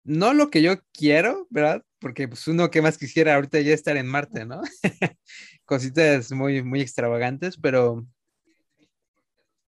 no 0.06 0.34
lo 0.34 0.50
que 0.50 0.62
yo 0.62 0.76
quiero, 0.92 1.46
¿verdad? 1.50 1.82
Porque 1.98 2.28
pues 2.28 2.46
uno 2.46 2.70
que 2.70 2.80
más 2.80 2.96
quisiera 2.96 3.34
ahorita 3.34 3.60
ya 3.60 3.74
estar 3.74 3.96
en 3.96 4.06
Marte, 4.06 4.46
¿no? 4.46 4.62
Cositas 5.64 6.30
muy, 6.30 6.62
muy 6.62 6.80
extravagantes, 6.80 7.58
pero 7.60 8.06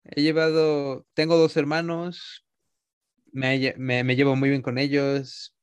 he 0.05 0.23
llevado, 0.23 1.05
tengo 1.15 1.36
dos 1.36 1.56
hermanos, 1.56 2.47
me, 3.32 3.59
llevo 4.15 4.36
muy 4.36 4.48
bien 4.48 4.62
con 4.62 4.78
ellos, 4.78 5.56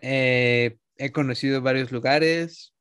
eh, 0.00 0.76
he 0.96 1.10
conocido 1.10 1.60
varios 1.60 1.90
lugares, 1.90 2.72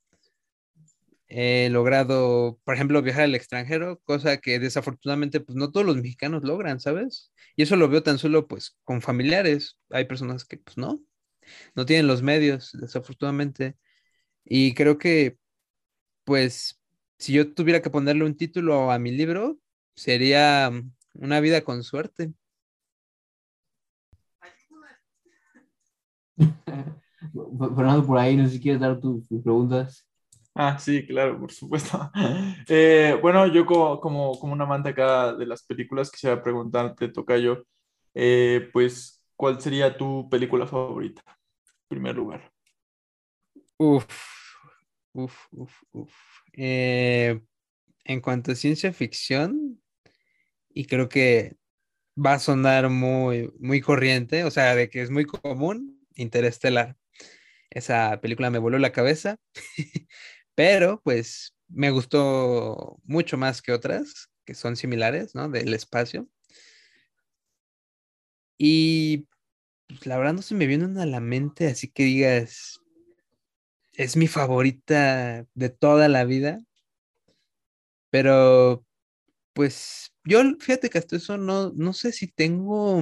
he 1.37 1.69
logrado, 1.69 2.59
por 2.63 2.75
ejemplo, 2.75 3.01
viajar 3.01 3.23
al 3.23 3.35
extranjero, 3.35 3.99
cosa 4.05 4.37
que 4.37 4.57
desafortunadamente 4.57 5.41
pues 5.41 5.57
no 5.57 5.69
todos 5.71 5.85
los 5.85 5.97
mexicanos 5.97 6.43
logran, 6.45 6.79
¿sabes? 6.79 7.33
Y 7.57 7.63
eso 7.63 7.75
lo 7.75 7.89
veo 7.89 8.03
tan 8.03 8.17
solo 8.19 8.47
pues 8.47 8.77
con 8.85 9.01
familiares. 9.01 9.77
Hay 9.89 10.05
personas 10.05 10.45
que 10.45 10.57
pues 10.57 10.77
no, 10.77 10.97
no 11.75 11.85
tienen 11.85 12.07
los 12.07 12.21
medios, 12.23 12.71
desafortunadamente. 12.79 13.77
Y 14.45 14.73
creo 14.75 14.97
que 14.97 15.37
pues 16.25 16.81
si 17.19 17.33
yo 17.33 17.53
tuviera 17.53 17.81
que 17.81 17.89
ponerle 17.89 18.25
un 18.25 18.37
título 18.37 18.91
a 18.91 18.99
mi 18.99 19.11
libro, 19.11 19.59
sería 19.95 20.71
Una 21.13 21.39
vida 21.41 21.63
con 21.63 21.83
suerte. 21.83 22.33
Fernando, 27.75 28.05
por 28.05 28.17
ahí, 28.17 28.35
no 28.37 28.45
sé 28.45 28.51
si 28.51 28.61
quieres 28.61 28.81
dar 28.81 28.99
tus 28.99 29.27
preguntas. 29.43 30.07
Ah, 30.57 30.79
sí, 30.79 31.05
claro, 31.05 31.39
por 31.39 31.51
supuesto. 31.51 32.11
Eh, 32.67 33.17
bueno, 33.21 33.45
yo 33.47 33.65
como, 33.65 33.99
como, 33.99 34.39
como, 34.39 34.53
un 34.53 34.61
amante 34.61 34.89
acá 34.89 35.33
de 35.33 35.45
las 35.45 35.63
películas, 35.63 36.09
quisiera 36.09 36.41
preguntarte, 36.41 37.09
Tocayo, 37.09 37.65
eh, 38.13 38.69
pues, 38.73 39.21
¿cuál 39.35 39.61
sería 39.61 39.95
tu 39.97 40.27
película 40.29 40.65
favorita? 40.65 41.21
En 41.27 41.87
primer 41.89 42.15
lugar. 42.15 42.51
Uf, 43.77 44.07
uf, 45.13 45.47
uf, 45.51 45.83
uf. 45.91 46.13
Eh, 46.53 47.41
en 48.05 48.21
cuanto 48.21 48.51
a 48.51 48.55
ciencia 48.55 48.93
ficción, 48.93 49.81
y 50.73 50.85
creo 50.85 51.09
que 51.09 51.57
va 52.17 52.33
a 52.35 52.39
sonar 52.39 52.89
muy, 52.89 53.51
muy 53.59 53.81
corriente, 53.81 54.45
o 54.45 54.51
sea, 54.51 54.75
de 54.75 54.89
que 54.89 55.01
es 55.01 55.11
muy 55.11 55.25
común, 55.25 56.01
Interestelar. 56.15 56.97
Esa 57.69 58.21
película 58.21 58.49
me 58.49 58.59
voló 58.59 58.79
la 58.79 58.91
cabeza. 58.91 59.37
pero 60.55 61.01
pues 61.03 61.53
me 61.67 61.91
gustó 61.91 62.99
mucho 63.03 63.37
más 63.37 63.61
que 63.61 63.71
otras 63.73 64.29
que 64.45 64.53
son 64.55 64.75
similares, 64.75 65.35
¿no? 65.35 65.49
Del 65.49 65.73
espacio. 65.73 66.29
Y 68.57 69.27
pues, 69.87 70.05
la 70.05 70.17
verdad 70.17 70.33
no 70.33 70.41
se 70.41 70.55
me 70.55 70.67
viene 70.67 70.85
una 70.85 71.03
a 71.03 71.07
la 71.07 71.19
mente, 71.19 71.67
así 71.67 71.89
que 71.89 72.03
digas, 72.03 72.79
es 73.93 74.15
mi 74.15 74.27
favorita 74.27 75.45
de 75.53 75.69
toda 75.69 76.07
la 76.07 76.23
vida. 76.25 76.59
Pero, 78.09 78.85
pues, 79.53 80.13
yo, 80.23 80.41
fíjate 80.59 80.89
que 80.89 80.97
hasta 80.97 81.17
eso 81.17 81.37
no, 81.37 81.71
no 81.75 81.93
sé 81.93 82.11
si 82.11 82.27
tengo 82.27 83.01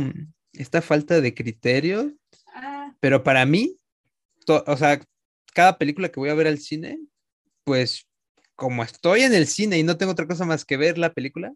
esta 0.53 0.81
falta 0.81 1.21
de 1.21 1.33
criterio, 1.33 2.13
ah. 2.55 2.95
pero 2.99 3.23
para 3.23 3.45
mí, 3.45 3.77
o 4.47 4.77
sea, 4.77 5.01
cada 5.53 5.77
película 5.77 6.09
que 6.09 6.19
voy 6.19 6.29
a 6.29 6.35
ver 6.35 6.47
al 6.47 6.59
cine, 6.59 6.99
pues 7.63 8.07
como 8.55 8.83
estoy 8.83 9.21
en 9.21 9.33
el 9.33 9.47
cine 9.47 9.77
y 9.79 9.83
no 9.83 9.97
tengo 9.97 10.11
otra 10.11 10.27
cosa 10.27 10.45
más 10.45 10.65
que 10.65 10.77
ver 10.77 10.97
la 10.97 11.13
película, 11.13 11.53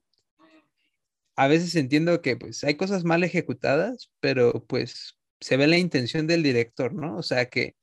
a 1.36 1.48
veces 1.48 1.76
entiendo 1.76 2.22
que 2.22 2.36
pues 2.36 2.64
hay 2.64 2.76
cosas 2.76 3.04
mal 3.04 3.24
ejecutadas, 3.24 4.12
pero 4.20 4.66
pues 4.66 5.18
se 5.40 5.58
ve 5.58 5.68
la 5.68 5.78
intención 5.78 6.28
del 6.28 6.44
director, 6.44 6.94
¿no? 6.94 7.18
O 7.18 7.24
sea 7.24 7.48
que 7.50 7.76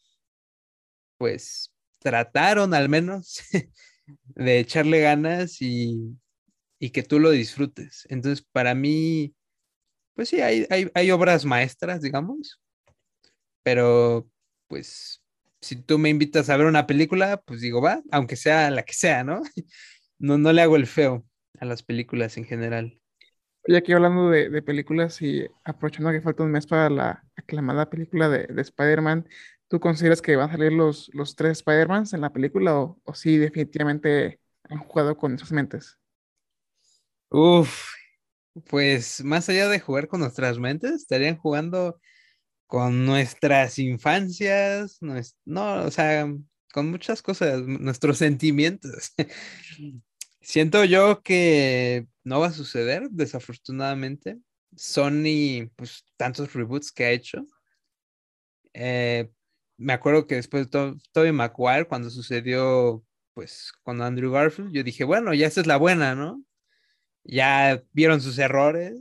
pues 1.19 1.73
trataron 2.01 2.75
al 2.75 2.89
menos 2.89 3.41
de 4.07 4.59
echarle 4.59 5.01
ganas 5.01 5.63
y, 5.63 6.19
y, 6.79 6.91
que 6.91 7.03
tú 7.03 7.19
lo 7.21 7.31
disfrutes. 7.31 8.07
Entonces, 8.11 8.45
para 8.53 8.75
mí, 8.75 9.35
pues 10.15 10.29
sí, 10.29 10.41
hay, 10.41 10.67
hay, 10.71 10.91
hay 10.95 11.11
obras 11.11 11.45
maestras, 11.45 12.03
digamos, 12.03 12.61
pero 13.63 14.29
pues 14.69 15.24
si 15.65 15.77
tú 15.77 15.99
me 15.99 16.11
invitas 16.11 16.51
a 16.51 16.57
ver 16.57 16.67
una 16.67 16.87
película, 16.87 17.39
pues 17.39 17.61
digo, 17.63 17.81
va, 17.81 18.03
aunque 18.11 18.37
sea 18.37 18.71
la 18.71 18.83
que 18.83 18.93
sea, 18.93 19.25
¿no? 19.25 19.43
No, 20.17 20.39
no 20.39 20.53
le 20.53 20.63
hago 20.63 20.77
el 20.77 20.87
feo 20.87 21.27
a 21.59 21.65
las 21.65 21.83
películas 21.83 22.37
en 22.37 22.45
general. 22.45 23.01
Y 23.67 23.75
aquí 23.75 23.93
hablando 23.93 24.31
de, 24.31 24.63
películas 24.63 25.21
y 25.21 25.47
aprovechando 25.65 26.13
que 26.13 26.21
falta 26.21 26.45
un 26.45 26.53
mes 26.53 26.67
para 26.67 26.89
la 26.89 27.25
aclamada 27.35 27.91
película 27.91 28.29
de, 28.29 28.47
Spider-Man, 28.57 29.29
¿tú 29.69 29.81
consideras 29.81 30.23
que 30.23 30.37
van 30.37 30.51
a 30.51 30.53
salir 30.53 30.73
los, 30.73 31.11
los 31.15 31.35
tres 31.35 31.59
Spider-Mans 31.59 32.13
en 32.13 32.21
la 32.21 32.33
película 32.33 32.79
o, 32.79 33.01
o 33.03 33.15
sí 33.15 33.37
definitivamente 33.37 34.39
han 34.69 34.79
jugado 34.79 35.17
con 35.17 35.35
esas 35.35 35.51
mentes? 35.51 35.99
Uf, 37.31 37.91
pues 38.69 39.25
más 39.25 39.49
allá 39.49 39.69
de 39.69 39.81
jugar 39.81 40.07
con 40.09 40.21
nuestras 40.21 40.59
mentes, 40.59 40.93
estarían 40.93 41.37
jugando 41.37 41.99
con 42.67 43.05
nuestras 43.05 43.79
infancias, 43.79 44.99
no, 45.45 45.85
o 45.85 45.91
sea, 45.91 46.27
con 46.73 46.91
muchas 46.91 47.23
cosas, 47.23 47.63
nuestros 47.63 48.19
sentimientos. 48.19 49.13
Siento 50.41 50.85
yo 50.85 51.23
que 51.23 52.07
no 52.25 52.41
va 52.41 52.49
a 52.49 52.53
suceder, 52.53 53.09
desafortunadamente. 53.11 54.39
Sony, 54.77 55.71
pues 55.77 56.05
tantos 56.17 56.53
reboots 56.53 56.91
que 56.91 57.05
ha 57.05 57.11
hecho. 57.11 57.47
Eh, 58.73 59.31
me 59.77 59.93
acuerdo 59.93 60.27
que 60.27 60.35
después 60.35 60.69
de 60.69 60.97
Tobey 61.13 61.33
Maguire, 61.33 61.87
cuando 61.87 62.11
sucedió, 62.11 63.05
pues, 63.35 63.73
con 63.83 64.03
Andrew 64.03 64.33
Garfield, 64.33 64.73
yo 64.73 64.83
dije, 64.83 65.05
bueno, 65.05 65.33
ya 65.33 65.47
esta 65.47 65.61
es 65.61 65.67
la 65.67 65.77
buena, 65.77 66.15
¿no? 66.15 66.43
Ya 67.25 67.83
vieron 67.93 68.21
sus 68.21 68.39
errores. 68.39 68.95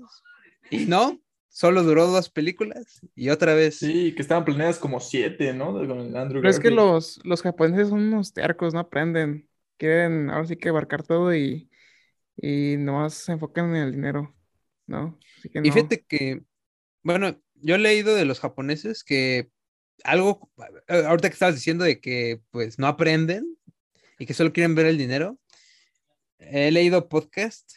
Y 0.70 0.86
no, 0.86 1.20
solo 1.54 1.84
duró 1.84 2.08
dos 2.08 2.32
películas 2.32 3.00
y 3.16 3.30
otra 3.30 3.54
vez. 3.54 3.78
Sí, 3.78 4.14
que 4.16 4.24
estaban 4.24 4.44
planeadas 4.44 4.80
como 4.80 5.00
siete, 5.00 5.54
¿no? 5.54 5.80
Pero 5.80 6.50
es 6.50 6.60
que 6.60 6.72
los, 6.72 7.22
los 7.24 7.44
japoneses 7.44 7.90
son 7.90 8.00
unos 8.00 8.34
tercos, 8.34 8.74
no 8.74 8.80
aprenden. 8.80 9.48
Quieren 9.78 10.32
ahora 10.32 10.48
sí 10.48 10.58
que 10.58 10.70
abarcar 10.70 11.04
todo 11.04 11.34
y, 11.36 11.70
y 12.36 12.76
nomás 12.80 13.14
se 13.14 13.34
enfocan 13.34 13.76
en 13.76 13.84
el 13.84 13.92
dinero, 13.92 14.36
¿no? 14.88 15.20
Y 15.44 15.72
fíjate 15.72 16.04
que, 16.04 16.42
bueno, 17.04 17.40
yo 17.54 17.76
he 17.76 17.80
leído 17.80 18.16
de 18.16 18.26
los 18.26 18.40
japoneses 18.40 19.04
que 19.04 19.52
algo, 20.04 20.50
ahorita 20.88 21.30
que 21.30 21.34
estabas 21.34 21.56
diciendo 21.56 21.84
de 21.84 22.02
que 22.02 22.42
pues 22.50 22.80
no 22.80 22.88
aprenden 22.88 23.46
y 24.18 24.26
que 24.26 24.34
solo 24.34 24.52
quieren 24.54 24.74
ver 24.74 24.88
el 24.88 24.98
dinero, 24.98 25.38
he 26.40 26.72
leído 26.72 27.10
podcast 27.10 27.74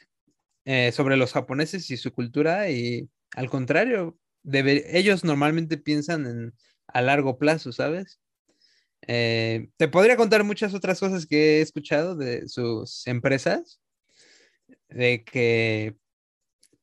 eh, 0.65 0.93
sobre 0.93 1.19
los 1.19 1.35
japoneses 1.35 1.90
y 1.90 1.98
su 1.98 2.12
cultura 2.12 2.70
y 2.70 3.11
al 3.32 3.51
contrario, 3.51 4.19
ellos 4.44 5.24
normalmente 5.24 5.77
piensan 5.77 6.27
en, 6.27 6.55
a 6.86 7.03
largo 7.03 7.39
plazo, 7.39 7.73
¿sabes? 7.73 8.20
Eh, 9.07 9.69
te 9.77 9.89
podría 9.89 10.16
contar 10.16 10.44
muchas 10.44 10.74
otras 10.74 10.98
cosas 10.98 11.27
que 11.27 11.59
he 11.59 11.61
escuchado 11.61 12.16
de 12.16 12.48
sus 12.48 13.07
empresas, 13.07 13.81
de 14.89 15.24
que 15.24 15.97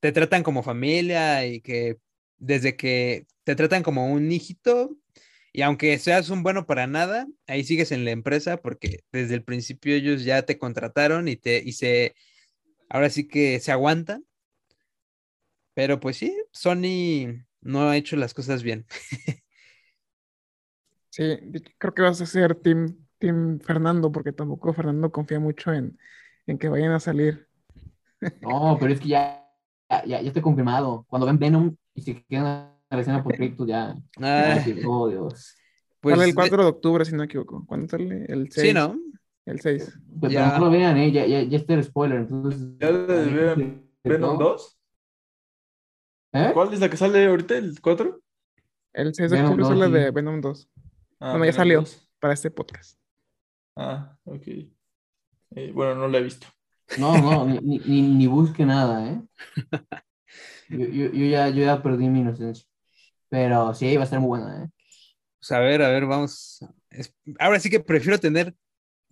te 0.00 0.12
tratan 0.12 0.42
como 0.42 0.62
familia 0.62 1.46
y 1.46 1.60
que 1.60 1.98
desde 2.38 2.76
que 2.76 3.26
te 3.44 3.54
tratan 3.56 3.82
como 3.82 4.12
un 4.12 4.30
hijito 4.32 4.96
y 5.52 5.62
aunque 5.62 5.98
seas 5.98 6.30
un 6.30 6.42
bueno 6.42 6.66
para 6.66 6.86
nada, 6.86 7.26
ahí 7.46 7.64
sigues 7.64 7.92
en 7.92 8.04
la 8.04 8.10
empresa 8.10 8.56
porque 8.58 9.04
desde 9.12 9.34
el 9.34 9.44
principio 9.44 9.94
ellos 9.94 10.24
ya 10.24 10.42
te 10.42 10.58
contrataron 10.58 11.28
y 11.28 11.36
te 11.36 11.62
y 11.64 11.72
se 11.72 12.14
ahora 12.88 13.10
sí 13.10 13.28
que 13.28 13.60
se 13.60 13.72
aguantan 13.72 14.24
pero 15.74 16.00
pues 16.00 16.16
sí, 16.16 16.34
Sony 16.52 17.44
no 17.60 17.88
ha 17.88 17.96
hecho 17.96 18.16
las 18.16 18.32
cosas 18.32 18.62
bien. 18.62 18.86
sí, 21.10 21.38
creo 21.78 21.94
que 21.94 22.02
vas 22.02 22.20
a 22.20 22.26
ser 22.26 22.54
Team, 22.54 22.96
team 23.18 23.58
Fernando, 23.60 24.12
porque 24.12 24.32
tampoco 24.32 24.72
Fernando 24.72 25.10
confía 25.10 25.40
mucho 25.40 25.72
en, 25.72 25.98
que 26.58 26.68
vayan 26.68 26.92
a 26.92 27.00
salir. 27.00 27.48
no, 28.40 28.76
pero 28.78 28.92
es 28.92 29.00
que 29.00 29.08
ya, 29.08 29.44
ya, 30.06 30.18
está 30.20 30.40
confirmado. 30.40 31.04
Cuando 31.08 31.26
ven 31.26 31.38
Venom 31.38 31.76
y 31.94 32.02
se 32.02 32.24
quedan 32.24 32.72
la 32.88 33.00
escena 33.00 33.22
por 33.22 33.34
crédito, 33.34 33.66
ya. 33.66 33.96
oh, 34.86 35.08
Dios. 35.08 35.56
Pues 36.00 36.16
sale 36.16 36.28
el 36.28 36.34
4 36.34 36.62
de... 36.62 36.68
octubre, 36.68 37.04
si 37.04 37.12
no 37.12 37.18
me 37.18 37.24
equivoco. 37.24 37.64
¿Cuándo 37.66 37.88
sale? 37.88 38.26
El 38.28 38.52
6. 38.52 38.66
Sí, 38.68 38.74
¿no? 38.74 38.96
El 39.46 39.60
6. 39.60 39.98
Pero 40.20 40.32
Ya. 40.32 40.58
no 40.58 40.66
lo 40.66 40.70
vean, 40.70 40.98
¿eh? 40.98 41.10
Ya, 41.10 41.26
ya, 41.26 41.42
ya 41.42 41.56
está 41.56 41.74
el 41.74 41.82
spoiler. 41.82 42.18
Entonces, 42.20 42.60
¿Ya 42.78 42.92
de 42.92 43.80
Venom 44.04 44.38
2? 44.38 44.78
¿Eh? 46.34 46.50
¿Cuál 46.52 46.74
es 46.74 46.80
la 46.80 46.90
que 46.90 46.96
sale 46.96 47.26
ahorita? 47.26 47.56
¿El 47.56 47.80
4? 47.80 48.20
El 48.92 49.14
6 49.14 49.30
de 49.30 49.36
Venom 49.36 49.52
octubre 49.52 49.68
2, 49.68 49.78
sale 49.78 49.86
sí. 49.98 50.04
de 50.04 50.10
Venom 50.10 50.40
2. 50.40 50.68
Ah, 51.20 51.30
Bueno, 51.30 51.44
ya 51.44 51.50
Venom 51.52 51.56
salió. 51.56 51.80
2. 51.80 52.10
Para 52.18 52.34
este 52.34 52.50
podcast. 52.50 52.98
Ah, 53.76 54.18
ok. 54.24 54.42
Eh, 54.46 55.70
bueno, 55.72 55.94
no 55.94 56.08
la 56.08 56.18
he 56.18 56.22
visto. 56.22 56.46
No, 56.98 57.16
no, 57.18 57.44
ni, 57.62 57.78
ni, 57.78 58.26
busque 58.26 58.66
nada, 58.66 59.08
¿eh? 59.08 59.22
Yo, 60.70 60.78
yo, 60.78 61.12
yo 61.12 61.26
ya, 61.26 61.50
yo 61.50 61.62
ya 61.62 61.82
perdí 61.82 62.08
mi 62.08 62.20
inocencia. 62.20 62.66
Pero 63.28 63.74
sí, 63.74 63.94
va 63.96 64.02
a 64.02 64.04
estar 64.04 64.18
muy 64.18 64.40
buena, 64.40 64.64
¿eh? 64.64 64.68
Pues 65.38 65.52
a 65.52 65.60
ver, 65.60 65.82
a 65.82 65.88
ver, 65.90 66.06
vamos. 66.06 66.64
Ahora 67.38 67.60
sí 67.60 67.68
que 67.68 67.80
prefiero 67.80 68.18
tener, 68.18 68.54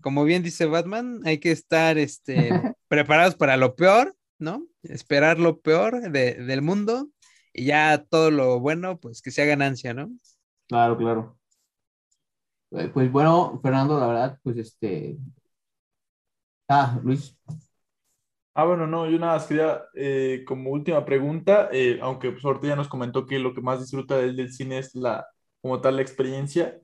como 0.01 0.24
bien 0.24 0.43
dice 0.43 0.65
Batman, 0.65 1.20
hay 1.24 1.39
que 1.39 1.53
estar 1.53 1.99
este, 1.99 2.51
preparados 2.89 3.35
para 3.35 3.59
lo 3.59 3.77
peor, 3.77 4.16
¿no? 4.43 4.66
Esperar 4.85 5.39
lo 5.40 5.60
peor 5.62 6.10
de- 6.12 6.35
del 6.36 6.62
mundo 6.62 7.10
y 7.55 7.66
ya 7.66 8.05
todo 8.10 8.31
lo 8.32 8.60
bueno, 8.60 9.01
pues 9.01 9.23
que 9.23 9.32
sea 9.32 9.47
ganancia, 9.47 9.94
¿no? 9.94 10.10
Claro, 10.69 10.97
claro. 10.97 11.39
Eh, 12.73 12.89
Pues 12.93 13.10
bueno, 13.12 13.60
Fernando, 13.62 13.98
la 14.01 14.06
verdad, 14.06 14.39
pues 14.43 14.56
este. 14.56 15.19
Ah, 16.69 16.98
Luis. 17.02 17.35
Ah, 18.55 18.64
bueno, 18.66 18.86
no, 18.86 19.09
yo 19.09 19.19
nada 19.19 19.35
más 19.35 19.47
quería, 19.47 19.82
eh, 19.94 20.44
como 20.47 20.70
última 20.70 21.05
pregunta, 21.06 21.70
eh, 21.73 21.98
aunque 22.02 22.32
pues 22.32 22.44
ahorita 22.44 22.66
ya 22.69 22.77
nos 22.77 22.89
comentó 22.89 23.27
que 23.27 23.39
lo 23.39 23.55
que 23.55 23.62
más 23.62 23.81
disfruta 23.81 24.16
del, 24.19 24.36
del 24.36 24.52
cine 24.52 24.78
es 24.78 24.94
la, 24.94 25.27
como 25.62 25.81
tal, 25.81 25.97
la 25.97 26.02
experiencia, 26.02 26.78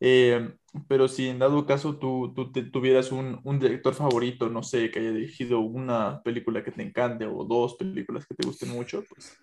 eh, 0.00 0.54
pero 0.88 1.08
si 1.08 1.28
en 1.28 1.38
dado 1.38 1.66
caso 1.66 1.98
tú, 1.98 2.32
tú 2.34 2.52
tuvieras 2.70 3.12
un, 3.12 3.40
un 3.44 3.58
director 3.60 3.94
favorito, 3.94 4.48
no 4.48 4.62
sé, 4.62 4.90
que 4.90 5.00
haya 5.00 5.12
dirigido 5.12 5.60
una 5.60 6.22
película 6.22 6.62
que 6.64 6.72
te 6.72 6.82
encante 6.82 7.26
o 7.26 7.44
dos 7.44 7.76
películas 7.76 8.26
que 8.26 8.34
te 8.34 8.46
gusten 8.46 8.70
mucho, 8.70 9.04
pues 9.08 9.36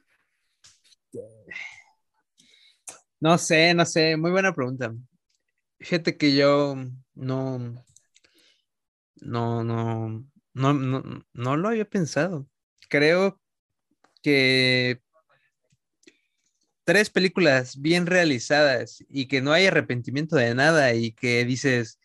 No 3.19 3.37
sé, 3.37 3.73
no 3.73 3.85
sé, 3.85 4.17
muy 4.17 4.31
buena 4.31 4.53
pregunta. 4.53 4.93
Fíjate 5.79 6.17
que 6.17 6.35
yo 6.35 6.75
no, 7.15 7.85
no, 9.21 9.63
no, 9.63 10.17
no, 10.53 10.73
no, 10.73 11.03
no 11.33 11.57
lo 11.57 11.67
había 11.69 11.85
pensado. 11.85 12.47
Creo 12.89 13.39
que 14.23 15.01
tres 16.87 17.11
películas 17.11 17.81
bien 17.81 18.07
realizadas 18.07 19.05
y 19.09 19.27
que 19.29 19.41
no 19.43 19.53
hay 19.53 19.67
arrepentimiento 19.67 20.37
de 20.37 20.55
nada 20.55 20.95
y 20.95 21.13
que 21.13 21.45
dices, 21.45 21.99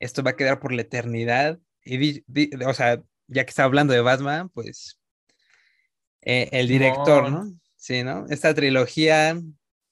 esto 0.00 0.22
va 0.24 0.32
a 0.32 0.36
quedar 0.36 0.60
por 0.60 0.72
la 0.72 0.82
eternidad. 0.82 1.60
Y 1.84 1.98
di- 1.98 2.24
di- 2.28 2.50
o 2.66 2.74
sea, 2.74 3.02
ya 3.28 3.44
que 3.44 3.50
está 3.50 3.64
hablando 3.64 3.94
de 3.94 4.02
Batman, 4.02 4.50
pues 4.50 4.98
eh, 6.22 6.48
el 6.52 6.68
director. 6.68 7.30
¿no? 7.30 7.52
Sí, 7.76 8.02
¿no? 8.04 8.26
Esta 8.28 8.54
trilogía 8.54 9.40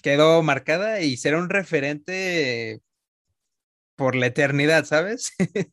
quedó 0.02 0.42
marcada 0.42 1.00
y 1.00 1.16
será 1.16 1.38
un 1.38 1.48
referente 1.50 2.82
por 3.96 4.14
la 4.16 4.26
eternidad, 4.26 4.84
¿sabes? 4.84 5.32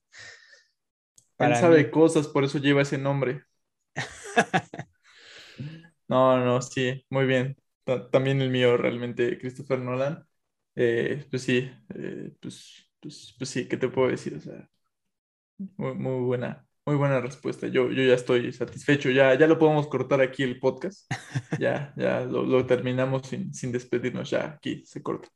él 1.39 1.55
Para 1.55 1.55
sabe 1.55 1.91
mí. 1.91 1.91
cosas, 1.91 2.27
por 2.27 2.43
eso 2.43 2.57
lleva 2.57 2.81
ese 2.81 2.97
nombre. 2.97 3.43
No, 6.07 6.37
no, 6.43 6.61
sí, 6.61 7.05
muy 7.09 7.25
bien. 7.25 7.57
Ta- 7.83 8.09
También 8.09 8.41
el 8.41 8.49
mío, 8.49 8.77
realmente, 8.77 9.37
Christopher 9.39 9.79
Nolan. 9.79 10.25
Eh, 10.75 11.25
pues 11.29 11.43
sí, 11.43 11.69
eh, 11.95 12.31
pues, 12.41 12.89
pues, 12.99 13.35
pues 13.37 13.49
sí, 13.49 13.67
¿qué 13.67 13.77
te 13.77 13.89
puedo 13.89 14.09
decir? 14.09 14.35
O 14.35 14.39
sea, 14.41 14.69
muy, 15.77 15.93
muy 15.95 16.23
buena, 16.25 16.67
muy 16.85 16.95
buena 16.95 17.19
respuesta. 17.21 17.67
Yo, 17.67 17.91
yo 17.91 18.03
ya 18.03 18.13
estoy 18.15 18.51
satisfecho. 18.53 19.09
Ya, 19.11 19.33
ya 19.37 19.47
lo 19.47 19.59
podemos 19.59 19.87
cortar 19.87 20.21
aquí 20.21 20.43
el 20.43 20.59
podcast. 20.59 21.09
Ya, 21.59 21.93
ya 21.97 22.21
lo, 22.21 22.43
lo 22.43 22.65
terminamos 22.65 23.27
sin, 23.27 23.53
sin 23.53 23.71
despedirnos. 23.71 24.29
Ya 24.31 24.45
aquí 24.55 24.83
se 24.85 25.03
corta. 25.03 25.29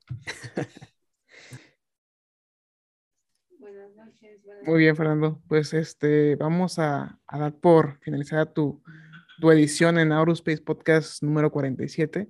Buenas 3.60 3.96
noches. 3.96 4.44
buenas 4.44 4.68
Muy 4.68 4.80
bien, 4.80 4.96
Fernando. 4.96 5.42
Pues 5.48 5.74
este, 5.74 6.36
vamos 6.36 6.80
a, 6.80 7.20
a 7.28 7.40
dar 7.40 7.54
por 7.56 8.00
finalizada 8.00 8.52
tu, 8.52 8.82
tu 9.40 9.52
edición 9.52 10.00
en 10.00 10.12
Aurospace 10.12 10.62
Podcast 10.62 11.22
número 11.24 11.52
47. 11.52 12.30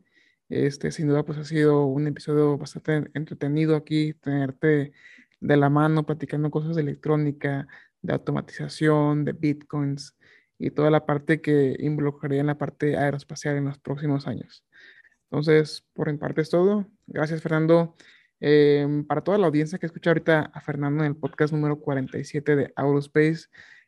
Este, 0.50 0.92
sin 0.92 1.08
duda, 1.08 1.24
pues 1.24 1.38
ha 1.38 1.44
sido 1.44 1.86
un 1.86 2.08
episodio 2.08 2.58
bastante 2.58 3.10
entretenido 3.14 3.76
aquí, 3.76 4.14
tenerte 4.14 4.94
de 5.40 5.58
la 5.58 5.70
mano 5.70 6.06
platicando 6.06 6.50
cosas 6.52 6.76
de 6.76 6.82
electrónica, 6.84 7.68
de 8.02 8.14
automatización, 8.14 9.26
de 9.26 9.34
bitcoins 9.34 10.16
y 10.58 10.72
toda 10.72 10.90
la 10.90 11.06
parte 11.06 11.42
que 11.42 11.76
involucraría 11.80 12.40
en 12.42 12.48
la 12.48 12.58
parte 12.58 12.98
aeroespacial 12.98 13.58
en 13.58 13.66
los 13.66 13.78
próximos 13.80 14.28
años. 14.28 14.64
Entonces, 15.30 15.86
por 15.94 16.12
mi 16.12 16.18
parte 16.18 16.42
es 16.42 16.50
todo. 16.50 16.88
Gracias, 17.08 17.42
Fernando. 17.42 17.96
Em, 18.40 19.06
para 19.06 19.22
toda 19.24 19.38
la 19.38 19.48
audiencia 19.48 19.80
que 19.80 19.88
escucha 19.88 20.12
ahorita 20.12 20.52
a 20.54 20.62
Fernando 20.62 21.04
en 21.04 21.10
el 21.10 21.18
podcast 21.18 21.54
número 21.54 21.80
47 21.80 22.56
de 22.56 22.74
Aurospace, 22.76 23.48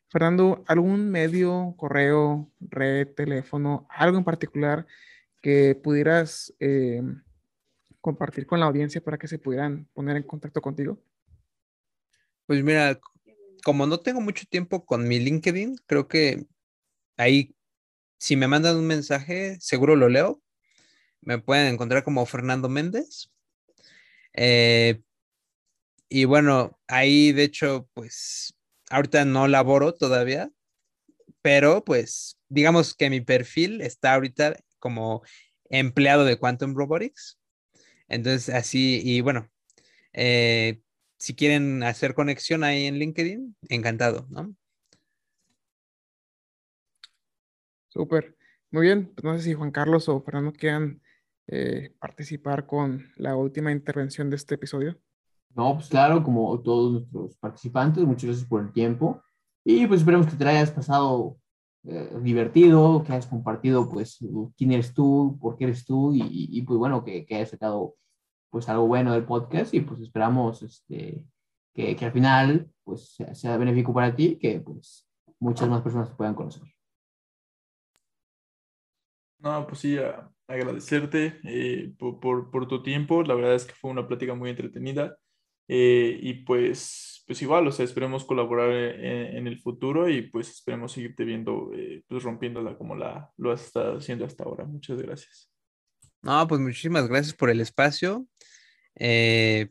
Fernando, 0.09 0.63
¿algún 0.67 1.09
medio, 1.11 1.75
correo, 1.77 2.51
red, 2.59 3.07
teléfono, 3.15 3.87
algo 3.89 4.17
en 4.17 4.23
particular 4.23 4.87
que 5.41 5.75
pudieras 5.75 6.53
em, 6.59 7.23
compartir 8.01 8.45
con 8.45 8.59
la 8.59 8.65
audiencia 8.65 9.01
para 9.01 9.17
que 9.17 9.27
se 9.27 9.39
pudieran 9.39 9.85
poner 9.93 10.17
en 10.17 10.23
contacto 10.23 10.61
contigo? 10.61 11.01
Pues 12.45 12.63
mira, 12.63 12.99
como 13.63 13.85
no 13.85 13.99
tengo 13.99 14.21
mucho 14.21 14.45
tiempo 14.49 14.85
con 14.85 15.07
mi 15.07 15.19
LinkedIn, 15.19 15.77
creo 15.85 16.07
que 16.07 16.45
ahí, 17.17 17.55
si 18.17 18.35
me 18.35 18.47
mandan 18.47 18.77
un 18.77 18.87
mensaje, 18.87 19.57
seguro 19.59 19.95
lo 19.95 20.09
leo. 20.09 20.41
Me 21.21 21.37
pueden 21.37 21.73
encontrar 21.73 22.03
como 22.03 22.25
Fernando 22.25 22.69
Méndez. 22.69 23.29
Eh, 24.33 25.01
y 26.07 26.25
bueno, 26.25 26.79
ahí 26.87 27.31
de 27.33 27.43
hecho, 27.43 27.87
pues 27.93 28.55
ahorita 28.89 29.25
no 29.25 29.47
laboro 29.47 29.93
todavía, 29.93 30.49
pero 31.41 31.83
pues 31.83 32.39
digamos 32.47 32.95
que 32.95 33.09
mi 33.09 33.21
perfil 33.21 33.81
está 33.81 34.15
ahorita 34.15 34.55
como 34.79 35.21
empleado 35.69 36.25
de 36.25 36.37
Quantum 36.37 36.75
Robotics. 36.75 37.39
Entonces, 38.07 38.53
así, 38.53 39.01
y 39.03 39.21
bueno, 39.21 39.49
eh, 40.13 40.81
si 41.17 41.35
quieren 41.35 41.83
hacer 41.83 42.15
conexión 42.15 42.63
ahí 42.63 42.85
en 42.85 42.97
LinkedIn, 42.97 43.55
encantado, 43.69 44.25
¿no? 44.29 44.55
Súper. 47.89 48.35
Muy 48.71 48.83
bien. 48.83 49.11
Pues 49.15 49.23
no 49.23 49.37
sé 49.37 49.43
si 49.43 49.53
Juan 49.53 49.71
Carlos 49.71 50.07
o 50.09 50.21
Fernando 50.21 50.53
quieran 50.53 51.01
eh, 51.47 51.93
participar 51.99 52.65
con 52.65 53.11
la 53.15 53.35
última 53.35 53.71
intervención 53.71 54.29
de 54.29 54.35
este 54.35 54.55
episodio. 54.55 54.99
No, 55.55 55.73
pues 55.75 55.89
claro, 55.89 56.23
como 56.23 56.61
todos 56.61 56.93
nuestros 56.93 57.35
participantes, 57.37 58.03
muchas 58.03 58.25
gracias 58.25 58.47
por 58.47 58.61
el 58.61 58.71
tiempo. 58.71 59.21
Y 59.65 59.87
pues 59.87 60.01
esperemos 60.01 60.27
que 60.27 60.35
te 60.35 60.45
la 60.45 60.51
hayas 60.51 60.71
pasado 60.71 61.37
eh, 61.85 62.09
divertido, 62.21 63.03
que 63.03 63.13
hayas 63.13 63.27
compartido 63.27 63.89
pues 63.89 64.19
quién 64.57 64.71
eres 64.73 64.93
tú, 64.93 65.37
por 65.41 65.57
qué 65.57 65.65
eres 65.65 65.85
tú 65.85 66.13
y, 66.13 66.21
y, 66.27 66.61
pues 66.63 66.77
bueno, 66.79 67.03
que, 67.03 67.25
que 67.25 67.35
hayas 67.35 67.49
sacado 67.51 67.95
pues 68.51 68.67
algo 68.69 68.87
bueno 68.87 69.13
del 69.13 69.25
podcast 69.25 69.73
y 69.73 69.81
pues 69.81 70.01
esperamos 70.01 70.61
este, 70.63 71.25
que, 71.73 71.95
que 71.95 72.05
al 72.05 72.11
final 72.11 72.69
pues 72.83 73.09
sea, 73.15 73.33
sea 73.35 73.57
benéfico 73.57 73.93
para 73.93 74.15
ti, 74.15 74.37
que 74.39 74.59
pues 74.59 75.07
muchas 75.39 75.69
más 75.69 75.81
personas 75.81 76.09
te 76.09 76.15
puedan 76.15 76.35
conocer. 76.35 76.63
No, 79.39 79.65
pues 79.67 79.79
sí, 79.79 79.97
a- 79.97 80.29
agradecerte 80.47 81.39
eh, 81.43 81.93
por, 81.97 82.19
por- 82.19 82.51
por 82.51 82.67
tu 82.67 82.83
tiempo. 82.83 83.23
La 83.23 83.35
verdad 83.35 83.55
es 83.55 83.65
que 83.65 83.73
fue 83.73 83.91
una 83.91 84.07
plática 84.07 84.33
muy 84.33 84.49
entretenida. 84.49 85.17
eh, 85.67 86.17
y 86.21 86.33
pues, 86.45 87.18
pues 87.29 87.43
igual, 87.43 87.67
o 87.67 87.71
sea, 87.71 87.85
esperemos 87.85 88.25
colaborar 88.25 88.71
en, 88.71 89.37
en 89.37 89.45
el 89.45 89.59
futuro 89.59 90.09
y 90.09 90.23
pues 90.23 90.49
esperemos 90.49 90.93
seguirte 90.93 91.23
viendo, 91.23 91.69
eh, 91.75 92.03
pues 92.07 92.23
rompiéndola 92.23 92.75
como 92.75 92.95
la, 92.95 93.31
lo 93.37 93.51
has 93.51 93.67
estado 93.67 93.99
haciendo 93.99 94.25
hasta 94.25 94.45
ahora. 94.45 94.65
Muchas 94.65 94.99
gracias. 94.99 95.47
No, 96.23 96.47
pues 96.47 96.59
muchísimas 96.59 97.07
gracias 97.07 97.35
por 97.35 97.51
el 97.51 97.61
espacio. 97.61 98.25
Eh, 98.95 99.69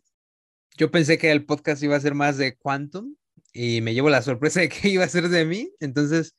yo 0.77 0.93
pensé 0.93 1.19
que 1.19 1.33
el 1.33 1.47
podcast 1.47 1.83
iba 1.83 1.97
a 1.97 2.01
ser 2.01 2.15
más 2.15 2.39
de 2.39 2.57
Quantum 2.57 3.17
y 3.53 3.81
me 3.81 3.93
llevo 3.93 4.09
la 4.09 4.23
sorpresa 4.23 4.61
de 4.61 4.69
que 4.69 4.89
iba 4.91 5.03
a 5.03 5.09
ser 5.09 5.29
de 5.29 5.45
mí. 5.45 5.69
Entonces, 5.81 6.37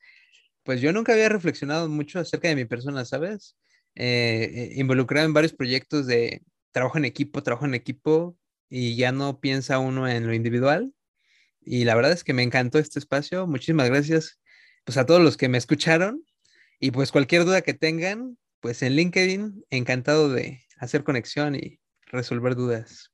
pues 0.62 0.80
yo 0.80 0.90
nunca 0.90 1.12
había 1.12 1.28
reflexionado 1.28 1.86
mucho 1.90 2.18
acerca 2.18 2.48
de 2.48 2.56
mi 2.56 2.64
persona, 2.64 3.04
¿sabes? 3.04 3.58
Eh, 3.94 4.50
eh, 4.54 4.72
involucrado 4.76 5.26
en 5.26 5.34
varios 5.34 5.52
proyectos 5.52 6.06
de 6.06 6.42
trabajo 6.72 6.96
en 6.96 7.04
equipo, 7.04 7.42
trabajo 7.42 7.66
en 7.66 7.74
equipo 7.74 8.38
y 8.70 8.96
ya 8.96 9.12
no 9.12 9.38
piensa 9.38 9.78
uno 9.80 10.08
en 10.08 10.26
lo 10.26 10.32
individual. 10.32 10.94
Y 11.60 11.84
la 11.84 11.94
verdad 11.94 12.12
es 12.12 12.24
que 12.24 12.32
me 12.32 12.42
encantó 12.42 12.78
este 12.78 12.98
espacio. 12.98 13.46
Muchísimas 13.46 13.88
gracias 13.88 14.40
pues 14.84 14.96
a 14.96 15.06
todos 15.06 15.20
los 15.20 15.36
que 15.36 15.48
me 15.48 15.58
escucharon 15.58 16.24
y 16.78 16.90
pues 16.90 17.12
cualquier 17.12 17.44
duda 17.44 17.60
que 17.60 17.74
tengan, 17.74 18.38
pues 18.60 18.82
en 18.82 18.94
LinkedIn, 18.94 19.64
encantado 19.70 20.32
de 20.32 20.62
hacer 20.78 21.04
conexión 21.04 21.54
y 21.54 21.80
resolver 22.06 22.54
dudas. 22.54 23.12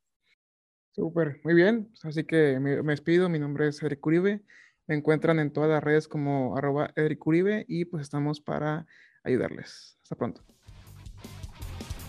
Súper, 0.93 1.41
muy 1.45 1.55
bien. 1.55 1.93
Así 2.03 2.25
que 2.25 2.59
me, 2.61 2.83
me 2.83 2.93
despido. 2.93 3.29
Mi 3.29 3.39
nombre 3.39 3.69
es 3.69 3.83
Eric 3.83 4.05
Uribe. 4.07 4.43
Me 4.87 4.95
encuentran 4.95 5.39
en 5.41 5.53
todas 5.53 5.69
las 5.69 5.83
redes 5.83 6.09
como 6.09 6.57
arroba 6.57 6.93
Eric 6.97 7.27
Uribe 7.27 7.65
y 7.69 7.85
pues 7.85 8.03
estamos 8.03 8.41
para 8.41 8.87
ayudarles. 9.25 9.99
Hasta 10.03 10.17
pronto. 10.17 10.56